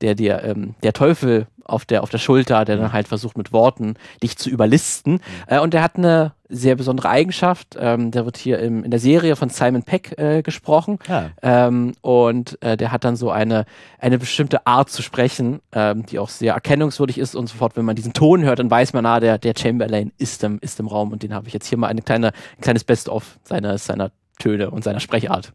der, 0.02 0.16
der, 0.16 0.44
ähm, 0.44 0.76
der 0.84 0.94
Teufel 0.94 1.48
auf 1.68 1.86
der, 1.86 2.04
auf 2.04 2.10
der 2.10 2.18
Schulter, 2.18 2.66
der 2.66 2.78
dann 2.78 2.88
mhm. 2.88 2.94
halt 2.94 3.08
versucht 3.08 3.38
mit 3.38 3.52
Worten 3.52 3.96
dich 4.24 4.38
zu 4.38 4.50
überlisten. 4.50 5.14
Mhm. 5.14 5.20
Äh, 5.48 5.60
und 5.60 5.74
der 5.74 5.84
hat 5.84 5.98
eine 5.98 6.34
sehr 6.50 6.76
besondere 6.76 7.10
Eigenschaft. 7.10 7.76
Ähm, 7.78 8.12
der 8.12 8.26
wird 8.26 8.38
hier 8.38 8.60
im, 8.60 8.84
in 8.84 8.92
der 8.92 9.00
Serie 9.00 9.36
von 9.36 9.50
Simon 9.50 9.84
Peck 9.84 10.18
äh, 10.18 10.42
gesprochen. 10.42 10.98
Ah. 11.10 11.26
Ähm, 11.42 11.94
und 12.02 12.62
äh, 12.62 12.78
der 12.78 12.92
hat 12.92 13.04
dann 13.04 13.18
so 13.18 13.32
eine, 13.32 13.66
eine 14.00 14.18
bestimmte 14.18 14.66
Art 14.66 14.90
zu 14.90 15.02
sprechen, 15.02 15.60
ähm, 15.74 16.06
die 16.06 16.20
auch 16.20 16.30
sehr 16.30 16.54
erkennungswürdig 16.54 17.18
ist. 17.18 17.36
Und 17.36 17.48
sofort, 17.48 17.76
wenn 17.76 17.86
man 17.86 17.96
diesen 17.96 18.14
Ton 18.14 18.44
hört, 18.44 18.60
dann 18.60 18.72
weiß 18.72 18.94
man, 18.94 19.06
ah, 19.06 19.20
der, 19.20 19.38
der 19.38 19.54
Chamberlain 19.58 20.14
ist 20.18 20.44
im, 20.44 20.60
ist 20.62 20.80
im 20.80 20.88
Raum. 20.88 21.12
Und 21.12 21.24
den 21.24 21.34
habe 21.34 21.48
ich 21.48 21.54
jetzt 21.54 21.68
hier 21.68 21.78
mal 21.78 21.88
eine 21.88 22.02
kleine, 22.02 22.28
ein 22.28 22.62
kleines 22.62 22.86
Best-of 22.86 23.38
seiner, 23.44 23.78
seiner 23.78 24.12
Töne 24.40 24.72
und 24.72 24.84
seiner 24.84 25.00
Sprechart 25.00 25.52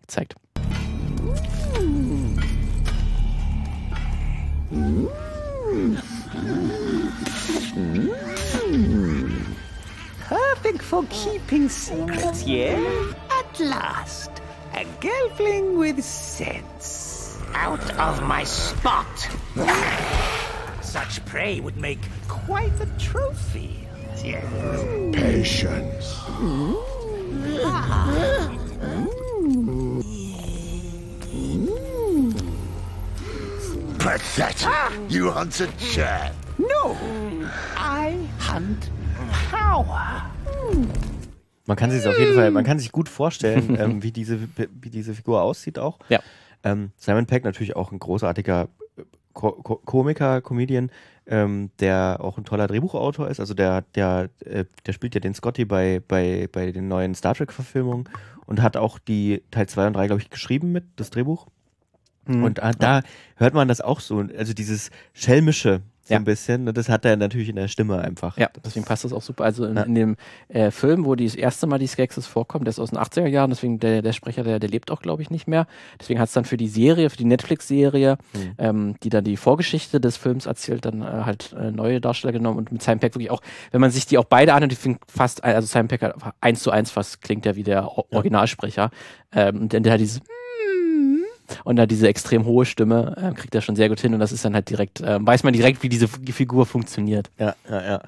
gezeigt. 0.00 0.34
Perfect 10.18 10.82
for 10.82 11.04
keeping 11.10 11.68
secrets, 11.68 12.44
yeah? 12.44 13.12
At 13.30 13.60
last, 13.60 14.30
a 14.72 14.84
gelfling 15.00 15.76
with 15.78 16.02
sense. 16.02 17.38
Out 17.54 17.88
of 17.98 18.22
my 18.24 18.42
spot. 18.42 19.06
Such 20.82 21.24
prey 21.24 21.60
would 21.60 21.76
make 21.76 22.00
quite 22.26 22.80
a 22.80 22.86
trophy. 22.98 23.86
Yeah. 24.24 24.40
Patience. 25.12 26.16
Ah. 27.64 28.50
Pathetic. 34.04 34.68
You 35.08 35.34
hunt 35.34 35.58
a 35.62 35.66
chair. 35.78 36.30
No, 36.58 36.94
I 37.74 38.28
hunt 38.38 38.90
power. 39.50 40.26
Man 41.64 41.76
kann 41.78 41.90
sich 41.90 42.06
auf 42.06 42.18
jeden 42.18 42.34
Fall, 42.34 42.50
man 42.50 42.64
kann 42.64 42.78
sich 42.78 42.92
gut 42.92 43.08
vorstellen, 43.08 43.74
ähm, 43.80 44.02
wie, 44.02 44.12
diese, 44.12 44.40
wie 44.58 44.90
diese 44.90 45.14
Figur 45.14 45.40
aussieht 45.40 45.78
auch. 45.78 45.98
Ja. 46.10 46.20
Ähm, 46.64 46.90
Simon 46.98 47.24
Peck 47.24 47.44
natürlich 47.44 47.76
auch 47.76 47.92
ein 47.92 47.98
großartiger 47.98 48.68
Ko 49.32 49.52
Ko 49.52 49.76
Komiker, 49.76 50.42
Comedian, 50.42 50.90
ähm, 51.26 51.70
der 51.80 52.18
auch 52.20 52.36
ein 52.36 52.44
toller 52.44 52.66
Drehbuchautor 52.66 53.28
ist. 53.28 53.40
Also 53.40 53.54
der, 53.54 53.86
der, 53.94 54.28
äh, 54.44 54.66
der 54.84 54.92
spielt 54.92 55.14
ja 55.14 55.20
den 55.22 55.32
Scotty 55.32 55.64
bei, 55.64 56.02
bei, 56.06 56.46
bei 56.52 56.72
den 56.72 56.88
neuen 56.88 57.14
Star 57.14 57.34
Trek-Verfilmungen 57.34 58.10
und 58.44 58.60
hat 58.60 58.76
auch 58.76 58.98
die 58.98 59.42
Teil 59.50 59.66
2 59.66 59.86
und 59.86 59.92
3, 59.94 60.08
glaube 60.08 60.20
ich, 60.20 60.28
geschrieben 60.28 60.72
mit, 60.72 60.84
das 60.96 61.08
Drehbuch. 61.08 61.46
Mhm. 62.26 62.44
Und 62.44 62.58
da, 62.58 62.72
da 62.72 63.02
hört 63.36 63.54
man 63.54 63.68
das 63.68 63.80
auch 63.80 64.00
so, 64.00 64.24
also 64.36 64.52
dieses 64.54 64.90
Schelmische, 65.12 65.82
so 66.04 66.12
ja. 66.12 66.20
ein 66.20 66.24
bisschen. 66.24 66.68
Und 66.68 66.76
das 66.76 66.88
hat 66.88 67.04
er 67.04 67.16
natürlich 67.16 67.48
in 67.48 67.56
der 67.56 67.68
Stimme 67.68 67.98
einfach. 67.98 68.36
Ja, 68.36 68.50
deswegen 68.62 68.84
passt 68.84 69.04
das 69.04 69.12
auch 69.12 69.22
super. 69.22 69.44
Also 69.44 69.64
in, 69.64 69.76
ja. 69.76 69.82
in 69.84 69.94
dem 69.94 70.16
äh, 70.48 70.70
Film, 70.70 71.06
wo 71.06 71.14
die 71.14 71.24
das 71.24 71.34
erste 71.34 71.66
Mal 71.66 71.78
die 71.78 71.86
Skeksis 71.86 72.26
vorkommen, 72.26 72.66
der 72.66 72.70
ist 72.70 72.78
aus 72.78 72.90
den 72.90 72.98
80er 72.98 73.26
Jahren, 73.26 73.50
deswegen 73.50 73.80
der, 73.80 74.02
der 74.02 74.12
Sprecher, 74.12 74.44
der, 74.44 74.58
der 74.58 74.68
lebt 74.68 74.90
auch, 74.90 75.00
glaube 75.00 75.22
ich, 75.22 75.30
nicht 75.30 75.48
mehr. 75.48 75.66
Deswegen 75.98 76.20
hat 76.20 76.28
es 76.28 76.34
dann 76.34 76.44
für 76.44 76.58
die 76.58 76.68
Serie, 76.68 77.08
für 77.08 77.16
die 77.16 77.24
Netflix-Serie, 77.24 78.18
mhm. 78.34 78.54
ähm, 78.58 78.94
die 79.02 79.08
dann 79.08 79.24
die 79.24 79.38
Vorgeschichte 79.38 79.98
des 79.98 80.18
Films 80.18 80.44
erzählt, 80.44 80.84
dann 80.84 81.00
äh, 81.00 81.06
halt 81.06 81.54
äh, 81.58 81.70
neue 81.70 82.02
Darsteller 82.02 82.32
genommen 82.32 82.58
und 82.58 82.70
mit 82.70 82.82
Simon 82.82 83.00
Peck 83.00 83.14
wirklich 83.14 83.30
auch, 83.30 83.40
wenn 83.70 83.80
man 83.80 83.90
sich 83.90 84.06
die 84.06 84.18
auch 84.18 84.26
beide 84.26 84.52
anhört, 84.52 84.72
die 84.72 84.76
finden 84.76 85.00
fast, 85.08 85.42
also 85.42 85.66
Simon 85.66 85.88
Peck 85.88 86.02
hat 86.02 86.14
eins 86.40 86.62
zu 86.62 86.70
eins 86.70 86.90
fast 86.90 87.22
klingt 87.22 87.46
ja 87.46 87.56
wie 87.56 87.62
der 87.62 87.88
Originalsprecher. 88.12 88.90
Ähm, 89.32 89.68
denn 89.68 89.82
der 89.82 89.94
hat 89.94 90.00
dieses 90.00 90.20
und 91.62 91.76
da 91.76 91.86
diese 91.86 92.08
extrem 92.08 92.44
hohe 92.44 92.64
Stimme 92.64 93.14
äh, 93.16 93.34
kriegt 93.34 93.54
er 93.54 93.60
schon 93.60 93.76
sehr 93.76 93.88
gut 93.88 94.00
hin 94.00 94.14
und 94.14 94.20
das 94.20 94.32
ist 94.32 94.44
dann 94.44 94.54
halt 94.54 94.68
direkt, 94.68 95.00
äh, 95.00 95.18
weiß 95.20 95.44
man 95.44 95.52
direkt, 95.52 95.82
wie 95.82 95.88
diese 95.88 96.08
Figur 96.08 96.66
funktioniert. 96.66 97.30
Ja, 97.38 97.54
ja, 97.68 97.82
ja. 97.82 98.00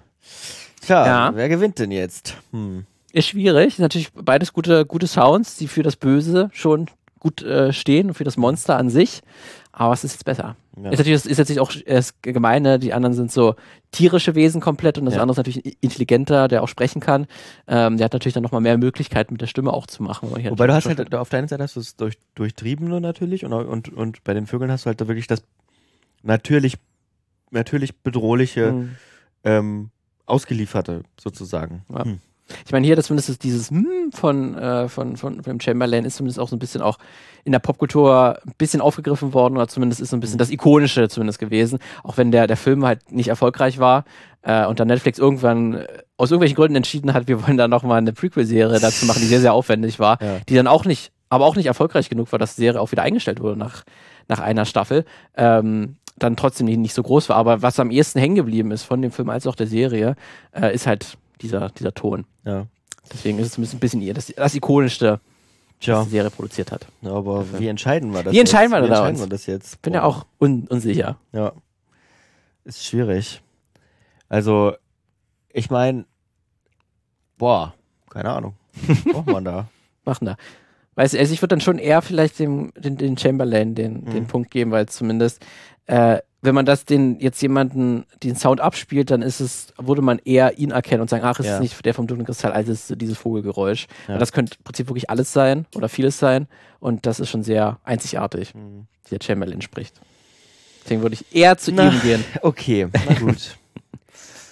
Tja, 0.81 1.07
ja. 1.07 1.31
wer 1.35 1.49
gewinnt 1.49 1.79
denn 1.79 1.91
jetzt? 1.91 2.37
Hm. 2.53 2.85
Ist 3.13 3.29
schwierig. 3.29 3.69
Ist 3.69 3.79
natürlich 3.79 4.13
beides 4.13 4.53
gute, 4.53 4.85
gute 4.85 5.07
Sounds, 5.07 5.57
die 5.57 5.69
für 5.69 5.83
das 5.83 5.97
Böse 5.97 6.51
schon 6.53 6.87
gut 7.19 7.43
äh, 7.43 7.73
stehen 7.73 8.09
und 8.09 8.15
für 8.15 8.25
das 8.25 8.37
Monster 8.37 8.77
an 8.77 8.91
sich. 8.91 9.23
Aber 9.73 9.91
was 9.91 10.05
ist 10.05 10.13
jetzt 10.13 10.25
besser? 10.25 10.55
Ja. 10.83 10.91
Ist 10.91 10.99
natürlich 10.99 11.25
ist 11.25 11.39
natürlich 11.39 11.61
auch 11.61 11.73
das 11.87 12.21
Gemeine, 12.21 12.79
die 12.79 12.93
anderen 12.93 13.15
sind 13.15 13.33
so 13.33 13.55
tierische 13.93 14.35
Wesen 14.35 14.61
komplett 14.61 14.99
und 14.99 15.07
das 15.07 15.15
ja. 15.15 15.23
andere 15.23 15.33
ist 15.33 15.39
natürlich 15.39 15.83
intelligenter, 15.83 16.49
der 16.49 16.63
auch 16.63 16.69
sprechen 16.69 17.01
kann. 17.01 17.27
Ähm, 17.67 17.97
der 17.97 18.05
hat 18.05 18.13
natürlich 18.13 18.35
dann 18.35 18.43
nochmal 18.43 18.61
mehr 18.61 18.77
Möglichkeiten 18.77 19.35
mit 19.35 19.41
der 19.41 19.47
Stimme 19.47 19.73
auch 19.73 19.87
zu 19.87 20.03
machen. 20.03 20.31
Wobei 20.31 20.67
du 20.67 20.75
hast 20.75 20.87
halt, 20.87 21.15
auf 21.15 21.31
deiner 21.31 21.49
Seite 21.49 21.63
hast 21.63 21.77
du 21.77 21.81
es 21.81 21.97
durch, 21.97 22.19
durchtriebene 22.35 23.01
natürlich 23.01 23.45
und, 23.45 23.53
und, 23.53 23.89
und 23.89 24.23
bei 24.23 24.35
den 24.35 24.47
Vögeln 24.47 24.71
hast 24.71 24.85
du 24.85 24.89
halt 24.89 25.01
da 25.01 25.09
wirklich 25.09 25.27
das 25.27 25.43
natürlich, 26.23 26.77
natürlich 27.51 27.97
bedrohliche, 28.03 28.73
mhm. 28.73 28.97
ähm, 29.45 29.91
ausgelieferte 30.27 31.05
sozusagen. 31.19 31.85
Ja. 31.89 32.05
Hm. 32.05 32.21
Ich 32.65 32.73
meine, 32.73 32.87
hier 32.87 32.97
das 32.97 33.07
zumindest 33.07 33.43
dieses 33.43 33.71
hm 33.71 34.11
von, 34.13 34.57
äh, 34.57 34.89
von, 34.89 35.17
von, 35.17 35.43
von 35.43 35.53
dem 35.53 35.61
Chamberlain 35.61 36.05
ist 36.05 36.17
zumindest 36.17 36.39
auch 36.39 36.49
so 36.49 36.57
ein 36.57 36.59
bisschen 36.59 36.83
auch 36.83 36.99
in 37.45 37.53
der 37.53 37.59
Popkultur 37.59 38.39
ein 38.45 38.55
bisschen 38.59 38.81
aufgegriffen 38.81 39.33
worden 39.33 39.57
oder 39.57 39.69
zumindest 39.69 40.01
ist 40.01 40.11
so 40.11 40.17
ein 40.17 40.21
bisschen 40.21 40.37
mhm. 40.37 40.41
das 40.41 40.51
Ikonische 40.51 41.09
zumindest 41.09 41.39
gewesen. 41.39 41.79
Auch 42.03 42.17
wenn 42.17 42.31
der, 42.31 42.47
der 42.47 42.57
Film 42.57 42.85
halt 42.85 43.13
nicht 43.13 43.29
erfolgreich 43.29 43.79
war 43.79 44.05
äh, 44.43 44.67
und 44.67 44.81
dann 44.81 44.89
Netflix 44.89 45.19
irgendwann 45.19 45.75
äh, 45.75 45.87
aus 46.17 46.31
irgendwelchen 46.31 46.57
Gründen 46.57 46.77
entschieden 46.77 47.15
hat, 47.15 47.29
wir 47.29 47.47
wollen 47.47 47.57
da 47.57 47.69
nochmal 47.69 47.99
eine 47.99 48.13
Prequel-Serie 48.13 48.81
dazu 48.81 49.07
machen, 49.07 49.21
die 49.21 49.27
sehr, 49.27 49.41
sehr 49.41 49.53
aufwendig 49.53 49.99
war, 49.99 50.19
ja. 50.23 50.39
die 50.49 50.55
dann 50.55 50.67
auch 50.67 50.85
nicht, 50.85 51.13
aber 51.29 51.45
auch 51.45 51.57
nicht 51.57 51.67
erfolgreich 51.67 52.09
genug 52.09 52.33
war, 52.33 52.39
dass 52.39 52.57
die 52.57 52.63
Serie 52.63 52.81
auch 52.81 52.93
wieder 52.93 53.03
eingestellt 53.03 53.41
wurde 53.41 53.59
nach, 53.59 53.85
nach 54.29 54.41
einer 54.41 54.65
Staffel. 54.65 55.05
Ähm, 55.37 55.97
dann 56.19 56.37
trotzdem 56.37 56.67
nicht, 56.67 56.79
nicht 56.79 56.95
so 56.95 57.03
groß 57.03 57.29
war. 57.29 57.37
Aber 57.37 57.63
was 57.63 57.79
am 57.79 57.91
ehesten 57.91 58.19
hängen 58.19 58.37
geblieben 58.37 58.71
ist 58.71 58.85
von 58.85 59.03
dem 59.03 59.13
Film 59.13 59.29
als 59.29 59.47
auch 59.47 59.55
der 59.55 59.67
Serie, 59.67 60.17
äh, 60.53 60.75
ist 60.75 60.87
halt 60.87 61.19
dieser, 61.41 61.69
dieser 61.71 61.95
Ton. 61.95 62.27
Ja. 62.45 62.67
Deswegen 63.13 63.39
ist 63.39 63.59
es 63.59 63.73
ein 63.73 63.79
bisschen 63.79 64.03
ihr, 64.03 64.15
das, 64.15 64.27
das 64.27 64.55
ikonischste, 64.55 65.21
Tja. 65.81 65.99
was 65.99 66.05
die 66.07 66.11
Serie 66.11 66.31
produziert 66.31 66.73
hat. 66.73 66.87
Aber 67.05 67.39
Dafür. 67.39 67.61
wie 67.61 67.69
entscheiden 67.69 68.13
wir 68.13 68.23
das 68.23 68.33
Wie 68.33 68.41
entscheiden 68.41 68.73
wir, 68.73 68.83
wie 68.83 68.89
da 68.89 69.09
entscheiden 69.09 69.21
wir 69.21 69.29
das 69.29 69.47
jetzt? 69.47 69.81
Bin 69.83 69.95
ja 69.95 70.03
auch 70.03 70.27
un 70.41 70.67
unsicher. 70.69 71.19
Ja. 71.33 71.53
Ist 72.65 72.85
schwierig. 72.85 73.43
Also, 74.29 74.73
ich 75.51 75.71
meine, 75.71 76.05
boah, 77.39 77.75
keine 78.11 78.31
Ahnung. 78.31 78.55
Braucht 79.13 79.27
man 79.29 79.45
da? 79.45 79.69
Machen 80.05 80.27
da. 80.27 80.37
Weißt 80.97 81.15
du, 81.15 81.19
also 81.19 81.33
ich 81.33 81.43
würde 81.43 81.55
dann 81.55 81.61
schon 81.61 81.79
eher 81.79 82.03
vielleicht 82.03 82.39
dem, 82.39 82.73
den, 82.77 82.97
den 82.97 83.19
Chamberlain 83.19 83.75
den, 83.75 84.05
mhm. 84.05 84.11
den 84.11 84.27
Punkt 84.27 84.51
geben, 84.51 84.71
weil 84.71 84.87
zumindest 84.87 85.45
äh, 85.87 86.19
wenn 86.43 86.55
man 86.55 86.67
das 86.67 86.85
den 86.85 87.19
jetzt 87.19 87.41
jemanden 87.43 88.05
den 88.23 88.37
Sound 88.37 88.61
abspielt, 88.61 89.11
dann 89.11 89.23
ist 89.23 89.41
es, 89.41 89.73
würde 89.79 90.03
man 90.03 90.19
eher 90.19 90.59
ihn 90.59 90.71
erkennen 90.71 91.01
und 91.01 91.11
sagen, 91.11 91.25
ach, 91.25 91.41
es 91.41 91.47
ja. 91.47 91.55
ist 91.55 91.61
nicht 91.61 91.85
der 91.85 91.95
vom 91.95 92.07
dunklen 92.07 92.27
Kristall, 92.27 92.53
also 92.53 92.73
es 92.73 92.91
ist 92.91 93.01
dieses 93.01 93.19
Vogelgeräusch. 93.19 93.87
Ja. 94.09 94.19
das 94.19 94.33
könnte 94.33 94.57
im 94.59 94.65
Prinzip 94.65 94.89
wirklich 94.89 95.11
alles 95.11 95.33
sein 95.33 95.67
oder 95.75 95.89
vieles 95.89 96.19
sein 96.19 96.47
und 96.79 97.07
das 97.07 97.21
ist 97.21 97.31
schon 97.31 97.43
sehr 97.43 97.79
einzigartig, 97.85 98.55
mhm. 98.55 98.87
wie 99.05 99.19
der 99.19 99.25
Chamberlain 99.25 99.63
spricht. 99.63 100.01
Deswegen 100.85 101.03
würde 101.03 101.15
ich 101.15 101.35
eher 101.35 101.59
zu 101.59 101.73
na, 101.73 101.91
ihm 101.91 102.01
gehen. 102.01 102.25
Okay, 102.43 102.89
na 103.09 103.15
gut. 103.19 103.57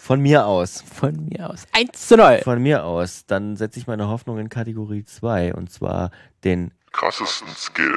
Von 0.05 0.20
mir 0.20 0.47
aus. 0.47 0.82
Von 0.82 1.26
mir 1.26 1.49
aus. 1.49 1.64
1 1.72 2.09
zu 2.09 2.16
0. 2.16 2.41
Von 2.43 2.62
mir 2.62 2.85
aus. 2.85 3.24
Dann 3.26 3.57
setze 3.57 3.78
ich 3.78 3.87
meine 3.87 4.09
Hoffnung 4.09 4.39
in 4.39 4.49
Kategorie 4.51 5.05
2 5.05 5.55
und 5.55 5.70
zwar 5.70 6.11
den 6.43 6.72
krassesten 6.93 7.49
Skill. 7.57 7.95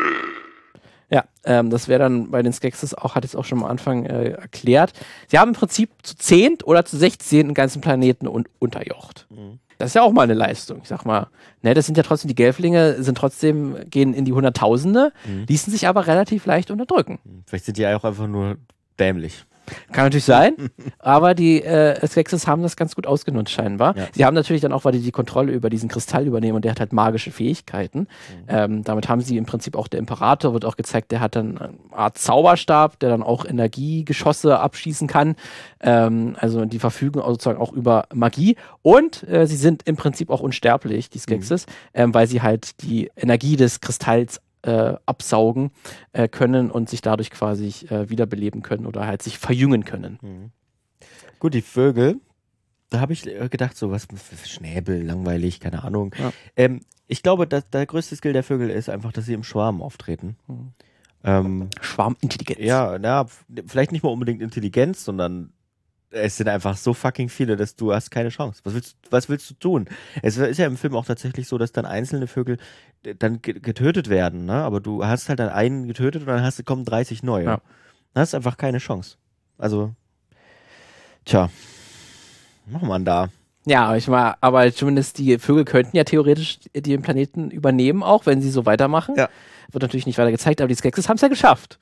Ja, 1.10 1.24
ähm, 1.46 1.70
das 1.70 1.88
wäre 1.88 2.00
dann 2.00 2.32
bei 2.32 2.42
den 2.42 2.52
Skexes 2.52 2.94
auch, 2.94 3.16
hat 3.16 3.24
es 3.24 3.36
auch 3.36 3.46
schon 3.46 3.60
am 3.60 3.66
Anfang 3.66 4.06
äh, 4.06 4.32
erklärt. 4.32 4.92
Sie 5.28 5.40
haben 5.40 5.50
im 5.50 5.56
Prinzip 5.56 5.90
zu 6.04 6.18
zehnt 6.18 6.68
oder 6.68 6.84
zu 6.84 6.98
sechzehn 6.98 7.48
den 7.48 7.54
ganzen 7.54 7.82
Planeten 7.82 8.28
un 8.28 8.46
unterjocht. 8.60 9.26
Mhm. 9.30 9.60
Das 9.78 9.92
ist 9.92 9.94
ja 9.94 10.02
auch 10.02 10.12
mal 10.12 10.24
eine 10.24 10.34
Leistung. 10.34 10.80
Ich 10.82 10.90
sag 10.90 11.06
mal, 11.06 11.28
ne, 11.62 11.74
das 11.74 11.86
sind 11.86 11.98
ja 11.98 12.04
trotzdem, 12.04 12.30
die 12.30 12.36
Gelflinge 12.36 13.02
sind 13.02 13.18
trotzdem, 13.18 13.78
gehen 13.90 14.14
in 14.14 14.26
die 14.26 14.34
Hunderttausende, 14.34 15.14
mhm. 15.26 15.46
ließen 15.48 15.72
sich 15.72 15.88
aber 15.88 16.08
relativ 16.08 16.46
leicht 16.46 16.72
unterdrücken. 16.72 17.20
Vielleicht 17.46 17.66
sind 17.66 17.78
die 17.78 17.88
auch 17.88 18.04
einfach 18.04 18.28
nur 18.28 18.58
dämlich. 19.00 19.46
Kann 19.92 20.06
natürlich 20.06 20.26
sein, 20.26 20.56
aber 21.00 21.34
die 21.34 21.62
äh, 21.64 22.06
Skeksis 22.08 22.48
haben 22.48 22.62
das 22.62 22.76
ganz 22.76 22.96
gut 22.96 23.08
ausgenutzt 23.08 23.52
scheinbar. 23.52 23.96
Ja. 23.98 24.08
Sie 24.14 24.26
haben 24.26 24.34
natürlich 24.34 24.62
dann 24.62 24.72
auch, 24.72 24.86
weil 24.86 24.94
die 24.94 25.00
die 25.00 25.12
Kontrolle 25.12 25.52
über 25.52 25.70
diesen 25.70 25.90
Kristall 25.90 26.26
übernehmen 26.26 26.56
und 26.56 26.66
der 26.66 26.72
hat 26.72 26.80
halt 26.80 26.94
magische 26.94 27.32
Fähigkeiten. 27.32 28.00
Mhm. 28.00 28.06
Ähm, 28.48 28.84
damit 28.84 29.10
haben 29.10 29.22
sie 29.22 29.38
im 29.38 29.46
Prinzip 29.46 29.76
auch 29.76 29.88
der 29.88 30.00
Imperator, 30.00 30.54
wird 30.54 30.66
auch 30.66 30.78
gezeigt, 30.78 31.12
der 31.12 31.20
hat 31.20 31.36
dann 31.36 31.58
eine 31.58 31.74
Art 31.92 32.18
Zauberstab, 32.18 33.00
der 33.00 33.10
dann 33.10 33.24
auch 33.24 33.46
Energiegeschosse 33.46 34.60
abschießen 34.60 35.08
kann. 35.08 35.36
Ähm, 35.82 36.36
also 36.40 36.66
die 36.66 36.80
verfügen 36.80 37.22
sozusagen 37.22 37.60
auch 37.60 37.74
über 37.74 38.06
Magie 38.14 38.56
und 38.82 39.28
äh, 39.28 39.48
sie 39.48 39.58
sind 39.58 39.84
im 39.84 39.96
Prinzip 39.96 40.30
auch 40.30 40.42
unsterblich, 40.42 41.10
die 41.10 41.20
Skeksis, 41.20 41.66
ähm, 41.94 42.14
weil 42.14 42.28
sie 42.28 42.42
halt 42.42 42.82
die 42.84 43.12
Energie 43.16 43.56
des 43.56 43.82
Kristalls 43.82 44.42
äh, 44.68 44.96
absaugen 45.06 45.72
äh, 46.12 46.28
können 46.28 46.70
und 46.70 46.90
sich 46.90 47.02
dadurch 47.02 47.32
quasi 47.32 47.88
äh, 47.88 48.10
wiederbeleben 48.10 48.62
können 48.62 48.86
oder 48.86 49.08
halt 49.08 49.22
sich 49.22 49.38
verjüngen 49.38 49.86
können. 49.86 50.52
Gut, 51.40 51.54
die 51.54 51.62
Vögel, 51.62 52.20
da 52.90 53.00
habe 53.00 53.14
ich 53.14 53.26
äh, 53.28 53.50
gedacht, 53.50 53.78
so 53.78 53.92
was 53.92 54.08
Schnäbel, 54.46 55.04
langweilig, 55.04 55.60
keine 55.60 55.84
Ahnung. 55.84 56.14
Ja. 56.18 56.32
Ähm, 56.56 56.82
ich 57.08 57.24
glaube, 57.24 57.48
dass 57.48 57.70
der 57.70 57.86
größte 57.86 58.16
Skill 58.16 58.34
der 58.34 58.44
Vögel 58.44 58.70
ist 58.70 58.90
einfach, 58.90 59.12
dass 59.12 59.26
sie 59.26 59.34
im 59.34 59.44
Schwarm 59.44 59.82
auftreten. 59.82 60.38
Mhm. 60.48 60.74
Ähm, 61.24 61.70
Schwarmintelligenz. 61.82 62.60
ja, 62.60 62.98
na, 63.00 63.26
vielleicht 63.66 63.92
nicht 63.92 64.04
mal 64.04 64.10
unbedingt 64.10 64.42
Intelligenz, 64.42 65.04
sondern 65.04 65.52
es 66.10 66.38
sind 66.38 66.48
einfach 66.48 66.78
so 66.78 66.94
fucking 66.94 67.30
viele, 67.30 67.58
dass 67.58 67.76
du 67.76 67.94
hast 67.94 68.12
keine 68.12 68.30
Chance. 68.30 68.62
Was 68.64 68.74
willst, 68.74 68.98
was 69.10 69.28
willst 69.30 69.50
du 69.50 69.54
tun? 69.56 69.90
Es 70.22 70.38
ist 70.38 70.58
ja 70.58 70.66
im 70.66 70.78
Film 70.78 70.96
auch 70.96 71.06
tatsächlich 71.06 71.48
so, 71.48 71.58
dass 71.58 71.72
dann 71.72 71.86
einzelne 71.86 72.28
Vögel 72.28 72.58
dann 73.20 73.42
ge- 73.42 73.60
getötet 73.60 74.10
werden, 74.10 74.46
ne? 74.46 74.54
Aber 74.64 74.80
du 74.80 75.06
hast 75.06 75.30
halt 75.30 75.40
dann 75.40 75.50
einen 75.50 75.88
getötet 75.88 76.22
und 76.24 76.28
dann 76.28 76.42
hast, 76.44 76.64
kommen 76.66 76.86
30 76.86 77.24
neue. 77.24 77.46
Ja. 77.46 77.62
Dann 78.14 78.22
hast 78.22 78.34
du 78.34 78.38
einfach 78.38 78.58
keine 78.58 78.80
Chance. 78.80 79.16
Also, 79.58 79.94
tja, 81.26 81.50
was 82.66 82.74
macht 82.74 82.84
man 82.84 83.06
da? 83.06 83.30
Ja, 83.66 83.96
ich 83.96 84.08
mal, 84.08 84.36
aber 84.40 84.72
zumindest 84.74 85.18
die 85.18 85.38
Vögel 85.40 85.66
könnten 85.66 85.96
ja 85.98 86.04
theoretisch 86.06 86.60
den 86.74 87.02
Planeten 87.02 87.52
übernehmen, 87.52 88.02
auch 88.02 88.26
wenn 88.26 88.42
sie 88.42 88.50
so 88.50 88.66
weitermachen. 88.66 89.16
Ja. 89.18 89.30
Wird 89.72 89.82
natürlich 89.82 90.06
nicht 90.06 90.18
weiter 90.18 90.32
gezeigt, 90.32 90.62
aber 90.62 90.70
die 90.70 90.76
Skeksis 90.76 91.10
haben 91.10 91.16
es 91.16 91.22
ja 91.22 91.28
geschafft. 91.28 91.78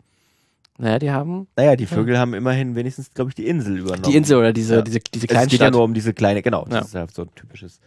Naja, 0.78 0.98
die 1.00 1.12
haben 1.12 1.48
Naja, 1.56 1.76
die 1.76 1.86
Vögel 1.86 2.18
haben 2.18 2.34
immerhin 2.34 2.76
wenigstens, 2.76 3.12
glaube 3.14 3.30
ich, 3.30 3.36
die 3.36 3.48
Insel 3.48 3.78
übernommen. 3.78 4.04
die 4.04 4.18
Insel 4.18 4.38
oder 4.38 4.52
diese, 4.52 4.76
Ja. 4.78 4.82
diese, 4.82 5.00
diese 5.00 5.14
Also 5.14 5.26
es 5.26 5.28
kleine 5.30 5.48
geht 5.48 5.62
ja 5.62 5.72
nur 5.72 5.84
um 5.84 5.94
diese 5.94 6.14
kleine, 6.14 6.42
genau, 6.42 6.64
Ja. 6.64 6.80
das 6.80 6.88
ist 6.88 6.94
ja 6.96 7.08
so 7.08 7.22
ein 7.22 7.30
typisches 7.36 7.80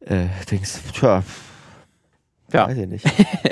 äh, 0.00 0.26
Dings. 0.50 0.80
Tja, 0.92 1.22
Ja. 2.52 2.68
weiß 2.68 2.78
ich 2.78 2.86
nicht. 2.86 3.04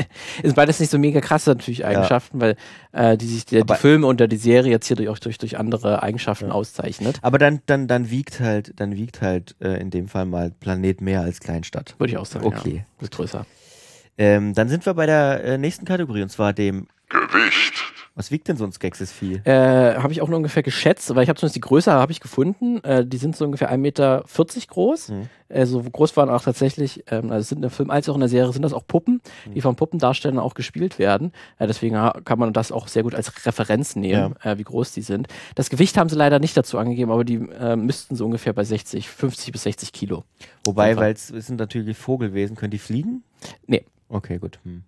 Ist 0.43 0.55
beides 0.55 0.81
nicht 0.81 0.91
so 0.91 0.99
mega 0.99 1.21
krasse 1.21 1.51
natürlich 1.51 1.85
Eigenschaften, 1.85 2.41
weil 2.41 2.57
äh, 2.93 3.17
die 3.17 3.27
sich 3.27 3.45
der, 3.45 3.65
die 3.65 3.75
Filme 3.75 4.07
und 4.07 4.21
der, 4.21 4.29
die 4.29 4.37
Serie 4.37 4.71
jetzt 4.71 4.87
hier 4.87 4.97
durch, 4.97 5.09
auch 5.09 5.19
durch, 5.19 5.39
durch 5.39 5.59
andere 5.59 6.03
Eigenschaften 6.03 6.51
auszeichnet. 6.51 7.19
Aber 7.23 7.39
dann, 7.39 7.61
dann, 7.67 7.89
dann 7.89 8.11
wiegt 8.11 8.41
halt, 8.41 8.73
dann 8.77 8.97
wiegt 8.97 9.21
halt 9.21 9.57
äh, 9.61 9.81
in 9.81 9.91
dem 9.91 10.09
Fall 10.09 10.27
mal 10.27 10.51
Planet 10.51 11.01
mehr 11.01 11.23
als 11.23 11.41
Kleinstadt. 11.41 11.97
Würde 11.99 12.13
ich 12.13 12.19
auch 12.19 12.27
sagen. 12.27 12.47
Okay. 12.47 12.85
Ja. 12.99 13.03
Ist 13.03 13.13
größer. 13.13 13.47
Ähm, 14.17 14.55
dann 14.55 14.69
sind 14.69 14.87
wir 14.87 14.95
bei 14.95 15.07
der 15.07 15.43
äh, 15.45 15.59
nächsten 15.59 15.85
Kategorie 15.85 16.23
und 16.23 16.29
zwar 16.29 16.53
dem, 16.53 16.87
Gewicht. 17.09 17.75
Was 18.17 18.31
wiegt 18.31 18.47
denn 18.47 18.57
so 18.57 18.65
ein 18.65 18.71
Skeksis-Vieh? 18.71 19.41
Äh, 19.45 19.97
habe 19.97 20.13
ich 20.13 20.23
auch 20.23 20.29
nur 20.29 20.37
ungefähr 20.37 20.63
geschätzt, 20.63 21.13
weil 21.15 21.25
ich 21.25 21.29
habe 21.29 21.39
zumindest 21.39 21.57
die 21.57 21.61
Größe 21.61 21.91
habe 21.91 22.13
ich 22.13 22.21
gefunden. 22.21 22.83
Äh, 22.85 23.05
die 23.05 23.17
sind 23.17 23.35
so 23.35 23.45
ungefähr 23.45 23.73
1,40 23.73 23.77
Meter 23.79 24.25
groß. 24.69 25.09
Mhm. 25.09 25.29
Äh, 25.49 25.67
so 25.67 25.83
groß 25.83 26.17
waren 26.17 26.31
auch 26.31 26.43
tatsächlich, 26.43 27.03
ähm, 27.11 27.33
also 27.33 27.41
es 27.41 27.49
sind 27.49 27.65
im 27.65 27.71
Film 27.71 27.91
als 27.91 28.09
auch 28.09 28.15
in 28.15 28.21
der 28.21 28.29
Serie 28.29 28.53
sind 28.53 28.63
das 28.63 28.73
auch 28.73 28.87
Puppen, 28.87 29.21
die 29.53 29.61
von 29.61 29.75
Puppendarstellern 29.75 30.39
auch 30.39 30.55
gespielt 30.55 31.01
werden. 31.01 31.33
Äh, 31.59 31.67
deswegen 31.67 31.95
kann 32.25 32.39
man 32.39 32.53
das 32.53 32.71
auch 32.71 32.87
sehr 32.87 33.03
gut 33.03 33.17
als 33.17 33.47
Referenz 33.47 33.97
nehmen, 33.97 34.37
äh, 34.43 34.59
wie 34.59 34.65
groß 34.65 34.93
die 34.93 35.03
sind. 35.03 35.27
Das 35.57 35.69
Gewicht 35.69 35.99
haben 35.99 36.09
sie 36.09 36.17
leider 36.17 36.39
nicht 36.39 36.57
dazu 36.57 36.79
angegeben, 36.79 37.11
aber 37.11 37.25
die 37.25 37.41
äh, 37.59 37.75
müssten 37.75 38.15
so 38.15 38.27
ungefähr 38.27 38.53
bei 38.53 38.63
60, 38.63 39.09
50 39.09 39.51
bis 39.51 39.65
60 39.65 39.93
Kilo. 39.93 40.23
Wobei, 40.65 40.97
weil 40.97 41.15
es 41.15 41.29
sind 41.29 41.59
natürlich 41.59 41.99
Vogelwesen, 41.99 42.55
können 42.55 42.71
die 42.71 42.79
fliegen? 42.79 43.25
Nee. 43.67 43.85
Okay, 44.09 44.39
gut. 44.39 44.61
Hm. 44.65 44.85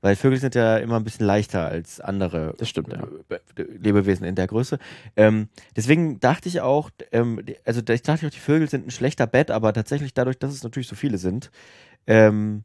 Weil 0.00 0.14
Vögel 0.14 0.38
sind 0.38 0.54
ja 0.54 0.76
immer 0.76 0.96
ein 0.96 1.04
bisschen 1.04 1.26
leichter 1.26 1.66
als 1.66 2.00
andere 2.00 2.54
Das 2.58 2.68
stimmt, 2.68 2.92
ja. 2.92 3.02
äh, 3.30 3.62
Lebewesen 3.62 4.24
in 4.24 4.36
der 4.36 4.46
Größe. 4.46 4.78
Ähm, 5.16 5.48
deswegen 5.74 6.20
dachte 6.20 6.48
ich 6.48 6.60
auch, 6.60 6.90
ähm, 7.10 7.44
also 7.64 7.80
ich 7.80 8.02
dachte 8.02 8.26
auch, 8.26 8.30
die 8.30 8.38
Vögel 8.38 8.68
sind 8.70 8.86
ein 8.86 8.90
schlechter 8.92 9.26
Bett, 9.26 9.50
aber 9.50 9.72
tatsächlich 9.72 10.14
dadurch, 10.14 10.38
dass 10.38 10.52
es 10.52 10.62
natürlich 10.62 10.86
so 10.86 10.94
viele 10.94 11.18
sind, 11.18 11.50
ähm, 12.06 12.62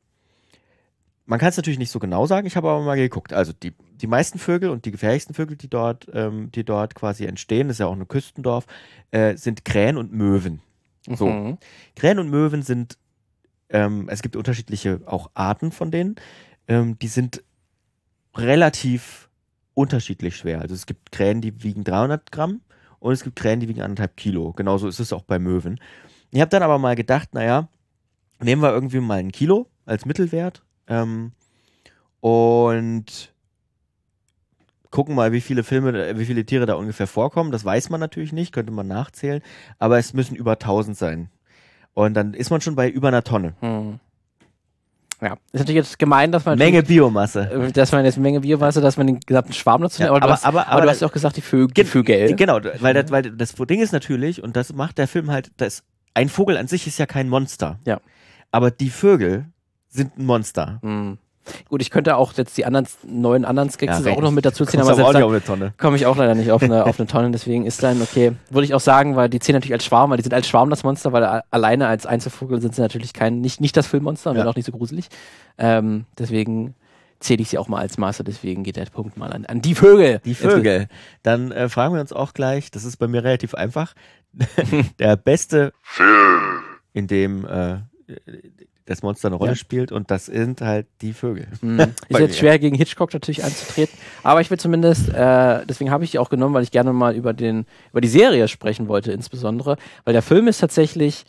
man 1.25 1.39
kann 1.39 1.49
es 1.49 1.57
natürlich 1.57 1.79
nicht 1.79 1.91
so 1.91 1.99
genau 1.99 2.25
sagen, 2.25 2.47
ich 2.47 2.55
habe 2.55 2.69
aber 2.69 2.81
mal 2.81 2.97
geguckt. 2.97 3.34
Also 3.34 3.53
die, 3.53 3.73
die 3.95 4.07
meisten 4.07 4.39
Vögel 4.39 4.69
und 4.69 4.86
die 4.86 4.91
gefährlichsten 4.91 5.34
Vögel, 5.34 5.55
die 5.55 5.69
dort, 5.69 6.07
ähm, 6.13 6.51
die 6.51 6.63
dort 6.63 6.95
quasi 6.95 7.25
entstehen, 7.25 7.67
das 7.67 7.75
ist 7.75 7.79
ja 7.79 7.88
auch 7.88 7.95
ein 7.95 8.07
Küstendorf, 8.07 8.65
äh, 9.11 9.38
sind 9.38 9.63
Krähen 9.63 9.97
und 9.97 10.11
Möwen. 10.11 10.61
So. 11.09 11.27
Mhm. 11.27 11.57
Krähen 11.95 12.19
und 12.19 12.29
Möwen 12.29 12.61
sind, 12.61 12.97
ähm, 13.69 14.07
es 14.09 14.21
gibt 14.21 14.36
unterschiedliche 14.36 15.01
auch 15.05 15.31
Arten 15.34 15.71
von 15.71 15.91
denen, 15.91 16.15
ähm, 16.68 16.97
die 16.99 17.07
sind 17.07 17.43
relativ 18.36 19.30
unterschiedlich 19.74 20.36
schwer. 20.36 20.61
Also 20.61 20.76
es 20.76 20.86
gibt 20.86 21.11
Krähen, 21.11 21.41
die 21.41 21.64
wiegen 21.64 21.84
300 21.84 22.32
Gramm 22.32 22.61
und 22.99 23.14
es 23.14 23.24
gibt 23.24 23.36
Krähen, 23.36 23.59
die 23.59 23.68
wiegen 23.68 23.82
anderthalb 23.82 24.18
Kilo. 24.18 24.53
Genauso 24.53 24.88
ist 24.88 24.99
es 24.99 25.14
auch 25.14 25.24
bei 25.24 25.39
Möwen. 25.39 25.80
Ich 26.32 26.41
habe 26.41 26.49
dann 26.49 26.64
aber 26.64 26.80
mal 26.80 26.95
gedacht, 26.95 27.34
naja, 27.34 27.68
nehmen 28.39 28.61
wir 28.61 28.72
irgendwie 28.72 28.99
mal 28.99 29.20
ein 29.20 29.32
Kilo 29.32 29.68
als 29.86 30.05
Mittelwert 30.05 30.64
ähm, 30.88 31.32
und 32.20 33.34
gucken 34.89 35.16
mal, 35.16 35.32
wie 35.32 35.41
viele 35.41 35.64
Filme, 35.64 36.18
wie 36.18 36.26
viele 36.26 36.45
Tiere 36.45 36.66
da 36.66 36.76
ungefähr 36.76 37.07
vorkommen. 37.07 37.51
Das 37.51 37.66
weiß 37.66 37.89
man 37.89 37.99
natürlich 37.99 38.32
nicht, 38.32 38.53
könnte 38.53 38.72
man 38.72 38.88
nachzählen, 38.88 39.41
aber 39.80 39.97
es 39.97 40.14
müssen 40.14 40.36
über 40.36 40.53
1000 40.53 40.95
sein. 40.95 41.30
Und 41.93 42.14
dann 42.14 42.34
ist 42.34 42.51
man 42.51 42.61
schon 42.61 42.76
bei 42.76 42.89
über 42.89 43.07
einer 43.07 43.24
Tonne. 43.24 43.55
Mhm. 43.61 43.99
Ja, 45.24 45.34
ist 45.53 45.59
natürlich 45.61 45.76
jetzt 45.78 45.97
gemein, 45.99 46.32
dass 46.32 46.43
man 46.45 46.57
Menge 46.57 46.84
Biomasse. 46.84 47.49
äh, 47.49 47.71
dass 47.71 47.91
man 47.91 48.03
jetzt 48.05 48.17
Menge 48.17 48.41
Biomasse, 48.41 48.82
dass 48.82 48.97
man 48.97 49.07
den 49.07 49.19
gesamten 49.21 49.53
Schwarm 49.53 49.82
dazu 49.82 50.01
Ja, 50.03 50.09
aber, 50.09 50.17
aber- 50.17 50.28
du 50.28 50.34
hast, 50.34 50.45
aber- 50.45 50.61
aber, 50.67 50.71
aber 50.71 50.82
du 50.82 50.89
hast 50.89 50.99
ja 51.01 51.07
auch 51.07 51.11
gesagt, 51.13 51.38
die 51.38 51.41
Vögel, 51.41 51.74
Gen- 51.74 51.86
Vögel. 51.86 52.36
Genau, 52.36 52.59
weil 52.80 52.93
das, 52.93 53.09
weil 53.11 53.24
das 53.24 53.53
Ding 53.53 53.82
ist 53.82 53.93
natürlich, 53.93 54.43
und 54.43 54.55
das 54.55 54.74
macht 54.74 54.97
der 54.97 55.07
Film 55.07 55.32
halt, 55.32 55.51
das, 55.57 55.84
ein 56.13 56.30
Vogel 56.30 56.57
an 56.57 56.67
sich 56.67 56.86
ist 56.88 56.99
ja 56.99 57.05
kein 57.05 57.30
Monster. 57.30 57.80
Ja. 57.88 57.99
Aber 58.51 58.69
die 58.69 58.89
Vögel 58.89 59.45
sind 59.89 60.17
ein 60.17 60.26
Monster. 60.26 60.80
Mhm. 60.82 61.17
Gut, 61.70 61.82
ich 61.82 61.89
könnte 61.89 62.16
auch 62.16 62.34
jetzt 62.34 62.58
die 62.58 62.66
anderen 62.66 62.88
neuen 63.06 63.44
anderen 63.46 63.70
Skeksis 63.70 64.06
Ja, 64.06 64.14
auch 64.14 64.22
noch 64.22 64.32
mit 64.32 64.46
dazu 64.46 64.66
ziehen, 64.66 64.80
aber 64.80 64.96
selbst 64.96 65.10
nicht 65.10 65.16
dann 65.16 65.24
auf 65.24 65.32
eine 65.32 65.44
Tonne. 65.44 65.74
komme 65.78 65.98
ich 65.98 66.06
auch 66.06 66.16
leider 66.16 66.36
nicht 66.36 66.52
auf 66.52 66.64
eine, 66.64 66.86
auf 66.86 67.00
eine 67.00 67.08
Tonne, 67.08 67.32
deswegen 67.32 67.66
ist 67.66 67.84
dann 67.84 68.02
okay. 68.02 68.34
Würde 68.50 68.66
ich 68.66 68.74
auch 68.74 68.80
sagen, 68.80 69.16
weil 69.16 69.30
die 69.30 69.39
zählen 69.39 69.56
natürlich 69.56 69.74
als 69.74 69.86
Schwarm, 69.86 70.10
weil 70.10 70.18
die 70.18 70.24
sind 70.24 70.34
als 70.34 70.48
Schwarm 70.48 70.70
das 70.70 70.84
Monster, 70.84 71.12
weil 71.12 71.41
alleine 71.52 71.88
als 71.88 72.06
Einzelvogel 72.06 72.62
sind 72.62 72.76
sie 72.76 72.82
natürlich 72.82 73.14
kein, 73.14 73.41
nicht, 73.41 73.60
nicht 73.62 73.76
das 73.76 73.88
Filmmonster 73.88 74.30
und 74.30 74.38
Ja. 74.38 74.44
werden 74.44 74.52
auch 74.52 74.56
nicht 74.56 74.66
so 74.66 74.72
gruselig. 74.72 75.10
Ähm, 75.58 76.06
deswegen 76.18 76.76
zähle 77.20 77.41
ich 77.41 77.50
sie 77.50 77.58
auch 77.58 77.68
mal 77.68 77.80
als 77.80 77.98
Maße, 77.98 78.24
deswegen 78.24 78.64
geht 78.64 78.76
der 78.76 78.86
Punkt 78.86 79.18
mal 79.18 79.32
an, 79.32 79.46
an 79.46 79.62
die 79.62 79.76
Vögel. 79.76 80.20
Die 80.26 80.36
Vögel. 80.36 80.88
Dann 81.24 81.52
äh, 81.52 81.70
fragen 81.70 81.94
wir 81.94 82.02
uns 82.02 82.12
auch 82.14 82.34
gleich, 82.34 82.70
das 82.72 82.84
ist 82.86 82.98
bei 82.98 83.08
mir 83.08 83.24
relativ 83.24 83.54
einfach, 83.54 83.94
der 85.00 85.16
beste, 85.18 85.74
Film. 85.82 86.08
in 86.94 87.08
dem 87.08 87.46
äh, 87.46 87.78
das 88.86 89.01
Monster 89.03 89.27
eine 89.29 89.36
Rolle 89.36 89.51
Ja. 89.51 89.55
spielt 89.55 89.91
und 89.91 90.11
das 90.11 90.25
sind 90.25 90.61
halt 90.61 90.88
die 91.01 91.13
Vögel. 91.13 91.47
Mhm. 91.61 91.79
Ist 92.09 92.19
jetzt 92.19 92.38
schwer 92.38 92.59
gegen 92.59 92.75
Hitchcock 92.75 93.13
natürlich 93.13 93.43
anzutreten, 93.43 93.97
aber 94.23 94.41
ich 94.41 94.49
will 94.51 94.59
zumindest, 94.59 95.09
äh, 95.09 95.65
deswegen 95.65 95.91
habe 95.91 96.03
ich 96.03 96.11
die 96.11 96.19
auch 96.19 96.29
genommen, 96.29 96.53
weil 96.53 96.63
ich 96.63 96.71
gerne 96.71 96.93
mal 96.93 97.15
über 97.15 97.34
den 97.34 97.65
über 97.91 98.01
die 98.01 98.07
Serie 98.07 98.47
sprechen 98.47 98.88
wollte 98.88 99.11
insbesondere, 99.11 99.77
weil 100.05 100.13
der 100.13 100.21
Film 100.21 100.47
ist 100.47 100.59
tatsächlich, 100.59 101.25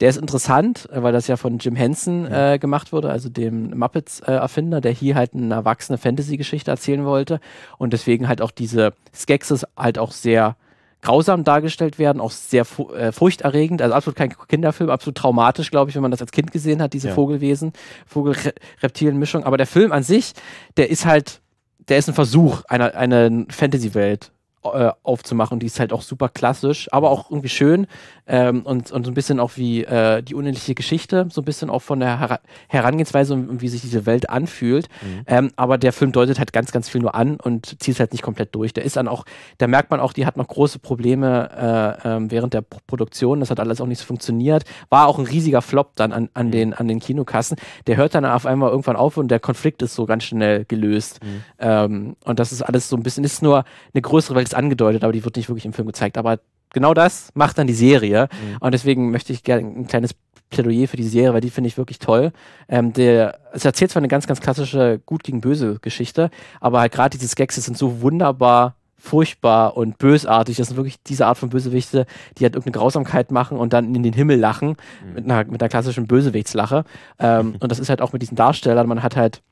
der 0.00 0.10
ist 0.10 0.16
interessant, 0.16 0.88
äh, 0.90 1.02
weil 1.02 1.12
das 1.12 1.26
ja 1.26 1.36
von 1.36 1.58
Jim 1.58 1.76
Henson 1.76 2.26
äh, 2.26 2.58
gemacht 2.60 2.92
wurde, 2.92 3.10
also 3.10 3.28
dem 3.28 3.76
Muppets-Erfinder, 3.78 4.80
der 4.80 4.92
hier 4.92 5.14
halt 5.14 5.34
eine 5.34 5.54
erwachsene 5.54 5.98
Fantasy-Geschichte 5.98 6.70
erzählen 6.70 7.04
wollte 7.04 7.40
und 7.78 7.92
deswegen 7.92 8.28
halt 8.28 8.40
auch 8.42 8.50
diese 8.50 8.92
Skeksis 9.14 9.66
halt 9.76 9.98
auch 9.98 10.12
sehr 10.12 10.56
grausam 11.02 11.44
dargestellt 11.44 11.98
werden, 11.98 12.20
auch 12.20 12.30
sehr 12.30 12.64
fu 12.64 12.90
äh, 12.92 13.12
furchterregend, 13.12 13.82
also 13.82 13.94
absolut 13.94 14.16
kein 14.16 14.34
Kinderfilm, 14.48 14.88
absolut 14.88 15.16
traumatisch, 15.16 15.70
glaube 15.70 15.90
ich, 15.90 15.96
wenn 15.96 16.02
man 16.02 16.12
das 16.12 16.20
als 16.20 16.32
Kind 16.32 16.52
gesehen 16.52 16.80
hat, 16.80 16.92
diese 16.94 17.08
Ja. 17.08 17.14
Vogelwesen, 17.14 17.72
Vogel-Reptilien-Mischung. 18.06 19.44
Aber 19.44 19.56
der 19.56 19.66
Film 19.66 19.92
an 19.92 20.04
sich, 20.04 20.32
der 20.76 20.90
ist 20.90 21.04
halt, 21.04 21.40
der 21.88 21.98
ist 21.98 22.08
ein 22.08 22.14
Versuch, 22.14 22.62
eine, 22.68 22.94
eine 22.94 23.46
Fantasy-Welt 23.50 24.30
äh, 24.64 24.92
aufzumachen. 25.02 25.58
Die 25.58 25.66
ist 25.66 25.80
halt 25.80 25.92
auch 25.92 26.02
super 26.02 26.28
klassisch, 26.28 26.88
aber 26.92 27.10
auch 27.10 27.30
irgendwie 27.30 27.48
schön 27.48 27.88
ähm, 28.26 28.62
und, 28.62 28.92
und 28.92 29.04
so 29.04 29.10
ein 29.10 29.14
bisschen 29.14 29.40
auch 29.40 29.56
wie 29.56 29.82
äh, 29.84 30.22
die 30.22 30.34
unendliche 30.34 30.74
Geschichte, 30.74 31.26
so 31.30 31.40
ein 31.40 31.44
bisschen 31.44 31.68
auch 31.68 31.82
von 31.82 31.98
der 31.98 32.20
Hera 32.20 32.40
Herangehensweise 32.68 33.34
und, 33.34 33.60
wie 33.60 33.68
sich 33.68 33.80
diese 33.80 34.06
Welt 34.06 34.30
anfühlt. 34.30 34.88
Ähm, 35.26 35.50
aber 35.56 35.76
der 35.76 35.92
Film 35.92 36.12
deutet 36.12 36.38
halt 36.38 36.52
ganz, 36.52 36.72
ganz 36.72 36.88
viel 36.88 37.00
nur 37.00 37.14
an 37.14 37.36
und 37.36 37.82
zieht 37.82 37.94
es 37.94 38.00
halt 38.00 38.12
nicht 38.12 38.22
komplett 38.22 38.54
durch. 38.54 38.72
Der 38.72 38.84
ist 38.84 38.96
dann 38.96 39.08
auch, 39.08 39.24
da 39.58 39.66
merkt 39.66 39.90
man 39.90 40.00
auch, 40.00 40.12
die 40.12 40.24
hat 40.24 40.36
noch 40.36 40.46
große 40.48 40.78
Probleme 40.78 41.98
äh, 42.04 42.08
ähm, 42.08 42.30
während 42.30 42.54
der 42.54 42.62
Pro 42.62 42.78
Produktion. 42.86 43.40
Das 43.40 43.50
hat 43.50 43.58
alles 43.58 43.80
auch 43.80 43.86
nicht 43.86 43.98
so 43.98 44.04
funktioniert. 44.04 44.64
War 44.90 45.06
auch 45.06 45.18
ein 45.18 45.24
riesiger 45.24 45.62
Flop 45.62 45.96
dann 45.96 46.12
an, 46.12 46.28
an, 46.34 46.50
den, 46.50 46.74
an 46.74 46.88
den 46.88 47.00
Kinokassen. 47.00 47.56
Der 47.86 47.96
hört 47.96 48.14
dann 48.14 48.24
auf 48.24 48.46
einmal 48.46 48.70
irgendwann 48.70 48.96
auf 48.96 49.16
und 49.16 49.28
der 49.28 49.40
Konflikt 49.40 49.82
ist 49.82 49.94
so 49.94 50.04
ganz 50.06 50.24
schnell 50.24 50.64
gelöst. 50.66 51.20
Ähm, 51.58 52.16
und 52.24 52.38
das 52.38 52.52
ist 52.52 52.62
alles 52.62 52.88
so 52.88 52.96
ein 52.96 53.02
bisschen, 53.02 53.24
ist 53.24 53.42
nur 53.42 53.64
eine 53.94 54.02
größere 54.02 54.36
Welt. 54.36 54.52
kurz 54.52 54.54
angedeutet, 54.54 55.04
aber 55.04 55.12
die 55.12 55.24
wird 55.24 55.36
nicht 55.36 55.48
wirklich 55.48 55.64
im 55.64 55.72
Film 55.72 55.86
gezeigt. 55.86 56.18
Aber 56.18 56.38
genau 56.72 56.94
das 56.94 57.30
macht 57.34 57.58
dann 57.58 57.66
die 57.66 57.74
Serie. 57.74 58.28
Mhm. 58.30 58.56
Und 58.60 58.72
deswegen 58.72 59.10
möchte 59.10 59.32
ich 59.32 59.42
gerne 59.42 59.66
ein 59.66 59.86
kleines 59.86 60.14
Plädoyer 60.50 60.86
für 60.86 60.96
die 60.96 61.02
Serie, 61.02 61.34
weil 61.34 61.40
die 61.40 61.50
finde 61.50 61.68
ich 61.68 61.78
wirklich 61.78 61.98
toll. 61.98 62.32
Ähm, 62.68 62.92
der, 62.92 63.38
es 63.52 63.64
erzählt 63.64 63.90
zwar 63.90 64.00
eine 64.00 64.08
ganz, 64.08 64.26
ganz 64.26 64.40
klassische 64.40 65.00
Gut 65.04 65.24
gegen 65.24 65.40
Böse 65.40 65.78
Geschichte, 65.80 66.30
aber 66.60 66.80
halt 66.80 66.92
gerade 66.92 67.18
diese 67.18 67.34
Gags 67.34 67.56
sind 67.56 67.76
so 67.76 68.00
wunderbar 68.02 68.76
furchtbar 69.02 69.76
und 69.76 69.98
bösartig. 69.98 70.56
Das 70.58 70.68
sind 70.68 70.76
wirklich 70.76 71.02
diese 71.02 71.26
Art 71.26 71.36
von 71.36 71.48
Bösewichte, 71.48 72.06
die 72.38 72.44
halt 72.44 72.54
irgendeine 72.54 72.80
Grausamkeit 72.80 73.32
machen 73.32 73.58
und 73.58 73.72
dann 73.72 73.92
in 73.96 74.04
den 74.04 74.12
Himmel 74.12 74.38
lachen 74.38 74.76
mit, 75.12 75.24
einer, 75.24 75.44
mit 75.44 75.60
einer 75.60 75.68
klassischen 75.68 76.06
Bösewichtslache. 76.06 76.84
Ähm, 77.18 77.56
und 77.60 77.72
das 77.72 77.80
ist 77.80 77.88
halt 77.88 78.00
auch 78.00 78.12
mit 78.12 78.22
diesen 78.22 78.36
Darstellern. 78.36 78.86
Man 78.86 79.02
hat 79.02 79.16
halt 79.16 79.42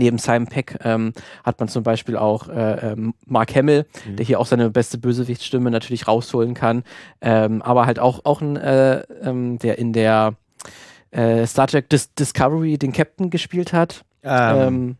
neben 0.00 0.18
Simon 0.18 0.46
Peck 0.46 0.78
ähm, 0.82 1.12
hat 1.44 1.60
man 1.60 1.68
zum 1.68 1.84
Beispiel 1.84 2.16
auch 2.16 2.48
äh, 2.48 2.92
ähm, 2.92 3.14
Mark 3.26 3.54
Hamill, 3.54 3.86
der 4.18 4.26
hier 4.26 4.40
auch 4.40 4.46
seine 4.46 4.70
beste 4.70 4.98
Bösewichtsstimme 4.98 5.70
natürlich 5.70 6.08
rausholen 6.08 6.54
kann. 6.54 6.82
Ähm, 7.20 7.62
aber 7.62 7.86
halt 7.86 7.98
auch, 8.00 8.24
auch 8.24 8.40
ein, 8.40 8.56
äh, 8.56 9.02
ähm, 9.22 9.58
der 9.58 9.78
in 9.78 9.92
der 9.92 10.34
äh, 11.12 11.46
Star 11.46 11.66
Trek 11.66 11.88
Dis 11.88 12.12
Discovery 12.14 12.78
den 12.78 12.92
Captain 12.92 13.30
gespielt 13.30 13.72
hat. 13.72 14.02
Ähm, 14.24 14.58
Ähm, 14.60 14.96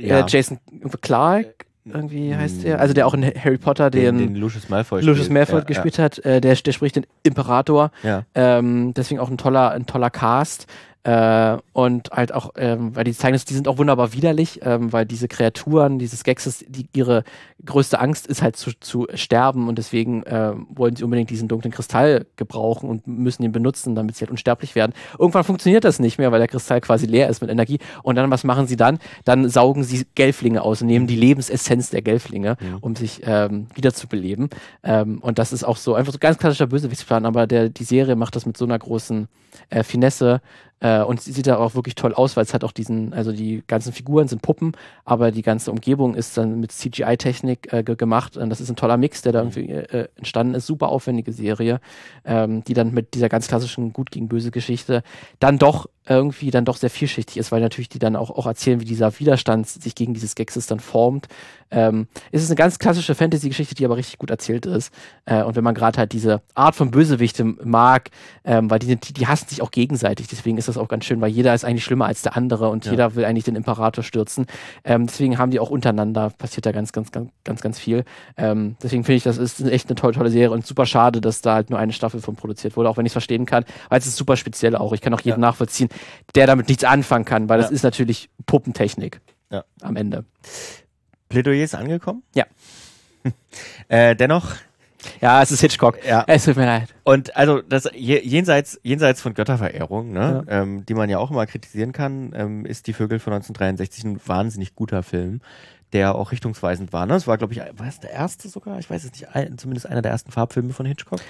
ja. 0.00 0.20
äh, 0.20 0.24
Jason 0.26 0.58
Clark, 1.00 1.66
irgendwie 1.84 2.36
heißt 2.36 2.64
er. 2.64 2.78
Also 2.78 2.92
der 2.92 3.06
auch 3.06 3.14
in 3.14 3.24
Harry 3.24 3.56
Potter 3.58 3.90
den, 3.90 4.18
den, 4.18 4.34
den 4.34 4.36
Lucius 4.36 4.68
Malfoy 4.68 5.00
Lucius 5.00 5.26
spielt. 5.26 5.32
Malfoy 5.32 5.58
ja, 5.60 5.64
gespielt 5.64 5.98
hat. 5.98 6.18
Äh, 6.18 6.40
der, 6.40 6.54
der 6.54 6.72
spricht 6.72 6.96
den 6.96 7.06
Imperator. 7.22 7.90
Ja. 8.02 8.24
Ähm, 8.34 8.92
deswegen 8.94 9.18
auch 9.20 9.30
ein 9.30 9.38
toller, 9.38 9.70
ein 9.70 9.86
toller 9.86 10.10
Cast. 10.10 10.66
Äh, 11.02 11.56
und 11.72 12.10
halt 12.10 12.34
auch, 12.34 12.50
ähm, 12.56 12.94
weil 12.94 13.04
die 13.04 13.14
zeigen 13.14 13.38
die 13.48 13.54
sind 13.54 13.68
auch 13.68 13.78
wunderbar 13.78 14.12
widerlich, 14.12 14.60
ähm, 14.62 14.92
weil 14.92 15.06
diese 15.06 15.28
Kreaturen, 15.28 15.98
dieses 15.98 16.24
Gexes, 16.24 16.62
die, 16.68 16.86
ihre 16.92 17.24
größte 17.64 17.98
Angst 17.98 18.26
ist 18.26 18.42
halt 18.42 18.56
zu, 18.56 18.72
zu 18.80 19.06
sterben 19.14 19.68
und 19.68 19.78
deswegen 19.78 20.24
äh, 20.24 20.52
wollen 20.68 20.96
sie 20.96 21.04
unbedingt 21.04 21.30
diesen 21.30 21.48
dunklen 21.48 21.72
Kristall 21.72 22.26
gebrauchen 22.36 22.90
und 22.90 23.06
müssen 23.06 23.42
ihn 23.44 23.52
benutzen, 23.52 23.94
damit 23.94 24.16
sie 24.16 24.24
halt 24.24 24.30
unsterblich 24.30 24.74
werden. 24.74 24.92
Irgendwann 25.18 25.44
funktioniert 25.44 25.84
das 25.84 26.00
nicht 26.00 26.18
mehr, 26.18 26.32
weil 26.32 26.38
der 26.38 26.48
Kristall 26.48 26.82
quasi 26.82 27.06
leer 27.06 27.30
ist 27.30 27.40
mit 27.40 27.50
Energie. 27.50 27.78
Und 28.02 28.16
dann, 28.16 28.30
was 28.30 28.44
machen 28.44 28.66
sie 28.66 28.76
dann? 28.76 28.98
Dann 29.24 29.48
saugen 29.48 29.84
sie 29.84 30.06
Gelflinge 30.14 30.60
aus 30.60 30.82
und 30.82 30.88
nehmen 30.88 31.06
die 31.06 31.16
Lebensessenz 31.16 31.88
der 31.88 32.02
Gelflinge, 32.02 32.58
um 32.82 32.94
sich 32.94 33.22
ähm, 33.24 33.68
wiederzubeleben. 33.74 34.50
Ähm, 34.82 35.18
und 35.22 35.38
das 35.38 35.54
ist 35.54 35.64
auch 35.64 35.78
so 35.78 35.94
einfach 35.94 36.12
so 36.12 36.18
ganz 36.18 36.36
klassischer 36.36 36.66
Bösewichtsplan, 36.66 37.24
aber 37.24 37.46
der, 37.46 37.70
die 37.70 37.84
Serie 37.84 38.16
macht 38.16 38.36
das 38.36 38.44
mit 38.44 38.58
so 38.58 38.66
einer 38.66 38.78
großen 38.78 39.28
äh, 39.70 39.82
Finesse, 39.82 40.40
äh, 40.80 41.02
und 41.02 41.20
sie 41.20 41.32
sieht 41.32 41.46
da 41.46 41.58
auch 41.58 41.74
wirklich 41.74 41.94
toll 41.94 42.14
aus, 42.14 42.36
weil 42.36 42.44
es 42.44 42.54
hat 42.54 42.64
auch 42.64 42.72
diesen, 42.72 43.12
also 43.12 43.32
die 43.32 43.62
ganzen 43.66 43.92
Figuren 43.92 44.28
sind 44.28 44.42
Puppen, 44.42 44.72
aber 45.04 45.30
die 45.30 45.42
ganze 45.42 45.70
Umgebung 45.70 46.14
ist 46.14 46.36
dann 46.36 46.58
mit 46.58 46.72
CGI-Technik 46.72 47.72
äh, 47.72 47.82
ge 47.82 47.96
gemacht. 47.96 48.36
Und 48.36 48.50
das 48.50 48.60
ist 48.60 48.70
ein 48.70 48.76
toller 48.76 48.96
Mix, 48.96 49.22
der 49.22 49.32
da 49.32 49.40
irgendwie 49.40 49.70
äh, 49.70 50.08
entstanden 50.16 50.54
ist. 50.54 50.66
Super 50.66 50.88
aufwendige 50.88 51.32
Serie, 51.32 51.80
ähm, 52.24 52.64
die 52.64 52.74
dann 52.74 52.92
mit 52.92 53.14
dieser 53.14 53.28
ganz 53.28 53.46
klassischen 53.48 53.92
Gut 53.92 54.10
gegen 54.10 54.28
Böse 54.28 54.50
Geschichte 54.50 55.02
dann 55.38 55.58
doch 55.58 55.86
irgendwie 56.10 56.50
dann 56.50 56.64
doch 56.64 56.76
sehr 56.76 56.90
vielschichtig 56.90 57.36
ist, 57.36 57.52
weil 57.52 57.60
natürlich 57.60 57.88
die 57.88 58.00
dann 58.00 58.16
auch, 58.16 58.30
auch 58.30 58.46
erzählen, 58.46 58.80
wie 58.80 58.84
dieser 58.84 59.18
Widerstand 59.20 59.68
sich 59.68 59.94
gegen 59.94 60.12
dieses 60.12 60.34
Gexes 60.34 60.66
dann 60.66 60.80
formt. 60.80 61.28
Ähm, 61.70 62.08
es 62.32 62.42
ist 62.42 62.50
eine 62.50 62.56
ganz 62.56 62.80
klassische 62.80 63.14
Fantasy-Geschichte, 63.14 63.76
die 63.76 63.84
aber 63.84 63.96
richtig 63.96 64.18
gut 64.18 64.28
erzählt 64.30 64.66
ist. 64.66 64.92
Äh, 65.24 65.44
und 65.44 65.54
wenn 65.54 65.62
man 65.62 65.74
gerade 65.74 65.98
halt 65.98 66.10
diese 66.12 66.42
Art 66.54 66.74
von 66.74 66.90
Bösewichte 66.90 67.44
mag, 67.44 68.10
ähm, 68.44 68.68
weil 68.68 68.80
die, 68.80 68.96
die, 68.96 69.12
die 69.12 69.26
hassen 69.28 69.48
sich 69.48 69.62
auch 69.62 69.70
gegenseitig, 69.70 70.26
deswegen 70.26 70.58
ist 70.58 70.66
das 70.66 70.76
auch 70.76 70.88
ganz 70.88 71.04
schön, 71.04 71.20
weil 71.20 71.30
jeder 71.30 71.54
ist 71.54 71.64
eigentlich 71.64 71.84
schlimmer 71.84 72.06
als 72.06 72.22
der 72.22 72.36
andere 72.36 72.70
und 72.70 72.86
Ja. 72.86 72.90
jeder 72.90 73.14
will 73.14 73.24
eigentlich 73.24 73.44
den 73.44 73.54
Imperator 73.54 74.02
stürzen. 74.02 74.46
Ähm, 74.82 75.06
deswegen 75.06 75.38
haben 75.38 75.52
die 75.52 75.60
auch 75.60 75.70
untereinander, 75.70 76.30
passiert 76.36 76.66
da 76.66 76.72
ganz, 76.72 76.90
ganz, 76.90 77.12
ganz, 77.12 77.30
ganz, 77.44 77.60
ganz 77.60 77.78
viel. 77.78 78.04
Ähm, 78.36 78.74
deswegen 78.82 79.04
finde 79.04 79.18
ich, 79.18 79.22
das 79.22 79.38
ist 79.38 79.60
echt 79.60 79.88
eine 79.88 79.94
tolle, 79.94 80.14
tolle 80.14 80.30
Serie 80.30 80.50
und 80.50 80.66
super 80.66 80.86
schade, 80.86 81.20
dass 81.20 81.40
da 81.40 81.54
halt 81.54 81.70
nur 81.70 81.78
eine 81.78 81.92
Staffel 81.92 82.20
von 82.20 82.34
produziert 82.34 82.76
wurde, 82.76 82.88
auch 82.90 82.96
wenn 82.96 83.06
ich 83.06 83.10
es 83.10 83.14
verstehen 83.14 83.46
kann, 83.46 83.64
weil 83.88 84.00
es 84.00 84.06
ist 84.08 84.16
super 84.16 84.36
speziell 84.36 84.74
auch. 84.74 84.92
Ich 84.92 85.00
kann 85.00 85.14
auch 85.14 85.20
jeden 85.20 85.40
nachvollziehen, 85.40 85.88
der 86.34 86.46
damit 86.46 86.68
nichts 86.68 86.84
anfangen 86.84 87.24
kann, 87.24 87.48
weil 87.48 87.58
das 87.58 87.70
Ja. 87.70 87.74
ist 87.74 87.82
natürlich 87.82 88.28
Puppentechnik 88.46 89.20
Ja. 89.50 89.64
am 89.82 89.96
Ende. 89.96 90.24
Plädoyer 91.28 91.64
ist 91.64 91.74
angekommen? 91.74 92.22
Ja. 92.34 92.44
äh, 93.88 94.16
dennoch, 94.16 94.52
Ja, 95.20 95.40
es 95.42 95.50
ist 95.50 95.60
Hitchcock. 95.60 96.04
ja. 96.04 96.24
Es 96.26 96.44
tut 96.44 96.56
mir 96.56 96.66
leid. 96.66 96.94
Und 97.04 97.34
also 97.36 97.62
das 97.62 97.88
je- 97.94 98.20
jenseits, 98.22 98.78
jenseits 98.82 99.20
von 99.22 99.34
Götterverehrung, 99.34 100.12
ne, 100.12 100.44
ähm, 100.48 100.84
die 100.86 100.94
man 100.94 101.08
ja 101.08 101.18
auch 101.18 101.30
immer 101.30 101.46
kritisieren 101.46 101.92
kann, 101.92 102.32
ähm, 102.34 102.66
ist 102.66 102.86
die 102.86 102.92
Vögel 102.92 103.18
von 103.18 103.32
1963 103.32 104.04
ein 104.04 104.20
wahnsinnig 104.26 104.74
guter 104.74 105.02
Film, 105.02 105.40
der 105.92 106.14
auch 106.14 106.32
richtungsweisend 106.32 106.92
war. 106.92 107.06
Ne? 107.06 107.14
Es 107.14 107.26
war, 107.26 107.38
glaube 107.38 107.52
ich, 107.54 107.60
war 107.60 107.86
es 107.88 108.00
der 108.00 108.10
erste 108.10 108.48
sogar? 108.48 108.78
Ich 108.78 108.90
weiß 108.90 109.04
es 109.04 109.12
nicht, 109.12 109.34
ein, 109.34 109.56
zumindest 109.58 109.86
einer 109.86 110.02
der 110.02 110.12
ersten 110.12 110.30
Farbfilme 110.32 110.72
von 110.72 110.86
Hitchcock. 110.86 111.20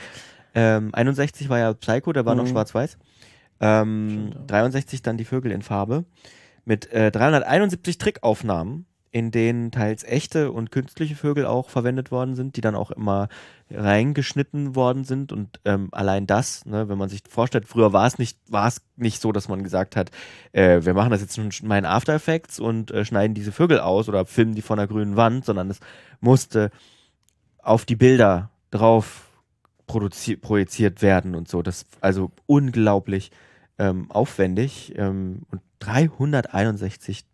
Ähm, 0.54 0.90
61 0.92 1.48
war 1.48 1.58
ja 1.60 1.72
Psycho, 1.72 2.12
der 2.12 2.26
war 2.26 2.34
noch 2.34 2.44
Mhm. 2.44 2.48
schwarz-weiß. 2.48 2.98
Ähm, 3.60 4.32
63 4.46 5.02
dann 5.02 5.16
die 5.16 5.24
Vögel 5.24 5.52
in 5.52 5.62
Farbe. 5.62 6.04
Mit 6.64 6.92
äh, 6.92 7.10
371 7.10 7.98
Trickaufnahmen, 7.98 8.86
in 9.12 9.30
denen 9.30 9.72
teils 9.72 10.04
echte 10.04 10.52
und 10.52 10.70
künstliche 10.70 11.16
Vögel 11.16 11.44
auch 11.44 11.68
verwendet 11.68 12.10
worden 12.10 12.36
sind, 12.36 12.56
die 12.56 12.60
dann 12.60 12.76
auch 12.76 12.90
immer 12.90 13.28
reingeschnitten 13.70 14.76
worden 14.76 15.04
sind. 15.04 15.32
Und 15.32 15.60
ähm, 15.64 15.88
allein 15.90 16.26
das, 16.26 16.64
ne, 16.64 16.88
wenn 16.88 16.98
man 16.98 17.08
sich 17.08 17.22
vorstellt, 17.28 17.66
früher 17.66 17.92
war 17.92 18.06
es 18.06 18.18
nicht, 18.18 18.38
war 18.48 18.68
es 18.68 18.82
nicht 18.96 19.20
so, 19.20 19.32
dass 19.32 19.48
man 19.48 19.64
gesagt 19.64 19.96
hat, 19.96 20.10
äh, 20.52 20.84
wir 20.84 20.94
machen 20.94 21.10
das 21.10 21.22
jetzt 21.22 21.34
schon 21.34 21.50
mal 21.68 21.78
in 21.78 21.86
After 21.86 22.14
Effects 22.14 22.60
und 22.60 22.90
äh, 22.92 23.04
schneiden 23.04 23.34
diese 23.34 23.52
Vögel 23.52 23.80
aus 23.80 24.08
oder 24.08 24.26
filmen 24.26 24.54
die 24.54 24.62
von 24.62 24.78
der 24.78 24.86
grünen 24.86 25.16
Wand, 25.16 25.44
sondern 25.44 25.70
es 25.70 25.80
musste 26.20 26.70
auf 27.58 27.84
die 27.84 27.96
Bilder 27.96 28.50
drauf 28.70 29.26
projiziert 29.86 31.02
werden 31.02 31.34
und 31.34 31.48
so. 31.48 31.62
Das 31.62 31.84
also 32.00 32.30
unglaublich 32.46 33.32
ähm, 33.80 34.10
aufwendig 34.10 34.92
ähm, 34.96 35.42
und 35.50 35.62
361 35.80 37.24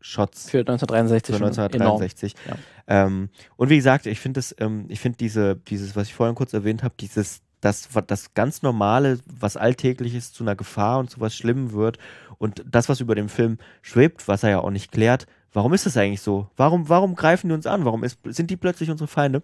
Shots 0.00 0.50
Für 0.50 0.60
1963. 0.60 1.34
für 1.34 1.38
schon 1.38 1.46
1963. 1.48 2.34
Ja. 2.48 2.56
Ähm, 2.88 3.28
und 3.56 3.70
wie 3.70 3.76
gesagt, 3.76 4.06
ich 4.06 4.18
finde 4.18 4.38
das, 4.38 4.56
ähm, 4.58 4.86
ich 4.88 4.98
finde 4.98 5.18
diese, 5.18 5.54
dieses, 5.54 5.94
was 5.94 6.08
ich 6.08 6.14
vorhin 6.14 6.34
kurz 6.34 6.52
erwähnt 6.54 6.82
habe, 6.82 6.94
dieses, 6.98 7.42
das, 7.60 7.88
das 8.08 8.34
ganz 8.34 8.62
Normale, 8.62 9.20
was 9.26 9.56
Alltägliches 9.56 10.32
zu 10.32 10.42
einer 10.42 10.56
Gefahr 10.56 10.98
und 10.98 11.10
zu 11.10 11.20
was 11.20 11.36
Schlimmem 11.36 11.72
wird 11.72 11.98
und 12.38 12.64
das, 12.68 12.88
was 12.88 13.00
über 13.00 13.14
dem 13.14 13.28
Film 13.28 13.58
schwebt, 13.82 14.26
was 14.26 14.42
er 14.42 14.50
ja 14.50 14.60
auch 14.60 14.70
nicht 14.70 14.90
klärt, 14.90 15.26
warum 15.52 15.72
ist 15.72 15.86
das 15.86 15.96
eigentlich 15.96 16.22
so? 16.22 16.48
Warum, 16.56 16.88
warum 16.88 17.14
greifen 17.14 17.48
die 17.48 17.54
uns 17.54 17.66
an? 17.66 17.84
Warum 17.84 18.02
ist, 18.02 18.18
sind 18.24 18.50
die 18.50 18.56
plötzlich 18.56 18.90
unsere 18.90 19.08
Feinde? 19.08 19.42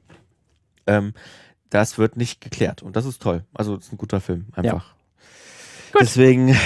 Ähm, 0.88 1.12
das 1.70 1.98
wird 1.98 2.16
nicht 2.16 2.40
geklärt 2.40 2.82
und 2.82 2.96
das 2.96 3.04
ist 3.04 3.22
toll. 3.22 3.44
Also, 3.54 3.76
es 3.76 3.86
ist 3.86 3.92
ein 3.92 3.98
guter 3.98 4.20
Film, 4.20 4.46
einfach. 4.52 4.97
Gut. 5.92 6.02
Deswegen 6.02 6.56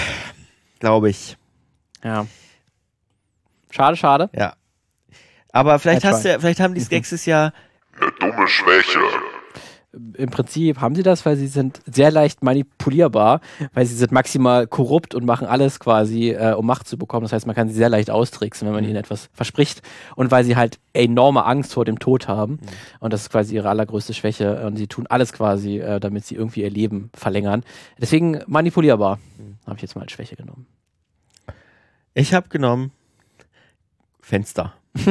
glaube 0.79 1.09
ich, 1.09 1.37
Ja. 2.03 2.25
Schade, 3.71 3.97
schade. 3.97 4.29
ja. 4.33 4.53
Aber 5.51 5.77
vielleicht 5.79 6.03
hast 6.03 6.21
try. 6.21 6.23
du, 6.23 6.29
ja- 6.33 6.39
vielleicht 6.39 6.59
haben 6.59 6.73
die. 6.73 6.81
Skeksis 6.81 7.25
ja 7.25 7.51
Eine 7.99 8.11
dumme 8.19 8.47
Schwäche. 8.47 8.99
Im 10.15 10.31
Prinzip 10.31 10.81
haben 10.81 10.95
sie 10.95 11.03
das, 11.03 11.23
weil 11.23 11.35
sie 11.35 11.45
sind 11.45 11.79
sehr 11.85 12.09
leicht 12.09 12.41
manipulierbar, 12.41 13.41
weil 13.75 13.85
sie 13.85 13.93
sind 13.93 14.11
maximal 14.11 14.65
korrupt 14.65 15.13
und 15.13 15.23
machen 15.23 15.45
alles 15.45 15.79
quasi, 15.79 16.31
äh, 16.31 16.53
um 16.53 16.65
Macht 16.65 16.87
zu 16.87 16.97
bekommen. 16.97 17.23
Das 17.25 17.31
heißt, 17.31 17.45
man 17.45 17.55
kann 17.55 17.69
sie 17.69 17.75
sehr 17.75 17.89
leicht 17.89 18.09
austricksen, 18.09 18.65
wenn 18.67 18.73
man 18.73 18.83
Mhm. 18.83 18.89
ihnen 18.89 18.99
etwas 18.99 19.29
verspricht. 19.33 19.83
Und 20.15 20.31
weil 20.31 20.45
sie 20.45 20.55
halt 20.55 20.79
enorme 20.93 21.45
Angst 21.45 21.73
vor 21.73 21.85
dem 21.85 21.99
Tod 21.99 22.27
haben. 22.27 22.53
Mhm. 22.53 22.59
Und 23.01 23.13
das 23.13 23.21
ist 23.21 23.29
quasi 23.29 23.53
ihre 23.53 23.69
allergrößte 23.69 24.15
Schwäche. 24.15 24.65
Und 24.65 24.77
sie 24.77 24.87
tun 24.87 25.05
alles 25.07 25.31
quasi, 25.31 25.77
äh, 25.77 25.99
damit 25.99 26.25
sie 26.25 26.33
irgendwie 26.35 26.61
ihr 26.63 26.71
Leben 26.71 27.11
verlängern. 27.13 27.63
Deswegen 28.01 28.41
manipulierbar. 28.47 29.19
Mhm. 29.37 29.57
Habe 29.67 29.75
ich 29.75 29.83
jetzt 29.83 29.95
mal 29.95 30.01
als 30.01 30.11
Schwäche 30.11 30.35
genommen. 30.35 30.65
Ich 32.15 32.33
habe 32.33 32.49
genommen 32.49 32.91
Fenster. 34.21 34.73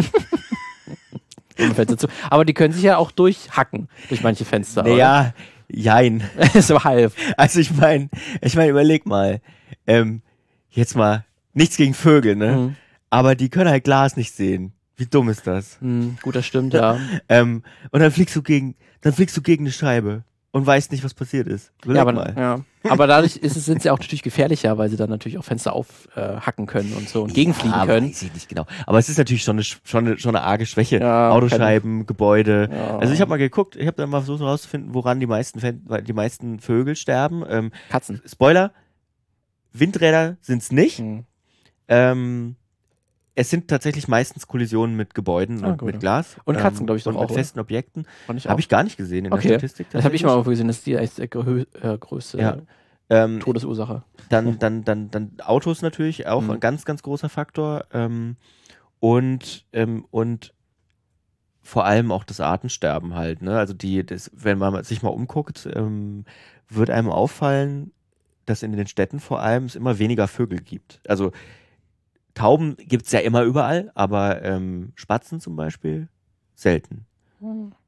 Fenster 1.56 1.98
zu. 1.98 2.08
Aber 2.30 2.44
die 2.44 2.54
können 2.54 2.72
sich 2.72 2.82
ja 2.82 2.96
auch 2.96 3.10
durchhacken 3.10 3.88
durch 4.08 4.22
manche 4.22 4.44
Fenster. 4.44 4.82
Naja, 4.82 5.34
jein. 5.68 6.22
so 6.60 6.84
halb. 6.84 7.12
Also 7.36 7.60
ich 7.60 7.74
meine, 7.74 8.08
ich 8.40 8.56
meine, 8.56 8.70
überleg 8.70 9.06
mal. 9.06 9.40
Ähm, 9.86 10.22
jetzt 10.70 10.96
mal, 10.96 11.24
nichts 11.54 11.76
gegen 11.76 11.94
Vögel, 11.94 12.36
ne? 12.36 12.52
Mhm. 12.52 12.76
Aber 13.10 13.34
die 13.34 13.48
können 13.48 13.70
halt 13.70 13.84
Glas 13.84 14.16
nicht 14.16 14.34
sehen. 14.34 14.72
Wie 14.96 15.06
dumm 15.06 15.28
ist 15.28 15.46
das? 15.46 15.78
Hm, 15.80 16.16
gut, 16.22 16.36
das 16.36 16.46
stimmt, 16.46 16.74
ja. 16.74 16.98
Ähm, 17.28 17.62
und 17.90 18.00
dann 18.00 18.12
fliegst 18.12 18.36
du 18.36 18.42
gegen, 18.42 18.76
dann 19.00 19.12
fliegst 19.12 19.36
du 19.36 19.42
gegen 19.42 19.64
eine 19.64 19.72
Scheibe 19.72 20.24
und 20.52 20.66
weißt 20.66 20.92
nicht, 20.92 21.02
was 21.02 21.14
passiert 21.14 21.48
ist. 21.48 21.72
Ja 21.86 22.02
aber, 22.02 22.38
ja. 22.38 22.60
aber 22.88 23.06
dadurch 23.06 23.36
ist 23.36 23.56
es, 23.56 23.64
sind 23.64 23.82
sie 23.82 23.90
auch 23.90 23.98
natürlich 23.98 24.22
gefährlicher, 24.22 24.76
weil 24.78 24.90
sie 24.90 24.96
dann 24.96 25.10
natürlich 25.10 25.38
auch 25.38 25.44
Fenster 25.44 25.72
aufhacken 25.72 26.64
äh, 26.64 26.68
können 26.68 26.92
und 26.92 27.08
so 27.08 27.22
und 27.22 27.34
gegenfliegen 27.34 27.76
ja, 27.76 27.86
können. 27.86 28.10
Weiß 28.10 28.22
ich 28.22 28.34
nicht 28.34 28.48
genau. 28.48 28.66
Aber 28.86 28.98
es 28.98 29.08
ist 29.08 29.16
natürlich 29.18 29.42
schon 29.42 29.56
eine, 29.56 29.62
Sch- 29.62 29.78
schon 29.82 30.06
eine, 30.06 30.18
schon 30.18 30.36
eine 30.36 30.44
arge 30.44 30.66
Schwäche. 30.66 30.98
Ja, 30.98 31.30
Autoscheiben, 31.30 32.06
Gebäude. 32.06 32.68
Ja. 32.70 32.98
Also 32.98 33.14
ich 33.14 33.20
habe 33.20 33.30
mal 33.30 33.38
geguckt, 33.38 33.76
ich 33.76 33.86
habe 33.86 33.96
dann 33.96 34.10
mal 34.10 34.20
versucht 34.20 34.40
herauszufinden, 34.40 34.94
woran 34.94 35.20
die 35.20 35.26
meisten, 35.26 35.58
Fen 35.58 35.86
die 36.06 36.12
meisten 36.12 36.60
Vögel 36.60 36.96
sterben. 36.96 37.42
Ähm, 37.48 37.72
Katzen. 37.88 38.20
Spoiler, 38.26 38.72
Windräder 39.72 40.36
sind's 40.42 40.70
nicht. 40.70 40.98
Hm. 40.98 41.24
Ähm, 41.88 42.56
es 43.34 43.48
sind 43.50 43.68
tatsächlich 43.68 44.08
meistens 44.08 44.46
Kollisionen 44.46 44.94
mit 44.96 45.14
Gebäuden 45.14 45.64
Ah, 45.64 45.68
und 45.70 45.78
gut. 45.78 45.86
mit 45.86 46.00
Glas. 46.00 46.36
Und 46.44 46.58
Katzen, 46.58 46.86
glaub 46.86 46.98
ich, 46.98 47.04
doch 47.04 47.12
und 47.12 47.16
auch, 47.16 47.22
mit 47.22 47.30
oder? 47.30 47.38
festen 47.38 47.60
Objekten. 47.60 48.06
Habe 48.28 48.60
ich 48.60 48.68
gar 48.68 48.82
nicht 48.82 48.96
gesehen 48.96 49.24
in 49.24 49.32
Okay. 49.32 49.48
der 49.48 49.54
Statistik. 49.58 49.88
Das 49.90 50.04
habe 50.04 50.14
ich 50.14 50.22
mal 50.24 50.42
gesehen, 50.42 50.68
das 50.68 50.78
ist 50.78 50.86
die 50.86 50.94
echt, 50.96 51.18
äh, 51.18 51.24
äh, 51.24 51.98
größte 51.98 52.38
Ja. 52.38 52.56
Ähm, 53.10 53.40
Todesursache. 53.40 54.04
dann, 54.28 54.58
dann, 54.58 54.84
dann, 54.84 55.10
dann 55.10 55.32
Autos 55.44 55.82
natürlich 55.82 56.26
auch 56.26 56.42
Mhm. 56.42 56.50
ein 56.52 56.60
ganz, 56.60 56.84
ganz 56.84 57.02
großer 57.02 57.28
Faktor. 57.28 57.84
Ähm, 57.92 58.36
und, 59.00 59.66
ähm, 59.72 60.06
und 60.10 60.54
vor 61.62 61.84
allem 61.84 62.10
auch 62.10 62.24
das 62.24 62.40
Artensterben 62.40 63.14
halt. 63.14 63.42
Ne? 63.42 63.56
Also 63.58 63.74
die, 63.74 64.04
das, 64.04 64.30
wenn 64.34 64.58
man 64.58 64.82
sich 64.84 65.02
mal 65.02 65.10
umguckt, 65.10 65.68
ähm, 65.74 66.24
wird 66.68 66.90
einem 66.90 67.10
auffallen, 67.10 67.92
dass 68.46 68.62
in 68.62 68.72
den 68.72 68.86
Städten 68.86 69.20
vor 69.20 69.40
allem 69.40 69.64
es 69.66 69.74
immer 69.76 69.98
weniger 69.98 70.26
Vögel 70.26 70.60
gibt. 70.60 71.00
Also 71.06 71.32
Tauben 72.34 72.76
gibt 72.78 73.06
es 73.06 73.12
ja 73.12 73.20
immer 73.20 73.42
überall, 73.42 73.90
aber 73.94 74.42
ähm, 74.42 74.92
Spatzen 74.94 75.40
zum 75.40 75.56
Beispiel 75.56 76.08
selten. 76.54 77.06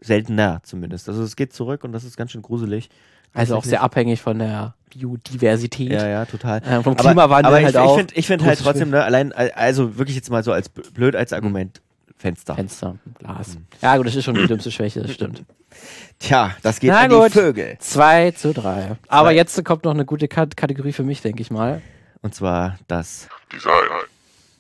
Seltener 0.01 0.61
zumindest. 0.65 1.09
Also 1.09 1.23
es 1.23 1.37
geht 1.37 1.53
zurück 1.53 1.85
und 1.85 1.93
das 1.93 2.05
ist 2.05 2.17
ganz 2.17 2.33
schön 2.33 2.43
gruselig. 2.43 2.91
Also 3.33 3.57
auch 3.57 3.65
sehr 3.65 3.83
abhängig 3.83 4.21
von 4.21 4.39
der 4.39 4.75
Biodiversität. 4.91 5.91
Ja, 5.93 6.07
ja, 6.07 6.25
total. 6.25 6.59
Äh, 6.63 6.83
vom 6.83 6.95
Aber- 6.95 6.97
Klimawandel 6.97 7.47
aber 7.47 7.59
ich, 7.61 7.65
halt 7.67 7.75
ich 7.75 7.81
auch. 7.81 7.97
finde 7.97 8.15
ich 8.15 8.27
find 8.27 8.45
halt 8.45 8.59
trotzdem, 8.61 8.91
ne, 8.91 9.03
allein, 9.03 9.33
also 9.33 9.97
wirklich 9.99 10.17
jetzt 10.17 10.31
mal 10.31 10.43
so 10.45 10.53
als 10.53 10.69
blöd 10.69 11.17
als 11.17 11.33
Argument, 11.33 11.81
Fenster. 12.17 12.55
Fenster, 12.55 12.97
Glas. 13.19 13.57
Mhm. 13.57 13.67
Ja, 13.83 13.97
gut, 13.97 14.07
das 14.07 14.15
ist 14.15 14.25
schon 14.25 14.35
die 14.35 14.47
dümmste 14.47 14.71
Schwäche, 14.71 15.03
das 15.03 15.13
stimmt. 15.13 15.45
Tja, 16.21 16.53
das 16.63 16.79
geht 16.79 16.91
Na 16.91 17.01
an 17.01 17.11
gut. 17.11 17.27
die 17.27 17.31
Vögel. 17.39 17.77
2 17.81 18.31
zu 18.33 18.53
3. 18.55 18.97
Aber 19.09 19.29
Zwei. 19.29 19.35
jetzt 19.35 19.65
kommt 19.65 19.85
noch 19.85 19.93
eine 19.95 20.05
gute 20.05 20.29
Kat 20.29 20.57
Kategorie 20.57 20.93
für 20.93 21.03
mich, 21.03 21.21
denke 21.21 21.43
ich 21.43 21.51
mal. 21.51 21.83
Und 22.23 22.35
zwar 22.35 22.79
das. 22.87 23.29
Design. 23.53 23.73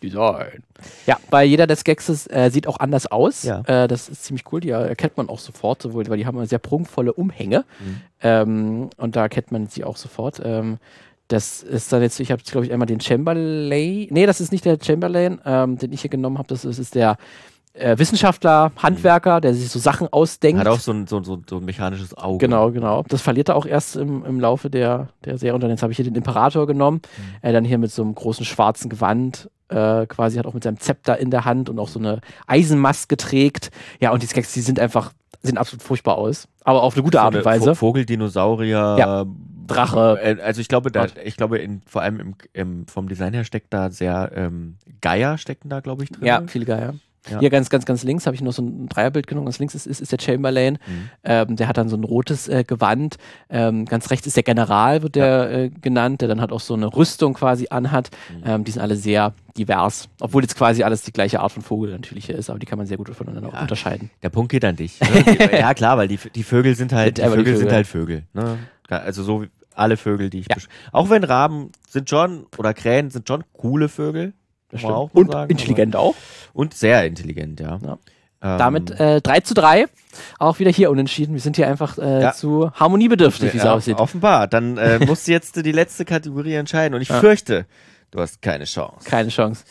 Design. 0.04 0.62
Ja, 1.06 1.18
weil 1.30 1.48
jeder 1.48 1.66
des 1.66 1.84
Gags 1.84 2.26
äh, 2.28 2.50
sieht 2.50 2.66
auch 2.66 2.78
anders 2.78 3.06
aus. 3.06 3.42
Ja. 3.42 3.62
Äh, 3.66 3.88
das 3.88 4.08
ist 4.08 4.24
ziemlich 4.24 4.44
cool. 4.52 4.60
Die 4.60 4.70
erkennt 4.70 5.16
man 5.16 5.28
auch 5.28 5.38
sofort, 5.38 5.82
sowohl, 5.82 6.06
weil 6.08 6.18
die 6.18 6.26
haben 6.26 6.44
sehr 6.46 6.58
prunkvolle 6.58 7.12
Umhänge. 7.12 7.64
Mhm. 7.80 8.00
Ähm, 8.22 8.90
und 8.96 9.16
da 9.16 9.22
erkennt 9.22 9.52
man 9.52 9.66
sie 9.66 9.84
auch 9.84 9.96
sofort. 9.96 10.40
Ähm, 10.44 10.78
das 11.28 11.62
ist 11.62 11.92
dann 11.92 12.02
jetzt, 12.02 12.20
ich 12.20 12.30
habe 12.30 12.42
glaube 12.42 12.66
ich 12.66 12.72
einmal 12.72 12.86
den 12.86 13.00
Chamberlain. 13.00 14.08
Nee, 14.10 14.26
das 14.26 14.40
ist 14.40 14.52
nicht 14.52 14.64
der 14.64 14.78
Chamberlain, 14.80 15.40
ähm, 15.44 15.78
den 15.78 15.92
ich 15.92 16.02
hier 16.02 16.10
genommen 16.10 16.38
habe. 16.38 16.48
Das 16.48 16.64
ist, 16.64 16.78
ist 16.78 16.94
der 16.94 17.16
äh, 17.74 17.98
Wissenschaftler, 17.98 18.72
Handwerker, 18.82 19.40
der 19.40 19.52
sich 19.54 19.68
so 19.68 19.78
Sachen 19.78 20.08
ausdenkt. 20.12 20.60
Hat 20.60 20.66
auch 20.68 20.80
so 20.80 20.92
ein, 20.92 21.06
so, 21.06 21.22
so, 21.22 21.42
so 21.48 21.58
ein 21.58 21.64
mechanisches 21.64 22.16
Auge. 22.16 22.38
Genau, 22.46 22.70
genau. 22.70 23.04
Das 23.08 23.20
verliert 23.20 23.48
er 23.50 23.56
auch 23.56 23.66
erst 23.66 23.96
im, 23.96 24.24
im 24.24 24.40
Laufe 24.40 24.70
der, 24.70 25.08
der 25.24 25.38
Serie. 25.38 25.54
Und 25.54 25.62
dann 25.62 25.70
jetzt 25.70 25.82
habe 25.82 25.92
ich 25.92 25.96
hier 25.96 26.04
den 26.04 26.14
Imperator 26.14 26.66
genommen. 26.66 27.02
Mhm. 27.16 27.48
Äh, 27.48 27.52
dann 27.52 27.64
hier 27.64 27.78
mit 27.78 27.90
so 27.90 28.02
einem 28.02 28.14
großen 28.14 28.44
schwarzen 28.46 28.88
Gewand. 28.88 29.50
Äh, 29.68 30.06
quasi 30.06 30.36
hat 30.38 30.46
auch 30.46 30.54
mit 30.54 30.62
seinem 30.62 30.78
Zepter 30.78 31.18
in 31.18 31.30
der 31.30 31.44
Hand 31.44 31.68
und 31.68 31.78
auch 31.78 31.88
so 31.88 31.98
eine 31.98 32.20
Eisenmaske 32.46 33.16
trägt. 33.16 33.70
Ja, 34.00 34.12
und 34.12 34.22
die 34.22 34.26
Skeks, 34.26 34.52
die 34.52 34.60
sind 34.60 34.78
einfach, 34.78 35.12
sehen 35.42 35.58
absolut 35.58 35.82
furchtbar 35.82 36.16
aus. 36.18 36.46
Aber 36.64 36.82
auf 36.82 36.94
eine 36.94 37.02
gute 37.02 37.18
So 37.18 37.22
Art 37.24 37.34
und 37.34 37.44
Weise. 37.44 37.70
Vo- 37.70 37.74
Vogel, 37.74 38.04
Dinosaurier, 38.06 38.96
Ja. 38.98 39.24
Drache. 39.66 40.18
Äh, 40.22 40.36
Also 40.42 40.60
ich 40.60 40.68
glaube, 40.68 40.92
da, 40.92 41.06
ich 41.24 41.36
glaube, 41.38 41.58
in, 41.58 41.80
vor 41.86 42.02
allem 42.02 42.20
im, 42.20 42.34
im, 42.52 42.86
vom 42.86 43.08
Design 43.08 43.32
her 43.32 43.44
steckt 43.44 43.72
da 43.72 43.90
sehr 43.90 44.30
ähm, 44.34 44.76
Geier 45.00 45.38
stecken 45.38 45.70
da, 45.70 45.80
glaube 45.80 46.04
ich, 46.04 46.10
drin. 46.10 46.26
Ja, 46.26 46.42
viel 46.46 46.66
geiler. 46.66 46.94
Ja. 47.30 47.40
Hier 47.40 47.48
ganz, 47.50 47.70
ganz, 47.70 47.86
ganz 47.86 48.02
links 48.02 48.26
habe 48.26 48.34
ich 48.36 48.42
noch 48.42 48.52
so 48.52 48.60
ein 48.62 48.86
Dreierbild 48.88 49.26
genommen. 49.26 49.46
Ganz 49.46 49.58
links 49.58 49.74
ist, 49.74 49.86
ist, 49.86 50.00
ist 50.00 50.12
der 50.12 50.18
Chamberlain. 50.20 50.74
Mhm. 50.86 51.10
Ähm, 51.24 51.56
der 51.56 51.68
hat 51.68 51.78
dann 51.78 51.88
so 51.88 51.96
ein 51.96 52.04
rotes 52.04 52.48
äh, 52.48 52.64
Gewand. 52.64 53.16
Ähm, 53.48 53.86
ganz 53.86 54.10
rechts 54.10 54.26
ist 54.26 54.36
der 54.36 54.42
General, 54.42 55.02
wird 55.02 55.14
der 55.16 55.50
äh, 55.50 55.70
genannt, 55.70 56.20
der 56.20 56.28
dann 56.28 56.40
halt 56.40 56.52
auch 56.52 56.60
so 56.60 56.74
eine 56.74 56.86
Rüstung 56.94 57.32
quasi 57.34 57.68
anhat. 57.70 58.10
Mhm. 58.30 58.42
Ähm, 58.46 58.64
die 58.64 58.72
sind 58.72 58.82
alle 58.82 58.96
sehr 58.96 59.32
divers. 59.56 60.08
Obwohl 60.20 60.42
jetzt 60.42 60.56
quasi 60.56 60.82
alles 60.82 61.02
die 61.02 61.12
gleiche 61.12 61.40
Art 61.40 61.52
von 61.52 61.62
Vogel 61.62 61.92
natürlich 61.92 62.26
hier 62.26 62.36
ist, 62.36 62.50
aber 62.50 62.58
die 62.58 62.66
kann 62.66 62.76
man 62.76 62.86
sehr 62.86 62.96
gut 62.98 63.08
voneinander 63.08 63.50
Ja. 63.52 63.60
unterscheiden. 63.62 64.10
Der 64.22 64.28
Punkt 64.28 64.50
geht 64.52 64.64
an 64.64 64.76
dich. 64.76 64.98
Ne? 65.14 65.58
ja, 65.58 65.72
klar, 65.74 65.96
weil 65.96 66.08
die, 66.08 66.18
die 66.34 66.42
Vögel 66.42 66.74
sind 66.74 66.92
halt, 66.92 67.18
die 67.18 67.22
einfach 67.22 67.36
die 67.36 67.44
Vögel 67.44 67.56
sind 67.56 67.64
Vögel. 67.68 67.74
halt 67.76 67.86
Vögel. 67.86 68.22
Ne? 68.34 68.58
Also 68.88 69.22
so 69.22 69.42
wie 69.42 69.50
alle 69.74 69.96
Vögel, 69.96 70.28
die 70.30 70.40
ich 70.40 70.46
Ja. 70.50 70.56
Auch 70.92 71.08
wenn 71.10 71.24
Raben 71.24 71.70
sind 71.88 72.10
schon, 72.10 72.46
oder 72.58 72.74
Krähen 72.74 73.10
sind 73.10 73.26
schon 73.28 73.44
coole 73.54 73.88
Vögel. 73.88 74.34
Das 74.70 74.80
stimmt. 74.80 74.94
auch 74.94 75.10
Und 75.14 75.30
sagen, 75.30 75.50
intelligent 75.50 75.94
auch. 75.96 76.14
Und 76.54 76.72
sehr 76.72 77.04
intelligent, 77.04 77.60
ja. 77.60 77.78
Ja. 77.82 77.98
Ähm, 78.40 78.58
Damit 78.58 78.90
äh, 78.98 79.20
3 79.20 79.40
zu 79.40 79.52
3. 79.54 79.86
Auch 80.38 80.58
wieder 80.60 80.70
hier 80.70 80.90
unentschieden. 80.90 81.34
Wir 81.34 81.40
sind 81.40 81.56
hier 81.56 81.68
einfach 81.68 81.98
äh, 81.98 82.22
Ja. 82.22 82.32
zu 82.32 82.70
harmoniebedürftig, 82.72 83.52
wie 83.52 83.58
es 83.58 83.64
ja, 83.64 83.72
aussieht. 83.74 83.98
Offenbar. 83.98 84.46
Dann 84.48 84.78
äh, 84.78 84.98
musst 85.06 85.26
du 85.26 85.32
jetzt 85.32 85.56
die 85.56 85.72
letzte 85.72 86.04
Kategorie 86.04 86.54
entscheiden. 86.54 86.94
Und 86.94 87.02
ich 87.02 87.08
Ja. 87.08 87.20
fürchte, 87.20 87.66
du 88.10 88.20
hast 88.20 88.40
keine 88.40 88.64
Chance. 88.64 89.08
Keine 89.08 89.28
Chance. 89.30 89.64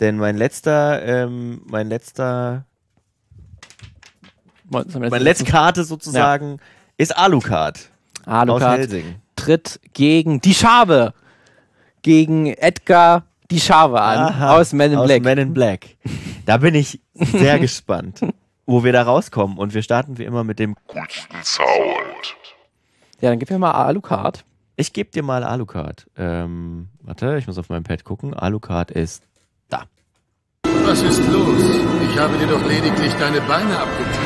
Denn 0.00 0.16
mein 0.16 0.36
letzter, 0.36 1.02
ähm, 1.04 1.62
mein 1.66 1.88
letzter, 1.88 2.64
meine 4.68 5.18
letzte 5.18 5.44
Karte 5.44 5.84
sozusagen 5.84 6.58
ist 6.96 7.16
Alucard. 7.16 7.90
Alucard 8.26 8.88
tritt 9.36 9.80
gegen 9.92 10.40
die 10.40 10.54
Schabe. 10.54 11.14
Gegen 12.02 12.46
Edgar 12.46 13.24
die 13.50 13.60
Schabe 13.60 14.00
an. 14.00 14.18
Aha, 14.18 14.56
aus 14.56 14.72
Men 14.72 14.92
in 14.92 14.98
aus 14.98 15.06
Black. 15.06 15.22
Men 15.22 15.38
in 15.38 15.54
Black. 15.54 15.96
Da 16.46 16.58
bin 16.58 16.74
ich 16.74 17.00
sehr 17.14 17.58
gespannt, 17.58 18.20
wo 18.66 18.84
wir 18.84 18.92
da 18.92 19.02
rauskommen. 19.02 19.58
Und 19.58 19.74
wir 19.74 19.82
starten 19.82 20.18
wie 20.18 20.24
immer 20.24 20.44
mit 20.44 20.58
dem. 20.58 20.76
Guten 20.86 21.42
Sound. 21.42 22.36
ja, 23.20 23.30
dann 23.30 23.38
gib 23.38 23.50
mir 23.50 23.58
mal 23.58 23.72
Alucard. 23.72 24.44
Ich 24.76 24.92
gebe 24.92 25.10
dir 25.10 25.22
mal 25.22 25.44
Alucard. 25.44 26.06
Ähm, 26.16 26.88
warte, 27.02 27.36
ich 27.38 27.46
muss 27.46 27.58
auf 27.58 27.68
meinem 27.68 27.84
Pad 27.84 28.04
gucken. 28.04 28.34
Alucard 28.34 28.90
ist 28.90 29.22
da. 29.68 29.84
Was 30.84 31.02
ist 31.02 31.20
los? 31.30 31.62
Ich 32.10 32.18
habe 32.18 32.36
dir 32.38 32.46
doch 32.48 32.66
lediglich 32.66 33.12
deine 33.14 33.40
Beine 33.42 33.78
abgetan. 33.78 34.24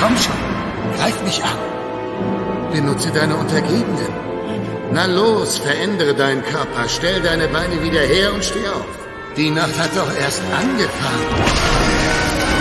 Komm 0.00 0.16
schon, 0.16 0.34
greif 0.96 1.22
mich 1.24 1.44
an. 1.44 1.58
Benutze 2.72 3.12
deine 3.12 3.36
Untergebenen. 3.36 4.31
Na 4.94 5.06
los, 5.06 5.56
verändere 5.56 6.12
deinen 6.14 6.42
Körper, 6.42 6.86
stell 6.86 7.22
deine 7.22 7.48
Beine 7.48 7.82
wieder 7.82 8.00
her 8.00 8.34
und 8.34 8.44
steh 8.44 8.68
auf. 8.68 8.84
Die 9.38 9.48
Nacht 9.48 9.78
hat 9.78 9.96
doch 9.96 10.14
erst 10.20 10.42
angefangen. 10.54 11.26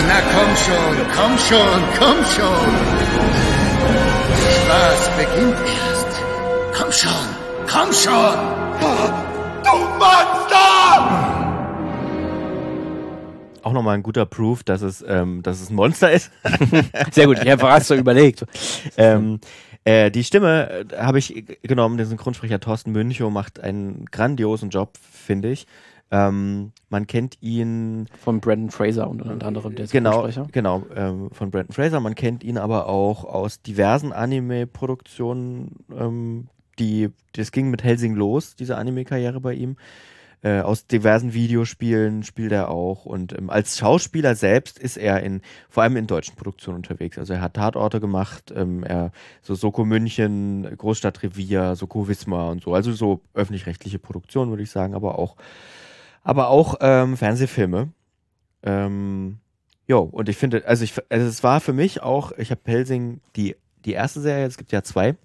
Na 0.07 0.21
komm 0.33 0.55
schon, 0.55 0.95
komm 1.13 1.37
schon, 1.37 1.81
komm 1.99 2.25
schon. 2.33 2.73
Der 4.37 4.51
Spaß 4.61 5.09
beginnt 5.17 5.57
erst. 5.59 6.11
Komm 6.77 6.91
schon, 6.91 7.27
komm 7.67 7.91
schon. 7.91 8.37
Du 9.65 9.77
Monster! 9.99 11.41
Auch 13.63 13.73
nochmal 13.73 13.95
ein 13.95 14.03
guter 14.03 14.25
Proof, 14.25 14.63
dass 14.63 14.81
es, 14.81 15.03
ähm, 15.05 15.43
dass 15.43 15.61
es 15.61 15.69
ein 15.69 15.75
Monster 15.75 16.11
ist. 16.11 16.31
Sehr 17.11 17.27
gut, 17.27 17.39
ich 17.43 17.49
habe 17.49 17.69
hast 17.69 17.87
so 17.89 17.95
überlegt. 17.95 18.45
ähm, 18.97 19.41
äh, 19.83 20.11
die 20.11 20.23
Stimme 20.23 20.85
äh, 20.91 20.97
habe 20.97 21.19
ich 21.19 21.59
genommen. 21.63 21.97
Der 21.97 22.05
Synchronsprecher 22.05 22.59
Thorsten 22.59 22.91
Münchow 22.91 23.31
macht 23.31 23.59
einen 23.59 24.05
grandiosen 24.05 24.69
Job, 24.69 24.97
finde 24.97 25.49
ich. 25.49 25.67
Ähm, 26.11 26.73
man 26.89 27.07
kennt 27.07 27.37
ihn 27.41 28.07
Von 28.19 28.41
Brandon 28.41 28.69
Fraser 28.69 29.09
und 29.09 29.21
unter 29.21 29.47
anderem 29.47 29.75
der 29.75 29.87
genau, 29.87 30.27
Synchronsprecher. 30.27 30.47
genau 30.51 30.83
ähm, 30.93 31.29
von 31.31 31.51
Brandon 31.51 31.73
Fraser. 31.73 31.99
Man 32.01 32.15
kennt 32.15 32.43
ihn 32.43 32.57
aber 32.57 32.87
auch 32.87 33.23
aus 33.23 33.61
diversen 33.61 34.11
Anime-Produktionen. 34.11 35.77
Ähm, 35.97 36.47
die, 36.79 37.09
das 37.33 37.51
ging 37.51 37.69
mit 37.69 37.83
Helsing 37.83 38.15
los, 38.15 38.55
diese 38.55 38.77
Anime-Karriere 38.77 39.39
bei 39.39 39.53
ihm. 39.53 39.77
Äh, 40.43 40.61
aus 40.61 40.87
diversen 40.87 41.33
Videospielen 41.33 42.23
spielt 42.23 42.51
er 42.51 42.69
auch. 42.69 43.05
Und 43.05 43.37
ähm, 43.37 43.51
als 43.51 43.77
Schauspieler 43.77 44.33
selbst 44.35 44.79
ist 44.79 44.97
er 44.97 45.21
in 45.21 45.41
vor 45.69 45.83
allem 45.83 45.97
in 45.97 46.07
deutschen 46.07 46.35
Produktionen 46.35 46.77
unterwegs. 46.77 47.19
Also 47.19 47.33
er 47.33 47.41
hat 47.41 47.53
Tatorte 47.53 47.99
gemacht, 47.99 48.51
ähm, 48.55 48.83
er 48.83 49.11
so 49.43 49.53
Soko 49.53 49.85
München, 49.85 50.67
Großstadtrevier, 50.77 51.75
Soko 51.75 52.07
Wismar 52.07 52.49
und 52.49 52.63
so. 52.63 52.73
Also 52.73 52.91
so 52.91 53.21
öffentlich-rechtliche 53.35 53.99
Produktionen, 53.99 54.49
würde 54.49 54.63
ich 54.63 54.71
sagen, 54.71 54.95
aber 54.95 55.19
auch, 55.19 55.35
aber 56.23 56.49
auch 56.49 56.75
ähm, 56.81 57.17
Fernsehfilme. 57.17 57.89
Ähm, 58.63 59.37
jo, 59.87 59.99
und 59.99 60.27
ich 60.27 60.37
finde, 60.37 60.65
also 60.65 60.83
ich, 60.83 60.95
also 61.09 61.27
es 61.27 61.43
war 61.43 61.61
für 61.61 61.73
mich 61.73 62.01
auch, 62.01 62.31
ich 62.31 62.49
habe 62.49 62.61
Helsing 62.65 63.21
die, 63.35 63.55
die 63.85 63.93
erste 63.93 64.21
Serie, 64.21 64.47
es 64.47 64.57
gibt 64.57 64.71
ja 64.71 64.81
zwei 64.81 65.17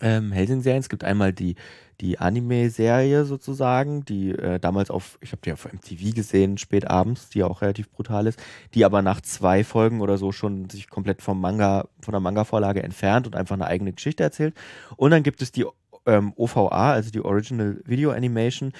ähm, 0.00 0.32
Helsing-Serien. 0.32 0.80
Es 0.80 0.88
gibt 0.88 1.04
einmal 1.04 1.32
die, 1.32 1.56
die 2.00 2.18
Anime-Serie 2.18 3.24
sozusagen, 3.24 4.04
die 4.04 4.30
äh, 4.30 4.60
damals 4.60 4.90
auf, 4.90 5.18
ich 5.20 5.32
habe 5.32 5.42
die 5.44 5.52
auf 5.52 5.64
MTV 5.64 6.14
gesehen, 6.14 6.58
spät 6.58 6.86
abends, 6.86 7.28
die 7.28 7.42
auch 7.42 7.60
relativ 7.60 7.90
brutal 7.90 8.26
ist, 8.26 8.40
die 8.74 8.84
aber 8.84 9.02
nach 9.02 9.20
zwei 9.20 9.64
Folgen 9.64 10.00
oder 10.00 10.16
so 10.16 10.30
schon 10.30 10.70
sich 10.70 10.88
komplett 10.88 11.22
vom 11.22 11.40
Manga, 11.40 11.88
von 12.00 12.12
der 12.12 12.20
Manga-Vorlage 12.20 12.82
entfernt 12.82 13.26
und 13.26 13.34
einfach 13.34 13.54
eine 13.54 13.66
eigene 13.66 13.92
Geschichte 13.92 14.22
erzählt. 14.22 14.54
Und 14.96 15.10
dann 15.10 15.22
gibt 15.24 15.42
es 15.42 15.50
die 15.50 15.66
ähm, 16.06 16.32
OVA, 16.36 16.92
also 16.92 17.10
die 17.10 17.20
Original 17.20 17.80
Video 17.84 18.10
Animation, 18.10 18.72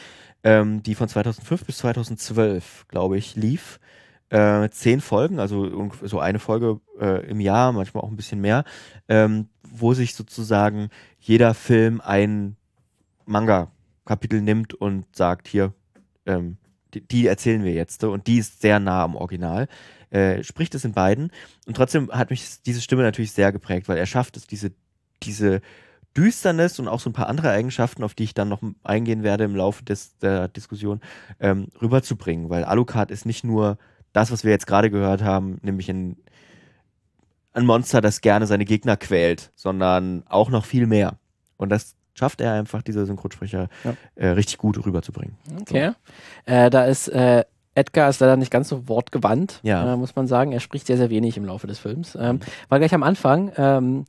ähm, 0.44 0.82
die 0.82 0.94
von 0.94 1.08
2005 1.08 1.64
bis 1.64 1.78
2012, 1.78 2.86
glaube 2.88 3.18
ich, 3.18 3.34
lief. 3.34 3.80
Äh, 4.30 4.68
zehn 4.68 5.00
Folgen, 5.00 5.40
also 5.40 5.90
so 6.02 6.20
eine 6.20 6.38
Folge 6.38 6.80
äh, 7.00 7.26
im 7.30 7.40
Jahr, 7.40 7.72
manchmal 7.72 8.04
auch 8.04 8.10
ein 8.10 8.16
bisschen 8.16 8.42
mehr, 8.42 8.64
ähm, 9.08 9.48
wo 9.62 9.94
sich 9.94 10.14
sozusagen 10.14 10.90
jeder 11.18 11.54
Film 11.54 12.02
ein 12.04 12.57
Manga-Kapitel 13.28 14.40
nimmt 14.40 14.74
und 14.74 15.04
sagt, 15.14 15.48
hier, 15.48 15.72
ähm, 16.26 16.58
die, 16.94 17.06
die 17.06 17.26
erzählen 17.26 17.64
wir 17.64 17.72
jetzt 17.72 18.02
und 18.04 18.26
die 18.26 18.38
ist 18.38 18.60
sehr 18.60 18.80
nah 18.80 19.04
am 19.04 19.16
Original. 19.16 19.68
Äh, 20.10 20.42
spricht 20.42 20.74
es 20.74 20.84
in 20.84 20.92
beiden 20.92 21.30
und 21.66 21.76
trotzdem 21.76 22.10
hat 22.10 22.30
mich 22.30 22.62
diese 22.62 22.80
Stimme 22.80 23.02
natürlich 23.02 23.32
sehr 23.32 23.52
geprägt, 23.52 23.88
weil 23.88 23.98
er 23.98 24.06
schafft 24.06 24.38
es, 24.38 24.46
diese, 24.46 24.72
diese 25.22 25.60
Düsternis 26.16 26.78
und 26.78 26.88
auch 26.88 27.00
so 27.00 27.10
ein 27.10 27.12
paar 27.12 27.28
andere 27.28 27.50
Eigenschaften, 27.50 28.02
auf 28.02 28.14
die 28.14 28.24
ich 28.24 28.34
dann 28.34 28.48
noch 28.48 28.62
eingehen 28.82 29.22
werde 29.22 29.44
im 29.44 29.54
Laufe 29.54 29.84
des, 29.84 30.16
der 30.18 30.48
Diskussion, 30.48 31.00
ähm, 31.40 31.68
rüberzubringen, 31.80 32.48
weil 32.48 32.64
Alucard 32.64 33.10
ist 33.10 33.26
nicht 33.26 33.44
nur 33.44 33.76
das, 34.14 34.32
was 34.32 34.44
wir 34.44 34.50
jetzt 34.50 34.66
gerade 34.66 34.90
gehört 34.90 35.22
haben, 35.22 35.58
nämlich 35.62 35.90
ein, 35.90 36.16
ein 37.52 37.66
Monster, 37.66 38.00
das 38.00 38.22
gerne 38.22 38.46
seine 38.46 38.64
Gegner 38.64 38.96
quält, 38.96 39.52
sondern 39.54 40.24
auch 40.26 40.48
noch 40.48 40.64
viel 40.64 40.86
mehr. 40.86 41.18
Und 41.58 41.68
das 41.68 41.97
schafft 42.18 42.40
er 42.40 42.52
einfach, 42.52 42.82
dieser 42.82 43.06
Synchronsprecher, 43.06 43.68
Ja. 43.84 43.94
äh, 44.16 44.28
richtig 44.28 44.58
gut 44.58 44.84
rüberzubringen. 44.84 45.36
Okay. 45.60 45.92
Äh, 46.44 46.68
da 46.70 46.84
ist 46.84 47.08
äh, 47.08 47.44
Edgar 47.74 48.08
ist 48.10 48.20
leider 48.20 48.36
nicht 48.36 48.50
ganz 48.50 48.68
so 48.68 48.88
wortgewandt, 48.88 49.60
Ja. 49.62 49.92
äh, 49.94 49.96
muss 49.96 50.16
man 50.16 50.26
sagen. 50.26 50.50
Er 50.52 50.58
spricht 50.60 50.86
sehr, 50.88 50.96
sehr 50.96 51.10
wenig 51.10 51.36
im 51.36 51.44
Laufe 51.44 51.68
des 51.68 51.78
Films. 51.78 52.18
Ähm, 52.20 52.40
weil 52.68 52.80
gleich 52.80 52.92
am 52.92 53.04
Anfang 53.04 53.52
ähm, 53.56 54.04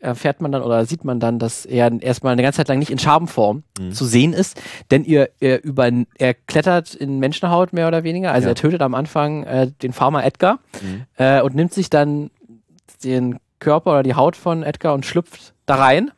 erfährt 0.00 0.40
man 0.40 0.50
dann 0.50 0.62
oder 0.62 0.84
sieht 0.86 1.04
man 1.04 1.20
dann, 1.20 1.38
dass 1.38 1.64
er 1.64 1.92
erstmal 2.02 2.32
eine 2.32 2.42
ganze 2.42 2.56
Zeit 2.56 2.66
lang 2.66 2.80
nicht 2.80 2.90
in 2.90 2.98
Schabenform 2.98 3.62
Mhm. 3.78 3.92
zu 3.92 4.04
sehen 4.06 4.32
ist, 4.32 4.60
denn 4.90 5.04
ihr, 5.04 5.30
er, 5.38 5.62
über, 5.62 5.88
er 6.18 6.34
klettert 6.34 6.94
in 6.96 7.20
Menschenhaut 7.20 7.72
mehr 7.72 7.86
oder 7.86 8.02
weniger. 8.02 8.32
Also 8.32 8.46
Ja. 8.48 8.52
er 8.52 8.54
tötet 8.56 8.82
am 8.82 8.96
Anfang 8.96 9.44
äh, 9.44 9.70
den 9.82 9.92
Farmer 9.92 10.24
Edgar 10.24 10.58
Mhm. 10.82 11.02
äh, 11.16 11.40
und 11.42 11.54
nimmt 11.54 11.72
sich 11.72 11.88
dann 11.90 12.32
den 13.04 13.38
Körper 13.60 13.92
oder 13.92 14.02
die 14.02 14.14
Haut 14.16 14.34
von 14.34 14.64
Edgar 14.64 14.94
und 14.94 15.06
schlüpft 15.06 15.54
da 15.66 15.76
rein. 15.76 16.10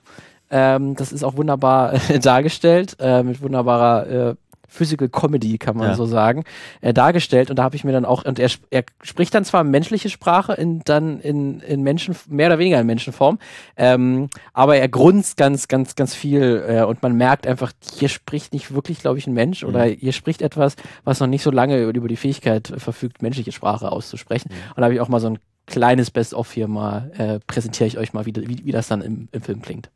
Ähm, 0.56 0.94
das 0.94 1.12
ist 1.12 1.24
auch 1.24 1.36
wunderbar 1.36 1.94
äh, 1.94 2.18
dargestellt, 2.20 2.96
äh, 3.00 3.24
mit 3.24 3.42
wunderbarer 3.42 4.06
äh, 4.30 4.34
Physical 4.68 5.08
Comedy, 5.08 5.58
kann 5.58 5.76
man 5.76 5.88
Ja. 5.90 5.94
so 5.94 6.04
sagen, 6.06 6.44
äh, 6.80 6.92
dargestellt. 6.92 7.50
Und 7.50 7.58
da 7.58 7.62
habe 7.64 7.76
ich 7.76 7.84
mir 7.84 7.92
dann 7.92 8.04
auch, 8.04 8.24
und 8.24 8.38
er, 8.38 8.50
er 8.70 8.84
spricht 9.02 9.34
dann 9.34 9.44
zwar 9.44 9.62
menschliche 9.64 10.10
Sprache, 10.10 10.52
in, 10.54 10.80
dann 10.84 11.20
in, 11.20 11.60
in 11.60 11.82
Menschen, 11.82 12.16
mehr 12.28 12.48
oder 12.48 12.58
weniger 12.58 12.80
in 12.80 12.86
Menschenform, 12.86 13.38
ähm, 13.76 14.28
aber 14.52 14.76
er 14.76 14.88
grunzt 14.88 15.36
ganz, 15.36 15.68
ganz, 15.68 15.94
ganz 15.96 16.14
viel 16.14 16.64
äh, 16.68 16.82
und 16.82 17.02
man 17.02 17.16
merkt 17.16 17.46
einfach, 17.46 17.72
hier 17.98 18.08
spricht 18.08 18.52
nicht 18.52 18.74
wirklich, 18.74 19.00
glaube 19.00 19.18
ich, 19.18 19.26
ein 19.26 19.34
Mensch 19.34 19.62
oder 19.64 19.84
hier 19.84 20.12
spricht 20.12 20.42
etwas, 20.42 20.74
was 21.04 21.20
noch 21.20 21.28
nicht 21.28 21.42
so 21.42 21.50
lange 21.52 21.80
über, 21.80 21.94
über 21.94 22.08
die 22.08 22.16
Fähigkeit 22.16 22.70
äh, 22.70 22.78
verfügt, 22.80 23.22
menschliche 23.22 23.52
Sprache 23.52 23.92
auszusprechen. 23.92 24.50
Und 24.70 24.78
da 24.78 24.84
habe 24.84 24.94
ich 24.94 25.00
auch 25.00 25.08
mal 25.08 25.20
so 25.20 25.28
ein 25.28 25.38
kleines 25.66 26.10
Best-of 26.10 26.52
hier 26.52 26.66
mal, 26.68 27.10
äh, 27.16 27.38
präsentiere 27.46 27.86
ich 27.86 27.96
euch 27.98 28.12
mal, 28.12 28.26
wie, 28.26 28.34
wie, 28.34 28.66
wie 28.66 28.72
das 28.72 28.88
dann 28.88 29.02
im, 29.02 29.28
im 29.32 29.40
Film 29.42 29.62
klingt. 29.62 29.88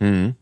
Mhm. 0.00 0.36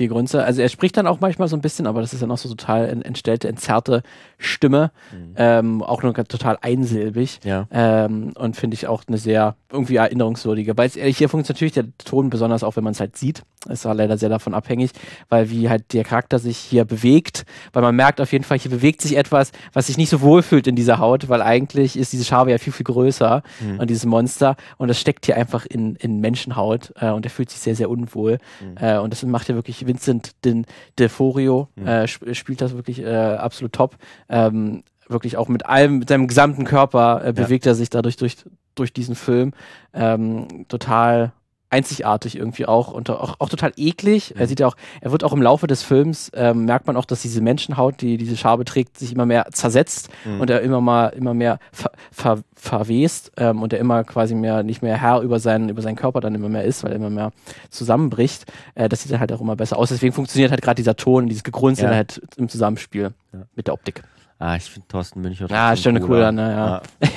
Viel 0.00 0.08
Grünze. 0.08 0.42
Also 0.42 0.62
er 0.62 0.70
spricht 0.70 0.96
dann 0.96 1.06
auch 1.06 1.20
manchmal 1.20 1.46
so 1.48 1.56
ein 1.56 1.60
bisschen, 1.60 1.86
aber 1.86 2.00
das 2.00 2.14
ist 2.14 2.22
dann 2.22 2.30
auch 2.30 2.38
so 2.38 2.48
total 2.48 2.88
en- 2.88 3.02
entstellte, 3.02 3.48
entzerrte 3.48 4.02
Stimme. 4.38 4.90
Ähm, 5.36 5.82
auch 5.82 6.02
nur 6.02 6.14
total 6.14 6.56
einsilbig. 6.62 7.40
Ja. 7.44 7.66
Ähm, 7.70 8.32
und 8.34 8.56
finde 8.56 8.74
ich 8.74 8.86
auch 8.86 9.02
eine 9.06 9.18
sehr 9.18 9.56
irgendwie 9.70 9.96
erinnerungswürdige. 9.96 10.76
Weil 10.78 10.90
äh, 10.96 11.12
hier 11.12 11.28
funktioniert 11.28 11.56
natürlich 11.56 11.74
der 11.74 11.84
Ton 12.04 12.30
besonders 12.30 12.64
auch, 12.64 12.76
wenn 12.76 12.84
man 12.84 12.92
es 12.92 13.00
halt 13.00 13.16
sieht. 13.18 13.42
Ist 13.68 13.84
halt 13.84 13.98
leider 13.98 14.16
sehr 14.16 14.30
davon 14.30 14.54
abhängig, 14.54 14.92
weil 15.28 15.50
wie 15.50 15.68
halt 15.68 15.92
der 15.92 16.02
Charakter 16.02 16.38
sich 16.38 16.56
hier 16.56 16.86
bewegt, 16.86 17.44
weil 17.74 17.82
man 17.82 17.94
merkt 17.94 18.18
auf 18.22 18.32
jeden 18.32 18.42
Fall, 18.42 18.58
hier 18.58 18.70
bewegt 18.70 19.02
sich 19.02 19.18
etwas, 19.18 19.52
was 19.74 19.88
sich 19.88 19.98
nicht 19.98 20.08
so 20.08 20.22
wohl 20.22 20.42
fühlt 20.42 20.66
in 20.66 20.76
dieser 20.76 20.98
Haut, 20.98 21.28
weil 21.28 21.42
eigentlich 21.42 21.98
ist 21.98 22.14
diese 22.14 22.24
Schabe 22.24 22.52
ja 22.52 22.56
viel, 22.56 22.72
viel 22.72 22.84
größer 22.84 23.42
und 23.78 23.90
dieses 23.90 24.06
Monster 24.06 24.56
und 24.78 24.88
das 24.88 24.98
steckt 24.98 25.26
hier 25.26 25.36
einfach 25.36 25.66
in, 25.66 25.94
in 25.96 26.20
Menschenhaut 26.20 26.94
äh, 26.98 27.10
und 27.10 27.26
er 27.26 27.30
fühlt 27.30 27.50
sich 27.50 27.60
sehr, 27.60 27.76
sehr 27.76 27.90
unwohl. 27.90 28.38
Äh, 28.80 28.96
und 28.96 29.12
das 29.12 29.22
macht 29.24 29.50
ja 29.50 29.54
wirklich 29.54 29.86
Vincent 29.90 30.44
Den 30.44 30.66
Deforio, 30.98 31.68
äh, 31.84 32.04
sp 32.06 32.32
spielt 32.34 32.60
das 32.60 32.74
wirklich 32.74 33.00
äh, 33.02 33.06
absolut 33.06 33.72
top. 33.72 33.96
Ähm, 34.28 34.82
wirklich 35.08 35.36
auch 35.36 35.48
mit 35.48 35.66
allem, 35.66 35.98
mit 35.98 36.08
seinem 36.08 36.28
gesamten 36.28 36.64
Körper 36.64 37.22
äh, 37.24 37.32
bewegt 37.32 37.66
er 37.66 37.74
sich 37.74 37.90
dadurch 37.90 38.16
durch, 38.16 38.36
durch 38.74 38.92
diesen 38.92 39.16
Film. 39.16 39.52
Ähm, 39.92 40.66
total 40.68 41.32
einzigartig 41.70 42.36
irgendwie 42.36 42.66
auch 42.66 42.92
und 42.92 43.08
auch, 43.10 43.36
auch 43.38 43.48
total 43.48 43.72
eklig. 43.76 44.34
Er 44.36 44.46
sieht 44.48 44.58
ja 44.60 44.66
auch, 44.66 44.76
er 45.00 45.12
wird 45.12 45.22
auch 45.24 45.32
im 45.32 45.40
Laufe 45.40 45.66
des 45.68 45.82
Films, 45.84 46.30
ähm, 46.34 46.64
merkt 46.64 46.86
man 46.88 46.96
auch, 46.96 47.04
dass 47.04 47.22
diese 47.22 47.40
Menschenhaut, 47.40 48.00
die 48.00 48.16
diese 48.16 48.36
Schabe 48.36 48.64
trägt, 48.64 48.98
sich 48.98 49.12
immer 49.12 49.24
mehr 49.24 49.46
zersetzt 49.52 50.08
und 50.38 50.50
er 50.50 50.60
immer 50.62 50.80
mal, 50.80 51.06
immer 51.08 51.32
mehr 51.32 51.58
ver, 51.72 51.92
ver, 52.10 52.38
verwest 52.54 53.30
ähm, 53.36 53.62
und 53.62 53.72
er 53.72 53.78
immer 53.78 54.02
quasi 54.04 54.34
mehr, 54.34 54.62
nicht 54.64 54.82
mehr 54.82 54.96
Herr 55.00 55.20
über 55.20 55.38
seinen, 55.38 55.68
über 55.68 55.80
seinen 55.82 55.96
Körper 55.96 56.20
dann 56.20 56.34
immer 56.34 56.48
mehr 56.48 56.64
ist, 56.64 56.82
weil 56.82 56.90
er 56.90 56.96
immer 56.96 57.10
mehr 57.10 57.30
zusammenbricht. 57.70 58.44
Äh, 58.74 58.88
das 58.88 59.02
sieht 59.02 59.12
dann 59.12 59.20
halt 59.20 59.32
auch 59.32 59.40
immer 59.40 59.56
besser 59.56 59.78
aus. 59.78 59.90
Deswegen 59.90 60.12
funktioniert 60.12 60.50
halt 60.50 60.62
gerade 60.62 60.76
dieser 60.76 60.96
Ton, 60.96 61.28
dieses 61.28 61.44
Gegrunzel 61.44 61.84
Ja. 61.88 61.94
halt 61.94 62.20
im 62.36 62.48
Zusammenspiel 62.48 63.12
Ja. 63.32 63.38
mit 63.54 63.68
der 63.68 63.74
Optik. 63.74 64.02
Ah, 64.40 64.56
ich 64.56 64.64
finde 64.64 64.88
Thorsten 64.88 65.20
Münch 65.20 65.44
auch 65.44 65.50
Ja, 65.50 65.76
schon 65.76 65.90
eine 65.96 66.00
cooler. 66.04 66.30
coole, 66.30 66.32
ne, 66.32 66.50
ja. 66.52 66.82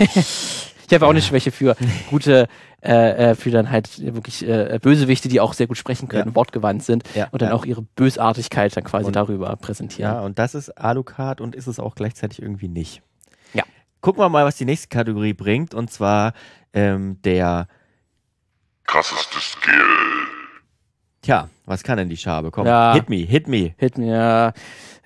Ich 0.94 0.96
habe 1.02 1.08
auch 1.08 1.12
eine 1.12 1.22
Schwäche 1.22 1.52
für 1.52 1.76
gute, 2.10 2.48
äh, 2.82 3.32
äh, 3.32 3.36
für 3.36 3.50
dann 3.52 3.72
halt 3.72 4.00
wirklich 4.14 4.48
äh, 4.48 4.78
Bösewichte, 4.82 5.28
die 5.28 5.40
auch 5.40 5.54
sehr 5.54 5.68
gut 5.68 5.78
sprechen 5.78 6.08
können, 6.08 6.30
Ja. 6.30 6.36
wortgewandt 6.36 6.84
sind 6.84 7.04
Ja, 7.16 7.28
und 7.32 7.42
dann 7.42 7.50
ja. 7.50 7.56
auch 7.56 7.66
ihre 7.66 7.82
Bösartigkeit 7.82 8.76
dann 8.78 8.84
quasi 8.84 9.08
Und- 9.08 9.16
darüber 9.16 9.56
präsentieren. 9.56 10.14
Ja, 10.14 10.22
und 10.22 10.38
das 10.40 10.54
ist 10.56 10.70
Alucard 10.78 11.42
und 11.42 11.56
ist 11.56 11.68
es 11.68 11.80
auch 11.80 11.96
gleichzeitig 11.96 12.42
irgendwie 12.42 12.68
nicht. 12.68 13.02
Ja. 13.54 13.64
Gucken 14.02 14.22
wir 14.22 14.30
mal, 14.30 14.46
was 14.46 14.56
die 14.58 14.66
nächste 14.66 14.88
Kategorie 14.90 15.34
bringt, 15.34 15.74
und 15.74 15.92
zwar 15.92 16.34
ähm, 16.74 17.20
der, 17.24 17.68
Krasseste 18.86 19.40
Skill. 19.40 19.74
Tja, 21.24 21.50
was 21.66 21.82
kann 21.82 21.98
denn 21.98 22.10
die 22.10 22.18
Schabe? 22.18 22.52
Komm, 22.52 22.68
Ja. 22.68 22.94
hit 22.94 23.10
me, 23.10 23.16
hit 23.18 23.48
me. 23.48 23.74
Hit 23.78 23.98
mir. 23.98 24.54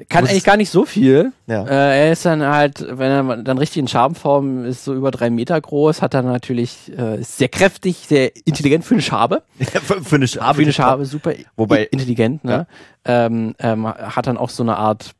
Kann 0.10 0.22
Muss- 0.24 0.30
eigentlich 0.32 0.44
gar 0.44 0.58
nicht 0.58 0.70
so 0.70 0.86
viel. 0.86 1.32
Ja. 1.48 1.64
Äh, 1.66 2.06
er 2.08 2.12
ist 2.12 2.24
dann 2.24 2.44
halt, 2.44 2.86
wenn 2.88 3.10
er 3.30 3.38
dann 3.38 3.58
richtig 3.58 3.78
in 3.80 3.88
Schabenform 3.88 4.66
ist, 4.66 4.84
so 4.84 4.94
über 4.94 5.10
drei 5.10 5.32
Meter 5.32 5.60
groß, 5.60 6.04
hat 6.04 6.14
dann 6.14 6.26
natürlich, 6.26 6.92
äh, 6.96 7.20
ist 7.22 7.38
sehr 7.40 7.50
kräftig, 7.50 8.06
sehr 8.08 8.36
intelligent 8.46 8.86
für 8.86 8.94
eine 8.94 9.02
Schabe. 9.02 9.42
für, 9.60 10.04
für 10.04 10.16
eine 10.18 10.28
Schabe. 10.28 10.56
für 10.58 10.62
eine 10.62 10.74
Schabe 10.74 11.06
super 11.06 11.34
Wobei- 11.56 11.88
intelligent, 11.90 12.44
ne? 12.44 12.68
Ähm, 13.06 13.56
ähm, 13.60 13.88
hat 13.88 14.28
dann 14.28 14.38
auch 14.38 14.50
so 14.52 14.62
eine 14.62 14.78
Art 14.78 15.12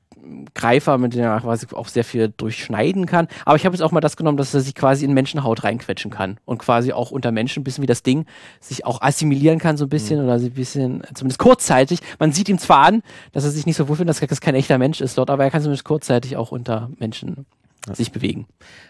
Greifer, 0.54 0.98
mit 0.98 1.14
dem 1.14 1.22
er 1.22 1.40
quasi 1.42 1.68
auch 1.74 1.88
sehr 1.88 2.04
viel 2.04 2.34
durchschneiden 2.36 3.06
kann. 3.06 3.28
Aber 3.46 3.56
ich 3.56 3.66
habe 3.66 3.76
jetzt 3.76 3.82
auch 3.82 3.92
mal 3.92 4.02
das 4.02 4.18
genommen, 4.18 4.38
dass 4.38 4.54
er 4.54 4.62
sich 4.62 4.76
quasi 4.76 5.06
in 5.06 5.14
Menschenhaut 5.14 5.64
reinquetschen 5.64 6.12
kann 6.12 6.38
und 6.46 6.58
quasi 6.60 6.94
auch 6.94 7.12
unter 7.12 7.32
Menschen 7.32 7.62
ein 7.62 7.64
bisschen 7.64 7.82
wie 7.82 7.88
das 7.88 8.04
Ding 8.04 8.26
sich 8.60 8.86
auch 8.86 9.02
assimilieren 9.02 9.60
kann, 9.60 9.78
so 9.78 9.86
ein 9.86 9.90
bisschen 9.90 10.24
oder 10.24 10.40
so 10.40 10.48
ein 10.48 10.52
bisschen, 10.54 11.04
zumindest 11.14 11.40
kurzzeitig. 11.40 12.00
Man 12.20 12.32
sieht 12.32 12.50
ihm 12.50 12.60
zwar 12.60 12.86
an, 12.86 13.04
dass 13.32 13.44
er 13.44 13.52
sich 13.52 13.66
nicht 13.66 13.78
so 13.78 13.88
wohlfühlt, 13.88 14.10
dass 14.10 14.20
das 14.20 14.42
kein 14.42 14.56
echter 14.56 14.78
Mensch 14.78 15.02
ist 15.02 15.18
dort, 15.18 15.30
aber 15.30 15.44
er 15.44 15.52
kann 15.52 15.62
zumindest 15.62 15.86
kurzzeitig 15.86 16.38
auch 16.38 16.52
unter 16.52 16.90
Menschen 17.00 17.46
sich 17.94 18.12
bewegen. 18.12 18.48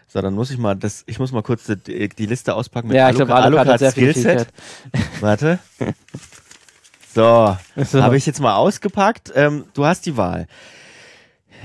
So, 0.08 0.22
dann 0.22 0.34
muss 0.34 0.50
ich 0.50 0.58
mal 0.58 0.76
das, 0.76 1.04
ich 1.06 1.20
muss 1.20 1.32
mal 1.32 1.44
kurz 1.44 1.66
die, 1.86 2.10
die 2.10 2.26
Liste 2.26 2.56
auspacken 2.56 2.88
mit 2.88 2.98
ja, 2.98 3.10
ich 3.10 3.16
glaube, 3.16 3.36
Alucard 3.36 3.68
hat 3.68 3.80
sehr 3.80 3.92
viel 3.92 4.12
Skillset. 4.12 4.48
Warte. 5.20 5.60
So, 7.14 7.58
So. 7.84 8.04
habe 8.04 8.16
ich 8.16 8.28
jetzt 8.28 8.40
mal 8.40 8.56
ausgepackt. 8.56 9.32
Ähm, 9.34 9.66
du 9.74 9.86
hast 9.86 10.06
die 10.06 10.18
Wahl. 10.18 10.46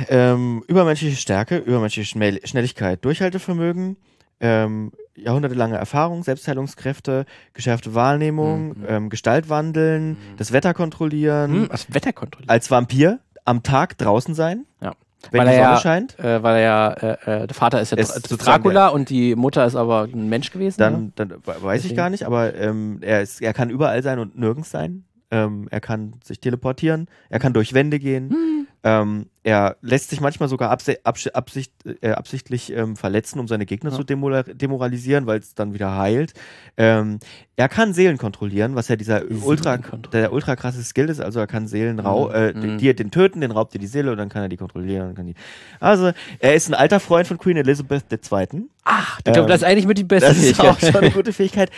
Ähm, 0.08 0.62
übermenschliche 0.68 1.16
Stärke, 1.16 1.58
übermenschliche 1.58 2.08
Schnell 2.08 2.40
Schnelligkeit, 2.46 3.04
Durchhaltevermögen, 3.04 3.96
ähm, 4.40 4.92
jahrhundertelange 5.14 5.76
Erfahrung, 5.76 6.22
Selbstheilungskräfte, 6.22 7.26
geschärfte 7.52 7.94
Wahrnehmung, 7.94 8.76
ähm, 8.88 9.08
Gestalt 9.10 9.48
wandeln, 9.48 10.16
das 10.38 10.52
Wetter 10.52 10.74
kontrollieren, 10.74 11.52
Hm, 11.52 11.68
das 11.70 11.92
Wetter 11.94 12.12
kontrolliert. 12.12 12.50
als 12.50 12.70
Vampir 12.70 13.20
am 13.44 13.62
Tag 13.62 13.98
draußen 13.98 14.34
sein, 14.34 14.64
Ja. 14.80 14.92
wenn 15.30 15.40
Weil 15.40 15.48
die 15.48 15.52
er 15.54 15.62
Sonne 15.64 15.74
ja- 15.74 15.80
scheint. 15.80 16.18
Äh, 16.18 16.42
weil 16.42 16.56
er 16.56 16.60
ja, 16.62 16.92
äh, 16.92 17.42
äh, 17.42 17.46
der 17.46 17.54
Vater 17.54 17.80
ist 17.80 17.92
ja 17.92 17.98
Ist 17.98 18.14
sozusagen 18.14 18.62
Dracula 18.62 18.88
und 18.88 19.10
die 19.10 19.36
Mutter 19.36 19.66
ist 19.66 19.76
aber 19.76 20.04
ein 20.12 20.28
Mensch 20.28 20.50
gewesen. 20.50 20.80
ne? 20.80 21.12
Dann, 21.14 21.28
dann 21.30 21.30
we- 21.44 21.62
weiß 21.62 21.78
ich 21.80 21.82
Deswegen. 21.82 21.96
gar 21.96 22.10
nicht, 22.10 22.24
aber 22.24 22.54
ähm, 22.54 22.98
er, 23.02 23.20
ist, 23.20 23.42
er 23.42 23.52
kann 23.52 23.68
überall 23.70 24.02
sein 24.02 24.18
und 24.18 24.38
nirgends 24.38 24.70
sein. 24.70 25.04
Ähm, 25.30 25.68
er 25.70 25.80
kann 25.80 26.14
sich 26.24 26.40
teleportieren, 26.40 27.06
er 27.30 27.38
kann 27.38 27.52
durch 27.52 27.72
Wände 27.74 27.98
gehen. 27.98 28.30
Hm. 28.30 28.66
Ähm, 28.84 29.26
er 29.44 29.76
lässt 29.80 30.10
sich 30.10 30.20
manchmal 30.20 30.48
sogar 30.48 30.70
abse 30.70 30.98
abs 31.04 31.28
absicht, 31.28 31.72
äh, 32.00 32.10
absichtlich 32.10 32.72
ähm, 32.72 32.96
verletzen, 32.96 33.38
um 33.38 33.46
seine 33.46 33.64
Gegner 33.64 33.90
Ja. 33.90 33.96
zu 33.96 34.02
demora- 34.02 34.52
demoralisieren, 34.54 35.26
weil 35.26 35.38
es 35.40 35.54
dann 35.54 35.72
wieder 35.72 35.96
heilt. 35.96 36.32
Ähm, 36.76 37.18
er 37.56 37.68
kann 37.68 37.92
Seelen 37.92 38.18
kontrollieren, 38.18 38.74
was 38.74 38.88
ja 38.88 38.96
dieser 38.96 39.22
ultra, 39.44 39.78
der 40.12 40.32
ultra 40.32 40.56
krasse 40.56 40.82
Skill 40.82 41.08
ist. 41.10 41.20
Also 41.20 41.38
er 41.38 41.46
kann 41.46 41.66
Seelen 41.68 42.00
rau 42.00 42.28
Mhm. 42.28 42.34
äh, 42.34 42.52
Mhm. 42.54 42.78
die, 42.78 42.94
den 42.94 43.10
töten, 43.12 43.40
den 43.40 43.52
raubt 43.52 43.72
dir 43.74 43.78
die 43.78 43.86
Seele 43.86 44.10
und 44.10 44.16
dann 44.18 44.28
kann 44.28 44.42
er 44.42 44.48
die 44.48 44.56
kontrollieren. 44.56 45.14
die 45.26 45.34
also 45.78 46.12
er 46.40 46.54
ist 46.54 46.68
ein 46.68 46.74
alter 46.74 46.98
Freund 47.00 47.26
von 47.28 47.38
Queen 47.38 47.56
Elizabeth 47.56 48.04
II. 48.12 48.64
Ach, 48.84 49.18
ich 49.18 49.24
glaube, 49.24 49.40
Ähm, 49.40 49.46
das 49.46 49.58
ist 49.62 49.64
eigentlich 49.64 49.86
mit 49.86 49.98
die 49.98 50.04
beste 50.04 50.28
Das 50.28 50.38
ist 50.38 50.60
auch 50.60 50.78
schon 50.80 50.96
eine 50.96 51.10
gute 51.10 51.32
Fähigkeit. 51.32 51.70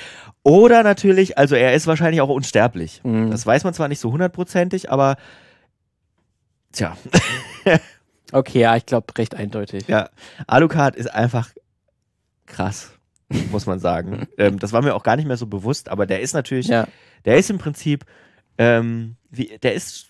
Oder 0.42 0.82
natürlich, 0.82 1.36
also 1.36 1.54
er 1.54 1.74
ist 1.74 1.86
wahrscheinlich 1.86 2.20
auch 2.22 2.28
unsterblich. 2.30 3.00
Mhm. 3.04 3.30
Das 3.30 3.44
weiß 3.46 3.64
man 3.64 3.74
zwar 3.74 3.88
nicht 3.88 4.00
so 4.00 4.10
hundertprozentig, 4.12 4.90
aber 4.90 5.16
tja, 6.74 6.96
Okay, 8.32 8.60
ja, 8.60 8.74
ich 8.76 8.86
glaube, 8.86 9.06
recht 9.16 9.34
eindeutig. 9.34 9.86
ja, 9.86 10.08
Alucard 10.46 10.96
ist 10.96 11.06
einfach 11.12 11.50
krass, 12.46 12.92
muss 13.52 13.66
man 13.66 13.78
sagen. 13.78 14.26
ähm, 14.38 14.58
das 14.58 14.72
war 14.72 14.82
mir 14.82 14.94
auch 14.94 15.02
gar 15.04 15.16
nicht 15.16 15.26
mehr 15.26 15.36
so 15.36 15.46
bewusst, 15.46 15.88
aber 15.88 16.06
der 16.06 16.20
ist 16.20 16.32
natürlich, 16.34 16.66
Ja. 16.66 16.88
der 17.24 17.36
ist 17.36 17.50
im 17.50 17.58
Prinzip, 17.58 18.04
ähm, 18.58 19.16
wie, 19.30 19.58
der 19.62 19.74
ist 19.74 20.08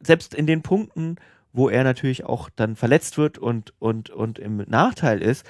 selbst 0.00 0.34
in 0.34 0.46
den 0.46 0.62
Punkten, 0.62 1.16
wo 1.52 1.68
er 1.68 1.84
natürlich 1.84 2.24
auch 2.24 2.50
dann 2.56 2.74
verletzt 2.76 3.16
wird 3.18 3.38
und, 3.38 3.72
und, 3.78 4.10
und 4.10 4.38
im 4.40 4.56
Nachteil 4.66 5.22
ist, 5.22 5.46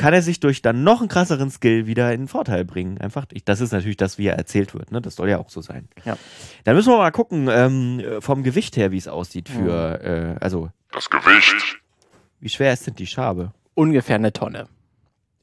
kann 0.00 0.14
er 0.14 0.22
sich 0.22 0.40
durch 0.40 0.62
dann 0.62 0.82
noch 0.82 1.00
einen 1.00 1.08
krasseren 1.10 1.50
Skill 1.50 1.86
wieder 1.86 2.10
in 2.14 2.22
den 2.22 2.28
Vorteil 2.28 2.64
bringen. 2.64 2.96
Einfach, 2.98 3.26
ich, 3.32 3.44
das 3.44 3.60
ist 3.60 3.70
natürlich 3.70 3.98
das, 3.98 4.16
wie 4.16 4.28
er 4.28 4.36
erzählt 4.36 4.72
wird. 4.72 4.90
Ne? 4.92 5.02
Das 5.02 5.14
soll 5.14 5.28
ja 5.28 5.36
auch 5.38 5.50
so 5.50 5.60
sein. 5.60 5.88
Ja. 6.06 6.16
Dann 6.64 6.74
müssen 6.74 6.90
wir 6.90 6.96
mal 6.96 7.10
gucken, 7.10 7.48
ähm, 7.52 8.02
vom 8.20 8.42
Gewicht 8.42 8.78
her, 8.78 8.92
wie 8.92 8.96
es 8.96 9.08
aussieht 9.08 9.50
für, 9.50 10.00
äh, 10.02 10.42
also, 10.42 10.70
Das 10.90 11.10
Gewicht. 11.10 11.54
wie 12.40 12.48
schwer 12.48 12.72
ist 12.72 12.86
denn 12.86 12.94
die 12.94 13.06
Schabe? 13.06 13.52
Ungefähr 13.74 14.16
eine 14.16 14.32
Tonne. 14.32 14.68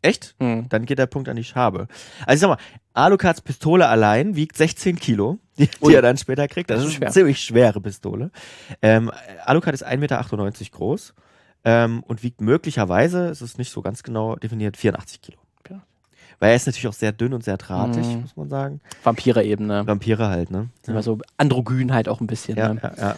Echt? 0.02 0.34
Mhm. 0.40 0.68
Dann 0.70 0.88
geht 0.88 0.98
der 0.98 1.06
Punkt 1.06 1.30
an 1.30 1.36
die 1.36 1.44
Schabe. 1.44 1.88
Also 2.26 2.34
ich 2.34 2.40
sag 2.40 2.48
mal, 2.50 2.58
Alucards 2.94 3.42
Pistole 3.42 3.88
allein 3.88 4.36
wiegt 4.36 4.58
16 4.58 4.96
Kilo, 4.98 5.38
die, 5.60 5.68
die 5.86 5.94
er 5.94 6.02
dann 6.02 6.18
später 6.18 6.48
kriegt. 6.48 6.72
Das, 6.72 6.78
Das 6.80 6.86
ist 6.86 6.94
ist 6.94 6.96
eine 6.96 7.12
schwer. 7.12 7.14
ziemlich 7.14 7.42
schwere 7.44 7.80
Pistole. 7.80 8.32
Ähm, 8.82 9.12
Alucard 9.46 9.76
ist 9.76 9.86
1,98 9.86 9.98
Meter 10.00 10.26
groß 10.72 11.14
ähm, 11.68 12.02
und 12.08 12.24
wiegt 12.24 12.40
möglicherweise, 12.40 13.28
es 13.28 13.42
ist 13.42 13.58
nicht 13.58 13.72
so 13.74 13.82
ganz 13.82 14.02
genau 14.04 14.36
definiert, 14.38 14.78
84 14.78 15.22
Kilo. 15.22 15.38
Ja. 15.70 15.82
Weil 16.40 16.52
er 16.52 16.56
ist 16.56 16.66
natürlich 16.66 16.88
auch 16.88 16.94
sehr 16.94 17.12
dünn 17.12 17.34
und 17.34 17.44
sehr 17.44 17.58
drahtig, 17.58 18.06
Mhm. 18.08 18.22
muss 18.22 18.38
man 18.38 18.48
sagen. 18.50 18.80
Vampire-Ebene. 19.04 19.86
Vampire 19.86 20.30
halt, 20.30 20.50
ne? 20.50 20.70
Immer 20.88 21.04
so 21.04 21.18
androgyn 21.38 21.94
halt 21.94 22.08
auch 22.08 22.22
ein 22.22 22.28
bisschen. 22.28 22.58
Ja, 22.58 22.74
ne? 22.74 22.80
ja, 22.82 22.92
ja. 22.98 23.16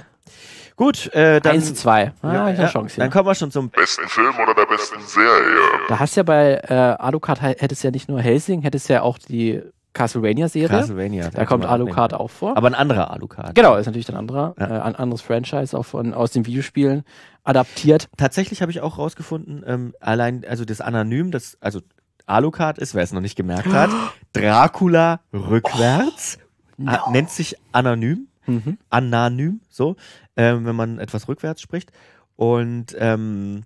Gut, 0.76 1.14
äh, 1.14 1.42
dann, 1.42 1.56
Eins 1.56 1.68
zu 1.68 1.74
zwei. 1.74 2.14
Ah, 2.22 2.34
ja, 2.34 2.50
ja, 2.52 2.68
Chance 2.70 2.96
dann 2.98 3.08
hier. 3.08 3.12
kommen 3.12 3.28
wir 3.28 3.36
schon 3.36 3.52
zum 3.52 3.70
Besten 3.70 4.08
Film 4.08 4.34
oder 4.42 4.56
der 4.56 4.66
besten 4.66 5.02
Serie? 5.02 5.60
Da 5.90 6.00
hast 6.00 6.16
ja 6.16 6.24
bei 6.24 6.54
äh, 6.56 6.74
Alucard 6.74 7.42
hättest 7.42 7.84
ja 7.84 7.92
nicht 7.92 8.08
nur 8.08 8.22
Helsing, 8.22 8.62
hättest 8.62 8.88
ja 8.90 9.02
auch 9.02 9.18
die 9.18 9.62
Castlevania-Serie. 9.94 10.68
Castlevania. 10.70 11.30
Da 11.32 11.46
kommt 11.46 11.66
Alucard 11.66 12.14
auch 12.14 12.30
vor. 12.30 12.56
Aber 12.58 12.68
ein 12.68 12.76
anderer 12.76 13.12
Alucard. 13.12 13.56
genau, 13.56 13.76
ist 13.76 13.86
natürlich 13.88 14.10
ein 14.10 14.16
anderer, 14.16 14.56
Ja. 14.60 14.68
äh, 14.78 14.82
ein 14.82 14.96
anderes 14.96 15.22
Franchise, 15.22 15.78
auch 15.78 15.84
von, 15.86 16.14
aus 16.14 16.32
den 16.32 16.46
Videospielen 16.46 17.04
adaptiert. 17.44 18.10
tatsächlich 18.18 18.62
habe 18.62 18.72
ich 18.72 18.82
auch 18.82 18.98
rausgefunden, 19.00 19.64
ähm, 19.66 19.94
allein, 20.00 20.46
also 20.48 20.66
das 20.66 20.82
Anonym, 20.82 21.32
das, 21.32 21.58
also 21.62 21.82
Alucard 22.28 22.78
ist, 22.78 22.94
wer 22.94 23.02
es 23.04 23.12
noch 23.12 23.22
nicht 23.22 23.36
gemerkt 23.36 23.74
hat, 23.74 23.90
Dracula 24.34 25.22
rückwärts, 25.34 26.38
a- 26.86 27.10
nennt 27.12 27.30
sich 27.32 27.56
anonym, 27.72 28.28
Mhm. 28.46 28.78
anonym, 28.90 29.62
so, 29.70 29.96
ähm, 30.36 30.66
wenn 30.66 30.76
man 30.76 31.00
etwas 31.00 31.28
rückwärts 31.28 31.62
spricht. 31.62 31.92
Und 32.36 32.96
ähm, 32.98 33.64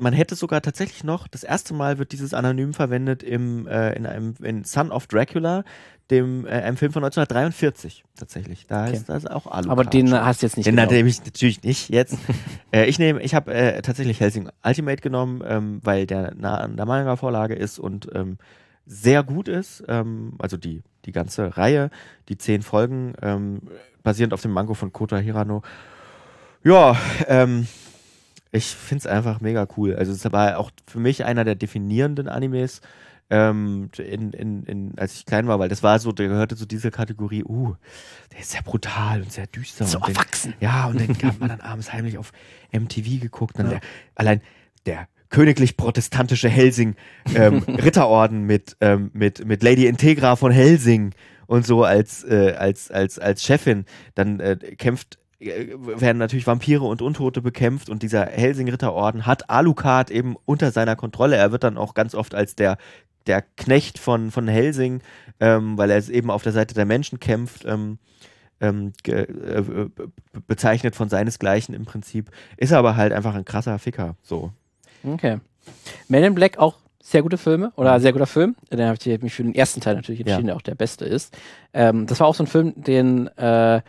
man 0.00 0.12
hätte 0.12 0.34
sogar 0.34 0.60
tatsächlich 0.62 1.04
noch, 1.04 1.28
das 1.28 1.44
erste 1.44 1.74
Mal 1.74 1.98
wird 1.98 2.12
dieses 2.12 2.34
Anonym 2.34 2.74
verwendet 2.74 3.22
im, 3.22 3.66
äh, 3.66 3.92
in 3.94 4.06
einem 4.06 4.34
in 4.42 4.64
Son 4.64 4.90
of 4.90 5.06
Dracula, 5.06 5.64
dem 6.10 6.46
äh, 6.46 6.50
einem 6.50 6.76
Film 6.76 6.92
von 6.92 7.04
1943 7.04 8.04
tatsächlich. 8.18 8.66
Da 8.66 8.84
Okay. 8.86 8.96
ist 8.96 9.08
das 9.08 9.26
auch 9.26 9.46
Alucard. 9.46 9.68
Aber 9.68 9.84
den 9.84 10.08
schon. 10.08 10.24
hast 10.24 10.42
du 10.42 10.46
jetzt 10.46 10.56
nicht 10.56 10.66
Den 10.66 10.76
genau. 10.76 10.90
nehme 10.90 11.08
ich 11.08 11.24
natürlich 11.24 11.62
nicht 11.62 11.88
jetzt. 11.90 12.16
äh, 12.72 12.86
ich 12.86 12.98
nehme, 12.98 13.22
ich 13.22 13.34
habe 13.34 13.52
äh, 13.54 13.80
tatsächlich 13.82 14.18
Helsing 14.20 14.48
Ultimate 14.64 15.00
genommen, 15.02 15.42
ähm, 15.46 15.80
weil 15.84 16.06
der 16.06 16.34
nah 16.34 16.56
an 16.58 16.76
der 16.76 16.86
Manga-Vorlage 16.86 17.54
ist 17.54 17.78
und 17.78 18.08
ähm, 18.14 18.38
sehr 18.86 19.22
gut 19.22 19.46
ist. 19.46 19.84
Ähm, 19.86 20.34
also 20.38 20.56
die, 20.56 20.82
die 21.04 21.12
ganze 21.12 21.56
Reihe, 21.56 21.90
die 22.28 22.36
zehn 22.38 22.62
Folgen, 22.62 23.12
ähm, 23.22 23.60
basierend 24.02 24.32
auf 24.34 24.42
dem 24.42 24.50
Mango 24.50 24.74
von 24.74 24.92
Kota 24.92 25.16
Hirano. 25.18 25.62
Ja, 26.64 26.96
ähm, 27.28 27.66
ich 28.52 28.66
finde 28.66 29.00
es 29.00 29.06
einfach 29.06 29.40
mega 29.40 29.66
cool. 29.76 29.94
Also 29.94 30.12
es 30.12 30.30
war 30.32 30.58
auch 30.58 30.70
für 30.86 30.98
mich 30.98 31.24
einer 31.24 31.44
der 31.44 31.54
definierenden 31.54 32.28
Animes. 32.28 32.80
Ähm, 33.32 33.90
in, 33.96 34.32
in, 34.32 34.64
in, 34.64 34.92
als 34.98 35.14
ich 35.14 35.24
klein 35.24 35.46
war, 35.46 35.60
weil 35.60 35.68
das 35.68 35.84
war 35.84 36.00
so, 36.00 36.10
der 36.10 36.26
gehörte 36.26 36.56
zu 36.56 36.66
dieser 36.66 36.90
Kategorie, 36.90 37.44
uh, 37.44 37.76
der 38.32 38.40
ist 38.40 38.50
sehr 38.50 38.62
brutal 38.62 39.22
und 39.22 39.30
sehr 39.30 39.46
düster. 39.46 39.84
so 39.86 39.98
und 39.98 40.08
den, 40.08 40.16
erwachsen. 40.16 40.54
ja, 40.58 40.86
und 40.86 41.00
dann 41.00 41.16
hat 41.22 41.38
man 41.38 41.48
dann 41.48 41.60
abends 41.60 41.92
heimlich 41.92 42.18
auf 42.18 42.32
MTV 42.72 43.20
geguckt. 43.20 43.56
Dann 43.56 43.66
Ja. 43.66 43.70
der, 43.74 43.80
allein 44.16 44.40
der 44.84 45.06
königlich-protestantische 45.28 46.48
Helsing 46.48 46.96
ähm, 47.34 47.58
Ritterorden 47.68 48.42
mit, 48.46 48.76
ähm, 48.80 49.10
mit, 49.14 49.44
mit 49.46 49.62
Lady 49.62 49.86
Integra 49.86 50.34
von 50.34 50.50
Helsing 50.50 51.14
und 51.46 51.64
so 51.64 51.84
als, 51.84 52.24
äh, 52.24 52.54
als, 52.58 52.90
als, 52.90 53.18
als 53.20 53.44
Chefin. 53.44 53.84
Dann 54.16 54.40
äh, 54.40 54.56
kämpft 54.76 55.18
werden 55.40 56.18
natürlich 56.18 56.46
Vampire 56.46 56.84
und 56.84 57.00
Untote 57.00 57.40
bekämpft 57.40 57.88
und 57.88 58.02
dieser 58.02 58.26
Helsing-Ritterorden 58.26 59.24
hat 59.26 59.48
Alucard 59.48 60.10
eben 60.10 60.36
unter 60.44 60.70
seiner 60.70 60.96
Kontrolle. 60.96 61.36
Er 61.36 61.50
wird 61.50 61.64
dann 61.64 61.78
auch 61.78 61.94
ganz 61.94 62.14
oft 62.14 62.34
als 62.34 62.56
der, 62.56 62.76
der 63.26 63.42
Knecht 63.56 63.98
von, 63.98 64.30
von 64.30 64.46
Helsing, 64.48 65.00
ähm, 65.40 65.78
weil 65.78 65.90
er 65.90 66.08
eben 66.10 66.30
auf 66.30 66.42
der 66.42 66.52
Seite 66.52 66.74
der 66.74 66.84
Menschen 66.84 67.20
kämpft, 67.20 67.64
ähm, 67.64 67.98
ähm, 68.60 68.92
äh, 69.06 69.24
be- 69.24 69.90
bezeichnet 70.46 70.94
von 70.94 71.08
seinesgleichen 71.08 71.74
im 71.74 71.86
Prinzip. 71.86 72.30
Ist 72.58 72.74
aber 72.74 72.96
halt 72.96 73.14
einfach 73.14 73.34
ein 73.34 73.46
krasser 73.46 73.78
Ficker. 73.78 74.16
So. 74.22 74.52
Okay. 75.02 75.38
Men 76.08 76.24
in 76.24 76.34
Black 76.34 76.58
auch 76.58 76.76
sehr 77.02 77.22
gute 77.22 77.38
Filme 77.38 77.72
oder 77.76 77.98
sehr 77.98 78.12
guter 78.12 78.26
Film. 78.26 78.56
Den 78.70 78.84
habe 78.84 78.98
ich 79.02 79.22
mich 79.22 79.32
für 79.32 79.42
den 79.42 79.54
ersten 79.54 79.80
Teil 79.80 79.94
natürlich 79.94 80.20
entschieden, 80.20 80.48
Ja. 80.48 80.52
der 80.52 80.56
auch 80.56 80.62
der 80.62 80.74
beste 80.74 81.06
ist. 81.06 81.34
Ähm, 81.72 82.06
das 82.06 82.20
war 82.20 82.26
auch 82.26 82.34
so 82.34 82.44
ein 82.44 82.46
Film, 82.46 82.74
den 82.76 83.26
äh, 83.38 83.80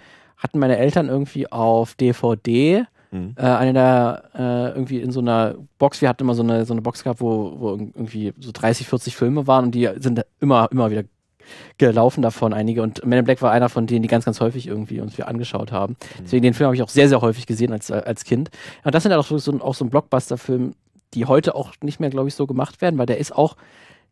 hatten 0.42 0.60
meine 0.60 0.78
Eltern 0.78 1.08
irgendwie 1.08 1.52
auf 1.52 1.96
DVD. 1.96 2.86
Mhm. 3.12 3.36
Äh, 3.38 3.42
eine 3.42 3.74
der 3.74 4.24
äh, 4.34 4.70
irgendwie 4.70 5.02
in 5.02 5.12
so 5.12 5.20
einer 5.20 5.56
Box, 5.78 6.02
wir 6.02 6.10
hatten 6.10 6.24
immer 6.24 6.34
so 6.34 6.44
eine, 6.44 6.66
so 6.66 6.74
eine 6.74 6.82
Box 6.82 7.04
gehabt, 7.04 7.22
wo, 7.22 7.60
wo 7.60 7.70
irgendwie 7.72 8.34
so 8.40 8.52
30, 8.52 8.88
40 8.88 9.16
Filme 9.16 9.48
waren 9.48 9.66
und 9.66 9.72
die 9.76 9.90
sind 10.00 10.26
immer, 10.40 10.70
immer 10.72 10.90
wieder 10.90 11.04
gelaufen 11.78 12.22
davon 12.22 12.54
einige 12.54 12.82
und 12.82 13.06
Men 13.06 13.20
in 13.20 13.26
Black 13.26 13.42
war 13.42 13.52
einer 13.52 13.68
von 13.68 13.86
denen, 13.86 14.04
die 14.04 14.08
ganz, 14.08 14.24
ganz 14.26 14.40
häufig 14.40 14.68
irgendwie 14.68 15.02
uns 15.02 15.18
wir 15.18 15.28
angeschaut 15.28 15.72
haben. 15.72 15.98
Deswegen 16.24 16.44
den 16.44 16.54
Film 16.54 16.68
habe 16.68 16.76
ich 16.76 16.82
auch 16.82 16.90
sehr, 16.90 17.10
sehr 17.10 17.22
häufig 17.22 17.46
gesehen 17.46 17.74
als, 17.74 17.92
als 17.92 18.24
Kind. 18.24 18.50
Und 18.84 18.96
das 18.96 19.04
sind 19.04 19.12
halt 19.12 19.20
auch 19.20 19.38
so, 19.38 19.60
auch 19.60 19.76
so 19.76 19.84
ein 19.84 19.90
Blockbuster-Film, 19.90 20.74
die 21.14 21.26
heute 21.26 21.56
auch 21.56 21.74
nicht 21.82 22.00
mehr, 22.00 22.10
glaube 22.10 22.30
ich, 22.30 22.36
so 22.36 22.48
gemacht 22.48 22.82
werden, 22.82 22.98
weil 22.98 23.06
der 23.06 23.18
ist 23.18 23.36
auch, 23.36 23.58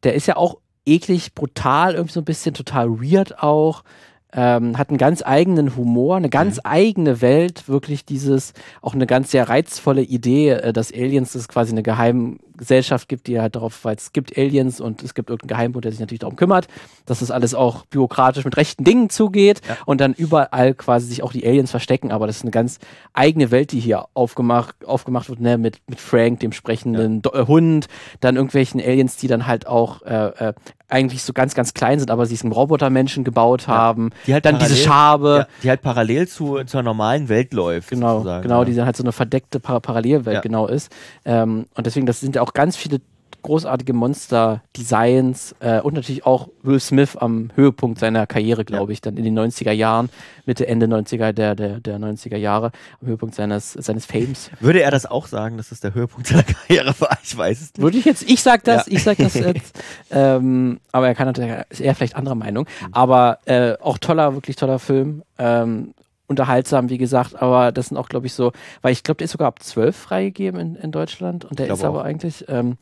der 0.04 0.16
ist 0.16 0.28
ja 0.28 0.36
auch 0.36 0.58
eklig, 0.86 1.34
brutal, 1.34 1.94
irgendwie 1.94 2.14
so 2.14 2.22
ein 2.22 2.26
bisschen 2.26 2.54
total 2.54 3.02
weird 3.02 3.42
auch. 3.42 3.84
Ähm, 4.32 4.78
hat 4.78 4.90
einen 4.90 5.00
ganz 5.00 5.24
eigenen 5.26 5.76
Humor, 5.76 6.18
eine 6.18 6.30
ganz 6.30 6.60
eigene 6.64 7.20
Welt, 7.20 7.68
wirklich 7.68 8.06
dieses, 8.06 8.54
auch 8.80 8.94
eine 8.94 9.08
ganz 9.08 9.32
sehr 9.32 9.50
reizvolle 9.50 10.04
Idee, 10.04 10.52
äh, 10.52 10.72
dass 10.72 10.94
Aliens, 10.94 11.34
es 11.34 11.48
quasi 11.48 11.72
eine 11.72 11.82
Geheimgesellschaft 11.82 13.10
gibt, 13.10 13.26
die 13.26 13.40
halt 13.40 13.56
darauf, 13.56 13.84
weil 13.86 13.96
es 13.96 14.14
gibt 14.14 14.38
Aliens 14.38 14.82
und 14.82 15.02
es 15.02 15.16
gibt 15.16 15.32
irgendeinen 15.32 15.58
Geheimbund, 15.58 15.86
der 15.86 15.92
sich 15.92 16.00
natürlich 16.00 16.20
darum 16.20 16.36
kümmert, 16.36 16.68
dass 17.08 17.22
das 17.22 17.32
alles 17.32 17.56
auch 17.56 17.88
bürokratisch 17.88 18.46
mit 18.46 18.56
rechten 18.56 18.84
Dingen 18.84 19.10
zugeht 19.10 19.62
und 19.88 20.00
dann 20.00 20.14
überall 20.14 20.76
quasi 20.76 21.08
sich 21.08 21.24
auch 21.24 21.32
die 21.32 21.48
Aliens 21.48 21.72
verstecken, 21.72 22.12
aber 22.12 22.28
das 22.28 22.38
ist 22.38 22.44
eine 22.44 22.52
ganz 22.52 22.78
eigene 23.14 23.50
Welt, 23.50 23.72
die 23.72 23.80
hier 23.80 24.06
aufgemacht, 24.14 24.86
aufgemacht 24.86 25.30
wird, 25.30 25.40
ne, 25.40 25.58
mit, 25.58 25.80
mit 25.88 26.00
Frank, 26.00 26.42
dem 26.42 26.52
sprechenden 26.52 27.24
Do 27.24 27.32
äh, 27.32 27.48
Hund, 27.48 27.88
dann 28.20 28.36
irgendwelchen 28.36 28.80
Aliens, 28.80 29.18
die 29.18 29.28
dann 29.28 29.48
halt 29.48 29.66
auch 29.66 30.04
äh, 30.04 30.50
äh, 30.50 30.54
eigentlich 30.90 31.24
so 31.24 31.34
ganz, 31.34 31.54
ganz 31.54 31.74
klein 31.74 32.00
sind, 32.00 32.12
aber 32.12 32.26
sie 32.26 32.34
diesen 32.34 32.52
Robotermenschen 32.52 33.24
gebaut 33.24 33.68
haben. 33.68 34.10
Die 34.28 34.34
halt 34.34 34.46
dann 34.46 34.58
diese 34.60 34.72
parallel- 34.74 34.86
Schabe. 34.86 35.38
Ja, 35.40 35.48
die 35.64 35.70
halt 35.70 35.82
parallel 35.82 36.28
zu, 36.28 36.64
zur 36.66 36.84
normalen 36.84 37.30
Welt 37.30 37.54
läuft. 37.54 37.90
Genau, 37.90 38.22
genau, 38.24 38.60
ja. 38.60 38.66
die 38.66 38.76
dann 38.76 38.86
halt 38.86 38.98
so 38.98 39.04
eine 39.04 39.12
verdeckte 39.12 39.60
Par 39.60 39.80
Parallelwelt 39.80 40.36
Ja. 40.36 40.42
genau 40.42 40.68
ist. 40.68 40.92
Ähm, 41.26 41.68
und 41.76 41.86
deswegen, 41.86 42.06
das 42.06 42.20
sind 42.20 42.36
ja 42.36 42.42
auch 42.42 42.54
ganz 42.54 42.76
viele 42.76 43.02
großartige 43.50 43.94
Monster-Designs 43.94 45.56
äh, 45.60 45.82
und 45.82 45.96
natürlich 45.96 46.24
auch 46.24 46.50
Will 46.62 46.80
Smith 46.80 47.16
am 47.18 47.50
Höhepunkt 47.56 47.98
seiner 48.00 48.28
Karriere, 48.28 48.64
glaube 48.64 48.94
ich, 48.94 49.02
dann 49.02 49.18
in 49.18 49.24
den 49.24 49.38
90er 49.38 49.72
Jahren, 49.72 50.10
Mitte, 50.46 50.68
Ende 50.68 50.86
90er, 50.86 51.34
der, 51.34 51.56
der, 51.56 51.80
der 51.80 51.98
90er 51.98 52.38
Jahre, 52.38 52.72
am 53.02 53.08
Höhepunkt 53.08 53.34
seines, 53.34 53.74
seines 53.74 54.06
Fames. 54.06 54.52
Würde 54.60 54.84
er 54.84 54.92
das 54.92 55.08
auch 55.08 55.26
sagen, 55.26 55.58
dass 55.58 55.70
das 55.70 55.80
der 55.80 55.96
Höhepunkt 55.96 56.28
seiner 56.28 56.44
Karriere 56.44 56.94
war? 57.00 57.18
Ich 57.24 57.36
weiß 57.36 57.60
es 57.60 57.74
nicht. 57.74 57.82
Würde 57.82 57.98
ich 57.98 58.06
jetzt, 58.06 58.30
ich 58.30 58.44
sag 58.44 58.64
das, 58.66 58.86
Ja. 58.86 58.94
ich 58.94 59.04
sag 59.04 59.18
das 59.18 59.34
jetzt. 59.34 59.80
ähm, 60.12 60.80
aber 60.92 61.08
er 61.08 61.16
kann 61.16 61.26
natürlich, 61.26 61.52
ist 61.70 61.82
eher 61.82 61.96
vielleicht 61.96 62.16
anderer 62.16 62.36
Meinung. 62.36 62.68
Mhm. 62.82 62.94
Aber 62.94 63.40
äh, 63.46 63.74
auch 63.82 63.98
toller, 63.98 64.36
wirklich 64.36 64.58
toller 64.58 64.78
Film. 64.78 65.24
Ähm, 65.40 65.96
unterhaltsam, 66.30 66.90
wie 66.90 67.00
gesagt, 67.00 67.42
aber 67.42 67.72
das 67.72 67.88
sind 67.88 67.98
auch, 67.98 68.08
glaube 68.08 68.28
ich, 68.28 68.34
so, 68.34 68.52
weil 68.84 68.92
ich 68.92 69.04
glaube, 69.04 69.18
der 69.18 69.26
ist 69.26 69.32
sogar 69.32 69.48
ab 69.48 69.64
12 69.64 69.96
freigegeben 69.96 70.60
in, 70.60 70.76
in 70.76 70.92
Deutschland 70.92 71.44
und 71.44 71.58
der 71.58 71.74
ist 71.74 71.84
aber 71.84 72.02
auch. 72.02 72.06
eigentlich, 72.06 72.46
ähm, 72.48 72.78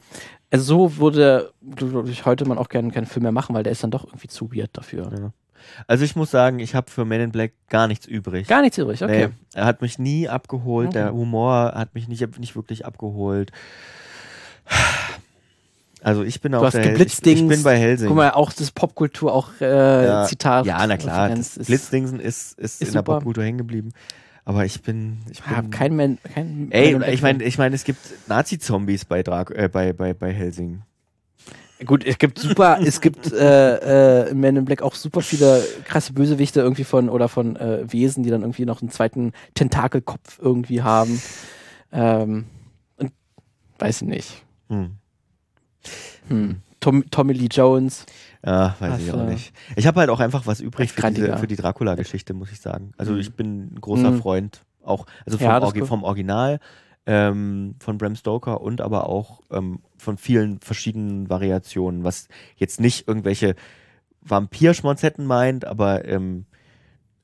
also 0.51 0.63
so 0.63 0.97
würde, 0.97 1.51
glaube 1.75 2.09
ich, 2.09 2.25
heute 2.25 2.45
man 2.45 2.57
auch 2.57 2.69
gerne 2.69 2.91
keinen 2.91 3.05
Film 3.05 3.23
mehr 3.23 3.31
machen, 3.31 3.55
weil 3.55 3.63
der 3.63 3.71
ist 3.71 3.83
dann 3.83 3.91
doch 3.91 4.05
irgendwie 4.05 4.27
zu 4.27 4.51
weird 4.53 4.69
dafür. 4.73 5.11
Ja. 5.17 5.31
Also 5.87 6.05
ich 6.05 6.15
muss 6.15 6.31
sagen, 6.31 6.59
ich 6.59 6.75
habe 6.75 6.89
für 6.89 7.03
Men 7.03 7.19
in 7.21 7.31
Black 7.31 7.51
gar 7.69 7.87
nichts 7.87 8.05
übrig. 8.05 8.47
Gar 8.47 8.61
nichts 8.61 8.77
übrig, 8.77 9.03
okay. 9.03 9.27
Nee, 9.27 9.33
er 9.53 9.65
hat 9.65 9.81
mich 9.81 9.99
nie 9.99 10.29
abgeholt. 10.29 10.89
Okay. 10.89 10.99
Der 10.99 11.13
Humor 11.13 11.73
hat 11.75 11.93
mich 11.95 12.07
nicht, 12.07 12.39
nicht 12.39 12.55
wirklich 12.55 12.85
abgeholt. 12.85 13.51
Also 16.01 16.23
ich 16.23 16.39
bin 16.41 16.51
Du 16.53 16.59
hast 16.63 16.73
der 16.73 16.83
Hel- 16.83 17.01
ich, 17.01 17.25
ich 17.25 17.47
bin 17.47 17.63
bei 17.63 17.77
Helsing. 17.77 18.07
Guck 18.07 18.17
mal, 18.17 18.31
auch 18.31 18.53
das 18.53 18.71
Popkultur, 18.71 19.33
auch 19.33 19.49
äh, 19.59 20.05
ja, 20.05 20.25
Zitat. 20.25 20.65
Ja, 20.65 20.85
na 20.85 20.95
klar. 20.95 21.29
Blitzdingsen 21.29 22.19
ist, 22.19 22.57
ist, 22.57 22.81
ist 22.81 22.87
in 22.89 22.93
der 22.93 22.99
super. 23.01 23.15
Popkultur 23.15 23.43
hängen 23.43 23.57
geblieben. 23.57 23.89
Aber 24.47 24.63
ich 24.63 24.81
bin. 24.81 25.17
Ich 25.29 25.45
habe 25.45 25.67
kein 25.67 25.93
Man, 25.93 26.19
kein 26.33 26.71
Ey, 26.71 26.95
Black 26.95 27.13
ich 27.13 27.21
meine, 27.21 27.43
ich 27.43 27.57
meine, 27.57 27.75
es 27.75 27.83
gibt 27.83 27.99
Nazi-Zombies 28.29 29.03
bei, 29.03 29.21
Drak 29.21 29.51
äh, 29.51 29.67
bei, 29.67 29.91
bei, 29.91 30.13
bei 30.13 30.31
Helsing. 30.31 30.83
Gut, 31.85 32.05
es 32.05 32.17
gibt 32.17 32.39
super, 32.39 32.79
es 32.81 33.01
gibt 33.01 33.33
äh, 33.33 34.23
äh, 34.23 34.29
in 34.29 34.39
Men 34.39 34.55
in 34.55 34.63
Black 34.63 34.83
auch 34.83 34.95
super 34.95 35.19
viele 35.19 35.61
krasse 35.83 36.13
Bösewichte 36.13 36.61
irgendwie 36.61 36.85
von 36.85 37.09
oder 37.09 37.27
von 37.27 37.57
äh, 37.57 37.91
Wesen, 37.91 38.23
die 38.23 38.29
dann 38.29 38.39
irgendwie 38.39 38.63
noch 38.63 38.81
einen 38.81 38.89
zweiten 38.89 39.33
Tentakelkopf 39.53 40.39
irgendwie 40.41 40.81
haben. 40.81 41.21
Ähm, 41.91 42.45
und 42.95 43.11
weiß 43.79 44.03
ich 44.03 44.07
nicht. 44.07 44.43
Hm. 44.69 44.91
Hm. 46.29 46.61
Tom, 46.79 47.03
Tommy 47.11 47.33
Lee 47.33 47.49
Jones. 47.51 48.05
Ja, 48.45 48.75
weiß 48.79 48.93
Was, 48.93 49.01
ich 49.01 49.11
auch 49.11 49.25
nicht. 49.25 49.53
Ich 49.75 49.87
habe 49.87 49.99
halt 49.99 50.09
auch 50.09 50.19
einfach 50.19 50.45
was 50.45 50.59
übrig 50.59 50.91
für, 50.91 51.11
diese, 51.11 51.37
für 51.37 51.47
die 51.47 51.55
Dracula-Geschichte, 51.55 52.33
muss 52.33 52.51
ich 52.51 52.61
sagen. 52.61 52.91
Also 52.97 53.13
Mhm. 53.13 53.19
ich 53.19 53.33
bin 53.33 53.73
ein 53.73 53.81
großer 53.81 54.11
Mhm. 54.11 54.19
Freund 54.21 54.61
auch, 54.83 55.05
also 55.25 55.37
vom, 55.37 55.47
Ja, 55.47 55.61
Orgi 55.61 55.85
vom 55.85 56.03
Original 56.03 56.59
ähm, 57.05 57.75
von 57.79 57.97
Bram 57.97 58.15
Stoker 58.15 58.61
und 58.61 58.81
aber 58.81 59.07
auch 59.09 59.41
ähm, 59.51 59.79
von 59.97 60.17
vielen 60.17 60.59
verschiedenen 60.59 61.29
Variationen, 61.29 62.03
was 62.03 62.27
jetzt 62.57 62.79
nicht 62.79 63.07
irgendwelche 63.07 63.55
Vampirschmonzetten 64.21 65.25
meint, 65.25 65.65
aber 65.65 66.05
ähm, 66.05 66.45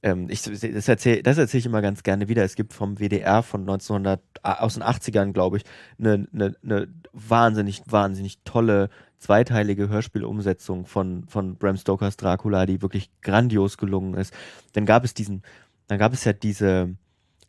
ähm, 0.01 0.27
ich, 0.29 0.41
das 0.41 0.87
erzähle 0.87 1.21
erzähl 1.23 1.59
ich 1.59 1.65
immer 1.65 1.81
ganz 1.81 2.03
gerne 2.03 2.27
wieder. 2.27 2.43
Es 2.43 2.55
gibt 2.55 2.73
vom 2.73 2.97
WDR 2.99 3.43
von 3.43 3.61
1900, 3.61 4.21
ah, 4.41 4.55
aus 4.59 4.75
den 4.75 4.83
80ern, 4.83 5.31
glaube 5.31 5.57
ich, 5.57 5.63
eine 5.99 6.27
ne, 6.31 6.55
ne 6.61 6.87
wahnsinnig, 7.13 7.83
wahnsinnig 7.85 8.39
tolle 8.43 8.89
zweiteilige 9.23 9.89
Hörspielumsetzung 9.89 10.85
von, 10.85 11.25
von 11.27 11.55
Bram 11.55 11.77
Stokers 11.77 12.17
Dracula, 12.17 12.65
die 12.65 12.81
wirklich 12.81 13.09
grandios 13.21 13.77
gelungen 13.77 14.13
ist. 14.15 14.33
Dann 14.73 14.85
gab 14.85 15.03
es 15.03 15.13
diesen, 15.13 15.43
dann 15.87 15.97
gab 15.97 16.13
es 16.13 16.25
ja 16.25 16.33
diese 16.33 16.95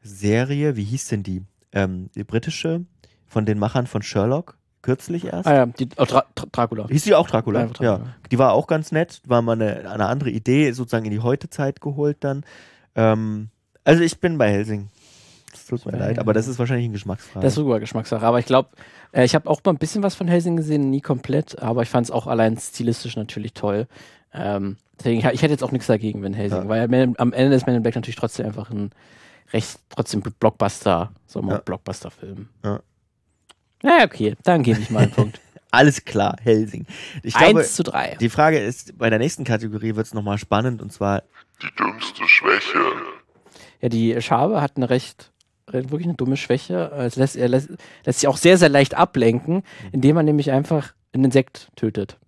Serie, 0.03 0.77
wie 0.77 0.85
hieß 0.85 1.09
denn 1.09 1.23
die? 1.23 1.43
Ähm, 1.73 2.11
die 2.15 2.25
britische, 2.25 2.85
von 3.27 3.45
den 3.47 3.59
Machern 3.59 3.89
von 3.89 4.03
Sherlock, 4.03 4.57
kürzlich 4.83 5.25
erst. 5.25 5.49
Ah 5.49 5.55
ja, 5.55 5.67
die, 5.67 5.89
oh, 5.97 6.05
Dra 6.05 6.25
Dra 6.35 6.47
Dracula. 6.53 6.87
Hieß 6.89 7.03
die 7.03 7.15
auch 7.15 7.29
Dracula? 7.29 7.61
Einfach 7.61 7.75
Dracula. 7.75 8.07
Ja. 8.07 8.15
Die 8.31 8.39
war 8.39 8.53
auch 8.53 8.69
ganz 8.69 8.93
nett, 8.93 9.21
war 9.27 9.43
mal 9.43 9.53
eine, 9.53 9.91
eine 9.91 10.07
andere 10.07 10.31
Idee, 10.31 10.71
sozusagen 10.71 11.07
in 11.07 11.11
die 11.11 11.21
Heutezeit 11.21 11.81
geholt 11.81 12.19
dann. 12.21 12.45
Ähm, 12.95 13.49
also 13.83 14.03
ich 14.03 14.21
bin 14.21 14.39
bei 14.39 14.51
Helsing. 14.51 14.91
Es 15.65 15.83
tut 15.83 15.87
mir 15.91 15.99
leid, 15.99 16.19
aber 16.19 16.33
das 16.35 16.47
ist 16.47 16.59
wahrscheinlich 16.59 16.87
ein 16.89 16.93
Geschmacksfrage. 16.93 17.43
Das 17.43 17.53
ist 17.53 17.57
sogar 17.57 17.81
Geschmackssache. 17.81 18.25
Aber 18.27 18.39
ich 18.39 18.47
glaube, 18.47 18.69
äh, 19.13 19.25
ich 19.25 19.35
habe 19.35 19.49
auch 19.49 19.61
mal 19.65 19.73
ein 19.73 19.79
bisschen 19.79 20.03
was 20.03 20.15
von 20.15 20.29
Helsing 20.29 20.57
gesehen, 20.57 20.91
nie 20.91 21.01
komplett, 21.01 21.59
aber 21.61 21.83
ich 21.83 21.89
fand 21.89 22.05
es 22.07 22.11
auch 22.11 22.27
allein 22.27 22.57
stilistisch 22.59 23.17
natürlich 23.17 23.55
toll. 23.55 23.87
Ähm, 24.35 24.77
deswegen, 24.99 25.21
ich, 25.21 25.25
ich 25.27 25.43
hätte 25.43 25.53
jetzt 25.53 25.63
auch 25.65 25.73
nichts 25.73 25.87
dagegen, 25.87 26.23
wenn 26.23 26.35
Helsing, 26.35 26.63
Ja. 26.65 26.69
weil 26.69 26.89
Man, 26.89 27.15
am 27.19 27.33
Ende 27.33 27.57
ist 27.57 27.67
Man 27.67 27.77
in 27.77 27.83
Black 27.83 27.95
natürlich 27.95 28.17
trotzdem 28.17 28.47
einfach 28.47 28.71
ein 28.71 28.91
recht, 29.53 29.79
trotzdem 29.91 30.21
Blockbuster, 30.23 31.13
so 31.27 31.41
mal 31.41 31.55
Ja. 31.55 31.59
Blockbuster-Film. 31.61 32.49
Ja. 32.65 32.81
Ja, 33.83 34.05
okay, 34.05 34.35
dann 34.45 34.63
gebe 34.63 34.81
ich 34.81 34.91
mal 34.91 35.05
einen 35.05 35.13
Punkt. 35.13 35.41
Alles 35.71 36.05
klar, 36.05 36.37
Helsing. 36.43 36.87
Ich 37.23 37.35
glaube, 37.35 37.61
Eins 37.61 37.75
zu 37.75 37.83
drei. 37.83 38.17
die 38.21 38.29
Frage 38.29 38.59
ist, 38.61 38.97
bei 38.97 39.11
der 39.11 39.19
nächsten 39.19 39.45
Kategorie 39.45 39.97
wird 39.97 40.07
es 40.07 40.15
nochmal 40.15 40.39
spannend 40.39 40.81
und 40.81 40.93
zwar, 40.93 41.23
Die 41.63 41.75
dümmste 41.77 42.27
Schwäche. 42.29 42.79
Ja, 43.81 43.89
die 43.89 44.21
Schabe 44.23 44.61
hat 44.61 44.73
eine 44.77 44.89
recht- 44.89 45.33
wirklich 45.71 46.05
eine 46.05 46.15
dumme 46.15 46.37
Schwäche. 46.37 46.91
Es 46.99 47.17
lässt, 47.17 47.37
er 47.37 47.49
lässt, 47.49 47.69
lässt 48.05 48.21
sich 48.21 48.29
auch 48.29 48.37
sehr, 48.37 48.59
sehr 48.59 48.69
leicht 48.69 48.95
ablenken, 48.95 49.63
indem 49.93 50.15
man 50.17 50.25
nämlich 50.25 50.51
einfach 50.51 50.93
einen 51.13 51.25
Insekt 51.27 51.69
tötet. 51.77 52.19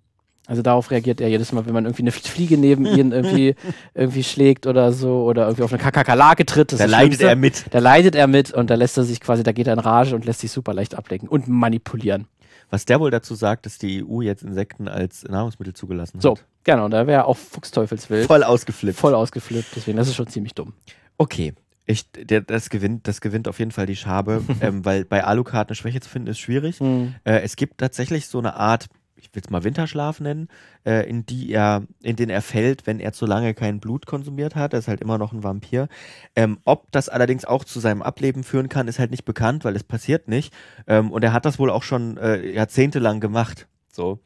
Also 0.49 0.63
darauf 0.63 0.93
reagiert 0.93 1.21
er 1.21 1.29
jedes 1.29 1.51
Mal, 1.51 1.67
wenn 1.67 1.75
man 1.75 1.87
irgendwie 1.87 2.05
eine 2.05 2.13
Fliege 2.13 2.57
neben 2.57 2.87
ihn 2.99 3.11
irgendwie, 3.11 3.57
irgendwie 3.95 4.23
schlägt 4.23 4.67
oder 4.69 4.93
so 4.93 5.25
oder 5.25 5.47
irgendwie 5.47 5.65
auf 5.65 5.73
eine 5.73 5.83
Kakerlake 5.83 6.47
tritt. 6.47 6.79
Da 6.79 6.85
leidet 6.85 7.21
er 7.21 7.35
mit. 7.35 7.65
Da 7.73 7.81
leidet 7.81 8.15
er 8.15 8.29
mit 8.29 8.53
und 8.53 8.71
da 8.71 8.77
lässt 8.77 8.97
er 8.97 9.03
sich 9.03 9.21
quasi, 9.21 9.43
da 9.43 9.51
geht 9.53 9.67
er 9.67 9.73
in 9.73 9.81
Rage 9.81 10.15
und 10.15 10.25
lässt 10.25 10.41
sich 10.41 10.53
super 10.53 10.73
leicht 10.73 10.95
ablenken 10.95 11.29
und 11.29 11.49
manipulieren. 11.49 12.27
Was 12.71 12.85
der 12.85 12.99
wohl 13.01 13.11
dazu 13.11 13.35
sagt, 13.35 13.67
dass 13.67 13.79
die 13.79 14.05
EU 14.05 14.23
jetzt 14.23 14.43
Insekten 14.43 14.89
als 14.89 15.25
Nahrungsmittel 15.25 15.75
zugelassen 15.75 16.21
So, 16.21 16.33
hat. 16.33 16.45
genau, 16.65 16.89
da 16.89 17.07
wäre 17.07 17.25
auch 17.27 17.37
Fuchsteufelswild. 17.37 18.27
Voll 18.27 18.43
ausgeflippt. 18.43 18.99
Voll 18.99 19.15
ausgeflippt, 19.15 19.69
deswegen, 19.77 19.97
das 19.97 20.09
ist 20.09 20.15
schon 20.17 20.27
ziemlich 20.27 20.55
dumm. 20.55 20.73
Okay. 21.19 21.55
Ich, 21.87 22.11
der, 22.11 22.41
das, 22.41 22.69
gewinnt, 22.69 23.07
das 23.07 23.21
gewinnt 23.21 23.47
auf 23.47 23.59
jeden 23.61 23.71
Fall 23.71 23.87
die 23.87 23.97
Schabe, 23.97 24.43
ähm, 24.61 24.85
weil 24.85 25.05
bei 25.05 25.25
Alucard 25.25 25.69
eine 25.69 25.77
Schwäche 25.77 26.01
zu 26.01 26.09
finden 26.09 26.29
ist 26.29 26.41
schwierig. 26.41 26.81
Hm. 26.81 27.15
Äh, 27.25 27.41
es 27.41 27.57
gibt 27.57 27.79
tatsächlich 27.79 28.27
so 28.27 28.39
eine 28.39 28.57
Art, 28.57 28.89
ich 29.15 29.35
will 29.35 29.43
es 29.45 29.51
mal 29.51 29.65
Winterschlaf 29.65 30.21
nennen, 30.21 30.49
äh, 30.85 31.09
in 31.09 31.27
die 31.27 31.51
er, 31.51 31.85
in 32.03 32.17
den 32.17 32.29
er 32.29 32.43
fällt, 32.43 32.87
wenn 32.87 32.99
er 32.99 33.13
zu 33.13 33.25
lange 33.25 33.55
kein 33.55 33.79
Blut 33.79 34.05
konsumiert 34.07 34.57
hat. 34.57 34.73
Er 34.73 34.81
ist 34.81 34.89
halt 34.89 35.01
immer 35.01 35.17
noch 35.17 35.33
ein 35.33 35.45
Vampir. 35.45 35.89
Ähm, 36.35 36.59
ob 36.65 36.91
das 36.91 37.09
allerdings 37.09 37.45
auch 37.45 37.65
zu 37.65 37.79
seinem 37.79 38.03
Ableben 38.03 38.43
führen 38.43 38.69
kann, 38.69 38.89
ist 38.89 38.99
halt 38.99 39.13
nicht 39.13 39.25
bekannt, 39.25 39.65
weil 39.65 39.77
es 39.77 39.85
passiert 39.85 40.29
nicht. 40.29 40.53
Ähm, 40.87 41.13
und 41.13 41.23
er 41.23 41.33
hat 41.33 41.45
das 41.45 41.59
wohl 41.59 41.71
auch 41.71 41.85
schon 41.85 42.19
äh, 42.19 42.51
jahrzehntelang 42.53 43.21
gemacht. 43.21 43.69
So. 43.93 44.19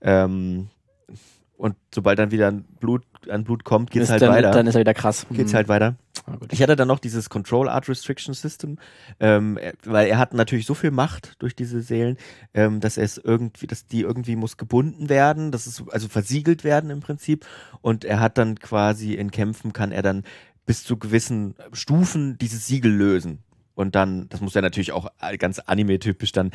Ähm, 0.00 0.68
und 1.56 1.76
sobald 1.94 2.18
dann 2.18 2.30
wieder 2.30 2.48
ein 2.48 2.64
Blut, 2.64 3.04
an 3.30 3.44
Blut 3.44 3.64
kommt, 3.64 3.90
geht's 3.90 4.04
Ist 4.04 4.10
halt 4.10 4.22
dann, 4.22 4.30
weiter. 4.32 4.50
Dann 4.50 4.66
ist 4.66 4.74
er 4.74 4.80
wieder 4.80 4.94
krass. 4.94 5.26
geht's 5.30 5.52
Hm. 5.52 5.56
halt 5.56 5.68
weiter. 5.68 5.96
Ah. 6.26 6.36
Ich 6.50 6.62
hatte 6.62 6.76
dann 6.76 6.88
noch 6.88 6.98
dieses 6.98 7.28
Control 7.28 7.68
Art 7.68 7.88
Restriction 7.88 8.34
System, 8.34 8.78
ähm, 9.20 9.56
er- 9.58 9.74
weil 9.84 10.06
er 10.08 10.18
hat 10.18 10.32
natürlich 10.34 10.66
so 10.66 10.74
viel 10.74 10.90
Macht 10.90 11.34
durch 11.40 11.54
diese 11.54 11.80
Seelen, 11.82 12.16
ähm, 12.54 12.80
dass 12.80 12.96
es 12.96 13.18
irgendwie, 13.18 13.66
dass 13.66 13.86
die 13.86 14.00
irgendwie 14.00 14.36
muss 14.36 14.56
gebunden 14.56 15.08
werden, 15.08 15.50
dass 15.52 15.66
es 15.66 15.82
also 15.90 16.08
versiegelt 16.08 16.64
werden 16.64 16.90
im 16.90 17.00
Prinzip. 17.00 17.44
Und 17.82 18.04
er 18.04 18.20
hat 18.20 18.38
dann 18.38 18.58
quasi 18.58 19.14
in 19.14 19.30
Kämpfen 19.30 19.72
kann 19.72 19.92
er 19.92 20.02
dann 20.02 20.22
bis 20.66 20.82
zu 20.84 20.96
gewissen 20.96 21.54
Stufen 21.72 22.38
dieses 22.38 22.66
Siegel 22.66 22.90
lösen. 22.92 23.40
Und 23.74 23.94
dann, 23.96 24.28
das 24.28 24.40
muss 24.40 24.54
er 24.56 24.62
natürlich 24.62 24.92
auch 24.92 25.08
ganz 25.38 25.58
anime-typisch 25.58 26.32
dann 26.32 26.52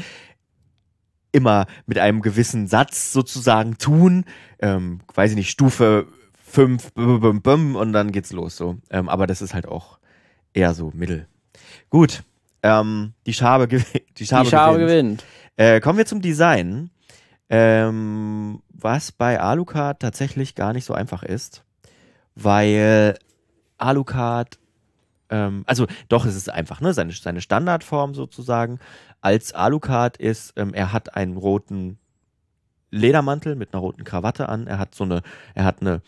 immer 1.32 1.68
mit 1.86 2.00
einem 2.00 2.22
gewissen 2.22 2.68
Satz 2.68 3.14
sozusagen 3.14 3.78
tun. 3.78 4.26
Ähm, 4.60 5.02
weiß 5.14 5.32
ich 5.32 5.38
nicht, 5.38 5.50
Stufe 5.52 6.08
5 6.50 6.94
bum, 6.94 7.20
bum, 7.20 7.42
bum, 7.42 7.76
und 7.76 7.94
dann 7.94 8.12
geht's 8.12 8.32
los 8.32 8.58
so. 8.58 8.78
Ähm, 8.90 9.08
aber 9.10 9.28
das 9.28 9.42
ist 9.42 9.54
halt 9.54 9.68
auch 9.68 10.00
eher 10.54 10.74
so 10.74 10.92
mittel. 10.94 11.28
Gut. 11.90 12.24
Ähm, 12.64 13.14
die 13.26 13.34
Schabe, 13.34 13.68
die 14.18 14.26
Schabe, 14.26 14.46
die 14.46 14.50
Schabe 14.50 14.80
gewinnt. 14.80 15.24
gewinnt. 15.24 15.26
Äh, 15.56 15.80
kommen 15.80 15.98
wir 15.98 16.06
zum 16.06 16.22
Design. 16.22 16.90
Ähm, 17.50 18.62
was 18.70 19.12
bei 19.12 19.40
Alucard 19.40 20.00
tatsächlich 20.02 20.54
gar 20.54 20.74
nicht 20.74 20.86
so 20.86 20.94
einfach 20.94 21.24
ist, 21.24 21.64
weil 22.36 23.18
Alucard, 23.80 24.60
ähm, 25.30 25.64
also 25.66 25.88
doch, 26.10 26.26
es 26.26 26.36
ist 26.36 26.50
einfach, 26.50 26.80
ne? 26.80 26.94
Seine, 26.94 27.12
seine 27.12 27.42
Standardform 27.42 28.14
sozusagen 28.14 28.80
als 29.22 29.54
Alucard 29.54 30.18
ist, 30.18 30.54
ähm, 30.58 30.74
er 30.74 30.94
hat 30.94 31.16
einen 31.16 31.38
roten 31.38 31.98
Ledermantel 32.92 33.56
mit 33.56 33.74
einer 33.74 33.82
roten 33.82 34.04
Krawatte 34.04 34.48
an, 34.48 34.68
er 34.68 34.78
hat 34.78 34.94
so 34.94 35.04
eine, 35.04 35.22
er 35.56 35.66
hat 35.66 35.82
eine 35.82 36.02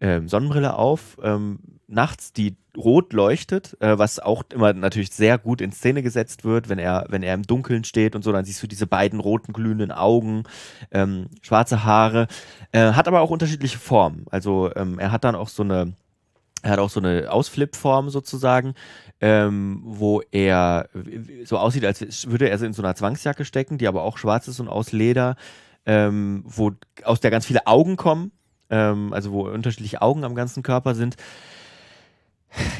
ähm, 0.00 0.28
Sonnenbrille 0.28 0.76
auf, 0.76 1.18
ähm, 1.22 1.58
nachts, 1.88 2.32
die 2.32 2.56
rot 2.76 3.12
leuchtet, 3.12 3.76
äh, 3.80 3.98
was 3.98 4.18
auch 4.18 4.42
immer 4.52 4.72
natürlich 4.72 5.10
sehr 5.12 5.38
gut 5.38 5.60
in 5.60 5.72
Szene 5.72 6.02
gesetzt 6.02 6.44
wird, 6.44 6.68
wenn 6.68 6.78
er, 6.78 7.06
wenn 7.08 7.22
er 7.22 7.34
im 7.34 7.44
Dunkeln 7.44 7.84
steht 7.84 8.14
und 8.14 8.22
so, 8.22 8.32
dann 8.32 8.44
siehst 8.44 8.62
du 8.62 8.66
diese 8.66 8.86
beiden 8.86 9.20
roten 9.20 9.52
glühenden 9.52 9.92
Augen, 9.92 10.44
ähm, 10.90 11.28
schwarze 11.42 11.84
Haare, 11.84 12.26
äh, 12.72 12.92
hat 12.92 13.08
aber 13.08 13.20
auch 13.20 13.30
unterschiedliche 13.30 13.78
Formen. 13.78 14.26
Also 14.30 14.70
ähm, 14.74 14.98
er 14.98 15.12
hat 15.12 15.24
dann 15.24 15.34
auch 15.34 15.48
so 15.48 15.62
eine, 15.62 15.94
er 16.62 16.72
hat 16.72 16.78
auch 16.78 16.90
so 16.90 17.00
eine 17.00 17.30
Ausflip-Form 17.30 18.10
sozusagen, 18.10 18.74
ähm, 19.20 19.80
wo 19.84 20.20
er 20.30 20.88
so 21.44 21.56
aussieht, 21.56 21.84
als 21.84 22.28
würde 22.28 22.50
er 22.50 22.60
in 22.60 22.72
so 22.72 22.82
einer 22.82 22.94
Zwangsjacke 22.94 23.44
stecken, 23.44 23.78
die 23.78 23.88
aber 23.88 24.02
auch 24.02 24.18
schwarz 24.18 24.48
ist 24.48 24.60
und 24.60 24.68
aus 24.68 24.92
Leder, 24.92 25.36
ähm, 25.86 26.42
wo 26.44 26.72
aus 27.04 27.20
der 27.20 27.30
ganz 27.30 27.46
viele 27.46 27.66
Augen 27.66 27.96
kommen, 27.96 28.32
ähm, 28.70 29.12
also 29.12 29.32
wo 29.32 29.48
unterschiedliche 29.48 30.02
Augen 30.02 30.24
am 30.24 30.34
ganzen 30.34 30.62
Körper 30.62 30.94
sind. 30.94 31.16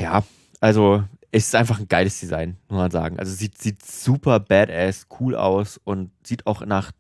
Ja, 0.01 0.23
also 0.61 1.05
es 1.33 1.49
ist 1.49 1.55
einfach 1.55 1.79
ein 1.79 1.89
geiles 1.89 2.19
Design, 2.21 2.57
muss 2.69 2.79
man 2.79 2.91
sagen. 2.91 3.19
Also 3.19 3.33
sieht, 3.35 3.59
sieht 3.59 3.85
super 3.85 4.41
badass, 4.41 5.07
cool 5.21 5.35
aus 5.35 5.79
und 5.85 6.11
sieht 6.23 6.47
auch 6.47 6.65
nach, 6.65 6.93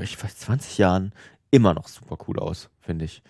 ich 0.00 0.22
weiß, 0.22 0.36
20 0.38 0.78
Jahren 0.78 1.12
immer 1.50 1.74
noch 1.74 1.88
super 1.88 2.16
cool 2.26 2.38
aus, 2.38 2.70
finde 2.80 3.04
ich. 3.04 3.22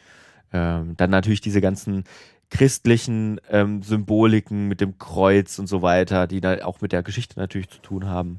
Ähm, 0.52 0.94
dann 0.97 1.10
natürlich 1.10 1.40
diese 1.40 1.60
ganzen 1.60 2.05
christlichen 2.51 3.40
ähm, 3.51 3.82
Symboliken 3.82 4.68
mit 4.68 4.81
dem 4.81 4.98
Kreuz 4.98 5.59
und 5.59 5.66
so 5.66 5.82
weiter, 5.82 6.28
die 6.28 6.40
da 6.40 6.64
auch 6.64 6.81
mit 6.81 6.93
der 6.93 7.02
Geschichte 7.02 7.39
natürlich 7.40 7.68
zu 7.68 7.78
tun 7.81 8.06
haben. 8.06 8.39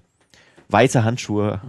Weiße 0.69 1.03
Handschuhe, 1.03 1.59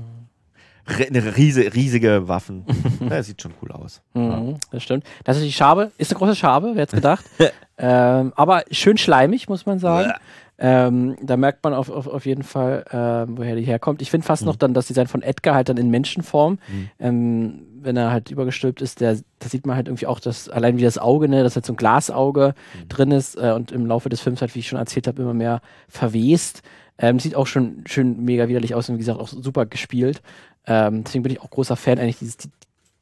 ri- 0.87 1.09
eine 1.09 1.37
riese, 1.37 1.75
riesige 1.75 2.29
Waffen. 2.29 2.65
ja, 3.11 3.23
sieht 3.23 3.41
schon 3.43 3.53
cool 3.63 3.73
aus. 3.73 4.03
Mhm, 4.15 4.57
das 4.71 4.83
stimmt. 4.83 5.05
Das 5.25 5.37
ist 5.37 5.45
die 5.45 5.53
Schabe. 5.53 5.93
Ist 5.99 6.11
eine 6.11 6.19
große 6.19 6.37
Schabe, 6.37 6.73
wer 6.75 6.83
hätte 6.83 6.97
gedacht. 6.97 7.25
ähm, 7.79 8.33
aber 8.37 8.65
schön 8.71 8.99
schleimig, 8.99 9.49
muss 9.49 9.67
man 9.67 9.79
sagen. 9.79 10.13
Ähm, 10.61 11.17
da 11.23 11.37
merkt 11.37 11.63
man 11.63 11.73
auf, 11.73 11.89
auf, 11.89 12.09
auf 12.09 12.27
jeden 12.27 12.43
Fall, 12.43 12.85
ähm, 12.93 13.39
woher 13.39 13.55
die 13.55 13.63
herkommt. 13.63 14.03
Ich 14.03 14.11
finde 14.11 14.27
fast 14.27 14.45
noch 14.45 14.57
dann 14.57 14.75
das 14.75 14.89
Design 14.89 15.07
von 15.07 15.23
Edgar 15.23 15.55
halt 15.55 15.69
dann 15.69 15.77
in 15.77 15.89
Menschenform. 15.89 16.59
Ähm, 16.99 17.63
wenn 17.81 17.97
er 17.97 18.11
halt 18.11 18.33
übergestülpt 18.33 18.83
ist, 18.83 19.01
der, 19.01 19.19
da 19.39 19.49
sieht 19.49 19.67
man 19.67 19.77
halt 19.77 19.87
irgendwie 19.87 20.09
auch 20.09 20.19
das, 20.19 20.49
allein 20.49 20.77
wie 20.79 20.83
das 20.83 20.99
Auge, 20.99 21.29
ne, 21.29 21.45
dass 21.45 21.55
halt 21.55 21.65
so 21.65 21.73
ein 21.73 21.77
Glasauge 21.77 22.55
drin 22.89 23.13
ist 23.13 23.37
äh, 23.37 23.53
und 23.53 23.71
im 23.71 23.87
Laufe 23.87 24.09
des 24.09 24.21
Films 24.21 24.41
halt, 24.41 24.55
wie 24.57 24.59
ich 24.59 24.69
schon 24.69 24.81
erzählt 24.81 25.07
habe, 25.07 25.23
immer 25.23 25.35
mehr 25.35 25.61
verwest. 25.89 26.63
Ähm, 26.99 27.21
sieht 27.21 27.37
auch 27.37 27.47
schon 27.47 27.85
schön 27.87 28.25
mega 28.25 28.49
widerlich 28.49 28.75
aus 28.75 28.89
und 28.89 28.97
wie 28.97 29.01
gesagt 29.01 29.21
auch 29.21 29.29
super 29.29 29.67
gespielt. 29.67 30.23
Ähm, 30.67 31.05
deswegen 31.05 31.23
bin 31.23 31.33
ich 31.33 31.41
auch 31.41 31.51
großer 31.51 31.77
Fan 31.77 31.99
eigentlich 31.99 32.19
dieses 32.19 32.37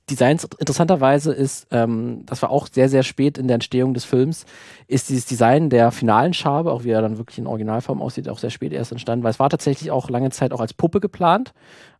Designs. 0.08 0.44
Interessanterweise 0.58 1.32
ist, 1.32 1.66
ähm, 1.70 2.22
das 2.26 2.42
war 2.42 2.50
auch 2.50 2.68
sehr, 2.70 2.88
sehr 2.88 3.02
spät 3.02 3.38
in 3.38 3.48
der 3.48 3.54
Entstehung 3.54 3.92
des 3.92 4.04
Films, 4.04 4.46
ist 4.86 5.08
dieses 5.08 5.26
Design 5.26 5.68
der 5.68 5.90
finalen 5.90 6.32
Schabe, 6.32 6.70
auch 6.72 6.84
wie 6.84 6.90
er 6.90 7.02
dann 7.02 7.18
wirklich 7.18 7.38
in 7.38 7.46
Originalform 7.46 8.00
aussieht, 8.00 8.28
auch 8.28 8.38
sehr 8.38 8.50
spät 8.50 8.72
erst 8.72 8.92
entstanden, 8.92 9.24
weil 9.24 9.32
es 9.32 9.40
war 9.40 9.50
tatsächlich 9.50 9.90
auch 9.90 10.08
lange 10.08 10.30
Zeit 10.30 10.52
auch 10.52 10.60
als 10.60 10.74
Puppe 10.74 11.00
geplant, 11.00 11.52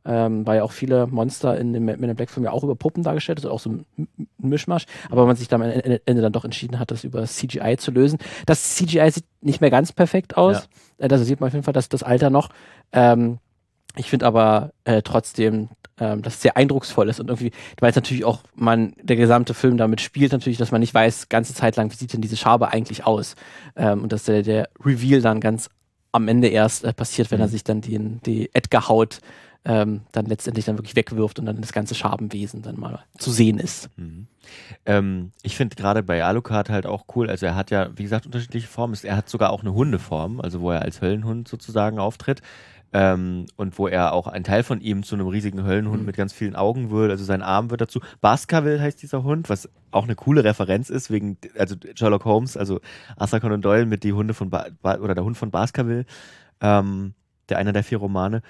ähm, 0.05 0.47
weil 0.47 0.59
ja 0.59 0.63
auch 0.63 0.71
viele 0.71 1.09
Monster 1.09 1.59
in 1.59 1.73
dem 1.73 1.85
Men 1.85 2.03
in 2.03 2.15
Black 2.15 2.31
Film 2.31 2.45
ja 2.45 2.53
auch 2.53 2.63
über 2.63 2.77
Puppen 2.77 3.03
dargestellt, 3.03 3.39
also 3.39 3.51
auch 3.51 3.59
so 3.59 3.71
ein 3.71 3.87
Mischmasch, 4.39 4.87
aber 5.11 5.27
man 5.27 5.35
sich 5.35 5.49
dann 5.49 5.63
am 5.63 5.71
Ende 5.71 6.23
dann 6.23 6.33
doch 6.33 6.45
entschieden 6.45 6.79
hat, 6.79 6.93
das 6.93 7.03
über 7.03 7.25
CGI 7.25 7.77
zu 7.77 7.91
lösen. 7.91 8.19
Das 8.47 8.77
CGI 8.77 9.11
sieht 9.11 9.25
nicht 9.41 9.61
mehr 9.61 9.71
ganz 9.71 9.93
perfekt 9.93 10.37
aus, 10.37 10.69
äh, 10.99 11.09
da 11.09 11.19
sieht 11.19 11.41
man 11.41 11.49
auf 11.49 11.55
jeden 11.55 11.65
Fall 11.65 11.75
das, 11.75 11.89
das 11.89 12.05
Alter 12.05 12.31
noch. 12.31 12.51
Ähm, 12.93 13.39
ich 13.97 14.11
finde 14.11 14.27
aber 14.27 14.73
äh, 14.85 15.03
trotzdem, 15.03 15.71
ähm, 15.99 16.23
dass 16.23 16.35
es 16.35 16.43
sehr 16.43 16.57
eindrucksvoll 16.57 17.09
ist 17.09 17.21
und 17.21 17.29
irgendwie, 17.29 17.53
weil 17.81 17.91
es 17.91 17.97
natürlich 17.97 18.25
auch 18.25 18.41
man, 18.55 18.93
der 19.03 19.17
gesamte 19.17 19.55
Film 19.55 19.77
damit 19.77 20.01
spielt, 20.01 20.33
natürlich, 20.33 20.59
dass 20.59 20.73
man 20.73 20.81
nicht 20.81 20.95
weiß, 20.95 21.29
ganze 21.29 21.55
Zeit 21.55 21.77
lang, 21.77 21.91
wie 21.91 21.97
sieht 21.97 22.13
denn 22.13 22.21
diese 22.21 22.37
Schabe 22.37 22.73
eigentlich 22.73 23.07
aus. 23.07 23.35
Ähm, 23.77 24.03
und 24.03 24.13
dass 24.13 24.25
der, 24.25 24.43
der 24.43 24.69
Reveal 24.85 25.21
dann 25.21 25.41
ganz 25.41 25.71
am 26.13 26.29
Ende 26.29 26.49
erst 26.49 26.85
äh, 26.85 26.93
passiert, 26.93 27.31
wenn 27.31 27.41
er 27.41 27.49
sich 27.49 27.65
dann 27.65 27.81
die, 27.81 27.99
die 28.25 28.51
Edgar-Haut 28.53 29.21
ähm, 29.67 30.03
dann 30.13 30.27
letztendlich 30.27 30.65
dann 30.65 30.79
wirklich 30.79 30.95
wegwirft 30.95 31.39
und 31.39 31.47
dann 31.47 31.61
das 31.61 31.73
ganze 31.73 31.95
Schabenwesen 31.95 32.63
dann 32.63 32.79
mal 32.79 33.01
zu 33.19 33.33
sehen 33.33 33.59
ist. 33.59 33.91
Ähm, 34.87 35.33
ich 35.43 35.57
finde 35.57 35.75
gerade 35.75 36.05
bei 36.05 36.25
Alucard 36.25 36.71
halt 36.71 36.87
auch 36.87 37.07
cool, 37.17 37.29
also 37.29 37.47
er 37.47 37.57
hat 37.57 37.73
ja, 37.73 37.91
wie 37.97 38.05
gesagt, 38.05 38.27
unterschiedliche 38.27 38.69
Formen. 38.69 38.97
Er 39.03 39.17
hat 39.17 39.29
sogar 39.29 39.51
auch 39.51 39.63
eine 39.63 39.75
Hundeform, 39.75 40.41
also 40.41 40.61
wo 40.61 40.71
er 40.71 40.83
als 40.83 41.01
Höllenhund 41.01 41.49
sozusagen 41.49 41.99
auftritt. 41.99 42.43
Ähm, 42.99 43.45
und 43.57 43.79
wo 43.79 43.89
er 43.89 44.15
auch 44.15 44.27
ein 44.27 44.43
Teil 44.43 44.63
von 44.63 44.81
ihm 44.81 45.03
zu 45.03 45.17
einem 45.17 45.27
riesigen 45.27 45.65
Höllenhund 45.65 46.07
mit 46.07 46.17
ganz 46.17 46.33
vielen 46.33 46.57
Augen 46.57 46.91
wird. 46.91 47.11
Also 47.11 47.25
sein 47.25 47.43
Arm 47.43 47.69
wird 47.71 47.83
dazu. 47.83 48.01
Baskerville 48.23 48.81
heißt 48.81 49.03
dieser 49.03 49.23
Hund, 49.23 49.51
was 49.51 49.69
auch 49.91 50.05
eine 50.05 50.15
coole 50.15 50.45
Referenz 50.45 50.89
ist, 50.89 51.11
wegen, 51.11 51.37
also 51.59 51.77
Sherlock 51.95 52.25
Holmes, 52.25 52.57
also 52.57 52.81
Arthur 53.17 53.41
Conan 53.41 53.61
Doyle 53.61 53.85
mit 53.85 54.03
die 54.03 54.15
Hunde 54.15 54.33
von 54.33 54.49
ba 54.49 54.67
ba 54.81 54.97
oder 54.97 55.15
der 55.15 55.25
Hund 55.25 55.37
von 55.37 55.51
Baskerville, 55.51 56.07
ähm, 56.63 57.13
der 57.51 57.59
einer 57.59 57.73
der 57.75 57.85
vier 57.85 57.99
Romane. 57.99 58.41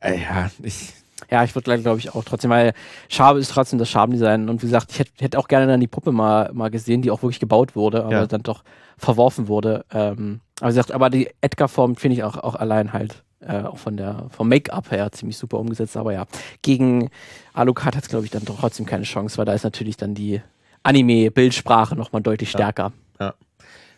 Äh, 0.00 0.20
ja, 0.20 0.50
ich, 0.62 0.92
Ja, 1.30 1.42
ich 1.42 1.54
würde 1.54 1.78
glaube 1.82 1.98
ich 1.98 2.14
auch 2.14 2.24
trotzdem, 2.24 2.50
weil 2.50 2.74
Schabe 3.08 3.40
ist 3.40 3.50
trotzdem 3.50 3.78
das 3.80 3.88
Schabendesign 3.90 4.48
und 4.48 4.62
wie 4.62 4.66
gesagt, 4.66 4.92
ich 4.92 4.98
hätte 5.00 5.12
hätt 5.18 5.36
auch 5.36 5.48
gerne 5.48 5.66
dann 5.66 5.80
die 5.80 5.88
Puppe 5.88 6.12
mal, 6.12 6.50
mal 6.52 6.70
gesehen, 6.70 7.02
die 7.02 7.10
auch 7.10 7.22
wirklich 7.22 7.40
gebaut 7.40 7.74
wurde, 7.74 8.04
aber 8.04 8.12
Ja. 8.12 8.26
dann 8.26 8.42
doch 8.42 8.62
verworfen 8.98 9.48
wurde. 9.48 9.84
Ähm, 9.92 10.40
aber 10.60 10.68
wie 10.68 10.74
gesagt, 10.74 10.92
aber 10.92 11.10
die 11.10 11.28
Edgar-Form 11.40 11.96
finde 11.96 12.16
ich 12.16 12.22
auch, 12.24 12.36
auch 12.36 12.54
allein 12.54 12.92
halt 12.92 13.24
äh, 13.40 13.62
auch 13.62 13.78
von 13.78 13.96
der 13.96 14.26
vom 14.30 14.48
Make-up 14.48 14.90
her 14.90 15.10
ziemlich 15.12 15.38
super 15.38 15.58
umgesetzt. 15.58 15.96
Aber 15.96 16.12
ja, 16.12 16.26
gegen 16.62 17.10
Alucard 17.54 17.96
hat 17.96 18.04
es 18.04 18.08
glaube 18.08 18.24
ich 18.24 18.30
dann 18.30 18.44
trotzdem 18.44 18.86
keine 18.86 19.04
Chance, 19.04 19.38
weil 19.38 19.44
da 19.44 19.52
ist 19.54 19.64
natürlich 19.64 19.96
dann 19.96 20.14
die 20.14 20.40
Anime-Bildsprache 20.82 21.94
nochmal 21.96 22.22
deutlich 22.22 22.50
stärker. 22.50 22.92
ja. 23.18 23.34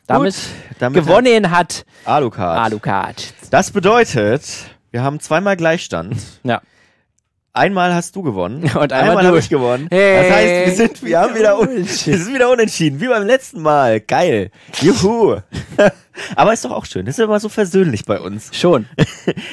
Damit, 0.09 0.35
Gut, 0.35 0.81
damit 0.81 1.05
gewonnen 1.05 1.51
hat 1.52 1.86
Alucard. 2.05 2.59
Alucard. 2.59 3.35
Das 3.51 3.70
bedeutet, 3.70 4.43
wir 4.90 5.02
haben 5.02 5.20
zweimal 5.20 5.56
Gleichstand. 5.56 6.16
Ja. 6.43 6.60
Einmal 7.55 7.94
hast 7.94 8.16
du 8.16 8.23
gewonnen. 8.23 8.62
Und 8.74 8.93
einmal 8.94 9.19
habe 9.27 9.36
du. 9.36 9.39
ich 9.39 9.51
gewonnen. 9.51 9.86
Hey. 9.90 10.23
Das 10.23 10.36
heißt, 10.36 10.66
wir 10.66 10.74
sind, 10.74 11.02
wir 11.05 11.20
haben 11.20 11.35
wieder, 11.35 11.59
un 11.60 11.69
wir 11.77 11.86
sind 11.86 12.35
wieder 12.35 12.51
unentschieden, 12.51 12.98
wie 13.01 13.09
beim 13.09 13.27
letzten 13.27 13.60
Mal. 13.60 14.01
Geil. 14.01 14.51
Juhu. 14.81 15.36
Aber 16.36 16.52
ist 16.52 16.64
doch 16.64 16.70
auch 16.72 16.84
schön. 16.84 17.06
Das 17.06 17.18
ist 17.18 17.24
immer 17.24 17.40
so 17.40 17.48
versöhnlich 17.48 18.05
bei 18.05 18.20
uns. 18.20 18.51
Schon. 18.56 18.86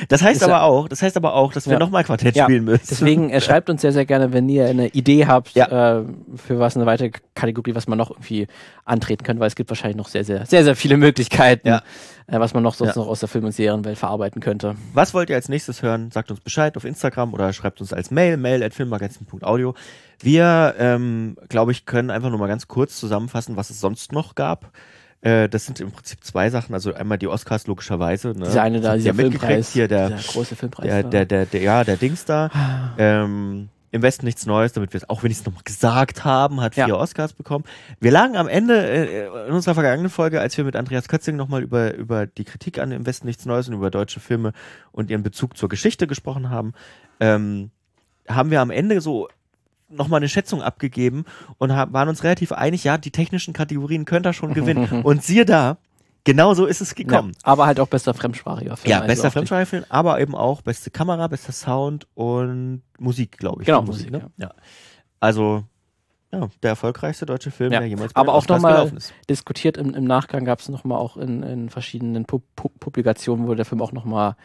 Das 0.10 0.22
heißt 0.23 0.38
Ist 0.38 0.44
aber 0.44 0.53
ja- 0.53 0.61
auch, 0.64 0.88
das 0.88 1.02
heißt 1.02 1.15
aber 1.18 1.34
auch, 1.36 1.53
dass 1.53 1.65
wir 1.68 1.73
Ja. 1.73 1.80
nochmal 1.80 2.03
Quartett 2.03 2.36
Ja, 2.36 2.45
spielen 2.45 2.64
müssen. 2.65 2.86
Deswegen 2.90 3.30
äh, 3.30 3.40
schreibt 3.41 3.69
uns 3.69 3.81
sehr, 3.81 3.91
sehr 3.91 4.06
gerne, 4.06 4.34
wenn 4.34 4.49
ihr 4.49 4.65
eine 4.65 4.88
Idee 4.88 5.27
habt, 5.27 5.53
Ja. 5.56 5.99
äh, 5.99 6.03
für 6.36 6.57
was 6.60 6.76
eine 6.76 6.86
weitere 6.86 7.11
Kategorie, 7.36 7.76
was 7.76 7.88
man 7.88 7.98
noch 7.98 8.10
irgendwie 8.11 8.48
antreten 8.86 9.23
könnte, 9.23 9.40
weil 9.40 9.48
es 9.48 9.56
gibt 9.56 9.69
wahrscheinlich 9.69 9.98
noch 9.98 10.07
sehr, 10.07 10.23
sehr, 10.23 10.45
sehr, 10.48 10.64
sehr 10.64 10.76
viele 10.76 10.98
Möglichkeiten, 10.98 11.68
äh, 11.68 11.80
was 12.27 12.53
man 12.53 12.64
noch 12.64 12.73
sonst 12.73 12.95
noch 12.95 13.07
aus 13.07 13.19
der 13.19 13.30
Film- 13.30 13.45
und 13.45 13.52
Serienwelt 13.52 13.98
verarbeiten 13.98 14.41
könnte. 14.41 14.76
Was 14.94 15.14
wollt 15.14 15.30
ihr 15.30 15.36
als 15.36 15.49
nächstes 15.49 15.81
hören? 15.84 16.10
Sagt 16.11 16.31
uns 16.31 16.40
Bescheid 16.40 16.76
auf 16.76 16.86
Instagram 16.86 17.34
oder 17.34 17.53
schreibt 17.53 17.81
uns 17.81 17.94
als 17.94 18.10
Mail, 18.10 18.38
mail 18.38 18.64
at 18.64 18.73
filmmagazin.audio. 18.73 19.76
Wir, 20.22 20.76
ähm, 20.80 21.38
glaube 21.49 21.72
ich, 21.72 21.86
können 21.86 22.10
einfach 22.10 22.30
nur 22.30 22.40
mal 22.40 22.48
ganz 22.48 22.68
kurz 22.68 22.99
zusammenfassen, 22.99 23.56
was 23.56 23.69
es 23.69 23.80
sonst 23.80 24.11
noch 24.11 24.36
gab. 24.36 24.72
Äh, 25.21 25.49
das 25.49 25.65
sind 25.65 25.79
im 25.81 25.91
Prinzip 25.91 26.23
zwei 26.23 26.49
Sachen. 26.49 26.73
Also 26.73 26.93
einmal 26.93 27.17
die 27.17 27.27
Oscars 27.27 27.67
logischerweise. 27.67 28.29
Ne? 28.29 28.45
Dieser 28.45 28.61
eine 28.61 28.79
da, 28.79 28.95
dieser? 28.95 29.13
Filmpreis, 29.13 29.73
Hier 29.73 29.87
der, 29.87 30.09
dieser 30.11 30.31
große 30.33 30.55
Filmpreis. 30.55 30.87
der, 30.87 31.03
der, 31.03 31.25
der, 31.25 31.45
der, 31.45 31.61
ja, 31.61 31.83
der 31.83 31.97
Dings 31.97 32.23
da. 32.25 32.49
ähm, 32.97 33.67
Im 33.91 34.01
Westen 34.01 34.25
nichts 34.25 34.45
Neues, 34.45 34.71
damit 34.73 34.93
wir 34.93 34.97
es 34.99 35.09
auch 35.09 35.23
wenigstens 35.23 35.47
nochmal 35.47 35.63
gesagt 35.65 36.23
haben, 36.23 36.61
hat 36.61 36.75
Ja. 36.77 36.85
vier 36.85 36.97
Oscars 36.97 37.33
bekommen. 37.33 37.65
Wir 37.99 38.11
lagen 38.11 38.37
am 38.37 38.47
Ende 38.47 38.79
äh, 38.87 39.25
in 39.47 39.53
unserer 39.53 39.73
vergangenen 39.73 40.09
Folge, 40.09 40.39
als 40.39 40.55
wir 40.57 40.63
mit 40.63 40.75
Andreas 40.77 41.07
Kötzing 41.09 41.35
nochmal 41.35 41.63
über, 41.63 41.93
über 41.95 42.25
die 42.25 42.45
Kritik 42.45 42.79
an 42.79 42.91
Im 42.93 43.05
Westen 43.05 43.27
nichts 43.27 43.45
Neues 43.45 43.67
und 43.67 43.73
über 43.73 43.89
deutsche 43.91 44.19
Filme 44.21 44.53
und 44.93 45.09
ihren 45.09 45.23
Bezug 45.23 45.57
zur 45.57 45.67
Geschichte 45.69 46.07
gesprochen 46.07 46.49
haben, 46.49 46.73
ähm, 47.19 47.71
haben 48.29 48.51
wir 48.51 48.61
am 48.61 48.69
Ende 48.69 49.01
so 49.01 49.27
nochmal 49.90 50.20
eine 50.20 50.30
Schätzung 50.30 50.61
abgegeben 50.61 51.26
und 51.57 51.74
haben, 51.74 51.94
waren 51.94 52.10
uns 52.10 52.24
relativ 52.24 52.52
einig, 52.52 52.84
ja, 52.84 52.98
die 52.98 53.11
technischen 53.11 53.53
Kategorien 53.53 54.06
könnte 54.06 54.30
er 54.30 54.34
schon 54.34 54.53
gewinnen. 54.53 55.02
und 55.03 55.24
siehe 55.24 55.45
da, 55.45 55.78
genau 56.24 56.53
so 56.53 56.66
ist 56.66 56.82
es 56.82 56.91
ja, 56.91 56.95
gekommen. 57.03 57.32
aber 57.44 57.66
halt 57.66 57.80
auch 57.80 57.88
bester 57.88 58.14
fremdsprachiger 58.14 58.78
Film. 58.78 58.91
Ja, 58.91 58.98
also 58.98 59.07
bester 59.07 59.32
fremdsprachiger 59.32 59.66
Film, 59.66 59.86
aber 59.90 60.20
eben 60.22 60.36
auch 60.36 60.61
beste 60.61 60.91
Kamera, 60.91 61.28
bester 61.28 61.52
Sound 61.52 62.07
und 62.14 62.84
Musik, 62.99 63.38
glaube 63.38 63.61
ich. 63.64 63.66
Genau, 63.66 63.80
Und 63.80 63.88
Musik, 63.88 64.11
ne? 64.11 64.30
ja. 64.38 64.52
Also, 65.20 65.64
ja, 66.32 66.48
der 66.61 66.70
erfolgreichste 66.70 67.26
deutsche 67.26 67.49
Film, 67.52 67.74
Ja, 67.74 67.80
der 67.80 67.90
jemals 67.90 68.14
bei 68.14 68.22
aber 68.22 68.34
auch 68.34 68.38
Oscars 68.38 68.57
noch 68.61 68.70
mal- 68.70 68.74
gelaufen 68.76 68.98
ist. 68.98 69.14
diskutiert 69.30 69.78
im, 69.78 69.95
im 69.95 70.03
Nachgang 70.06 70.45
gab 70.45 70.60
es 70.60 70.70
nochmal 70.70 70.99
auch 70.99 71.18
in, 71.18 71.41
in 71.44 71.70
verschiedenen 71.70 72.26
Pu 72.26 72.41
Pu 72.56 72.70
Publikationen, 72.80 73.48
wurde 73.48 73.57
der 73.57 73.66
Film 73.66 73.82
auch 73.82 73.91
nochmal 73.91 74.36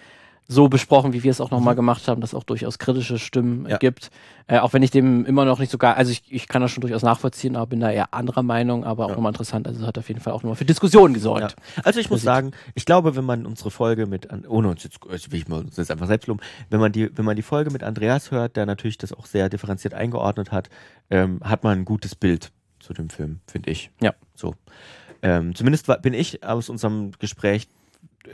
so 0.46 0.68
besprochen, 0.68 1.14
wie 1.14 1.22
wir 1.22 1.30
es 1.30 1.40
auch 1.40 1.50
nochmal 1.50 1.74
gemacht 1.74 2.06
haben, 2.06 2.20
dass 2.20 2.30
es 2.30 2.34
auch 2.34 2.44
durchaus 2.44 2.78
kritische 2.78 3.18
Stimmen 3.18 3.64
äh, 3.64 3.70
Ja. 3.70 3.76
gibt. 3.78 4.10
Äh, 4.46 4.58
auch 4.58 4.74
wenn 4.74 4.82
ich 4.82 4.90
dem 4.90 5.24
immer 5.24 5.46
noch 5.46 5.58
nicht 5.58 5.70
so 5.72 5.78
gar, 5.78 5.96
also 5.96 6.10
ich, 6.12 6.22
ich 6.28 6.48
kann 6.48 6.60
das 6.60 6.70
schon 6.70 6.82
durchaus 6.82 7.02
nachvollziehen, 7.02 7.56
aber 7.56 7.66
bin 7.68 7.80
da 7.80 7.90
eher 7.90 8.12
anderer 8.12 8.42
Meinung, 8.42 8.84
aber 8.84 9.06
auch 9.06 9.10
Ja. 9.10 9.14
nochmal 9.14 9.30
interessant. 9.32 9.66
Also 9.66 9.80
es 9.80 9.86
hat 9.86 9.96
auf 9.96 10.06
jeden 10.08 10.20
Fall 10.20 10.34
auch 10.34 10.42
nochmal 10.42 10.56
für 10.56 10.66
Diskussionen 10.66 11.14
Ja. 11.14 11.18
gesorgt. 11.18 11.56
Also 11.82 11.98
ich 11.98 12.10
muss 12.10 12.16
Musik. 12.18 12.24
sagen, 12.26 12.50
ich 12.74 12.84
glaube, 12.84 13.16
wenn 13.16 13.24
man 13.24 13.46
unsere 13.46 13.70
Folge 13.70 14.06
mit, 14.06 14.28
ohne 14.46 14.68
uns 14.68 14.84
jetzt, 14.84 14.98
will 15.32 15.38
ich 15.40 15.48
uns 15.48 15.78
jetzt 15.78 15.90
einfach 15.90 16.06
selbst 16.08 16.26
loben, 16.26 16.40
wenn 16.68 16.78
man 16.80 16.92
die, 16.92 17.10
wenn 17.16 17.24
man 17.24 17.36
die 17.36 17.42
Folge 17.42 17.70
mit 17.70 17.82
Andreas 17.82 18.30
hört, 18.30 18.56
der 18.56 18.66
natürlich 18.66 18.98
das 18.98 19.14
auch 19.14 19.24
sehr 19.24 19.48
differenziert 19.48 19.94
eingeordnet 19.94 20.52
hat, 20.52 20.68
ähm, 21.10 21.40
hat 21.42 21.64
man 21.64 21.78
ein 21.78 21.84
gutes 21.86 22.14
Bild 22.14 22.52
zu 22.80 22.92
dem 22.92 23.08
Film, 23.08 23.40
finde 23.46 23.70
ich. 23.70 23.90
Ja. 24.02 24.12
So. 24.34 24.54
Ähm, 25.22 25.54
zumindest 25.54 25.86
bin 26.02 26.12
ich 26.12 26.44
aus 26.44 26.68
unserem 26.68 27.12
Gespräch 27.18 27.66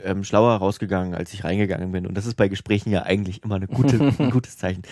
ähm, 0.03 0.23
schlauer 0.23 0.55
rausgegangen, 0.55 1.15
als 1.15 1.33
ich 1.33 1.43
reingegangen 1.43 1.91
bin. 1.91 2.05
Und 2.07 2.15
das 2.15 2.25
ist 2.25 2.35
bei 2.35 2.47
Gesprächen 2.47 2.91
ja 2.91 3.03
eigentlich 3.03 3.43
immer 3.43 3.55
eine 3.55 3.67
gute, 3.67 3.99
ein 4.19 4.31
gutes 4.31 4.57
Zeichen. 4.57 4.83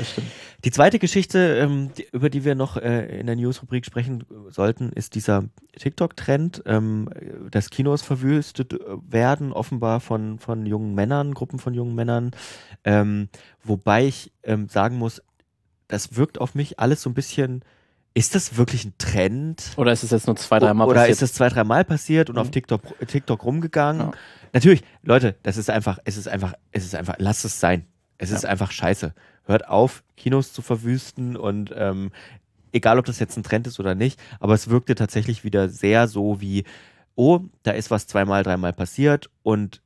Die 0.64 0.72
zweite 0.72 1.00
Geschichte, 1.00 1.58
ähm, 1.58 1.92
die, 1.98 2.08
über 2.12 2.30
die 2.30 2.46
wir 2.46 2.56
noch 2.56 2.78
äh, 2.78 3.20
in 3.20 3.28
der 3.28 3.36
News-Rubrik 3.36 3.86
sprechen 3.86 4.24
sollten, 4.50 4.92
ist 4.92 5.16
dieser 5.16 5.46
TikTok-Trend, 5.78 6.64
ähm, 6.66 7.10
dass 7.52 7.70
Kinos 7.70 8.02
verwüstet 8.02 8.74
äh, 8.74 8.78
werden, 9.08 9.54
offenbar 9.54 10.00
von, 10.00 10.40
von 10.40 10.66
jungen 10.66 10.96
Männern, 10.96 11.34
Gruppen 11.34 11.60
von 11.60 11.74
jungen 11.74 11.96
Männern. 11.96 12.32
Ähm, 12.84 13.30
wobei 13.64 14.06
ich 14.06 14.32
ähm, 14.44 14.70
sagen 14.70 14.98
muss, 14.98 15.22
das 15.88 16.16
wirkt 16.16 16.40
auf 16.40 16.56
mich 16.56 16.80
alles 16.80 17.02
so 17.02 17.10
ein 17.10 17.16
bisschen. 17.16 17.64
Ist 18.20 18.36
das 18.36 18.58
wirklich 18.58 18.84
ein 18.84 18.94
Trend? 18.98 19.72
Oder 19.78 19.94
ist 19.94 20.04
es 20.04 20.12
jetzt 20.12 20.28
nur 20.28 20.36
zwei, 20.36 20.60
drei 20.60 20.74
Mal 20.74 20.84
Oder 20.86 20.96
passiert? 20.96 21.12
ist 21.14 21.22
das 21.22 21.32
zwei, 21.34 21.48
dreimal 21.48 21.86
passiert 21.86 22.30
und 22.30 22.36
Mhm. 22.36 22.42
auf 22.42 22.52
TikTok, 22.52 22.82
TikTok 23.08 23.46
rumgegangen? 23.46 24.08
Ja. 24.08 24.12
Natürlich, 24.52 24.84
Leute, 25.04 25.36
das 25.42 25.56
ist 25.56 25.70
einfach, 25.70 26.00
es 26.04 26.18
ist 26.18 26.28
einfach, 26.28 26.54
es 26.74 26.84
ist 26.84 26.96
einfach, 26.96 27.16
lasst 27.18 27.46
es 27.46 27.62
sein. 27.62 27.86
Es 28.18 28.32
ist 28.32 28.46
einfach 28.46 28.72
scheiße. 28.72 29.14
Hört 29.46 29.70
auf, 29.70 30.04
Kinos 30.18 30.52
zu 30.52 30.62
verwüsten 30.62 31.38
und 31.38 31.74
ähm, 31.74 32.12
egal, 32.74 33.00
ob 33.00 33.06
das 33.06 33.20
jetzt 33.20 33.38
ein 33.38 33.44
Trend 33.44 33.68
ist 33.68 33.80
oder 33.80 33.96
nicht, 33.96 34.20
aber 34.42 34.54
es 34.54 34.70
wirkte 34.70 34.96
tatsächlich 34.96 35.46
wieder 35.46 35.70
sehr 35.70 36.10
so 36.10 36.42
wie 36.42 36.66
oh, 37.16 37.40
da 37.64 37.72
ist 37.72 37.90
was 37.90 38.06
zweimal, 38.06 38.44
dreimal 38.44 38.74
passiert 38.74 39.30
und 39.44 39.82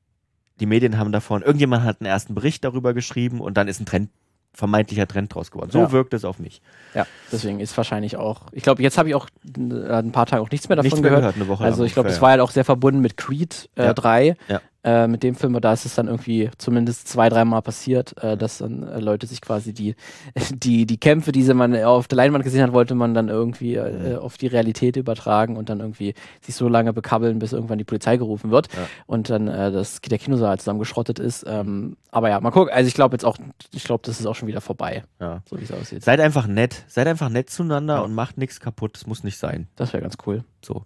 die 0.59 0.65
Medien 0.65 0.97
haben 0.97 1.11
davon, 1.11 1.43
irgendjemand 1.43 1.83
hat 1.83 2.01
einen 2.01 2.07
ersten 2.09 2.33
Bericht 2.33 2.63
darüber 2.63 2.95
geschrieben 2.95 3.41
und 3.41 3.57
dann 3.57 3.67
ist 3.67 3.79
ein 3.79 3.85
Trend, 3.85 4.09
vermeintlicher 4.53 5.07
Trend 5.07 5.33
draus 5.33 5.51
geworden. 5.51 5.71
So 5.71 5.79
Ja. 5.79 5.91
wirkt 5.91 6.13
es 6.13 6.23
auf 6.25 6.39
mich. 6.39 6.61
Ja, 6.93 7.05
deswegen 7.31 7.59
ist 7.59 7.75
wahrscheinlich 7.75 8.17
auch. 8.17 8.41
Ich 8.51 8.63
glaube, 8.63 8.83
jetzt 8.83 8.97
habe 8.97 9.09
ich 9.09 9.15
auch 9.15 9.27
äh, 9.57 9.59
ein 9.91 10.11
paar 10.11 10.25
Tage 10.27 10.41
auch 10.41 10.51
nichts 10.51 10.69
mehr 10.69 10.75
davon 10.75 10.85
Nichts 10.85 11.01
mehr 11.01 11.09
gehört. 11.09 11.33
gehört, 11.33 11.35
eine 11.35 11.47
Woche 11.47 11.63
Also 11.63 11.83
ich 11.83 11.93
glaube, 11.93 12.09
ungefähr, 12.09 12.21
war 12.21 12.37
ja 12.37 12.43
auch 12.43 12.51
sehr 12.51 12.65
verbunden 12.65 13.01
mit 13.01 13.17
Creed 13.17 13.69
äh, 13.75 13.85
Ja. 13.85 13.93
3. 13.93 14.37
Ja. 14.47 14.61
Äh, 14.85 15.07
mit 15.07 15.23
dem 15.23 15.35
Film, 15.35 15.59
da 15.61 15.71
ist 15.71 15.85
es 15.85 15.95
dann 15.95 16.07
irgendwie 16.07 16.49
zumindest 16.57 17.07
zwei, 17.07 17.29
dreimal 17.29 17.61
passiert, 17.61 18.21
äh, 18.21 18.35
dass 18.35 18.57
dann 18.57 18.83
äh, 18.83 18.99
Leute 18.99 19.27
sich 19.27 19.39
quasi 19.39 19.73
die, 19.73 19.95
die, 20.53 20.85
die 20.85 20.97
Kämpfe, 20.99 21.31
die 21.31 21.43
sie 21.43 21.53
man 21.53 21.73
auf 21.83 22.09
der 22.09 22.17
Leinwand 22.17 22.43
gesehen 22.43 22.61
hat, 22.63 22.73
wollte 22.73 22.93
man 22.95 23.13
dann 23.13 23.29
irgendwie 23.29 23.77
Mhm. 23.77 24.05
äh, 24.05 24.15
auf 24.15 24.37
die 24.37 24.47
Realität 24.47 24.97
übertragen 24.97 25.55
und 25.55 25.69
dann 25.69 25.79
irgendwie 25.79 26.13
sich 26.41 26.55
so 26.55 26.67
lange 26.67 26.91
bekabbeln, 26.91 27.39
bis 27.39 27.53
irgendwann 27.53 27.77
die 27.77 27.85
Polizei 27.85 28.17
gerufen 28.17 28.51
wird 28.51 28.67
Ja. 28.73 28.81
und 29.05 29.29
dann 29.29 29.47
äh, 29.47 29.71
das, 29.71 30.01
der 30.01 30.17
Kinosaal 30.17 30.59
zusammengeschrottet 30.59 31.17
ist. 31.19 31.45
Ähm, 31.47 31.95
aber 32.11 32.29
ja, 32.29 32.41
mal 32.41 32.51
gucken. 32.51 32.73
Also 32.73 32.87
ich 32.89 32.93
glaube 32.93 33.13
jetzt 33.15 33.23
auch, 33.23 33.37
ich 33.73 33.83
glaube, 33.85 34.03
das 34.05 34.19
ist 34.19 34.25
auch 34.25 34.35
schon 34.35 34.47
wieder 34.49 34.59
vorbei, 34.61 35.03
Ja. 35.21 35.41
so 35.49 35.57
wie 35.57 35.63
es 35.63 35.71
aussieht. 35.71 36.03
Seid 36.03 36.19
einfach 36.19 36.45
nett. 36.47 36.83
Seid 36.87 37.07
einfach 37.07 37.29
nett 37.29 37.49
zueinander 37.49 37.95
Ja. 37.95 38.01
und 38.01 38.13
macht 38.13 38.37
nichts 38.37 38.59
kaputt. 38.59 38.95
Das 38.95 39.07
muss 39.07 39.23
nicht 39.23 39.37
sein. 39.37 39.67
Das 39.77 39.93
wäre 39.93 40.03
ganz 40.03 40.17
cool. 40.27 40.43
So. 40.61 40.83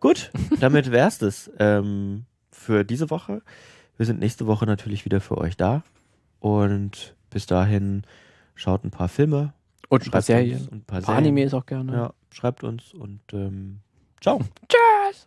Gut, 0.00 0.32
damit 0.60 0.90
wär's 0.90 1.18
das 1.18 1.50
ähm, 1.60 2.24
für 2.68 2.84
diese 2.84 3.08
Woche. 3.08 3.40
Wir 3.96 4.04
sind 4.04 4.20
nächste 4.20 4.46
Woche 4.46 4.66
natürlich 4.66 5.06
wieder 5.06 5.22
für 5.22 5.38
euch 5.38 5.56
da. 5.56 5.82
Und 6.38 7.14
bis 7.30 7.46
dahin 7.46 8.02
schaut 8.54 8.84
ein 8.84 8.90
paar 8.90 9.08
Filme. 9.08 9.54
Und 9.88 10.06
ein 10.06 10.10
paar 10.10 10.20
schreibt 10.20 10.26
Serien. 10.26 10.68
und 10.68 10.72
ein 10.74 10.84
paar 10.84 11.00
Serien. 11.00 11.16
Animes 11.16 11.54
auch 11.54 11.64
gerne. 11.64 11.92
Ja, 11.94 12.12
schreibt 12.30 12.62
uns 12.64 12.92
und 12.92 13.20
ähm, 13.32 13.78
ciao. 14.20 14.40
Tschüss! 14.68 15.26